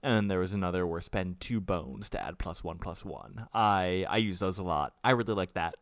and 0.01 0.13
then 0.15 0.27
there 0.27 0.39
was 0.39 0.53
another 0.53 0.85
where 0.87 1.01
spend 1.01 1.39
two 1.39 1.59
bones 1.59 2.09
to 2.11 2.23
add 2.23 2.37
plus 2.39 2.63
one 2.63 2.77
plus 2.79 3.03
one. 3.03 3.47
I 3.53 4.05
I 4.09 4.17
use 4.17 4.39
those 4.39 4.57
a 4.59 4.63
lot. 4.63 4.93
I 5.03 5.11
really 5.11 5.33
like 5.33 5.53
that 5.55 5.75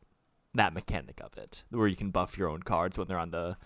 that 0.55 0.73
mechanic 0.73 1.19
of 1.21 1.37
it, 1.37 1.63
where 1.69 1.87
you 1.87 1.95
can 1.95 2.11
buff 2.11 2.37
your 2.37 2.49
own 2.49 2.63
cards 2.63 2.97
when 2.97 3.07
they're 3.07 3.17
on 3.17 3.31
the 3.31 3.57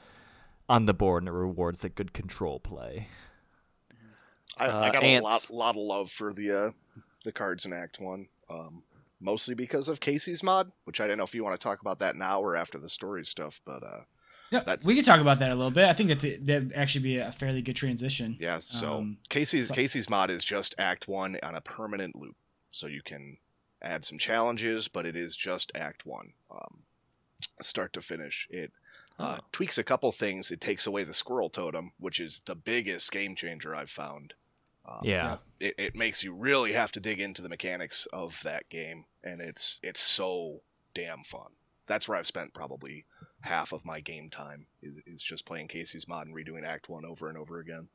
on 0.70 0.86
the 0.86 0.94
board, 0.94 1.24
and 1.24 1.30
it 1.30 1.32
rewards 1.34 1.84
a 1.84 1.90
good 1.90 2.12
control 2.14 2.60
play. 2.60 3.08
I, 4.58 4.66
I 4.66 4.70
Uh, 4.90 4.92
got 4.92 5.04
a 5.04 5.20
lot, 5.22 5.50
lot 5.50 5.70
of 5.76 5.82
love 5.82 6.12
for 6.12 6.34
the 6.34 6.52
uh, 6.52 6.72
the 7.24 7.32
cards 7.32 7.66
in 7.66 7.74
Act 7.74 8.00
One, 8.00 8.28
um, 8.50 8.84
mostly 9.20 9.56
because 9.56 9.88
of 9.90 10.00
Kaycee's 10.00 10.44
mod, 10.44 10.72
which 10.86 11.00
I 11.00 11.08
don't 11.08 11.18
know 11.18 11.24
if 11.24 11.36
you 11.36 11.44
want 11.44 11.60
to 11.60 11.64
talk 11.64 11.82
about 11.82 12.00
that 12.00 12.16
now 12.16 12.42
or 12.42 12.56
after 12.56 12.78
the 12.80 12.90
story 12.90 13.26
stuff, 13.26 13.62
but 13.66 13.84
uh, 13.84 14.02
Yeah, 14.52 14.60
That's- 14.62 14.86
we 14.86 14.96
could 14.96 15.06
talk 15.06 15.20
about 15.20 15.40
that 15.40 15.52
a 15.52 15.56
little 15.56 15.72
bit. 15.72 15.86
I 15.86 15.94
think 15.94 16.10
that's 16.10 16.24
that 16.24 16.72
actually 16.74 17.04
be 17.04 17.18
a 17.18 17.32
fairly 17.32 17.62
good 17.62 17.76
transition. 17.76 18.38
yeah. 18.40 18.60
So 18.60 18.98
Um, 19.00 19.18
Kaycee's 19.30 19.68
so- 19.68 19.74
Kaycee's 19.74 20.10
mod 20.10 20.32
is 20.32 20.44
just 20.44 20.74
Act 20.78 21.08
One 21.08 21.38
on 21.44 21.56
a 21.56 21.62
permanent 21.62 22.16
loop, 22.16 22.36
so 22.72 22.88
you 22.88 23.02
can 23.04 23.38
add 23.82 24.04
some 24.06 24.18
challenges, 24.18 24.88
but 24.88 25.06
it 25.06 25.16
is 25.16 25.36
just 25.36 25.72
Act 25.76 26.06
One, 26.06 26.34
um, 26.52 26.80
start 27.62 27.94
to 27.94 28.02
finish. 28.02 28.48
It 28.50 28.72
uh, 29.20 29.38
Oh. 29.40 29.46
tweaks 29.52 29.78
a 29.80 29.84
couple 29.84 30.12
things. 30.12 30.52
It 30.52 30.62
takes 30.62 30.86
away 30.88 31.04
the 31.04 31.14
squirrel 31.14 31.50
totem, 31.50 31.92
which 32.00 32.20
is 32.20 32.42
the 32.46 32.56
biggest 32.56 33.12
game 33.12 33.36
changer 33.36 33.76
I've 33.76 33.90
found. 33.90 34.34
Um, 34.86 35.00
Yeah. 35.04 35.38
it, 35.60 35.76
it 35.78 35.96
makes 35.96 36.24
you 36.24 36.34
really 36.34 36.72
have 36.74 36.92
to 36.94 37.00
dig 37.00 37.20
into 37.20 37.42
the 37.42 37.50
mechanics 37.50 38.06
of 38.14 38.40
that 38.44 38.70
game 38.70 39.04
and 39.24 39.42
it's 39.42 39.80
it's 39.84 40.00
so 40.00 40.62
damn 40.94 41.24
fun 41.26 41.52
that's 41.88 42.08
where 42.08 42.18
i've 42.18 42.26
spent 42.28 42.54
probably 42.54 43.04
half 43.42 43.74
of 43.74 43.84
my 43.84 44.00
game 44.00 44.30
time 44.30 44.66
is, 44.82 44.94
is 45.06 45.22
just 45.22 45.46
playing 45.46 45.68
kaycee's 45.68 46.08
mod 46.08 46.28
and 46.28 46.36
redoing 46.36 46.64
act 46.64 46.88
one 46.88 47.04
over 47.04 47.28
and 47.28 47.38
over 47.38 47.60
again 47.60 47.90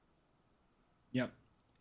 Yep. 1.12 1.30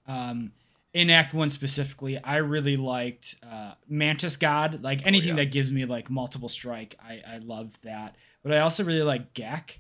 Um, 0.08 0.52
in 0.94 1.10
Act 1.10 1.34
One 1.34 1.50
specifically, 1.50 2.22
I 2.22 2.38
really 2.38 2.78
liked 2.78 3.36
uh, 3.50 3.74
Mantis 3.88 4.38
God. 4.38 4.84
Like 4.84 5.06
anything 5.06 5.34
Oh, 5.34 5.36
yeah. 5.38 5.44
that 5.46 5.52
gives 5.52 5.72
me 5.72 5.86
like 5.86 6.10
multiple 6.10 6.50
strike, 6.50 6.96
I 7.02 7.22
I 7.36 7.38
love 7.38 7.78
that. 7.84 8.16
But 8.44 8.54
I 8.54 8.60
also 8.60 8.84
really 8.84 9.04
like 9.04 9.34
Geck. 9.34 9.78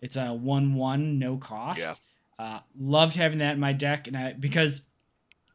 It's 0.00 0.16
a 0.16 0.32
one 0.32 0.74
one 0.74 1.18
no 1.18 1.36
cost. 1.36 2.00
Uh, 2.38 2.60
loved 2.78 3.16
having 3.16 3.38
that 3.38 3.54
in 3.54 3.60
my 3.60 3.72
deck, 3.72 4.06
and 4.08 4.16
I 4.16 4.32
because 4.32 4.82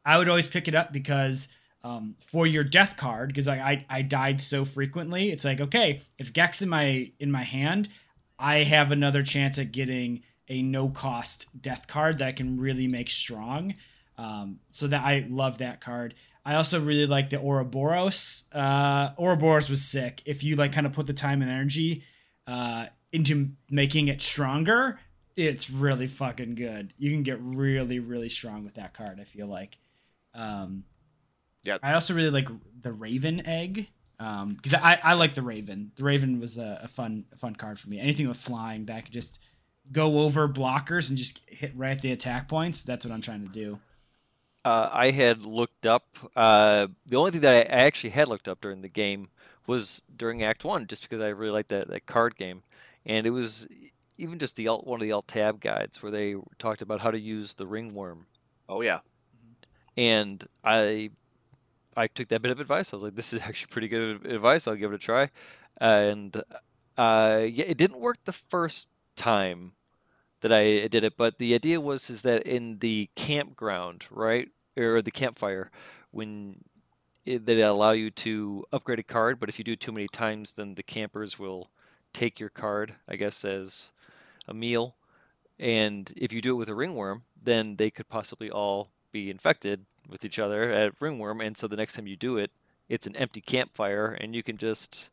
I 0.05 0.17
would 0.17 0.29
always 0.29 0.47
pick 0.47 0.67
it 0.67 0.75
up 0.75 0.93
because 0.93 1.47
um, 1.83 2.15
for 2.31 2.47
your 2.47 2.63
death 2.63 2.95
card 2.97 3.29
because 3.29 3.47
I, 3.47 3.57
I 3.57 3.85
I 3.89 4.01
died 4.01 4.41
so 4.41 4.65
frequently. 4.65 5.31
It's 5.31 5.45
like 5.45 5.59
okay, 5.61 6.01
if 6.17 6.33
Geck's 6.33 6.61
in 6.61 6.69
my 6.69 7.11
in 7.19 7.31
my 7.31 7.43
hand, 7.43 7.89
I 8.37 8.63
have 8.63 8.91
another 8.91 9.23
chance 9.23 9.57
at 9.59 9.71
getting 9.71 10.23
a 10.47 10.61
no 10.61 10.89
cost 10.89 11.47
death 11.61 11.87
card 11.87 12.17
that 12.19 12.27
I 12.27 12.31
can 12.31 12.59
really 12.59 12.87
make 12.87 13.09
strong. 13.09 13.73
Um, 14.19 14.59
so 14.69 14.87
that 14.87 15.05
I 15.05 15.25
love 15.29 15.59
that 15.59 15.79
card. 15.79 16.13
I 16.45 16.55
also 16.55 16.81
really 16.81 17.05
like 17.05 17.29
the 17.29 17.39
Ouroboros. 17.39 18.43
Uh, 18.51 19.11
Ouroboros 19.17 19.69
was 19.69 19.81
sick. 19.81 20.21
If 20.25 20.43
you 20.43 20.55
like 20.57 20.73
kind 20.73 20.85
of 20.85 20.93
put 20.93 21.07
the 21.07 21.13
time 21.13 21.41
and 21.41 21.49
energy 21.49 22.03
uh, 22.47 22.87
into 23.13 23.51
making 23.69 24.09
it 24.09 24.21
stronger, 24.21 24.99
it's 25.35 25.69
really 25.69 26.07
fucking 26.07 26.55
good. 26.55 26.93
You 26.97 27.11
can 27.11 27.23
get 27.23 27.37
really 27.41 27.99
really 27.99 28.29
strong 28.29 28.65
with 28.65 28.73
that 28.75 28.93
card. 28.93 29.19
I 29.21 29.23
feel 29.23 29.47
like. 29.47 29.77
Um, 30.33 30.83
Yeah. 31.63 31.77
I 31.81 31.93
also 31.93 32.13
really 32.13 32.31
like 32.31 32.49
the 32.81 32.91
Raven 32.91 33.45
egg 33.47 33.87
because 34.17 34.73
I, 34.73 34.99
I 35.01 35.13
like 35.13 35.33
the 35.35 35.41
Raven. 35.41 35.91
The 35.95 36.03
Raven 36.03 36.39
was 36.41 36.57
a, 36.57 36.81
a 36.83 36.87
fun 36.89 37.25
a 37.31 37.37
fun 37.37 37.55
card 37.55 37.79
for 37.79 37.89
me. 37.89 37.99
Anything 37.99 38.27
with 38.27 38.37
flying 38.37 38.85
that 38.85 39.05
could 39.05 39.13
just 39.13 39.39
go 39.91 40.19
over 40.19 40.47
blockers 40.49 41.09
and 41.09 41.17
just 41.17 41.39
hit 41.47 41.71
right 41.75 41.91
at 41.91 42.01
the 42.01 42.11
attack 42.11 42.47
points. 42.49 42.83
That's 42.83 43.05
what 43.05 43.13
I'm 43.13 43.21
trying 43.21 43.45
to 43.47 43.53
do. 43.53 43.79
Uh, 44.65 44.89
I 44.91 45.11
had 45.11 45.45
looked 45.45 45.85
up. 45.85 46.17
Uh, 46.35 46.87
the 47.05 47.15
only 47.15 47.31
thing 47.31 47.41
that 47.41 47.55
I 47.55 47.61
actually 47.61 48.11
had 48.11 48.27
looked 48.27 48.47
up 48.47 48.61
during 48.61 48.81
the 48.81 48.89
game 48.89 49.29
was 49.67 50.01
during 50.15 50.43
Act 50.43 50.63
One, 50.63 50.87
just 50.87 51.03
because 51.03 51.21
I 51.21 51.29
really 51.29 51.51
liked 51.51 51.69
that, 51.69 51.87
that 51.87 52.05
card 52.05 52.35
game, 52.35 52.63
and 53.05 53.25
it 53.25 53.29
was 53.29 53.67
even 54.17 54.37
just 54.37 54.55
the 54.55 54.67
alt, 54.67 54.85
one 54.85 54.99
of 54.99 55.07
the 55.07 55.11
alt 55.13 55.27
tab 55.27 55.61
guides 55.61 56.03
where 56.03 56.11
they 56.11 56.35
talked 56.57 56.81
about 56.81 56.99
how 57.01 57.11
to 57.11 57.19
use 57.19 57.53
the 57.53 57.67
ringworm, 57.67 58.25
Oh 58.67 58.81
yeah, 58.81 58.99
and 59.95 60.45
I 60.63 61.11
I 61.95 62.07
took 62.07 62.27
that 62.27 62.41
bit 62.41 62.51
of 62.51 62.59
advice. 62.59 62.93
I 62.93 62.97
was 62.97 63.03
like, 63.03 63.15
this 63.15 63.33
is 63.33 63.41
actually 63.43 63.71
pretty 63.71 63.87
good 63.87 64.25
advice. 64.25 64.67
I'll 64.67 64.75
give 64.75 64.91
it 64.91 64.95
a 64.95 64.99
try, 64.99 65.29
and 65.79 66.35
uh, 66.97 67.45
yeah, 67.49 67.65
it 67.65 67.77
didn't 67.77 67.99
work 67.99 68.17
the 68.25 68.33
first 68.33 68.89
time 69.15 69.73
that 70.41 70.53
I 70.53 70.87
did 70.87 71.03
it, 71.03 71.17
but 71.17 71.37
the 71.37 71.53
idea 71.53 71.81
was 71.81 72.09
is 72.09 72.21
that 72.23 72.43
in 72.43 72.79
the 72.79 73.09
campground, 73.15 74.05
right, 74.09 74.49
or 74.77 75.01
the 75.01 75.11
campfire, 75.11 75.71
when 76.11 76.63
it, 77.25 77.45
they 77.45 77.61
allow 77.61 77.91
you 77.91 78.09
to 78.11 78.65
upgrade 78.71 78.99
a 78.99 79.03
card, 79.03 79.39
but 79.39 79.49
if 79.49 79.57
you 79.57 79.65
do 79.65 79.73
it 79.73 79.79
too 79.79 79.91
many 79.91 80.07
times, 80.07 80.53
then 80.53 80.75
the 80.75 80.83
campers 80.83 81.37
will 81.37 81.69
take 82.13 82.39
your 82.39 82.49
card, 82.49 82.95
I 83.07 83.15
guess, 83.15 83.43
as 83.43 83.91
a 84.47 84.53
meal. 84.53 84.95
And 85.59 86.11
if 86.15 86.31
you 86.31 86.41
do 86.41 86.51
it 86.51 86.57
with 86.57 86.69
a 86.69 86.75
ringworm, 86.75 87.23
then 87.41 87.75
they 87.75 87.91
could 87.91 88.07
possibly 88.09 88.49
all 88.49 88.89
be 89.11 89.29
infected 89.29 89.85
with 90.07 90.25
each 90.25 90.39
other 90.39 90.71
at 90.71 90.93
ringworm, 90.99 91.41
and 91.41 91.57
so 91.57 91.67
the 91.67 91.75
next 91.75 91.93
time 91.93 92.07
you 92.07 92.15
do 92.15 92.37
it, 92.37 92.51
it's 92.87 93.05
an 93.05 93.15
empty 93.15 93.41
campfire, 93.41 94.17
and 94.19 94.35
you 94.35 94.41
can 94.41 94.57
just 94.57 95.09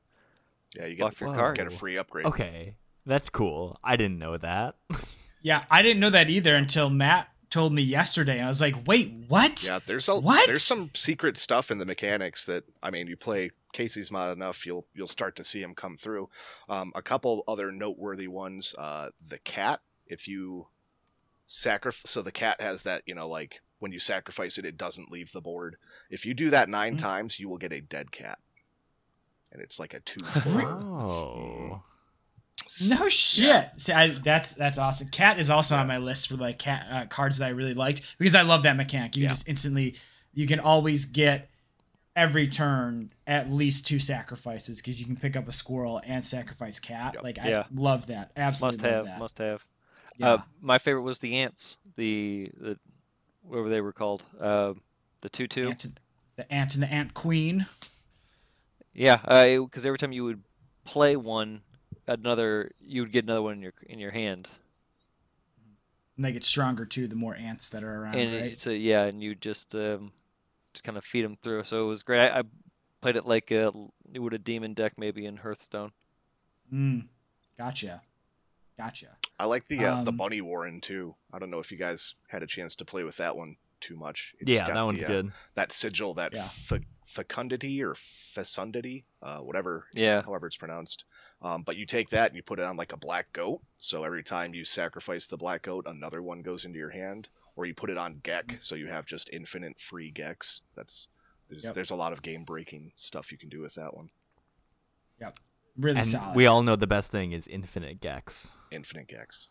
yeah, 0.75 0.87
you 0.87 0.99
buff 0.99 1.13
get, 1.13 1.21
your 1.21 1.35
card. 1.35 1.57
get 1.57 1.67
a 1.67 1.71
free 1.71 1.99
upgrade. 1.99 2.27
Okay, 2.27 2.75
that's 3.07 3.31
cool. 3.31 3.79
I 3.85 3.97
didn't 3.97 4.19
know 4.19 4.37
that. 4.39 4.77
Yeah, 5.43 5.63
I 5.71 5.83
didn't 5.83 6.01
know 6.01 6.11
that 6.11 6.29
either 6.29 6.57
until 6.57 6.91
Matt 6.91 7.29
told 7.51 7.73
me 7.73 7.81
yesterday. 7.83 8.41
I 8.41 8.49
was 8.49 8.61
like, 8.61 8.75
wait, 8.85 9.15
what? 9.29 9.65
Yeah, 9.65 9.79
there's 9.87 10.09
a 10.09 10.19
What? 10.19 10.45
there's 10.49 10.65
some 10.65 10.91
secret 10.93 11.37
stuff 11.39 11.71
in 11.71 11.79
the 11.79 11.85
mechanics 11.85 12.47
that 12.47 12.65
I 12.83 12.91
mean, 12.91 13.07
you 13.07 13.17
play 13.17 13.53
Kaycee's 13.73 14.11
mod 14.11 14.37
enough, 14.37 14.67
you'll 14.67 14.87
you'll 14.93 15.07
start 15.07 15.37
to 15.37 15.45
see 15.45 15.61
them 15.61 15.77
come 15.77 15.99
through. 15.99 16.29
Um, 16.69 16.91
a 16.97 17.03
couple 17.03 17.45
other 17.47 17.71
noteworthy 17.71 18.27
ones: 18.27 18.75
uh, 18.77 19.11
the 19.29 19.39
cat. 19.39 19.79
If 20.09 20.27
you 20.27 20.67
sacrifice, 21.47 22.11
so 22.11 22.23
the 22.23 22.33
cat 22.33 22.61
has 22.61 22.83
that 22.83 23.03
you 23.07 23.15
know 23.15 23.29
like 23.29 23.61
when 23.79 23.93
you 23.93 24.01
sacrifice 24.01 24.59
it, 24.59 24.65
it 24.65 24.77
doesn't 24.77 25.13
leave 25.13 25.31
the 25.31 25.41
board. 25.41 25.77
If 26.11 26.27
you 26.27 26.35
do 26.35 26.51
that 26.51 26.69
9 26.69 26.95
Mhm. 26.95 26.99
times, 26.99 27.39
you 27.39 27.49
will 27.49 27.59
get 27.59 27.73
a 27.73 27.81
dead 27.81 28.11
cat, 28.11 28.41
and 29.53 29.63
it's 29.63 29.79
like 29.79 29.95
a 29.95 30.01
two. 30.01 30.25
oh. 30.47 31.83
No 32.87 33.09
shit. 33.09 33.71
See, 33.77 33.93
I, 33.93 34.09
that's 34.25 34.55
that's 34.55 34.79
awesome. 34.79 35.09
Cat 35.09 35.39
is 35.39 35.51
also 35.51 35.77
on 35.77 35.87
my 35.87 35.99
list 35.99 36.29
for 36.29 36.35
like 36.37 36.59
cat 36.59 36.87
uh, 36.91 37.07
cards 37.07 37.39
that 37.39 37.47
I 37.47 37.51
really 37.51 37.75
liked 37.75 38.03
because 38.19 38.35
I 38.35 38.43
love 38.43 38.65
that 38.65 38.77
mechanic. 38.77 39.17
You 39.17 39.25
Yeah. 39.25 39.29
just 39.31 39.49
instantly, 39.49 39.95
you 40.35 40.47
can 40.47 40.61
always 40.61 41.05
get 41.05 41.49
every 42.15 42.49
turn 42.49 43.13
at 43.27 43.51
least 43.51 43.87
two 43.87 43.99
sacrifices 43.99 44.79
because 44.79 44.99
you 44.99 45.07
can 45.07 45.17
pick 45.17 45.37
up 45.37 45.47
a 45.49 45.53
squirrel 45.53 46.01
and 46.05 46.25
sacrifice 46.25 46.81
cat. 46.81 47.15
Yep. 47.15 47.23
Like 47.23 47.37
Yeah. 47.45 47.61
I 47.61 47.81
love 47.81 48.07
that. 48.07 48.33
Absolutely 48.37 48.77
must 48.79 48.83
love 48.85 48.93
have, 48.95 49.05
that. 49.07 49.19
must 49.19 49.39
have. 49.39 49.65
Yeah. 50.17 50.31
Uh, 50.33 50.39
my 50.61 50.79
favorite 50.79 51.03
was 51.03 51.19
the 51.19 51.37
ants, 51.37 51.77
the 51.97 52.51
the 52.59 52.79
whatever 53.43 53.69
they 53.69 53.81
were 53.81 53.93
called, 53.93 54.25
uh, 54.41 54.73
the 55.21 55.29
two 55.29 55.47
two. 55.47 55.75
The 56.37 56.53
ant 56.53 56.75
and 56.75 56.83
the 56.83 56.93
ant 56.93 57.15
queen. 57.15 57.67
Yeah, 58.93 59.17
because 59.59 59.85
every 59.87 59.99
time 59.99 60.13
you 60.13 60.25
would 60.25 60.43
play 60.85 61.17
one, 61.17 61.61
another 62.07 62.71
you 62.81 63.03
would 63.03 63.13
get 63.13 63.25
another 63.25 63.43
one 63.43 63.55
in 63.55 63.63
your 63.63 63.75
in 63.89 63.99
your 63.99 64.11
hand, 64.13 64.49
And 66.17 66.25
they 66.25 66.33
get 66.33 66.45
stronger 66.45 66.87
too 66.87 67.07
the 67.09 67.17
more 67.17 67.35
ants 67.37 67.69
that 67.71 67.83
are 67.85 68.03
around. 68.03 68.15
and 68.17 68.33
right? 68.33 68.53
it's 68.53 68.67
a, 68.67 68.77
yeah, 68.77 69.05
and 69.05 69.23
you 69.23 69.35
just 69.35 69.75
um, 69.75 70.13
just 70.73 70.85
kind 70.85 70.97
of 70.99 71.05
feed 71.05 71.25
them 71.25 71.37
through. 71.43 71.65
So 71.65 71.85
it 71.85 71.89
was 71.89 72.03
great. 72.03 72.23
I, 72.23 72.41
I 72.41 72.43
played 73.01 73.17
it 73.17 73.27
like 73.27 73.51
a, 73.51 73.73
it 74.13 74.19
would 74.19 74.33
a 74.35 74.39
demon 74.39 74.73
deck 74.75 74.95
maybe 74.99 75.27
in 75.27 75.37
Hearthstone. 75.37 75.93
Mm, 76.73 77.07
gotcha. 77.59 78.03
Gotcha. 78.79 79.17
I 79.39 79.47
like 79.47 79.67
the 79.69 79.85
uh, 79.87 80.05
the 80.05 80.11
Um, 80.11 80.17
bunny 80.17 80.41
warren 80.41 80.81
too. 80.81 81.15
I 81.33 81.39
don't 81.39 81.51
know 81.51 81.59
if 81.61 81.71
you 81.73 81.79
guys 81.79 82.15
had 82.29 82.43
a 82.43 82.47
chance 82.47 82.77
to 82.77 82.85
play 82.85 83.05
with 83.05 83.17
that 83.19 83.35
one 83.37 83.57
too 83.81 83.97
much. 83.97 84.35
It's 84.39 84.51
Yeah, 84.51 84.67
got 84.67 84.75
that 84.75 84.83
one's 84.83 85.01
the, 85.01 85.07
uh, 85.07 85.09
good. 85.09 85.33
That 85.55 85.73
sigil, 85.73 86.15
that 86.15 86.35
Yeah. 86.35 86.49
fe- 86.49 86.85
fecundity 87.17 87.83
or 87.83 87.95
fecundity, 88.35 89.05
uh, 89.23 89.39
whatever 89.39 89.87
Yeah, 89.95 90.23
however 90.23 90.47
it's 90.47 90.57
pronounced. 90.57 91.05
Um, 91.43 91.63
but 91.63 91.77
you 91.77 91.87
take 91.87 92.11
that 92.11 92.29
and 92.29 92.37
you 92.37 92.43
put 92.43 92.59
it 92.59 92.65
on 92.65 92.77
like 92.77 92.93
a 92.93 92.97
black 92.99 93.33
goat. 93.33 93.61
So 93.79 94.05
every 94.05 94.23
time 94.23 94.55
you 94.55 94.65
sacrifice 94.65 95.27
the 95.27 95.37
black 95.37 95.63
goat, 95.63 95.87
another 95.87 96.23
one 96.23 96.43
goes 96.43 96.65
into 96.65 96.79
your 96.79 96.91
hand. 96.91 97.29
Or 97.57 97.65
you 97.67 97.75
put 97.75 97.91
it 97.91 97.97
on 97.97 98.21
Geck, 98.23 98.59
so 98.61 98.75
you 98.75 98.87
have 98.89 99.07
just 99.07 99.31
infinite 99.33 99.81
free 99.81 100.13
Gecks. 100.13 100.61
That's 100.77 101.09
there's 101.49 101.65
Yep. 101.65 101.75
there's 101.75 101.91
a 101.91 101.97
lot 101.97 102.13
of 102.13 102.23
game 102.23 102.45
breaking 102.45 102.93
stuff 102.97 103.33
you 103.33 103.39
can 103.39 103.49
do 103.49 103.61
with 103.61 103.75
that 103.75 103.95
one. 103.97 104.11
Yeah. 105.21 105.31
Really 105.77 106.01
And 106.01 106.11
solid. 106.11 106.37
we 106.37 106.47
all 106.47 106.63
know 106.63 106.77
the 106.77 106.87
best 106.87 107.11
thing 107.11 107.33
is 107.33 107.47
infinite 107.49 108.01
Gex. 108.01 108.51
Infinite 108.71 109.09
Gecks. 109.09 109.49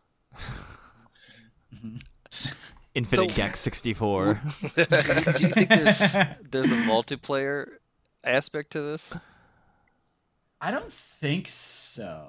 Mhm. 1.74 2.00
Infinite 2.96 3.32
So- 3.32 3.38
Gex 3.38 3.60
64. 3.60 4.34
do 4.62 4.82
you 4.82 5.50
think 5.50 5.70
there's 5.70 6.00
there's 6.50 6.72
a 6.72 6.82
multiplayer 6.84 7.68
aspect 8.24 8.72
to 8.72 8.82
this? 8.82 9.14
I 10.62 10.72
don't 10.72 10.92
think 10.92 11.48
so. 11.48 12.28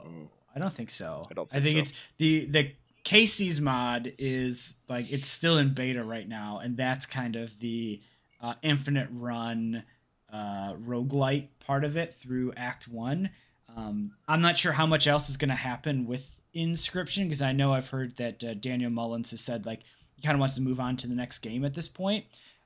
I 0.54 0.58
don't 0.58 0.72
think 0.72 0.90
so. 0.90 1.22
I 1.30 1.34
don't 1.34 1.48
I 1.52 1.60
think 1.60 1.64
think 1.64 1.76
so. 1.86 1.90
it's 1.90 1.92
the 2.18 2.46
the 2.46 2.72
Kaycee's 3.04 3.60
mod 3.60 4.12
is 4.18 4.74
like 4.88 5.10
it's 5.12 5.28
still 5.28 5.58
in 5.58 5.72
beta 5.74 6.02
right 6.02 6.28
now, 6.28 6.58
and 6.58 6.76
that's 6.76 7.06
kind 7.06 7.36
of 7.36 7.58
the 7.60 8.00
uh, 8.40 8.54
infinite 8.62 9.08
run 9.12 9.84
uh, 10.32 10.74
roguelite 10.74 11.48
part 11.60 11.84
of 11.84 11.96
it 11.96 12.12
through 12.12 12.52
Act 12.56 12.88
One. 12.88 13.30
Um, 13.76 14.12
I'm 14.26 14.40
not 14.40 14.58
sure 14.58 14.72
how 14.72 14.86
much 14.86 15.06
else 15.06 15.28
is 15.30 15.36
going 15.36 15.50
to 15.50 15.54
happen 15.54 16.06
with 16.06 16.40
Inscryption 16.54 17.24
because 17.24 17.42
I 17.42 17.52
know 17.52 17.72
I've 17.74 17.88
heard 17.90 18.16
that 18.16 18.42
uh, 18.42 18.54
Daniel 18.54 18.90
Mullins 18.90 19.30
has 19.30 19.40
said 19.40 19.66
like 19.66 19.80
he 20.16 20.22
kind 20.22 20.34
of 20.34 20.40
wants 20.40 20.56
to 20.56 20.62
move 20.62 20.80
on 20.80 20.96
to 20.96 21.06
the 21.06 21.14
next 21.14 21.38
game 21.38 21.64
at 21.64 21.74
this 21.74 21.88
point. 21.88 22.24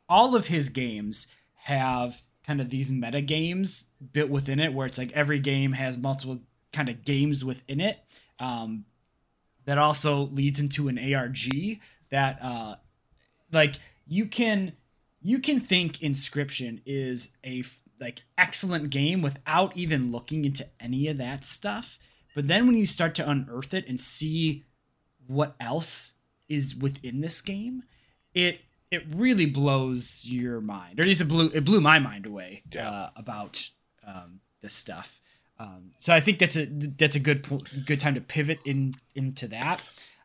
All 0.08 0.34
of 0.34 0.46
his 0.46 0.68
games 0.68 1.26
have 1.64 2.22
kind 2.46 2.60
of 2.60 2.70
these 2.70 2.90
meta 2.90 3.20
games 3.20 3.84
built 4.12 4.30
within 4.30 4.58
it 4.58 4.72
where 4.72 4.86
it's 4.86 4.98
like 4.98 5.12
every 5.12 5.38
game 5.38 5.72
has 5.72 5.98
multiple 5.98 6.40
kind 6.72 6.88
of 6.88 7.04
games 7.04 7.44
within 7.44 7.80
it 7.80 7.98
um, 8.38 8.84
that 9.66 9.78
also 9.78 10.22
leads 10.26 10.58
into 10.58 10.88
an 10.88 10.98
arg 10.98 11.38
that 12.10 12.42
uh, 12.42 12.76
like 13.52 13.76
you 14.06 14.26
can 14.26 14.72
you 15.20 15.38
can 15.38 15.60
think 15.60 15.98
Inscryption 15.98 16.80
is 16.86 17.34
a 17.44 17.62
like 18.00 18.22
excellent 18.38 18.90
game 18.90 19.20
without 19.20 19.76
even 19.76 20.10
looking 20.10 20.44
into 20.44 20.66
any 20.80 21.08
of 21.08 21.18
that 21.18 21.44
stuff 21.44 21.98
but 22.34 22.48
then 22.48 22.66
when 22.66 22.76
you 22.76 22.86
start 22.86 23.14
to 23.16 23.28
unearth 23.28 23.74
it 23.74 23.86
and 23.88 24.00
see 24.00 24.64
what 25.26 25.54
else 25.60 26.14
is 26.50 26.76
within 26.76 27.20
this 27.22 27.40
game 27.40 27.82
it 28.34 28.60
it 28.90 29.02
really 29.14 29.46
blows 29.46 30.24
your 30.26 30.60
mind 30.60 30.98
or 30.98 31.02
at 31.02 31.08
least 31.08 31.20
it 31.22 31.28
blew 31.28 31.50
it 31.54 31.64
blew 31.64 31.80
my 31.80 31.98
mind 31.98 32.26
away 32.26 32.62
Yeah. 32.72 32.90
uh, 32.90 33.10
about 33.16 33.70
um, 34.06 34.40
this 34.60 34.74
stuff 34.74 35.20
um, 35.58 35.90
so 35.98 36.14
I 36.14 36.20
think 36.20 36.38
that's 36.38 36.56
a 36.56 36.64
that's 36.66 37.16
a 37.16 37.20
good 37.20 37.46
good 37.86 38.00
time 38.00 38.14
to 38.14 38.20
pivot 38.22 38.60
in 38.64 38.94
into 39.14 39.46
that. 39.48 39.82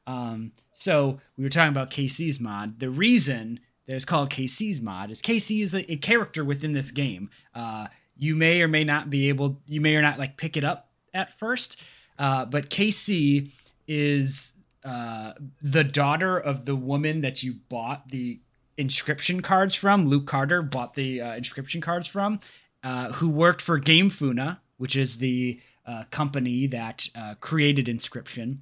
Um, 0.08 0.54
so 0.72 1.20
we 1.36 1.44
were 1.44 1.50
talking 1.50 1.74
about 1.74 1.92
Kaycee's 1.92 2.40
mod. 2.40 2.80
The 2.80 2.90
reason 2.90 3.60
that 3.86 3.96
it's 3.96 4.06
called 4.06 4.30
Kaycee's 4.30 4.80
mod 4.80 5.12
is 5.12 5.22
Kaycee 5.22 5.62
is 5.62 5.76
a, 5.76 5.92
a 5.92 5.98
character 5.98 6.46
within 6.46 6.72
this 6.72 6.90
game. 6.90 7.30
Uh, 7.54 7.88
you 8.16 8.34
may 8.34 8.62
or 8.62 8.70
may 8.70 8.86
not 8.86 9.10
be 9.10 9.28
able, 9.28 9.62
you 9.68 9.82
may 9.82 9.98
or 9.98 10.02
not 10.02 10.18
like 10.18 10.38
pick 10.38 10.56
it 10.56 10.64
up 10.64 10.90
at 11.14 11.38
first. 11.38 11.82
Uh, 12.18 12.46
but 12.46 12.70
Kaycee 12.70 13.52
is 13.90 14.54
uh, 14.86 15.34
the 15.62 15.84
daughter 15.84 16.38
of 16.38 16.66
the 16.66 16.76
woman 16.76 17.22
that 17.22 17.44
you 17.44 17.56
bought 17.70 18.10
the 18.10 18.40
Inscryption 18.78 19.44
cards 19.44 19.74
from. 19.74 20.06
Luke 20.06 20.28
Carder 20.28 20.62
bought 20.62 20.94
the 20.94 21.22
uh, 21.22 21.32
Inscryption 21.32 21.82
cards 21.82 22.07
from, 22.07 22.40
uh, 22.84 23.14
who 23.14 23.30
worked 23.30 23.62
for 23.62 23.80
GameFuna, 23.80 24.60
which 24.78 24.95
is 24.95 25.18
the 25.18 25.60
uh, 25.86 26.03
company 26.12 26.68
that 26.68 27.10
uh, 27.16 27.36
created 27.40 27.86
Inscryption, 27.86 28.60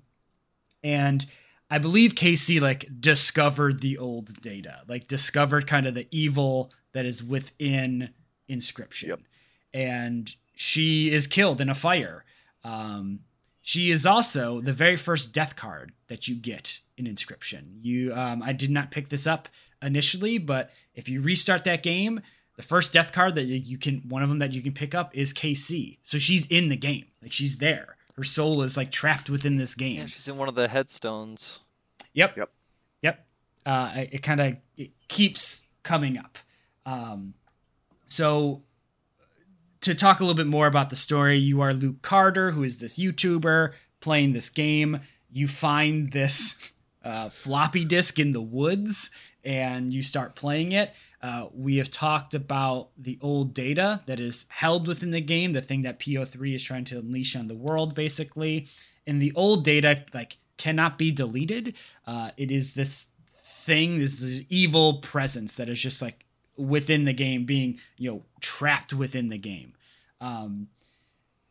And 0.84 1.26
I 1.70 1.78
believe 1.78 2.16
Kaycee 2.16 2.62
like 2.62 2.86
discovered 3.00 3.80
the 3.82 3.98
old 3.98 4.42
data, 4.42 4.82
like 4.88 5.08
discovered 5.08 5.66
kind 5.66 5.88
of 5.88 5.94
the 5.96 6.08
evil 6.12 6.72
that 6.94 7.06
is 7.06 7.24
within 7.24 8.10
Inscryption, 8.50 9.08
Yep. 9.08 9.20
And 9.74 10.36
she 10.56 11.12
is 11.12 11.26
killed 11.26 11.60
in 11.60 11.70
a 11.70 11.76
fire. 11.76 12.26
Um, 12.64 13.22
she 13.66 13.92
is 13.92 14.06
also 14.06 14.60
the 14.60 14.74
very 14.74 14.98
first 14.98 15.34
death 15.34 15.56
card 15.56 15.94
that 16.08 16.28
you 16.28 16.36
get 16.36 16.82
in 16.98 17.06
Inscryption. 17.06 17.78
You, 17.82 18.14
um, 18.14 18.44
I 18.44 18.52
did 18.52 18.70
not 18.70 18.92
pick 18.92 19.08
this 19.08 19.26
up 19.26 19.48
initially, 19.82 20.38
but 20.38 20.70
if 20.94 21.08
you 21.08 21.22
restart 21.22 21.64
that 21.64 21.82
game, 21.82 22.20
the 22.58 22.62
first 22.62 22.92
death 22.92 23.14
card 23.14 23.36
that 23.36 23.46
you 23.46 23.78
can, 23.78 24.02
one 24.10 24.22
of 24.22 24.28
them 24.28 24.40
that 24.40 24.54
you 24.54 24.62
can 24.62 24.74
pick 24.74 24.94
up 24.94 25.16
is 25.16 25.34
Kaycee. 25.34 25.98
So 26.02 26.18
she's 26.18 26.46
in 26.48 26.68
the 26.68 26.76
game, 26.76 27.06
like 27.22 27.32
she's 27.32 27.58
there. 27.58 27.96
Her 28.18 28.26
soul 28.26 28.64
is 28.64 28.76
like 28.76 28.92
trapped 28.92 29.30
within 29.30 29.56
this 29.56 29.76
game. 29.76 30.02
Yeah, 30.02 30.06
she's 30.08 30.28
in 30.28 30.38
one 30.38 30.50
of 30.50 30.56
the 30.56 30.68
headstones. 30.68 31.62
Yep. 32.12 32.36
Yep. 32.36 32.52
Yep. 33.02 33.26
Uh, 33.66 33.92
it, 33.96 34.10
it 34.16 34.24
kind 34.24 34.42
of 34.42 34.58
it 34.76 34.92
keeps 35.08 35.68
coming 35.84 36.18
up. 36.18 36.38
Um, 36.86 37.34
so 38.08 38.62
to 39.84 39.94
talk 39.94 40.20
a 40.20 40.24
little 40.24 40.36
bit 40.36 40.48
more 40.48 40.68
about 40.68 40.90
the 40.90 40.96
story, 40.96 41.38
you 41.38 41.60
are 41.60 41.74
Luke 41.74 42.02
Carder, 42.02 42.52
who 42.52 42.64
is 42.64 42.78
this 42.78 42.98
YouTuber 42.98 43.74
playing 44.00 44.32
this 44.32 44.50
game. 44.50 45.02
You 45.32 45.48
find 45.48 46.12
this 46.12 46.72
uh, 47.04 47.30
floppy 47.30 47.84
disk 47.84 48.18
in 48.18 48.32
the 48.32 48.42
woods 48.42 49.12
and 49.44 49.94
you 49.94 50.02
start 50.02 50.36
playing 50.36 50.72
it. 50.72 50.94
Uh, 51.22 51.48
we 51.54 51.78
have 51.78 51.92
talked 51.92 52.34
about 52.34 52.90
the 52.98 53.20
old 53.22 53.54
data 53.54 54.02
that 54.06 54.22
is 54.22 54.46
held 54.48 54.88
within 54.88 55.10
the 55.10 55.20
game, 55.20 55.52
the 55.52 55.62
thing 55.62 55.82
that 55.82 56.00
P03 56.00 56.56
is 56.56 56.64
trying 56.64 56.86
to 56.86 57.00
unleash 57.00 57.36
on 57.36 57.50
the 57.50 57.56
world, 57.56 57.94
basically. 57.94 58.68
And 59.06 59.22
the 59.22 59.34
old 59.36 59.66
data, 59.66 60.06
like, 60.14 60.38
cannot 60.58 60.98
be 60.98 61.12
deleted. 61.12 61.76
Uh, 62.08 62.32
it 62.38 62.52
is 62.52 62.74
this 62.74 63.08
thing, 63.36 64.00
this 64.00 64.22
is 64.22 64.44
evil 64.50 65.00
presence 65.00 65.56
that 65.56 65.68
is 65.68 65.82
just 65.82 66.02
like 66.02 66.24
within 66.58 67.06
the 67.06 67.14
game, 67.14 67.46
being 67.46 67.80
you 67.98 68.12
know 68.12 68.24
trapped 68.42 68.94
within 68.94 69.30
the 69.30 69.38
game. 69.38 69.74
Um, 70.22 70.68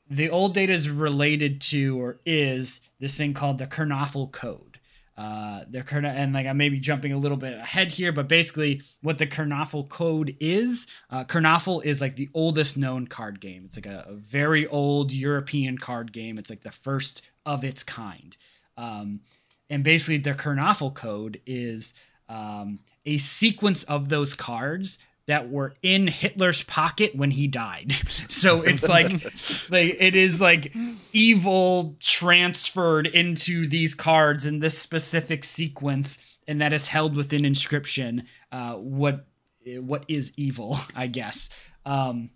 the 0.09 0.29
old 0.29 0.55
data 0.55 0.73
is 0.73 0.91
related 0.91 1.61
to 1.61 2.01
or 2.01 2.21
is 2.27 2.81
this 3.01 3.17
thing 3.17 3.35
called 3.35 3.59
the 3.59 3.67
Karnoffel 3.67 4.31
code. 4.31 4.79
Uh, 5.17 5.65
the 5.69 5.83
Kern 5.83 6.07
and 6.07 6.33
like 6.33 6.47
I 6.47 6.53
may 6.55 6.71
be 6.71 6.81
jumping 6.81 7.13
a 7.13 7.19
little 7.19 7.37
bit 7.37 7.55
ahead 7.55 7.93
here, 7.93 8.13
but 8.13 8.29
basically 8.29 8.83
what 9.03 9.19
the 9.19 9.27
Karnoffel 9.27 9.89
code 9.89 10.37
is, 10.41 10.87
uh, 11.11 11.25
Karnoffel 11.25 11.85
is 11.85 12.01
like 12.01 12.17
the 12.17 12.31
oldest 12.33 12.79
known 12.79 13.07
card 13.07 13.41
game. 13.41 13.65
It's 13.67 13.77
like 13.77 13.87
a, 13.87 14.07
a 14.09 14.15
very 14.15 14.67
old 14.67 15.13
European 15.13 15.77
card 15.77 16.13
game. 16.13 16.39
It's 16.39 16.49
like 16.49 16.63
the 16.63 16.73
first 16.73 17.23
of 17.45 17.63
its 17.63 17.85
kind. 17.85 18.37
Um, 18.77 19.21
and 19.69 19.85
basically, 19.85 20.19
the 20.19 20.33
Karnoffel 20.33 20.95
code 20.95 21.41
is 21.47 21.93
um, 22.29 22.81
a 23.05 23.19
sequence 23.19 23.85
of 23.85 24.09
those 24.09 24.35
cards 24.35 24.99
that 25.27 25.51
were 25.51 25.75
in 25.83 26.09
Hitler's 26.09 26.63
pocket 26.65 27.15
when 27.15 27.31
he 27.31 27.47
died. 27.47 27.93
so 28.29 28.63
it's 28.63 28.89
like, 28.89 29.13
like 29.71 29.97
it 29.99 30.17
is 30.17 30.41
like 30.41 30.75
evil 31.13 31.97
transferred 32.01 33.07
into 33.07 33.67
these 33.67 33.95
cards 33.95 34.45
in 34.47 34.59
this 34.59 34.79
specific 34.79 35.45
sequence, 35.45 36.19
and 36.47 36.61
that 36.61 36.73
is 36.73 36.89
held 36.89 37.17
within 37.17 37.43
Inscryption. 37.43 38.25
Uh, 38.51 38.75
what 38.75 39.27
what 39.65 40.05
is 40.09 40.33
evil? 40.37 40.79
I 40.95 41.07
guess. 41.07 41.49
Um, 41.85 42.31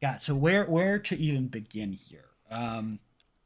God, 0.00 0.20
so 0.20 0.34
where 0.34 0.64
where 0.64 0.98
to 0.98 1.16
even 1.18 1.48
begin 1.48 1.92
here? 1.92 2.26
Um, 2.50 2.98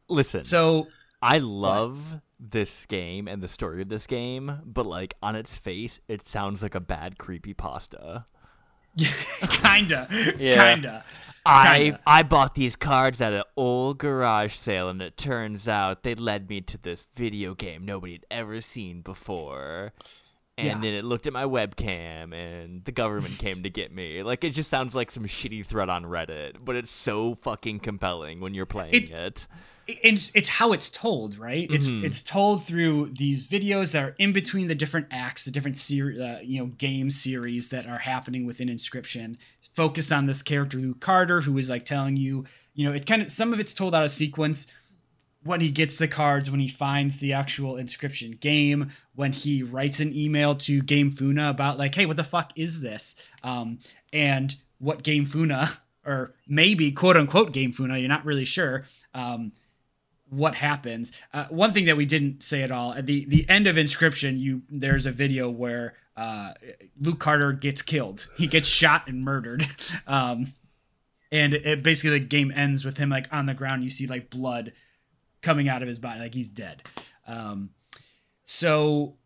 Listen, 0.09 0.44
so 0.44 0.88
I 1.22 1.38
love 1.38 2.20
this 2.38 2.86
game 2.86 3.26
and 3.28 3.42
the 3.42 3.48
story 3.48 3.82
of 3.82 3.88
this 3.88 4.06
game, 4.06 4.60
but 4.64 4.86
like 4.86 5.14
on 5.22 5.36
its 5.36 5.56
face, 5.56 6.00
it 6.08 6.26
sounds 6.26 6.62
like 6.62 6.74
a 6.74 6.80
bad 6.80 7.18
creepy 7.18 7.54
pasta. 7.54 8.26
kinda, 8.96 10.08
Yeah. 10.38 10.74
kinda. 10.74 11.04
I 11.48 11.78
Kinda. 11.78 12.00
I 12.06 12.22
bought 12.24 12.54
these 12.56 12.74
cards 12.74 13.20
at 13.20 13.32
an 13.32 13.44
old 13.56 13.98
garage 13.98 14.54
sale, 14.54 14.88
and 14.88 15.00
it 15.00 15.16
turns 15.16 15.68
out 15.68 16.02
they 16.02 16.14
led 16.16 16.48
me 16.48 16.60
to 16.62 16.76
this 16.78 17.06
video 17.14 17.54
game 17.54 17.84
nobody 17.84 18.14
had 18.14 18.26
ever 18.30 18.60
seen 18.60 19.00
before. 19.02 19.92
And 20.58 20.66
Yeah. 20.66 20.74
then 20.80 20.94
it 20.94 21.04
looked 21.04 21.26
at 21.26 21.32
my 21.32 21.44
webcam, 21.44 22.34
and 22.34 22.84
the 22.84 22.90
government 22.90 23.38
came 23.38 23.62
to 23.62 23.70
get 23.70 23.92
me. 23.94 24.22
Like 24.24 24.42
it 24.42 24.50
just 24.50 24.70
sounds 24.70 24.94
like 24.94 25.10
some 25.12 25.24
shitty 25.26 25.64
thread 25.66 25.88
on 25.88 26.04
Reddit, 26.04 26.64
but 26.64 26.74
it's 26.74 26.90
so 26.90 27.34
fucking 27.36 27.78
compelling 27.80 28.40
when 28.40 28.54
you're 28.54 28.66
playing 28.66 28.94
It- 28.94 29.10
it. 29.10 29.46
It's 29.88 30.32
it's 30.34 30.48
how 30.48 30.72
it's 30.72 30.90
told, 30.90 31.38
right? 31.38 31.70
It's 31.70 31.90
Mhm. 31.90 32.02
it's 32.04 32.22
told 32.22 32.64
through 32.64 33.10
these 33.16 33.48
videos 33.48 33.92
that 33.92 34.02
are 34.02 34.16
in 34.18 34.32
between 34.32 34.66
the 34.66 34.74
different 34.74 35.06
acts, 35.10 35.44
the 35.44 35.50
different 35.52 35.76
ser- 35.76 36.16
uh, 36.20 36.42
you 36.42 36.58
know 36.58 36.66
game 36.66 37.10
series 37.10 37.68
that 37.68 37.86
are 37.86 37.98
happening 37.98 38.46
within 38.46 38.68
Inscryption. 38.68 39.36
Focused 39.74 40.10
on 40.12 40.26
this 40.26 40.42
character 40.42 40.78
Luke 40.78 41.00
Carder, 41.00 41.42
who 41.42 41.56
is 41.58 41.70
like 41.70 41.84
telling 41.84 42.16
you, 42.16 42.44
you 42.74 42.84
know, 42.84 42.92
it 42.92 43.06
kind 43.06 43.22
of 43.22 43.30
some 43.30 43.52
of 43.52 43.60
it's 43.60 43.74
told 43.74 43.94
out 43.94 44.04
of 44.04 44.10
sequence. 44.10 44.66
When 45.42 45.60
he 45.60 45.70
gets 45.70 45.96
the 45.96 46.08
cards, 46.08 46.50
when 46.50 46.58
he 46.58 46.66
finds 46.66 47.18
the 47.18 47.32
actual 47.32 47.74
Inscryption 47.74 48.40
game, 48.40 48.90
when 49.14 49.32
he 49.32 49.62
writes 49.62 50.00
an 50.00 50.12
email 50.12 50.56
to 50.56 50.82
GameFuna 50.82 51.50
about 51.50 51.78
like, 51.78 51.94
hey, 51.94 52.04
what 52.06 52.16
the 52.16 52.24
fuck 52.24 52.50
is 52.56 52.80
this? 52.80 53.14
Um, 53.44 53.78
and 54.12 54.56
what 54.78 55.04
GameFuna 55.04 55.76
or 56.04 56.34
maybe 56.48 56.90
quote 56.90 57.16
unquote 57.16 57.52
GameFuna, 57.52 58.00
you're 58.00 58.08
not 58.08 58.24
really 58.24 58.44
sure. 58.44 58.86
Um, 59.14 59.52
what 60.36 60.54
happens. 60.54 61.12
Uh, 61.32 61.46
one 61.46 61.72
thing 61.72 61.86
that 61.86 61.96
we 61.96 62.06
didn't 62.06 62.42
say 62.42 62.62
at 62.62 62.70
all 62.70 62.94
at 62.94 63.06
the 63.06 63.24
the 63.24 63.48
end 63.48 63.66
of 63.66 63.76
Inscryption, 63.76 64.38
you 64.38 64.62
there's 64.68 65.06
a 65.06 65.12
video 65.12 65.48
where 65.48 65.94
uh, 66.16 66.52
Luke 67.00 67.18
Carder 67.18 67.52
gets 67.52 67.82
killed. 67.82 68.28
He 68.36 68.46
gets 68.46 68.68
shot 68.68 69.08
and 69.08 69.24
murdered. 69.24 69.66
Um, 70.06 70.52
and 71.32 71.54
it 71.54 71.82
basically 71.82 72.20
the 72.20 72.24
game 72.24 72.52
ends 72.54 72.84
with 72.84 72.98
him 72.98 73.10
like 73.10 73.32
on 73.32 73.46
the 73.46 73.54
ground. 73.54 73.82
You 73.82 73.90
see 73.90 74.06
like 74.06 74.30
blood 74.30 74.72
coming 75.42 75.68
out 75.68 75.82
of 75.82 75.88
his 75.88 75.98
body, 75.98 76.20
like 76.20 76.34
he's 76.34 76.48
dead. 76.48 76.82
Um, 77.26 77.70
so 78.44 79.16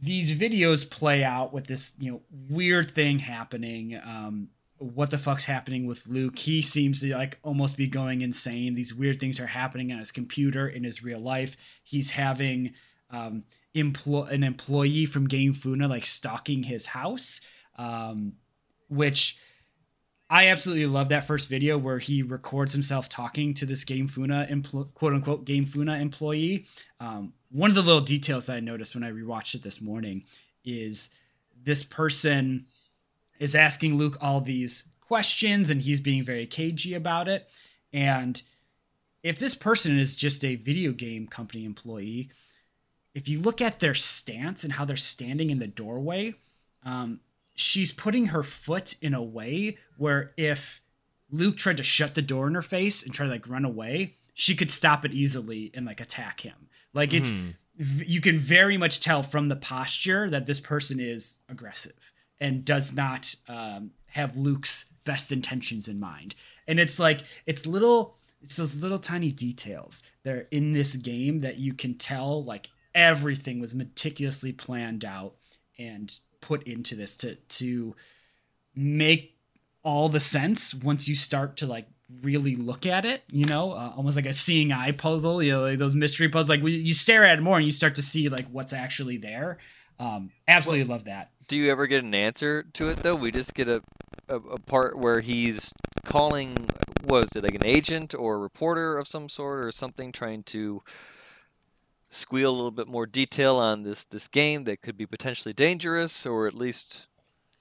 these 0.00 0.36
videos 0.36 0.88
play 0.88 1.22
out 1.22 1.52
with 1.52 1.66
this 1.66 1.92
you 1.98 2.10
know 2.10 2.20
weird 2.48 2.90
thing 2.90 3.20
happening. 3.20 4.00
Um, 4.04 4.48
what 4.80 5.10
the 5.10 5.18
fuck's 5.18 5.44
happening 5.44 5.86
with 5.86 6.06
Luke? 6.06 6.38
He 6.38 6.62
seems 6.62 7.02
to 7.02 7.14
like 7.14 7.38
almost 7.42 7.76
be 7.76 7.86
going 7.86 8.22
insane. 8.22 8.74
These 8.74 8.94
weird 8.94 9.20
things 9.20 9.38
are 9.38 9.46
happening 9.46 9.92
on 9.92 9.98
his 9.98 10.10
computer 10.10 10.66
in 10.66 10.84
his 10.84 11.04
real 11.04 11.18
life. 11.18 11.56
He's 11.84 12.10
having 12.10 12.72
um, 13.10 13.44
employ 13.74 14.22
an 14.24 14.42
employee 14.42 15.04
from 15.04 15.28
GameFuna 15.28 15.88
like 15.88 16.06
stalking 16.06 16.62
his 16.62 16.86
house, 16.86 17.42
um, 17.76 18.32
which 18.88 19.36
I 20.30 20.46
absolutely 20.48 20.86
love 20.86 21.10
that 21.10 21.26
first 21.26 21.48
video 21.48 21.76
where 21.76 21.98
he 21.98 22.22
records 22.22 22.72
himself 22.72 23.08
talking 23.10 23.52
to 23.54 23.66
this 23.66 23.84
GameFuna 23.84 24.50
empl- 24.50 24.94
quote 24.94 25.12
unquote 25.12 25.44
GameFuna 25.44 26.00
employee. 26.00 26.66
Um, 27.00 27.34
one 27.50 27.70
of 27.70 27.76
the 27.76 27.82
little 27.82 28.00
details 28.00 28.46
that 28.46 28.56
I 28.56 28.60
noticed 28.60 28.94
when 28.94 29.04
I 29.04 29.10
rewatched 29.10 29.56
it 29.56 29.62
this 29.62 29.80
morning 29.80 30.24
is 30.64 31.10
this 31.62 31.84
person 31.84 32.64
is 33.40 33.54
asking 33.54 33.96
Luke 33.96 34.18
all 34.20 34.40
these 34.40 34.84
questions 35.00 35.70
and 35.70 35.82
he's 35.82 36.00
being 36.00 36.22
very 36.22 36.46
cagey 36.46 36.94
about 36.94 37.26
it. 37.26 37.48
And 37.92 38.40
if 39.24 39.38
this 39.40 39.56
person 39.56 39.98
is 39.98 40.14
just 40.14 40.44
a 40.44 40.54
video 40.54 40.92
game 40.92 41.26
company 41.26 41.64
employee, 41.64 42.30
if 43.14 43.28
you 43.28 43.40
look 43.40 43.60
at 43.60 43.80
their 43.80 43.94
stance 43.94 44.62
and 44.62 44.74
how 44.74 44.84
they're 44.84 44.96
standing 44.96 45.50
in 45.50 45.58
the 45.58 45.66
doorway, 45.66 46.34
um, 46.84 47.18
she's 47.56 47.90
putting 47.90 48.26
her 48.26 48.44
foot 48.44 48.94
in 49.02 49.14
a 49.14 49.22
way 49.22 49.78
where 49.96 50.32
if 50.36 50.80
Luke 51.30 51.56
tried 51.56 51.78
to 51.78 51.82
shut 51.82 52.14
the 52.14 52.22
door 52.22 52.46
in 52.46 52.54
her 52.54 52.62
face 52.62 53.02
and 53.02 53.12
try 53.12 53.26
to 53.26 53.32
like 53.32 53.48
run 53.48 53.64
away, 53.64 54.16
she 54.34 54.54
could 54.54 54.70
stop 54.70 55.04
it 55.04 55.12
easily 55.12 55.70
and 55.74 55.86
like 55.86 56.00
attack 56.00 56.40
him. 56.40 56.68
Like 56.94 57.12
it's 57.12 57.30
v- 57.76 58.06
you 58.06 58.20
can 58.20 58.38
very 58.38 58.76
much 58.76 59.00
tell 59.00 59.22
from 59.22 59.46
the 59.46 59.56
posture 59.56 60.30
that 60.30 60.46
this 60.46 60.60
person 60.60 61.00
is 61.00 61.40
aggressive 61.48 62.12
and 62.40 62.64
does 62.64 62.92
not 62.92 63.34
um, 63.48 63.90
have 64.06 64.36
Luke's 64.36 64.86
best 65.04 65.32
intentions 65.32 65.88
in 65.88 66.00
mind. 66.00 66.34
And 66.66 66.78
it's 66.78 66.98
like 66.98 67.20
it's 67.46 67.66
little 67.66 68.16
it's 68.42 68.56
those 68.56 68.82
little 68.82 68.98
tiny 68.98 69.30
details 69.30 70.02
that 70.22 70.34
are 70.34 70.48
in 70.50 70.72
this 70.72 70.96
game 70.96 71.40
that 71.40 71.58
you 71.58 71.74
can 71.74 71.94
tell 71.94 72.42
like 72.42 72.70
everything 72.94 73.60
was 73.60 73.74
meticulously 73.74 74.52
planned 74.52 75.04
out 75.04 75.34
and 75.78 76.16
put 76.40 76.62
into 76.64 76.94
this 76.94 77.14
to 77.16 77.34
to 77.34 77.94
make 78.74 79.36
all 79.82 80.08
the 80.08 80.20
sense 80.20 80.74
once 80.74 81.08
you 81.08 81.14
start 81.14 81.56
to 81.56 81.66
like 81.66 81.86
really 82.22 82.56
look 82.56 82.86
at 82.86 83.04
it, 83.04 83.22
you 83.30 83.44
know, 83.44 83.72
uh, 83.72 83.92
almost 83.96 84.16
like 84.16 84.26
a 84.26 84.32
seeing 84.32 84.72
eye 84.72 84.92
puzzle, 84.92 85.42
you 85.42 85.52
know, 85.52 85.62
like 85.62 85.78
those 85.78 85.94
mystery 85.94 86.28
puzzles. 86.28 86.48
Like 86.48 86.62
you 86.62 86.94
stare 86.94 87.24
at 87.24 87.38
it 87.38 87.42
more 87.42 87.56
and 87.56 87.64
you 87.64 87.72
start 87.72 87.94
to 87.96 88.02
see 88.02 88.28
like 88.28 88.46
what's 88.50 88.72
actually 88.72 89.16
there. 89.16 89.58
Um, 89.98 90.30
absolutely 90.48 90.84
well, 90.84 90.96
love 90.96 91.04
that. 91.04 91.30
Do 91.50 91.56
you 91.56 91.68
ever 91.68 91.88
get 91.88 92.04
an 92.04 92.14
answer 92.14 92.62
to 92.74 92.90
it 92.90 92.98
though? 92.98 93.16
We 93.16 93.32
just 93.32 93.54
get 93.54 93.66
a, 93.66 93.82
a, 94.28 94.36
a 94.36 94.58
part 94.60 94.96
where 94.96 95.18
he's 95.18 95.74
calling, 96.04 96.68
was 97.02 97.26
it 97.34 97.42
like 97.42 97.56
an 97.56 97.66
agent 97.66 98.14
or 98.14 98.36
a 98.36 98.38
reporter 98.38 98.96
of 98.96 99.08
some 99.08 99.28
sort 99.28 99.58
or 99.58 99.72
something, 99.72 100.12
trying 100.12 100.44
to 100.44 100.84
squeal 102.08 102.52
a 102.52 102.54
little 102.54 102.70
bit 102.70 102.86
more 102.86 103.04
detail 103.04 103.56
on 103.56 103.82
this 103.82 104.04
this 104.04 104.28
game 104.28 104.62
that 104.62 104.80
could 104.80 104.96
be 104.96 105.06
potentially 105.06 105.52
dangerous 105.52 106.24
or 106.24 106.46
at 106.46 106.54
least 106.54 107.08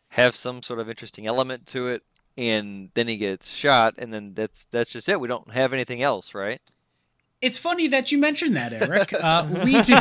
have 0.09 0.35
some 0.35 0.61
sort 0.61 0.79
of 0.79 0.87
interesting 0.87 1.25
element 1.25 1.65
to 1.65 1.87
it 1.87 2.03
and 2.37 2.91
then 2.93 3.07
he 3.07 3.17
gets 3.17 3.51
shot, 3.51 3.95
and 3.97 4.13
then 4.13 4.35
that's 4.35 4.65
that's 4.65 4.91
just 4.91 5.09
it. 5.09 5.19
We 5.19 5.27
don't 5.27 5.51
have 5.51 5.73
anything 5.73 6.03
else, 6.03 6.35
right? 6.35 6.61
It's 7.41 7.57
funny 7.57 7.87
that 7.87 8.11
you 8.11 8.17
mentioned 8.17 8.55
that, 8.57 8.73
Eric. 8.81 9.13
Uh, 9.13 9.47
we 9.63 9.81
do 9.81 9.95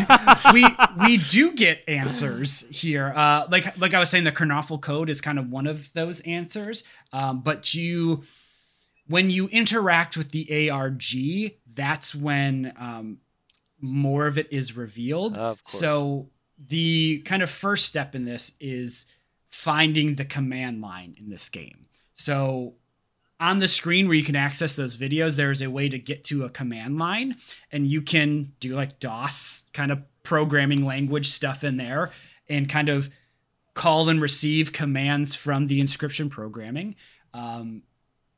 we 0.53 0.65
we 0.99 1.17
do 1.19 1.53
get 1.53 1.83
answers 1.87 2.65
here. 2.71 3.13
Uh, 3.15 3.47
like 3.51 3.79
like 3.79 3.95
I 3.95 3.99
was 3.99 4.11
saying, 4.11 4.25
the 4.25 4.33
Karnoffel 4.33 4.81
code 4.81 5.09
is 5.09 5.21
kind 5.21 5.39
of 5.39 5.49
one 5.51 5.67
of 5.67 5.93
those 5.93 6.21
answers. 6.21 6.83
Um, 7.13 7.41
but 7.41 7.75
you, 7.75 8.25
when 9.07 9.31
you 9.31 9.47
interact 9.49 10.17
with 10.17 10.33
the 10.33 10.71
ARG, 10.71 11.03
that's 11.73 12.15
when 12.15 12.73
um, 12.79 13.19
more 13.81 14.27
of 14.27 14.37
it 14.37 14.53
is 14.53 14.77
revealed. 14.77 15.39
So 15.67 16.31
the 16.59 17.21
kind 17.25 17.43
of 17.43 17.51
first 17.51 17.87
step 17.87 18.15
in 18.17 18.25
this 18.25 18.53
is 18.59 19.07
finding 19.49 20.17
the 20.17 20.25
command 20.25 20.81
line 20.81 21.15
in 21.19 21.31
this 21.31 21.49
game. 21.49 21.87
So 22.15 22.75
on 23.41 23.61
the 23.61 23.69
screen 23.69 24.09
where 24.09 24.17
you 24.17 24.25
can 24.25 24.37
access 24.37 24.77
those 24.77 24.97
videos, 24.97 25.37
there's 25.37 25.63
a 25.63 25.71
way 25.71 25.89
to 25.89 25.99
get 25.99 26.25
to 26.25 26.45
a 26.45 26.51
command 26.51 26.99
line, 26.99 27.37
and 27.71 27.87
you 27.87 28.03
can 28.03 28.53
do 28.61 28.75
like 28.75 28.99
DOS 28.99 29.65
kind 29.73 29.93
of 29.93 30.03
programming 30.23 30.85
language 30.85 31.29
stuff 31.29 31.65
in 31.65 31.77
there 31.77 32.11
and 32.49 32.69
kind 32.69 32.89
of 32.89 33.11
call 33.75 34.09
and 34.09 34.21
receive 34.21 34.73
commands 34.73 35.35
from 35.35 35.67
the 35.67 35.81
Inscryption 35.81 36.29
programming. 36.29 36.97
Um, 37.33 37.83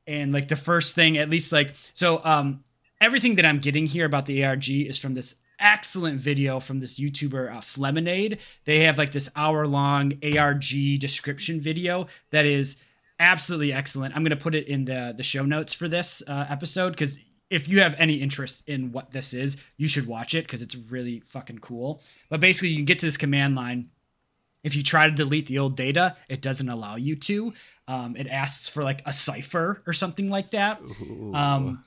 and 0.07 0.33
like 0.33 0.49
the 0.49 0.57
first 0.57 0.95
thing, 0.95 1.17
at 1.17 1.31
least 1.31 1.51
like, 1.53 1.75
so 1.95 2.21
um, 2.25 2.63
everything 3.01 3.37
that 3.37 3.47
I'm 3.47 3.59
getting 3.59 3.87
here 3.87 4.05
about 4.05 4.27
the 4.27 4.45
ARG 4.45 4.69
is 4.69 4.99
from 4.99 5.15
this 5.15 5.37
excellent 5.59 6.21
video 6.21 6.59
from 6.61 6.81
this 6.81 6.99
YouTuber, 6.99 7.51
uh. 7.55 8.37
They 8.65 8.81
have 8.81 8.99
like 8.99 9.13
this 9.13 9.31
hour 9.37 9.67
long 9.67 10.13
ARG 10.23 10.99
description 10.99 11.61
video 11.61 12.07
that 12.31 12.47
is 12.47 12.77
absolutely 13.21 13.73
excellent. 13.73 14.17
I'm 14.17 14.25
going 14.25 14.37
to 14.37 14.43
put 14.43 14.57
it 14.57 14.67
in 14.67 14.87
the 14.87 15.15
the 15.17 15.23
show 15.23 15.45
notes 15.45 15.75
for 15.75 15.87
this 15.87 16.23
uh, 16.27 16.47
episode 16.49 16.91
because 16.91 17.19
if 17.51 17.69
you 17.69 17.81
have 17.81 17.95
any 17.99 18.15
interest 18.15 18.63
in 18.69 18.93
what 18.93 19.11
this 19.11 19.35
is, 19.35 19.57
you 19.77 19.87
should 19.87 20.07
watch 20.07 20.35
it 20.35 20.47
because 20.47 20.63
it's 20.63 20.77
really 20.77 21.21
fucking 21.27 21.59
cool. 21.59 22.03
But 22.29 22.41
basically, 22.41 22.71
you 22.71 22.77
can 22.77 22.85
get 22.85 22.99
to 23.01 23.07
this 23.07 23.17
command 23.17 23.55
line. 23.55 23.91
If 24.63 24.77
you 24.77 24.83
try 24.83 25.09
to 25.09 25.15
delete 25.15 25.47
the 25.47 25.59
old 25.59 25.77
data, 25.77 26.17
it 26.29 26.43
doesn't 26.43 26.69
allow 26.69 26.97
you 26.97 27.17
to. 27.17 27.53
Um, 27.89 28.15
it 28.17 28.27
asks 28.27 28.69
for 28.69 28.85
like 28.85 29.03
a 29.07 29.13
cipher 29.13 29.83
or 29.87 29.93
something 29.93 30.29
like 30.29 30.51
that. 30.51 30.81
Um, 31.35 31.85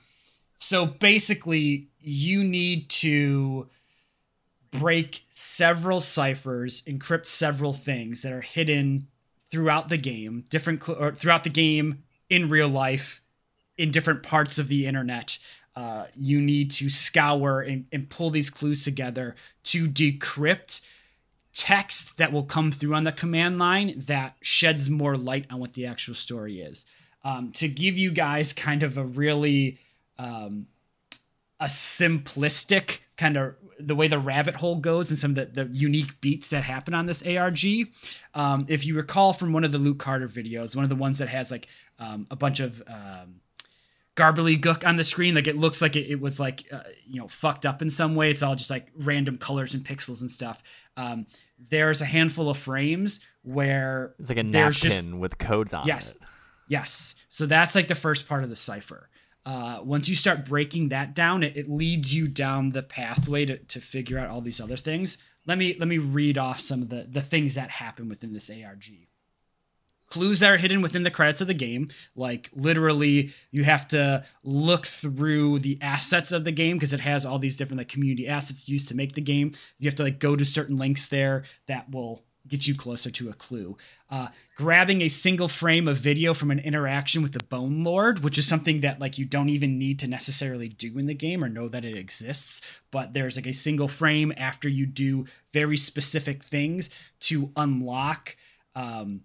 so 0.58 0.86
basically, 0.86 1.88
you 2.00 2.42
need 2.42 2.88
to 2.90 3.68
break 4.70 5.22
several 5.30 6.00
ciphers, 6.00 6.82
encrypt 6.82 7.26
several 7.26 7.72
things 7.72 8.22
that 8.22 8.32
are 8.32 8.40
hidden 8.40 9.08
throughout 9.54 9.86
the 9.86 9.96
game, 9.96 10.44
different 10.50 10.82
cl- 10.82 11.12
throughout 11.12 11.44
the 11.44 11.48
game 11.48 12.02
in 12.28 12.48
real 12.48 12.66
life, 12.66 13.22
in 13.78 13.92
different 13.92 14.20
parts 14.20 14.58
of 14.58 14.66
the 14.66 14.84
internet. 14.84 15.38
Uh, 15.76 16.06
you 16.16 16.40
need 16.40 16.72
to 16.72 16.90
scour 16.90 17.60
and, 17.60 17.86
and 17.92 18.10
pull 18.10 18.30
these 18.30 18.50
clues 18.50 18.82
together 18.82 19.36
to 19.62 19.86
decrypt 19.86 20.80
text 21.52 22.16
that 22.16 22.32
will 22.32 22.42
come 22.42 22.72
through 22.72 22.94
on 22.94 23.04
the 23.04 23.12
command 23.12 23.56
line 23.56 23.94
that 23.96 24.34
sheds 24.40 24.90
more 24.90 25.16
light 25.16 25.46
on 25.52 25.60
what 25.60 25.74
the 25.74 25.86
actual 25.86 26.14
story 26.14 26.60
is. 26.60 26.84
Um, 27.22 27.52
to 27.52 27.68
give 27.68 27.96
you 27.96 28.10
guys 28.10 28.52
kind 28.52 28.82
of 28.82 28.98
a 28.98 29.04
really 29.04 29.78
um, 30.18 30.66
a 31.60 31.66
simplistic 31.66 32.98
kind 33.16 33.36
of 33.36 33.54
the 33.78 33.94
way 33.94 34.08
the 34.08 34.18
rabbit 34.18 34.56
hole 34.56 34.76
goes 34.76 35.10
and 35.10 35.18
some 35.18 35.36
of 35.36 35.54
the, 35.54 35.64
the 35.64 35.76
unique 35.76 36.20
beats 36.20 36.50
that 36.50 36.64
happen 36.64 36.94
on 36.94 37.06
this 37.06 37.22
ARG. 37.26 37.64
Um, 38.34 38.64
if 38.68 38.84
you 38.86 38.96
recall 38.96 39.32
from 39.32 39.52
one 39.52 39.64
of 39.64 39.72
the 39.72 39.78
Luke 39.78 39.98
Carder 39.98 40.28
videos, 40.28 40.74
one 40.74 40.84
of 40.84 40.88
the 40.88 40.96
ones 40.96 41.18
that 41.18 41.28
has 41.28 41.50
like 41.50 41.68
um, 41.98 42.26
a 42.30 42.36
bunch 42.36 42.60
of 42.60 42.82
um, 42.86 43.40
garbly 44.16 44.58
gook 44.58 44.86
on 44.86 44.96
the 44.96 45.04
screen, 45.04 45.34
like 45.34 45.46
it 45.46 45.56
looks 45.56 45.82
like 45.82 45.96
it, 45.96 46.10
it 46.10 46.20
was 46.20 46.38
like 46.40 46.64
uh, 46.72 46.80
you 47.06 47.20
know 47.20 47.28
fucked 47.28 47.66
up 47.66 47.82
in 47.82 47.90
some 47.90 48.14
way. 48.14 48.30
It's 48.30 48.42
all 48.42 48.54
just 48.54 48.70
like 48.70 48.88
random 48.96 49.38
colors 49.38 49.74
and 49.74 49.84
pixels 49.84 50.20
and 50.20 50.30
stuff. 50.30 50.62
Um, 50.96 51.26
there's 51.58 52.00
a 52.00 52.06
handful 52.06 52.50
of 52.50 52.58
frames 52.58 53.20
where 53.42 54.14
it's 54.18 54.28
like 54.28 54.38
a 54.38 54.42
napkin 54.42 54.90
just, 54.90 55.14
with 55.14 55.38
codes 55.38 55.72
on 55.72 55.86
yes, 55.86 56.12
it. 56.12 56.18
Yes, 56.20 56.80
yes, 56.82 57.14
so 57.28 57.46
that's 57.46 57.74
like 57.74 57.88
the 57.88 57.94
first 57.94 58.28
part 58.28 58.44
of 58.44 58.50
the 58.50 58.56
cipher 58.56 59.08
uh, 59.46 59.80
once 59.82 60.08
you 60.08 60.16
start 60.16 60.46
breaking 60.46 60.88
that 60.88 61.14
down, 61.14 61.42
it, 61.42 61.56
it 61.56 61.68
leads 61.68 62.14
you 62.14 62.26
down 62.28 62.70
the 62.70 62.82
pathway 62.82 63.44
to, 63.44 63.58
to 63.58 63.80
figure 63.80 64.18
out 64.18 64.30
all 64.30 64.40
these 64.40 64.60
other 64.60 64.76
things. 64.76 65.18
Let 65.46 65.58
me 65.58 65.76
let 65.78 65.88
me 65.88 65.98
read 65.98 66.38
off 66.38 66.60
some 66.60 66.80
of 66.80 66.88
the, 66.88 67.06
the 67.08 67.20
things 67.20 67.54
that 67.54 67.70
happen 67.70 68.08
within 68.08 68.32
this 68.32 68.50
ARG. 68.50 68.84
Clues 70.08 70.40
that 70.40 70.50
are 70.50 70.56
hidden 70.56 70.80
within 70.80 71.02
the 71.02 71.10
credits 71.10 71.40
of 71.40 71.46
the 71.46 71.54
game, 71.54 71.88
like 72.14 72.48
literally, 72.54 73.32
you 73.50 73.64
have 73.64 73.88
to 73.88 74.24
look 74.42 74.86
through 74.86 75.58
the 75.58 75.78
assets 75.82 76.30
of 76.30 76.44
the 76.44 76.52
game 76.52 76.76
because 76.76 76.92
it 76.92 77.00
has 77.00 77.26
all 77.26 77.38
these 77.38 77.56
different 77.56 77.78
like 77.78 77.88
community 77.88 78.26
assets 78.28 78.68
used 78.68 78.88
to 78.88 78.94
make 78.94 79.12
the 79.12 79.20
game. 79.20 79.52
You 79.78 79.88
have 79.88 79.96
to 79.96 80.04
like 80.04 80.18
go 80.18 80.36
to 80.36 80.44
certain 80.44 80.76
links 80.76 81.08
there 81.08 81.44
that 81.66 81.90
will 81.90 82.22
get 82.46 82.66
you 82.66 82.74
closer 82.74 83.10
to 83.10 83.28
a 83.28 83.32
clue. 83.32 83.76
Uh, 84.10 84.28
grabbing 84.56 85.00
a 85.00 85.08
single 85.08 85.48
frame 85.48 85.88
of 85.88 85.96
video 85.96 86.34
from 86.34 86.50
an 86.50 86.58
interaction 86.58 87.22
with 87.22 87.32
the 87.32 87.44
Bone 87.44 87.82
Lord, 87.82 88.20
which 88.20 88.38
is 88.38 88.46
something 88.46 88.80
that 88.80 89.00
like 89.00 89.18
you 89.18 89.24
don't 89.24 89.48
even 89.48 89.78
need 89.78 89.98
to 90.00 90.06
necessarily 90.06 90.68
do 90.68 90.98
in 90.98 91.06
the 91.06 91.14
game 91.14 91.42
or 91.42 91.48
know 91.48 91.68
that 91.68 91.84
it 91.84 91.96
exists, 91.96 92.60
but 92.90 93.14
there's 93.14 93.36
like 93.36 93.46
a 93.46 93.52
single 93.52 93.88
frame 93.88 94.32
after 94.36 94.68
you 94.68 94.86
do 94.86 95.24
very 95.52 95.76
specific 95.76 96.42
things 96.42 96.90
to 97.20 97.50
unlock 97.56 98.36
um, 98.76 99.22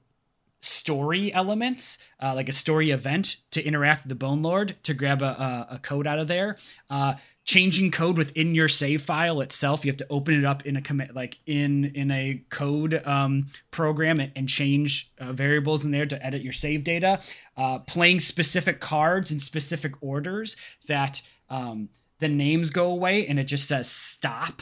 story 0.62 1.34
elements, 1.34 1.98
uh, 2.22 2.34
like 2.36 2.50
a 2.50 2.54
story 2.54 2.92
event 2.92 3.38
to 3.52 3.64
interact 3.64 4.04
with 4.04 4.10
the 4.10 4.16
Bone 4.16 4.42
Lord 4.42 4.76
to 4.84 4.94
grab 4.94 5.22
a, 5.22 5.68
a, 5.70 5.76
a 5.76 5.80
code 5.80 6.08
out 6.08 6.20
of 6.20 6.28
there. 6.28 6.58
Uh, 6.90 7.16
changing 7.50 7.90
code 7.90 8.16
within 8.16 8.54
your 8.54 8.68
save 8.68 9.02
file 9.02 9.42
itself. 9.42 9.84
You 9.84 9.90
have 9.90 9.98
to 9.98 10.06
open 10.12 10.36
it 10.36 10.46
up 10.46 10.68
in 10.68 10.76
a 10.76 10.84
commit 10.84 11.16
like 11.16 11.40
in 11.48 11.86
in 11.96 12.12
a 12.12 12.44
code 12.52 13.02
um, 13.08 13.48
program 13.72 14.20
and, 14.20 14.32
and 14.36 14.48
change 14.48 15.12
uh, 15.18 15.34
variables 15.34 15.84
in 15.84 15.90
there 15.90 16.06
to 16.06 16.24
edit 16.24 16.44
your 16.44 16.54
save 16.54 16.84
data. 16.84 17.20
Uh, 17.58 17.80
playing 17.80 18.20
specific 18.20 18.80
cards 18.80 19.32
in 19.32 19.40
specific 19.40 19.94
orders 20.00 20.58
that 20.86 21.24
um, 21.50 21.90
the 22.20 22.30
names 22.30 22.70
go 22.70 22.92
away 22.92 23.26
and 23.26 23.40
it 23.40 23.46
just 23.46 23.68
says 23.68 23.90
stop 23.90 24.62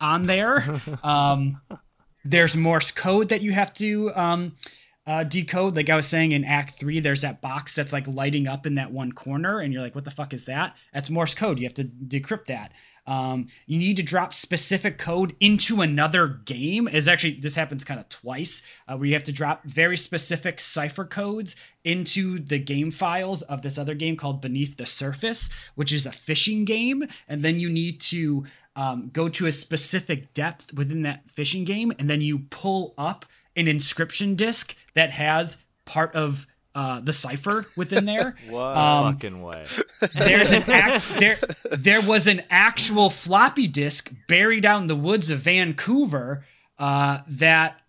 on 0.00 0.24
there. 0.24 0.80
um, 1.04 1.60
there's 2.24 2.56
Morse 2.56 2.90
code 2.90 3.28
that 3.28 3.42
you 3.42 3.52
have 3.52 3.72
to 3.74 4.12
um, 4.16 4.56
uh, 5.06 5.24
decode. 5.24 5.76
Like 5.76 5.90
I 5.90 5.96
was 5.96 6.06
saying 6.06 6.32
in 6.32 6.44
Act 6.44 6.74
Three, 6.74 7.00
there's 7.00 7.22
that 7.22 7.40
box 7.40 7.74
that's 7.74 7.92
like 7.92 8.06
lighting 8.06 8.48
up 8.48 8.66
in 8.66 8.76
that 8.76 8.92
one 8.92 9.12
corner, 9.12 9.60
and 9.60 9.72
you're 9.72 9.82
like, 9.82 9.94
"What 9.94 10.04
the 10.04 10.10
fuck 10.10 10.32
is 10.32 10.46
that?" 10.46 10.76
That's 10.92 11.10
Morse 11.10 11.34
code. 11.34 11.58
You 11.58 11.66
have 11.66 11.74
to 11.74 11.84
decrypt 11.84 12.46
that. 12.46 12.72
Um, 13.06 13.48
you 13.66 13.78
need 13.78 13.98
to 13.98 14.02
drop 14.02 14.32
specific 14.32 14.96
code 14.96 15.36
into 15.38 15.82
another 15.82 16.26
game. 16.26 16.88
Is 16.88 17.06
actually 17.06 17.34
this 17.34 17.54
happens 17.54 17.84
kind 17.84 18.00
of 18.00 18.08
twice, 18.08 18.62
uh, 18.88 18.96
where 18.96 19.06
you 19.06 19.12
have 19.12 19.24
to 19.24 19.32
drop 19.32 19.64
very 19.64 19.96
specific 19.96 20.58
cipher 20.58 21.04
codes 21.04 21.54
into 21.84 22.38
the 22.38 22.58
game 22.58 22.90
files 22.90 23.42
of 23.42 23.60
this 23.60 23.76
other 23.76 23.94
game 23.94 24.16
called 24.16 24.40
Beneath 24.40 24.78
the 24.78 24.86
Surface, 24.86 25.50
which 25.74 25.92
is 25.92 26.06
a 26.06 26.12
fishing 26.12 26.64
game, 26.64 27.06
and 27.28 27.42
then 27.42 27.60
you 27.60 27.68
need 27.68 28.00
to 28.00 28.46
um, 28.74 29.10
go 29.12 29.28
to 29.28 29.46
a 29.46 29.52
specific 29.52 30.32
depth 30.32 30.72
within 30.72 31.02
that 31.02 31.28
fishing 31.30 31.64
game, 31.64 31.92
and 31.98 32.08
then 32.08 32.22
you 32.22 32.40
pull 32.50 32.94
up 32.96 33.26
an 33.56 33.66
Inscryption 33.66 34.36
disk 34.36 34.76
that 34.94 35.10
has 35.10 35.58
part 35.84 36.14
of 36.14 36.46
uh, 36.74 37.00
the 37.00 37.12
cipher 37.12 37.66
within 37.76 38.04
there. 38.06 38.34
what 38.48 38.76
um, 38.76 39.14
fucking 39.14 39.42
way? 39.42 39.64
There's 40.14 40.50
an 40.50 40.62
act, 40.70 41.08
there. 41.18 41.38
There 41.70 42.00
was 42.06 42.26
an 42.26 42.42
actual 42.50 43.10
floppy 43.10 43.68
disk 43.68 44.12
buried 44.28 44.66
out 44.66 44.80
in 44.82 44.86
the 44.88 44.96
woods 44.96 45.30
of 45.30 45.40
Vancouver 45.40 46.44
uh, 46.78 47.20
that 47.28 47.80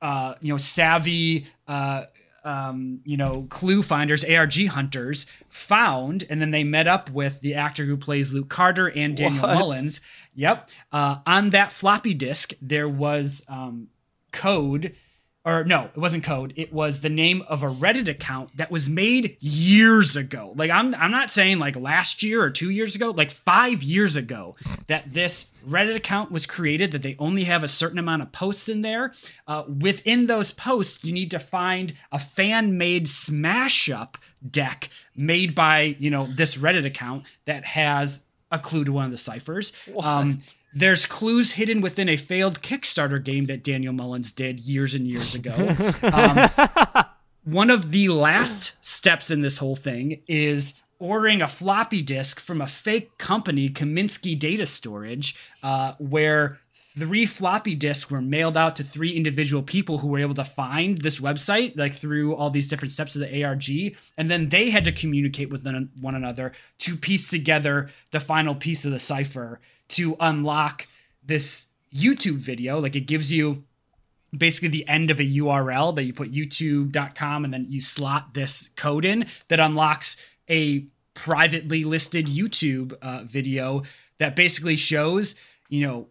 uh, 0.00 0.34
you 0.40 0.52
know 0.52 0.58
savvy. 0.58 1.46
Uh, 1.66 2.04
um, 2.44 3.02
you 3.04 3.16
know, 3.16 3.46
clue 3.50 3.84
finders, 3.84 4.24
ARG 4.24 4.66
hunters 4.66 5.26
found, 5.48 6.24
and 6.28 6.40
then 6.40 6.50
they 6.50 6.64
met 6.64 6.88
up 6.88 7.08
with 7.08 7.40
the 7.40 7.54
actor 7.54 7.84
who 7.84 7.96
plays 7.96 8.32
Luke 8.32 8.48
Carder 8.48 8.90
and 8.90 9.16
Daniel 9.16 9.46
what? 9.46 9.58
Mullins. 9.58 10.00
Yep. 10.34 10.68
Uh, 10.90 11.18
on 11.24 11.50
that 11.50 11.70
floppy 11.70 12.14
disk, 12.14 12.52
there 12.60 12.88
was 12.88 13.44
um, 13.48 13.90
code 14.32 14.96
or 15.44 15.64
no, 15.64 15.90
it 15.94 15.98
wasn't 15.98 16.22
code. 16.22 16.52
It 16.56 16.72
was 16.72 17.00
the 17.00 17.08
name 17.08 17.42
of 17.48 17.62
a 17.62 17.68
Reddit 17.68 18.08
account 18.08 18.56
that 18.56 18.70
was 18.70 18.88
made 18.88 19.36
years 19.40 20.14
ago. 20.14 20.52
Like 20.56 20.70
I'm 20.70 20.94
I'm 20.94 21.10
not 21.10 21.30
saying 21.30 21.58
like 21.58 21.74
last 21.74 22.22
year 22.22 22.42
or 22.42 22.50
2 22.50 22.70
years 22.70 22.94
ago, 22.94 23.10
like 23.10 23.30
5 23.30 23.82
years 23.82 24.16
ago 24.16 24.54
that 24.86 25.12
this 25.12 25.50
Reddit 25.68 25.96
account 25.96 26.30
was 26.30 26.46
created 26.46 26.92
that 26.92 27.02
they 27.02 27.16
only 27.18 27.44
have 27.44 27.64
a 27.64 27.68
certain 27.68 27.98
amount 27.98 28.22
of 28.22 28.30
posts 28.32 28.68
in 28.68 28.82
there. 28.82 29.12
Uh, 29.46 29.64
within 29.80 30.26
those 30.26 30.52
posts, 30.52 31.02
you 31.04 31.12
need 31.12 31.30
to 31.32 31.38
find 31.38 31.94
a 32.10 32.18
fan-made 32.18 33.08
smash 33.08 33.90
up 33.90 34.18
deck 34.48 34.90
made 35.16 35.54
by, 35.54 35.96
you 35.98 36.10
know, 36.10 36.26
this 36.26 36.56
Reddit 36.56 36.84
account 36.86 37.24
that 37.46 37.64
has 37.64 38.22
a 38.50 38.58
clue 38.58 38.84
to 38.84 38.92
one 38.92 39.04
of 39.04 39.10
the 39.10 39.18
ciphers. 39.18 39.72
Um, 40.00 40.40
there's 40.74 41.06
clues 41.06 41.52
hidden 41.52 41.80
within 41.80 42.08
a 42.08 42.16
failed 42.16 42.62
Kickstarter 42.62 43.22
game 43.22 43.46
that 43.46 43.62
Daniel 43.62 43.92
Mullins 43.92 44.32
did 44.32 44.60
years 44.60 44.94
and 44.94 45.06
years 45.06 45.34
ago. 45.34 45.74
um, 46.02 47.04
one 47.44 47.70
of 47.70 47.90
the 47.90 48.08
last 48.08 48.76
steps 48.80 49.30
in 49.30 49.42
this 49.42 49.58
whole 49.58 49.76
thing 49.76 50.22
is 50.26 50.74
ordering 50.98 51.42
a 51.42 51.48
floppy 51.48 52.00
disk 52.00 52.38
from 52.38 52.60
a 52.60 52.66
fake 52.66 53.18
company, 53.18 53.68
Kaminsky 53.68 54.38
Data 54.38 54.66
Storage, 54.66 55.34
uh, 55.62 55.94
where 55.98 56.60
three 56.96 57.24
floppy 57.24 57.74
disks 57.74 58.10
were 58.10 58.20
mailed 58.20 58.56
out 58.56 58.76
to 58.76 58.84
three 58.84 59.12
individual 59.12 59.62
people 59.62 59.98
who 59.98 60.08
were 60.08 60.18
able 60.18 60.34
to 60.34 60.44
find 60.44 60.98
this 60.98 61.18
website 61.18 61.76
like 61.76 61.94
through 61.94 62.34
all 62.34 62.50
these 62.50 62.68
different 62.68 62.92
steps 62.92 63.16
of 63.16 63.22
the 63.22 63.44
ARG 63.44 63.96
and 64.18 64.30
then 64.30 64.50
they 64.50 64.70
had 64.70 64.84
to 64.84 64.92
communicate 64.92 65.50
with 65.50 65.66
one 66.00 66.14
another 66.14 66.52
to 66.78 66.96
piece 66.96 67.30
together 67.30 67.90
the 68.10 68.20
final 68.20 68.54
piece 68.54 68.84
of 68.84 68.92
the 68.92 68.98
cipher 68.98 69.60
to 69.88 70.16
unlock 70.20 70.86
this 71.24 71.66
YouTube 71.94 72.36
video. 72.36 72.78
Like 72.80 72.96
it 72.96 73.06
gives 73.06 73.32
you 73.32 73.64
basically 74.36 74.68
the 74.68 74.88
end 74.88 75.10
of 75.10 75.20
a 75.20 75.24
URL 75.24 75.94
that 75.94 76.04
you 76.04 76.12
put 76.12 76.32
youtube.com 76.32 77.44
and 77.44 77.52
then 77.52 77.66
you 77.68 77.80
slot 77.80 78.34
this 78.34 78.70
code 78.76 79.04
in 79.04 79.26
that 79.48 79.60
unlocks 79.60 80.16
a 80.48 80.86
privately 81.14 81.84
listed 81.84 82.26
YouTube 82.26 82.94
uh, 83.02 83.22
video 83.24 83.82
that 84.18 84.34
basically 84.34 84.76
shows, 84.76 85.34
you 85.68 85.86
know, 85.86 86.08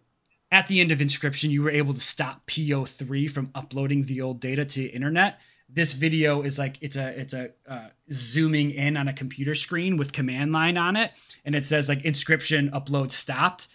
at 0.51 0.67
the 0.67 0.81
end 0.81 0.91
of 0.91 0.99
Inscryption, 0.99 1.49
you 1.49 1.63
were 1.63 1.71
able 1.71 1.93
to 1.93 1.99
stop 1.99 2.45
P03 2.45 3.31
from 3.31 3.49
uploading 3.55 4.03
the 4.03 4.21
old 4.21 4.41
data 4.41 4.65
to 4.65 4.79
the 4.81 4.87
internet. 4.87 5.39
This 5.69 5.93
video 5.93 6.41
is 6.41 6.59
like 6.59 6.77
it's 6.81 6.97
a 6.97 7.17
it's 7.17 7.33
a 7.33 7.51
uh, 7.65 7.87
zooming 8.11 8.71
in 8.71 8.97
on 8.97 9.07
a 9.07 9.13
computer 9.13 9.55
screen 9.55 9.95
with 9.95 10.11
command 10.11 10.51
line 10.51 10.77
on 10.77 10.97
it, 10.97 11.11
and 11.45 11.55
it 11.55 11.65
says 11.65 11.87
like 11.87 12.01
Inscryption 12.01 12.69
upload 12.71 13.11
stopped, 13.11 13.69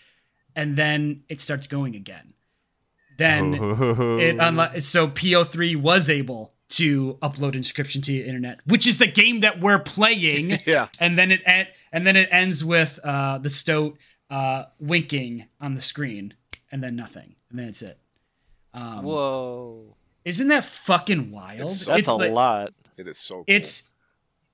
and 0.55 0.77
then 0.77 1.23
it 1.31 1.41
starts 1.41 1.67
going 1.67 1.97
again. 1.97 2.35
Then 3.17 3.55
it 3.55 4.37
unlo- 4.37 4.83
so 4.83 5.09
P03 5.09 5.77
was 5.77 6.11
able 6.11 6.53
to 6.69 7.15
upload 7.23 7.53
Inscryption 7.53 8.03
to 8.03 8.13
the 8.13 8.27
internet, 8.27 8.61
which 8.67 8.87
is 8.87 8.99
the 8.99 9.07
game 9.07 9.41
that 9.41 9.59
we're 9.59 9.79
playing. 9.79 10.59
yeah, 10.67 10.89
and 11.01 11.17
then 11.17 11.31
it 11.31 11.41
en- 11.47 11.69
and 11.93 12.07
then 12.07 12.17
it 12.17 12.29
ends 12.31 12.63
with 12.63 13.01
uh, 13.03 13.39
the 13.39 13.49
stoat 13.49 13.97
uh, 14.29 14.65
winking 14.79 15.47
on 15.63 15.75
the 15.75 15.81
screen 15.81 16.35
and 16.71 16.83
then 16.83 16.97
nothing, 16.97 17.37
and 17.51 17.59
then 17.59 17.69
it's 17.69 17.83
it. 17.83 17.99
Um, 18.75 19.05
Whoa! 19.05 19.97
Isn't 20.25 20.49
that 20.49 20.65
fucking 20.65 21.31
wild? 21.31 21.71
It's, 21.71 21.87
that's 21.87 22.01
it's 22.01 22.09
a 22.09 22.15
like, 22.15 22.33
lot. 22.33 22.75
It 22.97 23.09
is 23.09 23.19
so. 23.19 23.37
Cool. 23.37 23.45
It's 23.47 23.85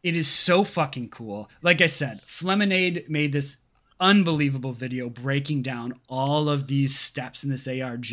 it 0.03 0.17
is 0.17 0.29
so 0.29 0.65
fucking 0.65 1.11
cool. 1.11 1.51
Like 1.63 1.81
I 1.81 1.87
said, 1.87 2.21
Flemonade 2.23 3.09
made 3.09 3.33
this 3.33 3.59
unbelievable 4.01 4.73
video 4.73 5.09
breaking 5.09 5.63
down 5.63 5.95
all 6.09 6.49
of 6.49 6.67
these 6.67 6.99
steps 6.99 7.45
in 7.45 7.51
this 7.51 7.69
ARG 7.69 8.13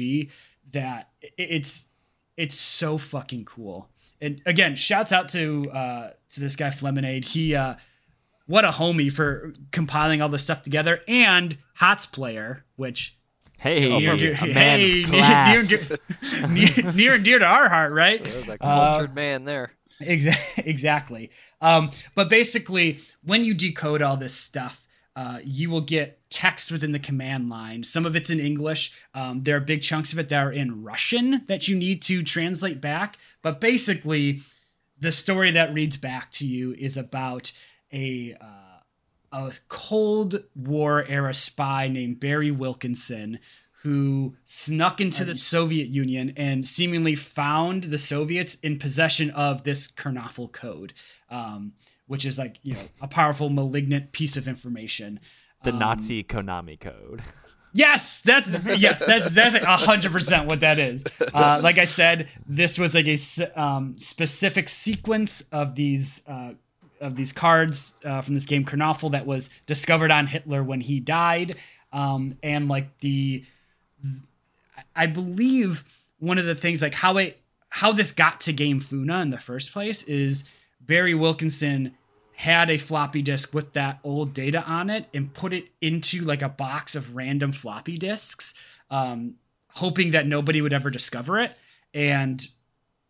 that 0.71 1.09
it's 1.37 1.87
it's 2.37 2.55
so 2.55 2.97
fucking 2.97 3.45
cool. 3.45 3.89
And 4.21 4.41
again, 4.45 4.75
shouts 4.75 5.11
out 5.11 5.29
to 5.29 5.69
uh 5.71 6.11
to 6.31 6.39
this 6.39 6.55
guy 6.55 6.69
Flemonade. 6.69 7.25
He 7.25 7.55
uh 7.55 7.75
what 8.45 8.65
a 8.65 8.69
homie 8.69 9.11
for 9.11 9.53
compiling 9.71 10.21
all 10.21 10.29
this 10.29 10.43
stuff 10.43 10.61
together 10.61 11.01
and 11.07 11.57
Hots 11.75 12.05
player, 12.05 12.65
which 12.75 13.18
Hey, 13.59 13.89
near, 13.89 14.15
dear, 14.15 14.33
hey, 14.35 15.03
near, 15.09 15.63
near, 15.63 15.97
near, 16.49 16.91
near, 16.93 17.13
and 17.15 17.25
dear 17.25 17.39
to 17.39 17.45
our 17.45 17.67
heart, 17.67 17.91
right? 17.91 18.23
There's 18.23 18.47
a 18.47 18.57
cultured 18.57 19.11
uh, 19.11 19.13
man 19.13 19.43
there. 19.43 19.73
Exa- 20.01 20.57
exactly. 20.65 21.29
Um, 21.59 21.91
but 22.15 22.29
basically, 22.29 22.99
when 23.21 23.43
you 23.43 23.53
decode 23.53 24.01
all 24.01 24.15
this 24.15 24.33
stuff, 24.33 24.87
uh, 25.15 25.39
you 25.43 25.69
will 25.69 25.81
get 25.81 26.21
text 26.29 26.71
within 26.71 26.93
the 26.93 26.99
command 26.99 27.49
line. 27.49 27.83
Some 27.83 28.05
of 28.05 28.15
it's 28.15 28.29
in 28.29 28.39
English. 28.39 28.93
Um, 29.13 29.41
there 29.41 29.57
are 29.57 29.61
big 29.61 29.81
chunks 29.81 30.13
of 30.13 30.19
it 30.19 30.29
that 30.29 30.41
are 30.41 30.51
in 30.51 30.83
Russian 30.83 31.43
that 31.47 31.67
you 31.67 31.75
need 31.75 32.01
to 32.03 32.21
translate 32.21 32.79
back. 32.79 33.17
But 33.41 33.59
basically, 33.59 34.41
the 34.97 35.11
story 35.11 35.51
that 35.51 35.73
reads 35.73 35.97
back 35.97 36.31
to 36.33 36.47
you 36.47 36.73
is 36.73 36.95
about 36.95 37.51
a 37.91 38.35
uh, 38.39 38.68
a 39.31 39.53
Cold 39.67 40.43
War 40.55 41.05
era 41.07 41.33
spy 41.33 41.87
named 41.87 42.19
Barry 42.19 42.51
Wilkinson 42.51 43.39
who 43.83 44.35
snuck 44.43 44.99
into 44.99 45.23
the 45.23 45.35
Soviet 45.35 45.87
Union 45.87 46.33
and 46.35 46.67
seemingly 46.67 47.15
found 47.15 47.85
the 47.85 47.97
Soviets 47.97 48.55
in 48.55 48.77
possession 48.77 49.29
of 49.31 49.63
this 49.63 49.87
Karnoffel 49.87 50.51
code, 50.51 50.93
um, 51.29 51.73
which 52.07 52.25
is 52.25 52.37
like 52.37 52.59
you 52.61 52.73
know 52.73 52.83
a 53.01 53.07
powerful 53.07 53.49
malignant 53.49 54.11
piece 54.11 54.35
of 54.35 54.47
information. 54.47 55.19
The 55.63 55.71
um, 55.71 55.79
Nazi 55.79 56.23
Konami 56.23 56.79
code. 56.79 57.21
Yes, 57.71 58.21
that's 58.21 58.57
yes, 58.79 59.05
that's 59.05 59.29
that's 59.29 59.53
a 59.53 59.77
hundred 59.77 60.11
percent 60.11 60.47
what 60.47 60.61
that 60.61 60.79
is. 60.79 61.03
Uh, 61.21 61.59
like 61.61 61.77
I 61.77 61.85
said, 61.85 62.27
this 62.47 62.79
was 62.79 62.95
like 62.95 63.05
a 63.05 63.61
um, 63.61 63.99
specific 63.99 64.69
sequence 64.69 65.43
of 65.51 65.75
these 65.75 66.23
uh, 66.27 66.53
of 66.99 67.15
these 67.15 67.31
cards 67.31 67.93
uh, 68.03 68.21
from 68.21 68.33
this 68.33 68.45
game 68.45 68.63
Karnoffel 68.63 69.11
that 69.11 69.25
was 69.25 69.49
discovered 69.65 70.11
on 70.11 70.27
Hitler 70.27 70.63
when 70.63 70.81
he 70.81 70.99
died, 70.99 71.55
um, 71.91 72.37
and 72.43 72.67
like 72.67 72.99
the, 72.99 73.43
I 74.95 75.07
believe 75.07 75.83
one 76.19 76.37
of 76.37 76.45
the 76.45 76.55
things 76.55 76.81
like 76.81 76.93
how 76.93 77.17
it 77.17 77.39
how 77.69 77.91
this 77.91 78.11
got 78.11 78.41
to 78.41 78.53
GameFuna 78.53 79.21
in 79.21 79.29
the 79.29 79.37
first 79.37 79.71
place 79.71 80.03
is 80.03 80.43
Barry 80.81 81.13
Wilkinson 81.13 81.95
had 82.33 82.69
a 82.69 82.77
floppy 82.77 83.21
disk 83.21 83.53
with 83.53 83.73
that 83.73 83.99
old 84.03 84.33
data 84.33 84.63
on 84.63 84.89
it 84.89 85.05
and 85.13 85.33
put 85.33 85.53
it 85.53 85.67
into 85.81 86.21
like 86.21 86.41
a 86.41 86.49
box 86.49 86.95
of 86.95 87.15
random 87.15 87.51
floppy 87.51 87.97
disks, 87.97 88.53
um, 88.89 89.35
hoping 89.73 90.11
that 90.11 90.25
nobody 90.25 90.61
would 90.61 90.73
ever 90.73 90.89
discover 90.89 91.37
it. 91.37 91.51
And 91.93 92.45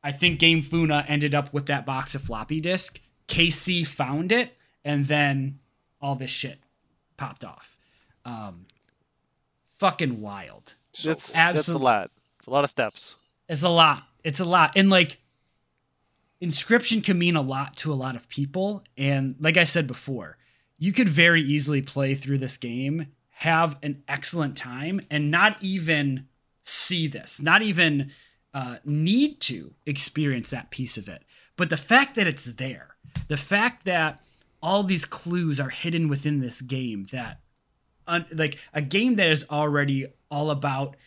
I 0.04 0.12
think 0.12 0.40
GameFuna 0.40 1.06
ended 1.08 1.36
up 1.36 1.54
with 1.54 1.68
that 1.68 1.86
box 1.86 2.16
of 2.16 2.22
floppy 2.22 2.60
disk 2.60 3.00
Kaycee 3.30 3.88
found 3.88 4.32
it, 4.32 4.58
and 4.84 5.06
then 5.06 5.60
all 6.02 6.16
this 6.16 6.32
shit 6.32 6.60
popped 7.16 7.46
off. 7.46 7.78
Um, 8.26 8.66
fucking 9.78 10.20
wild. 10.20 10.76
That's, 11.04 11.28
cool. 11.28 11.34
that's 11.36 11.68
a 11.70 11.78
lot. 11.78 12.12
It's 12.38 12.48
a 12.48 12.52
lot 12.52 12.64
of 12.64 12.70
steps. 12.70 13.16
It's 13.48 13.64
a 13.64 13.70
lot. 13.70 14.04
It's 14.24 14.40
a 14.40 14.46
lot. 14.46 14.74
And 14.76 14.90
like 14.90 15.20
Inscryption 16.42 17.04
can 17.04 17.18
mean 17.18 17.36
a 17.36 17.42
lot 17.42 17.76
to 17.78 17.92
a 17.92 17.96
lot 17.96 18.16
of 18.16 18.30
people. 18.30 18.84
And 18.98 19.36
like 19.40 19.58
I 19.58 19.64
said 19.66 19.88
before, 19.88 20.38
you 20.78 20.94
could 20.94 21.10
very 21.10 21.42
easily 21.42 21.82
play 21.82 22.16
through 22.16 22.38
this 22.38 22.58
game, 22.58 23.08
have 23.30 23.78
an 23.84 24.04
excellent 24.08 24.56
time, 24.56 25.02
and 25.10 25.30
not 25.30 25.58
even 25.62 26.28
see 26.64 27.08
this, 27.08 27.42
not 27.42 27.62
even 27.62 28.12
uh, 28.54 28.78
need 28.86 29.42
to 29.42 29.74
experience 29.86 30.50
that 30.52 30.72
piece 30.72 30.98
of 30.98 31.10
it. 31.10 31.24
But 31.58 31.70
the 31.70 31.78
fact 31.78 32.16
that 32.16 32.28
it's 32.28 32.46
there, 32.46 32.89
the 33.30 33.38
fact 33.38 33.86
that 33.86 34.20
all 34.62 34.84
these 34.84 35.06
clues 35.06 35.60
are 35.60 35.70
hidden 35.70 36.10
within 36.10 36.42
this 36.42 36.62
game 36.62 37.06
that 37.06 37.40
un, 38.08 38.26
like 38.34 38.60
a 38.74 38.82
game 38.82 39.16
that 39.16 39.30
is 39.30 39.46
already 39.50 40.08
all 40.30 40.50
about 40.52 40.98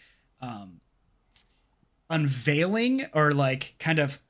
um, 0.41 0.81
unveiling 2.09 3.05
or 3.13 3.33
like 3.33 3.75
kind 3.79 3.99
of 3.99 4.21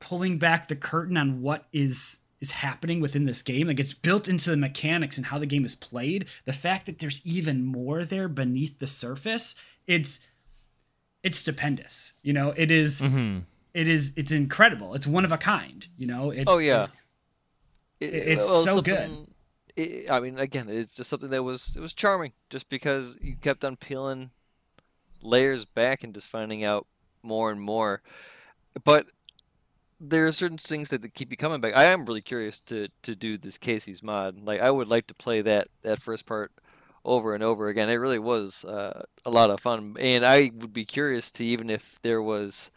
pulling 0.00 0.38
back 0.38 0.68
the 0.68 0.76
curtain 0.76 1.16
on 1.16 1.42
what 1.42 1.66
is 1.72 2.20
is 2.40 2.50
happening 2.50 3.00
within 3.00 3.24
this 3.24 3.40
game 3.40 3.68
like 3.68 3.78
it's 3.78 3.94
built 3.94 4.26
into 4.26 4.50
the 4.50 4.56
mechanics 4.56 5.16
and 5.16 5.26
how 5.26 5.38
the 5.38 5.46
game 5.46 5.64
is 5.64 5.74
played. 5.74 6.26
The 6.44 6.52
fact 6.52 6.86
that 6.86 6.98
there's 6.98 7.20
even 7.24 7.64
more 7.64 8.04
there 8.04 8.28
beneath 8.28 8.78
the 8.78 8.86
surface 8.86 9.54
it's 9.86 10.20
it's 11.22 11.38
stupendous 11.38 12.14
you 12.22 12.32
know? 12.32 12.52
It 12.56 12.70
is, 12.70 13.00
mm-hmm. 13.00 13.40
it 13.74 13.86
is 13.86 14.12
it's 14.16 14.32
incredible. 14.32 14.94
It's 14.94 15.06
one 15.06 15.24
of 15.24 15.32
a 15.32 15.38
kind 15.38 15.86
you 15.96 16.06
know? 16.06 16.30
It's 16.30 16.50
oh 16.50 16.58
yeah 16.58 16.88
it, 18.02 18.28
it's 18.28 18.46
well, 18.46 18.64
so 18.64 18.82
good. 18.82 19.26
It, 19.76 20.10
I 20.10 20.20
mean, 20.20 20.38
again, 20.38 20.68
it's 20.68 20.94
just 20.94 21.10
something 21.10 21.30
that 21.30 21.42
was 21.42 21.74
it 21.76 21.80
was 21.80 21.92
charming, 21.92 22.32
just 22.50 22.68
because 22.68 23.16
you 23.20 23.36
kept 23.36 23.64
on 23.64 23.76
peeling 23.76 24.30
layers 25.22 25.64
back 25.64 26.02
and 26.02 26.12
just 26.14 26.26
finding 26.26 26.64
out 26.64 26.86
more 27.22 27.50
and 27.50 27.60
more. 27.60 28.02
But 28.84 29.06
there 30.00 30.26
are 30.26 30.32
certain 30.32 30.58
things 30.58 30.88
that 30.90 31.14
keep 31.14 31.30
you 31.30 31.36
coming 31.36 31.60
back. 31.60 31.76
I 31.76 31.84
am 31.84 32.04
really 32.04 32.20
curious 32.22 32.60
to 32.62 32.88
to 33.02 33.14
do 33.14 33.38
this 33.38 33.58
Kaycee's 33.58 34.02
mod. 34.02 34.40
Like 34.42 34.60
I 34.60 34.70
would 34.70 34.88
like 34.88 35.06
to 35.08 35.14
play 35.14 35.42
that 35.42 35.68
that 35.82 36.02
first 36.02 36.26
part 36.26 36.52
over 37.04 37.34
and 37.34 37.42
over 37.42 37.68
again. 37.68 37.88
It 37.88 37.94
really 37.94 38.18
was 38.18 38.64
uh, 38.64 39.04
a 39.24 39.30
lot 39.30 39.50
of 39.50 39.60
fun, 39.60 39.96
and 39.98 40.24
I 40.24 40.50
would 40.54 40.72
be 40.72 40.84
curious 40.84 41.30
to 41.32 41.44
even 41.44 41.70
if 41.70 41.98
there 42.02 42.22
was 42.22 42.70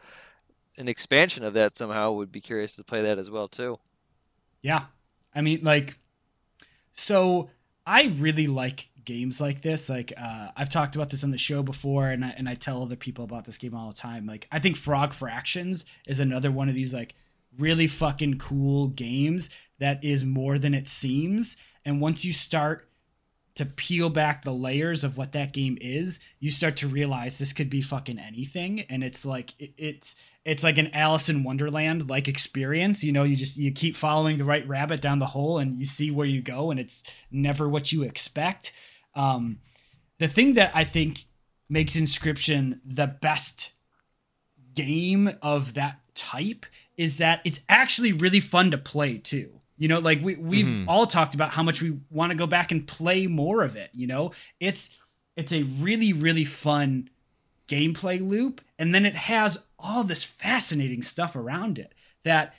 an 0.77 0.88
expansion 0.88 1.43
of 1.43 1.53
that 1.53 1.76
somehow, 1.76 2.11
would 2.11 2.31
be 2.31 2.41
curious 2.41 2.76
to 2.76 2.84
play 2.84 3.02
that 3.02 3.18
as 3.18 3.30
well 3.30 3.47
too. 3.47 3.80
Yeah. 4.61 4.85
I 5.36 5.41
mean, 5.41 5.60
like, 5.64 5.99
so 6.94 7.49
I 7.86 8.06
really 8.18 8.48
like 8.48 8.90
games 9.03 9.40
like 9.40 9.62
this. 9.62 9.90
Like, 9.90 10.14
uh, 10.18 10.49
I've 10.56 10.70
talked 10.70 10.95
about 10.95 11.10
this 11.10 11.24
on 11.24 11.32
the 11.32 11.38
show 11.38 11.62
before, 11.62 12.10
and 12.10 12.26
I, 12.26 12.30
and 12.38 12.49
I 12.49 12.56
tell 12.56 12.82
other 12.82 12.95
people 12.95 13.24
about 13.24 13.45
this 13.45 13.57
game 13.57 13.76
all 13.76 13.90
the 13.90 13.95
time. 13.95 14.26
Like, 14.26 14.48
I 14.52 14.60
think 14.60 14.78
Frog 14.78 15.14
Fractions 15.14 15.86
is 16.07 16.20
another 16.20 16.52
one 16.52 16.70
of 16.70 16.76
these, 16.76 16.94
like, 16.94 17.14
really 17.57 17.88
fucking 17.88 18.38
cool 18.38 18.88
games 18.88 19.49
that 19.80 20.03
is 20.03 20.26
more 20.26 20.57
than 20.57 20.74
it 20.74 20.88
seems. 20.88 21.57
And 21.84 22.02
once 22.02 22.26
you 22.26 22.34
start 22.34 22.90
to 23.56 23.65
peel 23.65 24.10
back 24.10 24.41
the 24.41 24.53
layers 24.53 25.03
of 25.03 25.18
what 25.18 25.32
that 25.32 25.53
game 25.53 25.77
is, 25.80 26.19
you 26.40 26.52
start 26.52 26.76
to 26.77 26.88
realize 26.88 27.38
this 27.38 27.53
could 27.53 27.69
be 27.69 27.82
fucking 27.82 28.19
anything. 28.19 28.82
And 28.90 29.03
it's 29.03 29.26
like 29.26 29.53
it, 29.60 29.73
it's 29.77 30.15
it's 30.44 30.64
like 30.64 30.77
an 30.77 30.94
Alice 30.94 31.30
in 31.30 31.44
Wonderland 31.44 32.10
like 32.10 32.27
experience. 32.27 33.03
You 33.03 33.11
know, 33.11 33.23
you 33.23 33.36
just 33.36 33.57
you 33.57 33.72
keep 33.72 33.95
following 33.95 34.38
the 34.38 34.44
right 34.44 34.68
rabbit 34.68 35.02
down 35.02 35.19
the 35.19 35.27
hole 35.27 35.57
and 35.57 35.80
you 35.80 35.86
see 35.86 36.11
where 36.11 36.27
you 36.27 36.41
go, 36.41 36.69
and 36.69 36.80
it's 36.80 37.02
never 37.32 37.68
what 37.68 37.91
you 37.91 38.03
expect. 38.03 38.73
Um, 39.15 39.60
the 40.19 40.27
thing 40.27 40.53
that 40.56 40.72
I 40.76 40.84
think 40.84 41.26
makes 41.69 41.95
Inscryption 41.95 42.80
the 42.86 43.07
best 43.07 43.73
game 44.73 45.32
of 45.41 45.73
that 45.73 45.99
type 46.14 46.65
is 46.98 47.18
that 47.18 47.41
it's 47.45 47.61
actually 47.69 48.11
really 48.11 48.40
fun 48.40 48.72
to 48.72 48.77
play 48.77 49.18
too. 49.18 49.61
You 49.77 49.88
know, 49.89 49.99
like 49.99 50.22
we 50.22 50.35
we've 50.35 50.65
Mhm. 50.68 50.85
all 50.88 51.06
talked 51.07 51.35
about 51.35 51.52
how 51.52 51.64
much 51.64 51.81
we 51.81 51.97
want 52.10 52.31
to 52.31 52.35
go 52.38 52.47
back 52.47 52.72
and 52.72 52.88
play 52.88 53.27
more 53.27 53.61
of 53.64 53.76
it, 53.76 53.89
you 53.93 54.07
know? 54.07 54.31
It's 54.60 54.89
it's 55.35 55.52
a 55.52 55.64
really 55.64 56.14
really 56.14 56.45
fun 56.45 57.10
gameplay 57.68 58.26
loop 58.26 58.61
and 58.80 58.93
then 58.95 59.06
it 59.06 59.15
has 59.15 59.65
all 59.80 60.03
this 60.03 60.23
fascinating 60.23 61.02
stuff 61.02 61.35
around 61.35 61.80
it 61.80 61.93
that 62.23 62.56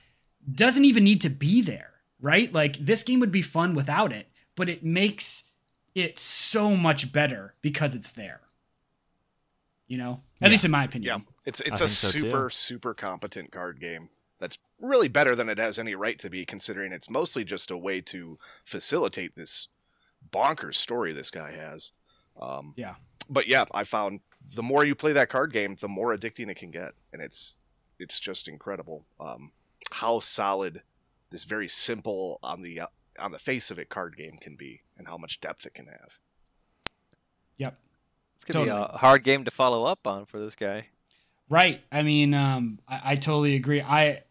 doesn't 0.52 0.84
even 0.84 1.04
need 1.04 1.20
to 1.22 1.30
be 1.30 1.62
there, 1.62 1.92
right? 2.20 2.52
Like 2.52 2.76
this 2.78 3.02
game 3.02 3.20
would 3.20 3.32
be 3.32 3.42
fun 3.42 3.74
without 3.74 4.12
it, 4.12 4.28
but 4.56 4.68
it 4.68 4.84
makes 4.84 5.44
it 5.94 6.18
so 6.18 6.76
much 6.76 7.12
better 7.12 7.54
because 7.62 7.94
it's 7.94 8.10
there. 8.12 8.40
You 9.88 9.98
know? 9.98 10.22
At 10.42 10.46
Yeah. 10.46 10.50
least 10.50 10.64
in 10.64 10.70
my 10.70 10.84
opinion. 10.84 11.20
Yeah, 11.20 11.32
it's 11.46 11.60
it's 11.60 11.80
I 11.80 11.84
a 11.84 11.88
think 11.88 11.90
so, 11.90 12.10
too. 12.12 12.20
super 12.20 12.50
super 12.50 12.94
competent 12.94 13.52
card 13.52 13.80
game. 13.80 14.08
That's 14.38 14.58
really 14.80 15.08
better 15.08 15.34
than 15.34 15.48
it 15.48 15.58
has 15.58 15.78
any 15.78 15.94
right 15.94 16.18
to 16.20 16.30
be, 16.30 16.44
considering 16.44 16.92
it's 16.92 17.08
mostly 17.08 17.44
just 17.44 17.70
a 17.70 17.76
way 17.76 18.00
to 18.02 18.38
facilitate 18.64 19.34
this 19.34 19.68
bonkers 20.30 20.74
story 20.74 21.12
this 21.12 21.30
guy 21.30 21.52
has. 21.52 21.92
Um, 22.40 22.74
Yeah. 22.76 22.96
But 23.28 23.48
yeah, 23.48 23.64
I 23.72 23.84
found 23.84 24.20
the 24.54 24.62
more 24.62 24.84
you 24.84 24.94
play 24.94 25.12
that 25.14 25.30
card 25.30 25.52
game, 25.52 25.76
the 25.80 25.88
more 25.88 26.16
addicting 26.16 26.48
it 26.50 26.56
can 26.56 26.70
get, 26.70 26.92
and 27.12 27.20
it's 27.20 27.58
it's 27.98 28.20
just 28.20 28.46
incredible 28.46 29.04
um, 29.18 29.50
how 29.90 30.20
solid 30.20 30.82
this 31.30 31.44
very 31.44 31.68
simple 31.68 32.38
on 32.42 32.62
the 32.62 32.80
uh, 32.82 32.86
on 33.18 33.32
the 33.32 33.38
face 33.38 33.70
of 33.72 33.78
it 33.80 33.88
card 33.88 34.16
game 34.16 34.36
can 34.40 34.54
be, 34.54 34.82
and 34.98 35.08
how 35.08 35.16
much 35.16 35.40
depth 35.40 35.66
it 35.66 35.74
can 35.74 35.86
have. 35.86 36.12
Yep. 37.58 37.78
It's 38.36 38.44
gonna 38.44 38.66
Totally. 38.66 38.86
be 38.86 38.94
a 38.94 38.98
hard 38.98 39.24
game 39.24 39.44
to 39.44 39.50
follow 39.50 39.84
up 39.84 40.06
on 40.06 40.26
for 40.26 40.38
this 40.38 40.54
guy. 40.54 40.86
Right. 41.48 41.80
I 41.90 42.02
mean, 42.02 42.34
um, 42.34 42.78
I, 42.86 43.12
I 43.12 43.16
totally 43.16 43.56
agree. 43.56 43.80
I 43.80 44.22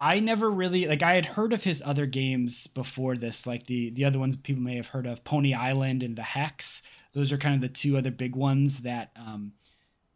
I 0.00 0.18
never 0.18 0.50
really 0.50 0.86
like 0.86 1.02
I 1.02 1.14
had 1.14 1.26
heard 1.26 1.52
of 1.52 1.64
his 1.64 1.82
other 1.84 2.06
games 2.06 2.66
before 2.66 3.16
this, 3.16 3.46
like 3.46 3.66
the 3.66 3.90
the 3.90 4.04
other 4.04 4.18
ones 4.18 4.34
people 4.36 4.62
may 4.62 4.76
have 4.76 4.88
heard 4.88 5.06
of, 5.06 5.24
Pony 5.24 5.52
Island 5.52 6.02
and 6.02 6.16
the 6.16 6.22
Hex. 6.22 6.82
Those 7.12 7.32
are 7.32 7.38
kind 7.38 7.54
of 7.54 7.60
the 7.60 7.68
two 7.68 7.98
other 7.98 8.10
big 8.10 8.34
ones 8.34 8.80
that 8.80 9.10
um, 9.16 9.52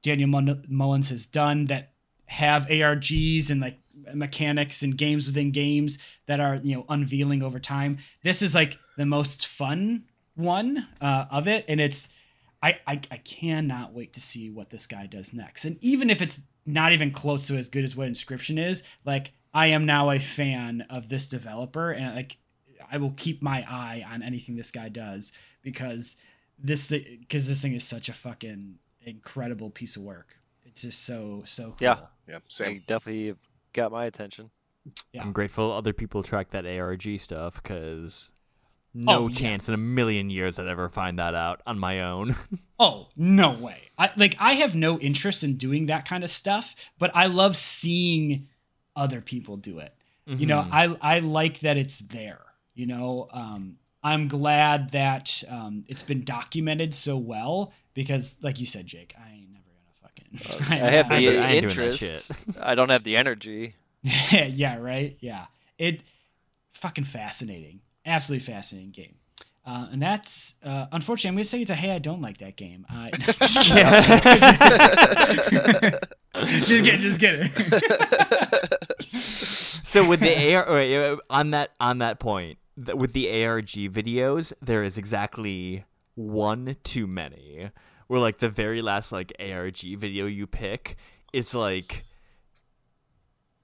Daniel 0.02 0.28
Mullins 0.68 1.10
has 1.10 1.26
done 1.26 1.66
that 1.66 1.92
have 2.26 2.66
ARGs 2.66 3.50
and 3.50 3.60
like 3.60 3.78
mechanics 4.14 4.82
and 4.82 4.96
games 4.96 5.26
within 5.26 5.50
games 5.50 5.98
that 6.26 6.40
are 6.40 6.56
you 6.62 6.74
know 6.76 6.86
unveiling 6.88 7.42
over 7.42 7.58
time. 7.58 7.98
This 8.22 8.40
is 8.40 8.54
like 8.54 8.78
the 8.96 9.06
most 9.06 9.46
fun 9.46 10.04
one 10.34 10.88
uh, 11.02 11.26
of 11.30 11.46
it, 11.46 11.66
and 11.68 11.78
it's 11.78 12.08
I, 12.62 12.78
I 12.86 13.00
I 13.10 13.18
cannot 13.18 13.92
wait 13.92 14.14
to 14.14 14.20
see 14.22 14.48
what 14.48 14.70
this 14.70 14.86
guy 14.86 15.06
does 15.06 15.34
next. 15.34 15.66
And 15.66 15.76
even 15.82 16.08
if 16.08 16.22
it's 16.22 16.40
not 16.64 16.92
even 16.94 17.10
close 17.10 17.46
to 17.48 17.58
as 17.58 17.68
good 17.68 17.84
as 17.84 17.94
what 17.94 18.08
Inscryption 18.08 18.58
is, 18.58 18.82
like 19.04 19.32
I 19.54 19.66
am 19.66 19.86
now 19.86 20.10
a 20.10 20.18
fan 20.18 20.84
of 20.90 21.08
this 21.08 21.26
developer, 21.26 21.92
and 21.92 22.16
like 22.16 22.36
I 22.90 22.98
will 22.98 23.14
keep 23.16 23.40
my 23.42 23.64
eye 23.68 24.04
on 24.10 24.22
anything 24.22 24.56
this 24.56 24.70
guy 24.72 24.88
does 24.88 25.32
because 25.62 26.16
this 26.58 26.88
because 26.88 27.48
this 27.48 27.62
thing 27.62 27.74
is 27.74 27.84
such 27.84 28.08
a 28.08 28.12
fucking 28.12 28.74
incredible 29.02 29.70
piece 29.70 29.96
of 29.96 30.02
work. 30.02 30.36
It's 30.64 30.82
just 30.82 31.04
so 31.04 31.42
so 31.46 31.64
cool. 31.66 31.76
Yeah. 31.80 31.98
Yeah, 32.28 32.38
They 32.38 32.42
same. 32.48 32.82
definitely 32.86 33.34
got 33.74 33.92
my 33.92 34.06
attention. 34.06 34.50
Yeah. 35.12 35.22
I'm 35.22 35.32
grateful 35.32 35.70
other 35.72 35.92
people 35.92 36.22
track 36.22 36.50
that 36.50 36.66
ARG 36.66 37.18
stuff 37.18 37.62
because 37.62 38.30
oh, 38.32 38.90
no 38.94 39.12
Oh, 39.24 39.28
yeah. 39.28 39.34
chance 39.36 39.68
in 39.68 39.74
a 39.74 39.78
million 39.78 40.30
years 40.30 40.58
I'd 40.58 40.66
ever 40.68 40.88
find 40.88 41.18
that 41.18 41.34
out 41.34 41.60
on 41.66 41.78
my 41.78 42.00
own. 42.00 42.34
Oh, 42.76 43.06
no 43.16 43.52
way. 43.52 43.90
I 43.96 44.10
like 44.16 44.34
I 44.40 44.54
have 44.54 44.74
no 44.74 44.98
interest 44.98 45.44
in 45.44 45.56
doing 45.56 45.86
that 45.86 46.08
kind 46.08 46.24
of 46.24 46.30
stuff, 46.30 46.74
but 46.98 47.12
I 47.14 47.26
love 47.26 47.54
seeing 47.56 48.48
other 48.96 49.20
people 49.20 49.56
do 49.56 49.78
it. 49.78 49.94
You 50.26 50.46
know, 50.46 50.66
I 50.72 50.96
I 51.02 51.18
like 51.18 51.60
that 51.60 51.76
it's 51.76 51.98
there, 51.98 52.40
you 52.74 52.86
know. 52.86 53.28
Um 53.32 53.76
I'm 54.02 54.28
glad 54.28 54.90
that 54.92 55.42
um 55.50 55.84
it's 55.86 56.02
been 56.02 56.24
documented 56.24 56.94
so 56.94 57.16
well 57.16 57.72
because 57.92 58.38
like 58.40 58.58
you 58.58 58.66
said, 58.66 58.86
Jake, 58.86 59.14
I 59.18 59.32
ain't 59.32 59.52
never 59.52 59.64
gonna 60.32 60.42
fucking 60.42 60.70
I 60.72 60.90
have 60.92 61.12
I 61.12 61.20
the 61.20 61.38
I 61.38 61.50
ain't 61.50 61.62
doing 61.62 61.76
that 61.76 62.02
interest. 62.02 62.32
I 62.60 62.74
don't 62.74 62.90
have 62.90 63.04
the 63.04 63.16
energy. 63.16 63.74
yeah, 64.32 64.76
right? 64.78 65.16
Yeah. 65.20 65.46
It 65.78 66.02
fucking 66.72 67.04
fascinating. 67.04 67.80
Absolutely 68.06 68.44
fascinating 68.44 68.90
game. 68.90 69.14
Uh, 69.66 69.86
and 69.92 70.02
that's 70.02 70.54
uh, 70.62 70.86
unfortunately, 70.92 71.28
I'm 71.28 71.34
gonna 71.36 71.44
say 71.44 71.62
it's 71.62 71.70
a 71.70 71.74
hey, 71.74 71.92
I 71.92 71.98
don't 71.98 72.20
like 72.20 72.36
that 72.38 72.56
game. 72.56 72.84
Uh, 72.92 73.08
just 76.66 76.84
kidding, 76.84 77.00
just 77.00 77.18
kidding. 77.18 77.50
So 79.84 80.08
with 80.08 80.20
the 80.20 80.54
AR 80.54 81.18
on 81.30 81.50
that 81.50 81.70
on 81.78 81.98
that 81.98 82.18
point, 82.18 82.58
with 82.76 83.12
the 83.12 83.44
ARG 83.44 83.68
videos, 83.68 84.52
there 84.60 84.82
is 84.82 84.98
exactly 84.98 85.84
one 86.14 86.76
too 86.82 87.06
many. 87.06 87.70
Where 88.06 88.20
like 88.20 88.38
the 88.38 88.48
very 88.48 88.82
last 88.82 89.12
like 89.12 89.32
ARG 89.38 89.78
video 89.98 90.26
you 90.26 90.46
pick, 90.46 90.96
it's 91.32 91.54
like 91.54 92.04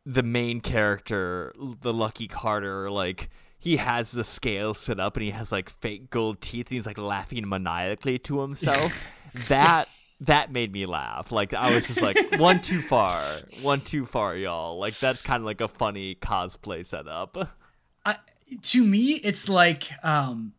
the 0.07 0.23
main 0.23 0.61
character, 0.61 1.53
the 1.83 1.93
Lucky 1.93 2.27
Carder, 2.27 2.91
like 2.91 3.29
he 3.59 3.77
has 3.77 4.13
the 4.13 4.25
scale 4.25 4.73
set 4.73 4.99
up 4.99 5.17
and 5.17 5.25
he 5.25 5.31
has 5.33 5.53
like 5.53 5.69
fake 5.69 6.11
gold 6.11 6.41
teeth 6.41 6.69
and 6.69 6.77
he's 6.77 6.87
like 6.87 6.99
laughing 6.99 7.49
maniacally 7.49 8.19
to 8.21 8.41
himself. 8.41 8.93
that 9.49 9.89
that 10.21 10.53
made 10.53 10.73
me 10.73 10.87
laugh. 10.87 11.33
Like 11.33 11.55
I 11.55 11.75
was 11.75 11.87
just 11.87 12.03
like 12.03 12.39
one 12.39 12.61
too 12.61 12.83
far, 12.89 13.23
one 13.63 13.81
too 13.81 14.05
far, 14.05 14.37
y'all. 14.37 14.79
Like 14.79 14.99
that's 14.99 15.23
kind 15.23 15.41
of 15.41 15.47
like 15.47 15.61
a 15.61 15.69
funny 15.69 16.15
cosplay 16.15 16.85
setup. 16.85 17.37
to 18.63 18.85
me, 18.85 19.13
it's 19.23 19.49
like 19.49 19.89
um, 20.05 20.53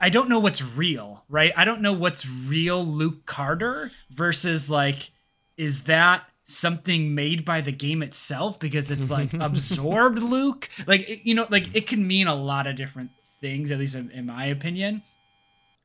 I 0.00 0.08
don't 0.08 0.28
know 0.28 0.38
what's 0.38 0.62
real, 0.62 1.24
right? 1.28 1.52
I 1.56 1.64
don't 1.64 1.82
know 1.82 1.92
what's 1.92 2.26
real 2.26 2.84
Luke 2.84 3.26
Carder 3.26 3.90
versus 4.10 4.70
like, 4.70 5.10
is 5.56 5.82
that 5.84 6.24
something 6.44 7.14
made 7.14 7.44
by 7.44 7.60
the 7.60 7.72
game 7.72 8.02
itself 8.02 8.58
because 8.58 8.90
it's 8.90 9.10
like 9.10 9.34
absorbed 9.40 10.22
Luke? 10.22 10.70
Like, 10.86 11.08
it, 11.08 11.20
you 11.24 11.34
know, 11.34 11.46
like 11.50 11.74
it 11.76 11.86
can 11.86 12.06
mean 12.06 12.26
a 12.26 12.34
lot 12.34 12.66
of 12.66 12.76
different 12.76 13.10
things, 13.40 13.70
at 13.70 13.78
least 13.78 13.94
in, 13.94 14.10
in 14.10 14.26
my 14.26 14.46
opinion. 14.46 15.02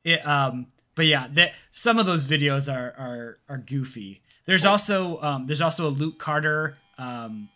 It, 0.04 0.26
um, 0.26 0.68
but 0.94 1.06
yeah, 1.06 1.26
that 1.32 1.54
some 1.70 1.98
of 1.98 2.06
those 2.06 2.26
videos 2.26 2.72
are 2.72 2.94
are 2.98 3.38
are 3.48 3.58
goofy. 3.58 4.20
There's 4.46 4.64
also 4.64 5.20
um, 5.22 5.46
there's 5.46 5.60
also 5.60 5.86
a 5.86 5.90
Luke 5.90 6.18
Carder 6.18 6.76
um, 6.98 7.48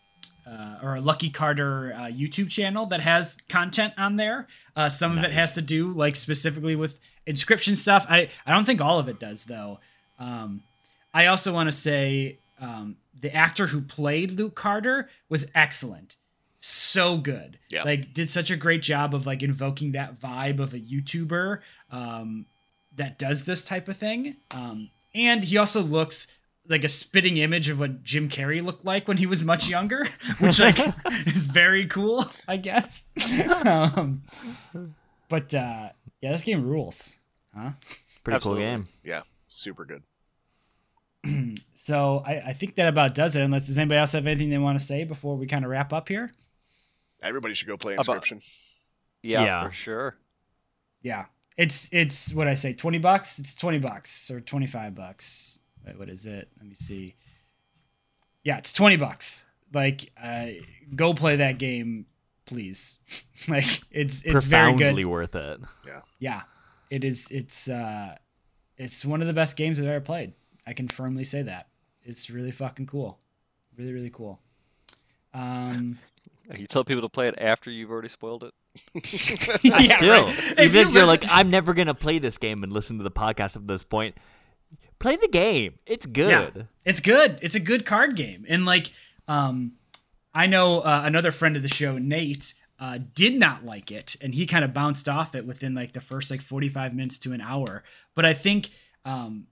uh, 0.46 0.78
or 0.82 0.94
a 0.94 1.00
Lucky 1.00 1.30
Carder 1.30 1.92
uh, 1.94 2.00
YouTube 2.02 2.48
channel 2.50 2.86
that 2.86 3.00
has 3.00 3.38
content 3.48 3.94
on 3.98 4.16
there. 4.16 4.46
Uh, 4.74 4.88
some 4.88 5.18
of 5.18 5.24
it 5.24 5.32
has 5.32 5.54
to 5.54 5.62
do 5.62 5.92
like 5.92 6.16
specifically 6.16 6.76
with 6.76 6.98
Inscryption 7.26 7.76
stuff. 7.76 8.06
I 8.08 8.28
I 8.46 8.52
don't 8.52 8.64
think 8.64 8.80
all 8.80 8.98
of 8.98 9.08
it 9.08 9.18
does 9.18 9.44
though. 9.44 9.80
Um, 10.18 10.62
I 11.12 11.26
also 11.26 11.52
want 11.52 11.68
to 11.68 11.76
say 11.76 12.38
um, 12.60 12.96
the 13.18 13.34
actor 13.34 13.66
who 13.66 13.80
played 13.80 14.32
Luke 14.32 14.54
Carder 14.54 15.08
was 15.28 15.46
excellent. 15.54 16.16
So 16.58 17.16
good. 17.18 17.58
Yeah. 17.68 17.82
Like 17.82 18.14
did 18.14 18.30
such 18.30 18.50
a 18.50 18.56
great 18.56 18.82
job 18.82 19.14
of 19.14 19.26
like 19.26 19.42
invoking 19.42 19.92
that 19.92 20.20
vibe 20.20 20.58
of 20.60 20.74
a 20.74 20.78
YouTuber 20.78 21.60
um, 21.90 22.46
that 22.97 23.18
does 23.18 23.44
this 23.44 23.62
type 23.64 23.89
of 23.89 23.97
thing. 23.97 24.36
Um, 24.51 24.90
and 25.14 25.44
he 25.44 25.56
also 25.56 25.81
looks 25.82 26.27
like 26.68 26.82
a 26.85 26.89
spitting 26.89 27.36
image 27.36 27.68
of 27.68 27.78
what 27.78 28.02
Jim 28.02 28.28
Carrey 28.28 28.62
looked 28.64 28.85
like 28.85 29.06
when 29.06 29.18
he 29.18 29.27
was 29.27 29.43
much 29.43 29.68
younger, 29.68 30.06
which 30.40 30.59
like 30.60 30.78
is 31.27 31.43
very 31.44 31.86
cool, 31.86 32.24
I 32.48 32.56
guess. 32.56 33.05
um, 33.64 34.23
but 35.28 35.55
uh, 35.55 35.90
yeah, 36.20 36.32
this 36.32 36.44
game 36.44 36.66
rules. 36.66 37.16
Huh? 37.56 37.70
Pretty 38.24 38.36
Absolutely. 38.36 38.64
cool 38.64 38.70
game. 38.70 38.89
Yeah, 39.05 39.23
super 39.48 39.85
good. 39.85 40.02
so 41.74 42.23
I, 42.27 42.36
I 42.48 42.52
think 42.52 42.74
that 42.77 42.89
about 42.89 43.14
does 43.14 43.36
it. 43.36 43.43
Unless 43.43 43.66
does 43.66 43.78
anybody 43.78 43.98
else 43.98 44.12
have 44.12 44.27
anything 44.27 44.51
they 44.51 44.59
want 44.59 44.78
to 44.78 44.85
say 44.85 45.05
before 45.05 45.36
we 45.36 45.47
kind 45.47 45.64
of 45.64 45.70
wrap 45.70 45.93
up 45.93 46.09
here? 46.09 46.31
Everybody 47.23 47.55
should 47.55 47.68
go 47.68 47.77
play 47.77 47.94
About- 47.94 48.06
Inscryption. 48.23 48.43
Yeah, 49.23 49.44
Yeah. 49.44 49.66
for 49.66 49.73
sure. 49.73 50.16
Yeah, 51.02 51.27
it's 51.57 51.89
it's 51.93 52.33
what 52.35 52.49
I 52.49 52.55
say, 52.55 52.73
twenty 52.73 52.99
bucks. 52.99 53.39
It's 53.39 53.55
twenty 53.55 53.78
bucks 53.78 54.31
or 54.31 54.41
twenty 54.41 54.66
five 54.66 54.95
bucks. 54.95 55.59
Wait, 55.87 55.99
what 55.99 56.09
is 56.09 56.27
it? 56.27 56.49
Let 56.59 56.66
me 56.69 56.74
see. 56.74 57.15
Yeah, 58.43 58.59
it's 58.59 58.73
twenty 58.73 58.97
bucks. 58.97 59.47
Like, 59.73 60.12
uh, 60.23 60.47
go 60.95 61.12
play 61.12 61.37
that 61.37 61.59
game, 61.59 62.07
please. 62.47 62.99
like, 63.49 63.65
it's 63.91 64.23
it's 64.23 64.23
very 64.23 64.33
Profoundly 64.73 65.03
good. 65.03 65.11
worth 65.11 65.35
it. 65.35 65.61
Yeah. 65.87 66.01
Yeah, 66.19 66.43
it 66.91 67.05
is. 67.05 67.27
It's 67.31 67.69
uh, 67.69 68.16
it's 68.77 69.05
one 69.05 69.20
of 69.20 69.27
the 69.27 69.33
best 69.35 69.57
games 69.57 69.81
I've 69.81 69.87
ever 69.87 70.01
played. 70.05 70.35
I 70.66 70.73
can 70.73 70.89
firmly 70.89 71.24
say 71.24 71.43
that. 71.43 71.69
It's 72.03 72.31
really 72.31 72.53
fucking 72.53 72.87
cool. 72.87 73.19
Really, 73.77 73.93
really 73.93 74.11
cool. 74.11 74.41
Um, 75.35 75.99
You 76.57 76.69
tell 76.69 76.85
people 76.85 77.03
to 77.03 77.09
play 77.09 77.27
it 77.27 77.35
after 77.39 77.73
you've 77.73 77.91
already 77.91 78.09
spoiled 78.09 78.45
it. 78.45 78.55
yeah, 79.62 79.97
Still, 79.97 80.24
right. 80.27 80.53
even 80.59 80.59
you 80.59 80.65
if, 80.65 80.73
you're 80.74 80.85
listen- 80.85 81.07
like, 81.07 81.24
I'm 81.28 81.51
never 81.51 81.74
gonna 81.74 81.94
play 81.94 82.19
this 82.19 82.39
game 82.39 82.62
and 82.62 82.73
listen 82.73 82.98
to 82.98 83.05
the 83.05 83.11
podcast 83.11 83.57
at 83.57 83.66
this 83.66 83.85
point, 83.85 84.16
play 84.98 85.16
the 85.16 85.28
game. 85.28 85.78
It's 85.86 86.07
good. 86.07 86.66
It's 86.85 87.01
good. 87.01 87.39
It's 87.43 87.55
a 87.55 87.61
good 87.61 87.85
card 87.86 88.16
game. 88.16 88.44
And 88.48 88.65
like, 88.66 88.90
um, 89.28 89.73
I 90.35 90.47
know 90.47 90.81
uh, 90.81 91.03
another 91.05 91.31
friend 91.32 91.57
of 91.57 91.62
the 91.62 91.69
show, 91.69 91.98
Nate, 91.98 92.55
uh, 92.78 92.98
did 93.15 93.35
not 93.35 93.65
like 93.65 93.90
it, 93.90 94.16
and 94.20 94.35
he 94.35 94.44
kind 94.47 94.65
of 94.65 94.74
bounced 94.74 95.09
off 95.09 95.35
it 95.35 95.47
within 95.47 95.74
like 95.74 95.93
the 95.93 96.01
first 96.01 96.31
like 96.31 96.43
forty 96.43 96.69
five 96.69 96.94
minutes 96.94 97.19
to 97.20 97.32
an 97.32 97.40
hour. 97.40 97.82
But 98.15 98.27
I 98.27 98.35
think 98.35 98.70
um, 99.05 99.47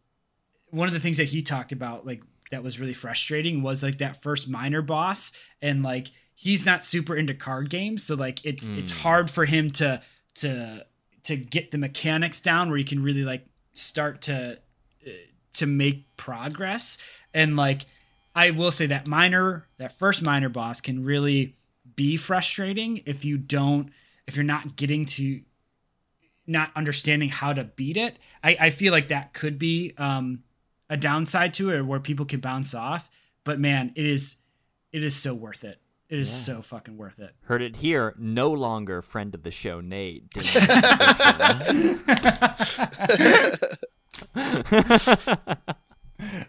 one 0.71 0.89
of 0.89 0.95
the 0.95 1.01
things 1.01 1.17
that 1.17 1.25
he 1.25 1.41
talked 1.41 1.73
about, 1.73 2.07
like 2.07 2.23
that 2.51 2.63
was 2.63 2.79
really 2.79 2.93
frustrating, 2.93 3.63
was 3.63 3.83
like 3.83 3.99
that 3.99 4.23
first 4.23 4.47
minor 4.49 4.83
boss, 4.83 5.33
and 5.63 5.83
like 5.83 6.11
he's 6.35 6.67
not 6.67 6.85
super 6.85 7.17
into 7.17 7.35
card 7.35 7.71
games, 7.71 8.05
so 8.05 8.15
like 8.15 8.45
it's 8.45 8.69
it's 8.69 8.93
Mm. 8.93 8.97
hard 8.99 9.31
for 9.31 9.45
him 9.47 9.71
to 9.71 10.03
to 10.37 10.85
to 11.25 11.37
get 11.37 11.71
the 11.71 11.79
mechanics 11.79 12.41
down 12.41 12.69
where 12.69 12.79
you 12.79 12.85
can 12.85 13.03
really 13.03 13.25
like 13.25 13.47
start 13.73 14.21
to 14.23 14.59
uh, 15.07 15.11
to 15.55 15.67
make 15.67 16.17
progress. 16.17 16.99
And 17.33 17.57
like 17.57 17.83
i 18.37 18.51
will 18.51 18.73
say 18.73 18.87
that 18.87 19.07
minor 19.07 19.67
that 19.79 19.97
first 19.97 20.21
minor 20.21 20.49
boss 20.49 20.81
can 20.81 21.05
really 21.05 21.55
be 21.95 22.17
frustrating 22.17 23.01
if 23.07 23.25
you 23.25 23.39
don't 23.39 23.91
if 24.27 24.35
you're 24.35 24.43
not 24.45 24.75
getting 24.77 25.05
to 25.07 25.41
not 26.47 26.71
understanding 26.77 27.29
how 27.31 27.53
to 27.53 27.65
beat 27.65 27.97
it. 27.97 28.19
I, 28.43 28.57
I 28.61 28.71
feel 28.71 28.93
like 28.93 29.09
that 29.09 29.33
could 29.33 29.59
be 29.59 29.93
um, 29.97 30.43
a 30.91 30.97
downside 30.97 31.55
to 31.55 31.71
it 31.71 31.77
or 31.77 31.85
where 31.85 32.01
people 32.01 32.27
can 32.27 32.41
bounce 32.41 32.75
off 32.75 33.09
but 33.45 33.59
man 33.59 33.93
it 33.95 34.05
is 34.05 34.37
it 34.93 35.03
is 35.05 35.15
so 35.17 35.33
worth 35.33 35.65
it 35.65 35.79
it 36.09 36.19
is 36.19 36.31
Yeah. 36.31 36.57
so 36.57 36.63
fucking 36.63 36.97
worth 36.97 37.19
it 37.19 37.35
Heard 37.45 37.63
it 37.63 37.77
here. 37.77 38.15
No 38.19 38.51
longer 38.51 39.03
friend 39.03 39.35
of 39.35 39.43
the 39.43 39.51
show, 39.51 39.81
Nate. 39.81 40.29
didn't- 40.35 40.55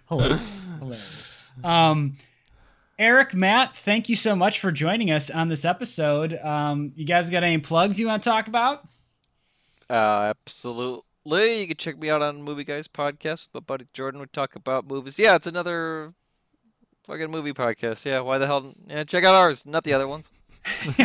hilarious. 0.10 0.68
hilarious. 0.80 1.30
Um, 1.64 2.18
Eric, 2.98 3.34
Matt, 3.34 3.76
thank 3.76 4.08
you 4.10 4.16
so 4.16 4.36
much 4.36 4.60
for 4.60 4.72
joining 4.72 5.12
us 5.12 5.30
on 5.30 5.50
this 5.50 5.66
episode. 5.66 6.34
Um, 6.42 6.94
you 6.96 7.06
guys 7.06 7.30
got 7.30 7.44
any 7.44 7.58
plugs 7.58 8.00
you 8.00 8.08
want 8.08 8.24
to 8.24 8.30
talk 8.30 8.48
about? 8.48 8.84
Uh, 9.90 10.34
absolutely. 10.36 11.62
You 11.62 11.68
can 11.68 11.78
check 11.78 11.98
me 12.00 12.10
out 12.10 12.22
on 12.22 12.42
Movie 12.42 12.64
Guys 12.64 12.88
podcast 12.88 13.48
with 13.48 13.56
my 13.56 13.60
buddy 13.62 13.88
Jordan. 13.94 14.20
We 14.22 14.28
talk 14.28 14.56
about 14.56 14.88
movies. 14.88 15.20
Yeah, 15.20 15.36
it's 15.36 15.48
another 15.48 16.14
fucking 17.06 17.30
movie 17.30 17.54
podcast. 17.54 18.04
Yeah, 18.04 18.22
why 18.22 18.38
the 18.38 18.48
hell? 18.48 18.74
Yeah, 18.88 19.04
check 19.04 19.24
out 19.24 19.36
ours, 19.36 19.66
not 19.66 19.84
the 19.84 19.94
other 19.94 20.08
ones. 20.08 20.30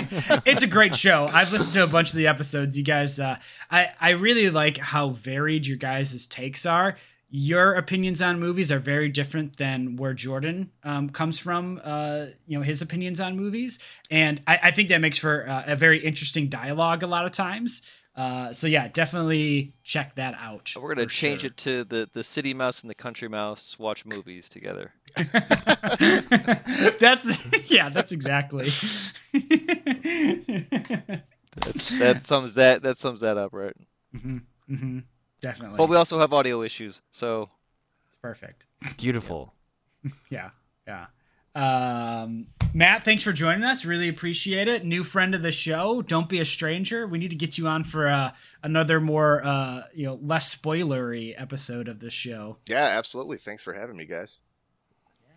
it's 0.47 0.63
a 0.63 0.67
great 0.67 0.95
show. 0.95 1.29
I've 1.31 1.53
listened 1.53 1.75
to 1.75 1.85
a 1.85 1.87
bunch 1.87 2.11
of 2.11 2.17
the 2.17 2.27
episodes. 2.27 2.79
You 2.79 2.85
guys, 2.85 3.21
uh, 3.21 3.37
I 3.71 3.91
I 4.01 4.11
really 4.11 4.49
like 4.49 4.79
how 4.79 5.11
varied 5.11 5.67
your 5.67 5.77
guys' 5.77 6.27
takes 6.27 6.65
are. 6.65 6.97
Your 7.33 7.75
opinions 7.75 8.21
on 8.23 8.41
movies 8.41 8.73
are 8.73 8.81
very 8.81 9.09
different 9.09 9.57
than 9.59 9.97
where 9.97 10.15
Jordan 10.15 10.73
um, 10.83 11.11
comes 11.11 11.39
from. 11.39 11.81
Uh, 11.85 12.27
you 12.47 12.59
know 12.59 12.65
his 12.65 12.81
opinions 12.81 13.21
on 13.21 13.37
movies, 13.37 13.79
and 14.11 14.41
I, 14.47 14.59
I 14.65 14.71
think 14.71 14.89
that 14.89 15.03
makes 15.03 15.19
for 15.19 15.49
uh, 15.49 15.65
a 15.67 15.77
very 15.77 16.03
interesting 16.03 16.49
dialogue 16.49 17.03
a 17.03 17.07
lot 17.07 17.27
of 17.27 17.33
times. 17.33 17.83
Uh, 18.17 18.53
so 18.53 18.67
yeah, 18.67 18.89
definitely 18.89 19.73
check 19.85 20.17
that 20.17 20.35
out. 20.35 20.73
We're 20.79 20.95
gonna 20.95 21.07
change 21.07 21.43
sure. 21.43 21.49
it 21.49 21.57
to 21.59 21.85
the 21.85 22.11
the 22.13 22.25
city 22.25 22.53
mouse 22.55 22.83
and 22.83 22.91
the 22.91 22.95
country 22.95 23.29
mouse 23.29 23.79
watch 23.79 24.05
movies 24.05 24.49
together. 24.49 24.93
that's 27.01 27.71
yeah, 27.71 27.89
that's 27.89 28.13
exactly. 28.13 28.71
That's, 31.57 31.99
that 31.99 32.21
sums 32.23 32.55
that 32.55 32.83
that 32.83 32.97
sums 32.99 33.21
that 33.21 33.37
up, 33.37 33.53
right? 33.53 33.77
Mm-hmm, 34.15 34.39
mm-hmm, 34.71 34.99
Definitely. 35.41 35.77
But 35.79 35.89
we 35.89 35.97
also 35.97 36.19
have 36.19 36.33
audio 36.33 36.63
issues, 36.63 37.03
so 37.13 37.51
it's 38.09 38.17
perfect. 38.17 38.67
Beautiful. 38.97 39.55
Yeah, 40.31 40.51
yeah. 40.87 41.09
Um, 41.55 42.47
Matt, 42.73 43.05
thanks 43.05 43.25
for 43.25 43.33
joining 43.33 43.65
us. 43.65 43.85
Really 43.85 44.09
appreciate 44.09 44.69
it. 44.69 44.85
New 44.85 45.03
friend 45.03 45.35
of 45.35 45.43
the 45.43 45.51
show. 45.51 46.03
Don't 46.03 46.29
be 46.29 46.39
a 46.39 46.45
stranger. 46.45 47.07
We 47.07 47.19
need 47.19 47.31
to 47.31 47.37
get 47.37 47.59
you 47.59 47.67
on 47.67 47.83
for 47.83 48.07
uh, 48.07 48.31
another 48.63 49.01
more, 49.01 49.45
uh, 49.45 49.83
you 49.93 50.07
know, 50.07 50.21
less 50.23 50.55
spoilery 50.55 51.35
episode 51.37 51.89
of 51.89 51.99
the 51.99 52.11
show. 52.11 52.59
Yeah, 52.69 52.85
absolutely. 52.85 53.39
Thanks 53.39 53.65
for 53.65 53.75
having 53.75 53.97
me, 53.97 54.05
guys. 54.05 54.39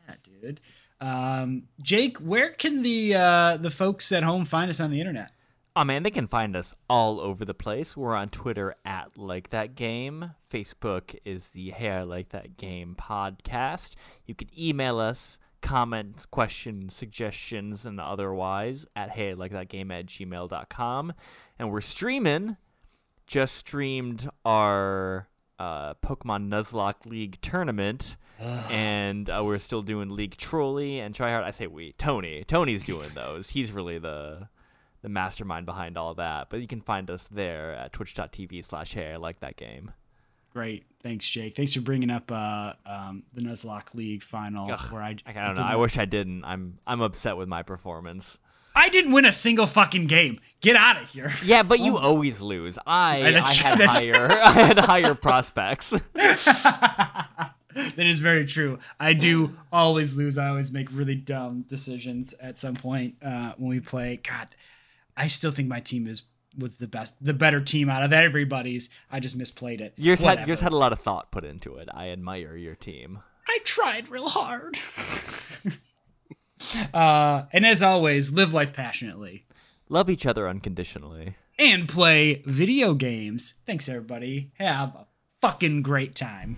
Yeah, 0.08 0.16
dude. 0.42 0.62
Um, 1.02 1.64
Jake, 1.82 2.18
where 2.18 2.52
can 2.52 2.84
the 2.84 3.16
uh, 3.16 3.58
the 3.58 3.72
folks 3.72 4.12
at 4.12 4.22
home 4.22 4.46
find 4.46 4.70
us 4.70 4.80
on 4.80 4.92
the 4.92 5.00
internet? 5.00 5.32
Oh 5.76 5.84
man, 5.84 6.04
they 6.04 6.12
can 6.12 6.28
find 6.28 6.56
us 6.56 6.76
all 6.88 7.20
over 7.20 7.44
the 7.46 7.56
place. 7.56 7.98
We're 7.98 8.16
on 8.16 8.30
Twitter 8.30 8.76
at 8.86 9.18
Like 9.18 9.50
That 9.50 9.74
Game. 9.74 10.34
Facebook 10.52 11.18
is 11.26 11.50
the 11.50 11.72
Hey 11.72 11.90
I 11.90 12.04
Like 12.04 12.30
That 12.30 12.58
Game 12.58 12.96
podcast. 12.98 13.96
You 14.28 14.36
can 14.36 14.50
email 14.58 15.00
us 15.00 15.40
comments, 15.64 16.26
questions, 16.26 16.94
suggestions, 16.94 17.86
and 17.86 18.00
otherwise 18.00 18.86
at 18.96 19.10
Hey 19.10 19.34
Like 19.34 19.52
That 19.52 19.70
Game 19.70 19.90
at 19.90 20.06
gmail.com. 20.06 21.14
And 21.58 21.72
we're 21.72 21.82
streaming. 21.82 22.58
Just 23.26 23.56
streamed 23.56 24.30
our 24.46 25.30
uh, 25.58 25.96
Pokemon 25.96 26.50
Nuzlocke 26.50 27.08
League 27.08 27.40
tournament. 27.42 28.18
and 28.40 29.30
uh, 29.30 29.42
we're 29.44 29.58
still 29.58 29.82
doing 29.82 30.10
League 30.10 30.38
Trolley 30.38 31.00
and 31.00 31.16
Tryhard. 31.16 31.44
I 31.44 31.52
say 31.52 31.66
we. 31.66 31.94
Tony. 31.94 32.44
Tony's 32.44 32.84
doing 32.84 33.10
those. 33.16 33.50
He's 33.50 33.72
really 33.72 33.98
the 33.98 34.50
the 35.02 35.10
mastermind 35.10 35.66
behind 35.66 35.98
all 35.98 36.14
that. 36.16 36.50
But 36.50 36.62
you 36.62 36.68
can 36.68 36.82
find 36.82 37.10
us 37.10 37.28
there 37.30 37.74
at 37.74 37.94
twitch.tv 37.94 38.64
slash 38.66 38.94
hey, 38.94 39.14
I 39.14 39.18
like 39.18 39.40
that 39.40 39.58
game. 39.58 39.92
Great. 40.54 40.86
Thanks, 41.02 41.28
Jake. 41.28 41.56
Thanks 41.56 41.74
for 41.74 41.82
bringing 41.82 42.10
up 42.12 42.32
uh, 42.32 42.74
um, 42.86 43.24
the 43.34 43.42
Nuzlocke 43.42 43.94
League 43.94 44.24
final 44.24 44.72
Ugh, 44.72 44.92
where 44.92 45.02
I 45.02 45.18
I, 45.26 45.34
don't 45.34 45.56
know. 45.56 45.64
I 45.64 45.76
wish 45.76 45.98
I 45.98 46.06
didn't. 46.06 46.46
I'm 46.46 46.78
I'm 46.88 47.02
upset 47.02 47.36
with 47.38 47.50
my 47.50 47.64
performance. 47.64 48.38
I 48.76 48.90
didn't 48.90 49.12
win 49.12 49.26
a 49.26 49.32
single 49.32 49.68
fucking 49.68 50.08
game. 50.08 50.40
Get 50.62 50.76
out 50.76 51.02
of 51.02 51.10
here. 51.10 51.32
Yeah, 51.44 51.64
but 51.64 51.80
you 51.80 51.98
always 52.10 52.40
lose. 52.42 52.78
I 52.86 53.16
I 53.18 53.32
had 53.54 53.80
that's- 53.80 54.00
higher 54.00 54.32
I 54.44 54.52
had 54.52 54.78
higher 54.80 55.16
prospects. 55.16 55.90
that 56.14 57.54
is 57.98 58.20
very 58.20 58.46
true. 58.46 58.80
I 59.00 59.14
do 59.14 59.54
always 59.72 60.16
lose. 60.16 60.38
I 60.38 60.50
always 60.50 60.72
make 60.72 60.88
really 60.92 61.16
dumb 61.16 61.64
decisions 61.64 62.34
at 62.40 62.58
some 62.58 62.76
point 62.76 63.16
uh, 63.24 63.54
when 63.58 63.70
we 63.70 63.80
play. 63.80 64.20
God, 64.28 64.50
I 65.18 65.28
still 65.28 65.52
think 65.52 65.68
my 65.68 65.80
team 65.80 66.08
is 66.08 66.24
was 66.58 66.76
the 66.76 66.88
best, 66.88 67.16
the 67.24 67.34
better 67.34 67.62
team 67.62 67.90
out 67.90 68.04
of 68.04 68.14
everybody's. 68.14 68.90
I 69.12 69.20
just 69.20 69.38
misplayed 69.38 69.82
it. 69.82 69.94
Yours 69.98 70.22
had 70.22 70.48
yours 70.48 70.62
had 70.62 70.74
a 70.74 70.78
lot 70.78 70.94
of 70.94 71.00
thought 71.00 71.32
put 71.32 71.44
into 71.44 71.76
it. 71.76 71.90
I 71.94 72.10
admire 72.10 72.56
your 72.56 72.76
team. 72.76 73.20
I 73.48 73.60
tried 73.64 74.10
real 74.10 74.30
hard. 74.30 74.78
uh, 76.94 77.44
and 77.52 77.66
as 77.66 77.84
always, 77.84 78.32
live 78.32 78.54
life 78.54 78.74
passionately 78.74 79.46
Love 79.90 80.10
each 80.10 80.26
other 80.26 80.48
unconditionally. 80.48 81.36
and 81.60 81.88
play 81.88 82.42
video 82.46 82.94
games. 82.94 83.56
Thanks, 83.66 83.88
everybody. 83.90 84.52
Have 84.58 84.96
a 84.96 85.06
fucking 85.42 85.82
great 85.84 86.16
time. 86.16 86.58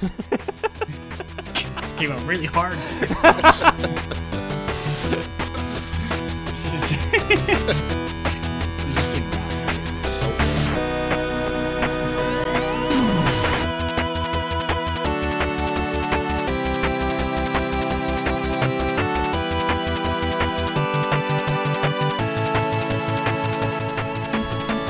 Came 1.96 2.10
out 2.10 2.22
really 2.26 2.46
hard. 2.46 2.76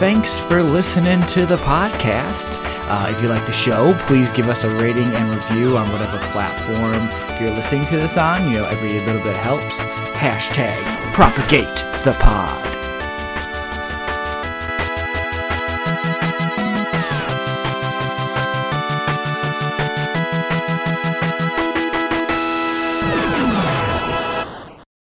Thanks 0.04 0.38
for 0.38 0.62
listening 0.62 1.22
to 1.28 1.46
the 1.46 1.56
podcast. 1.56 2.60
Uh, 2.90 3.08
if 3.08 3.22
you 3.22 3.28
like 3.30 3.46
the 3.46 3.52
show, 3.52 3.94
please 4.00 4.30
give 4.30 4.48
us 4.48 4.62
a 4.62 4.68
rating 4.76 5.06
and 5.06 5.34
review 5.34 5.78
on 5.78 5.90
whatever 5.90 6.18
platform 6.30 7.08
you're 7.40 7.56
listening 7.56 7.86
to 7.86 7.96
this 7.96 8.18
on. 8.18 8.50
You 8.50 8.58
know, 8.58 8.66
every 8.66 9.00
little 9.00 9.22
bit 9.22 9.34
helps. 9.34 9.82
Hashtag 10.12 10.76
propagate 11.14 11.76
the 12.04 12.14
pod. 12.20 12.83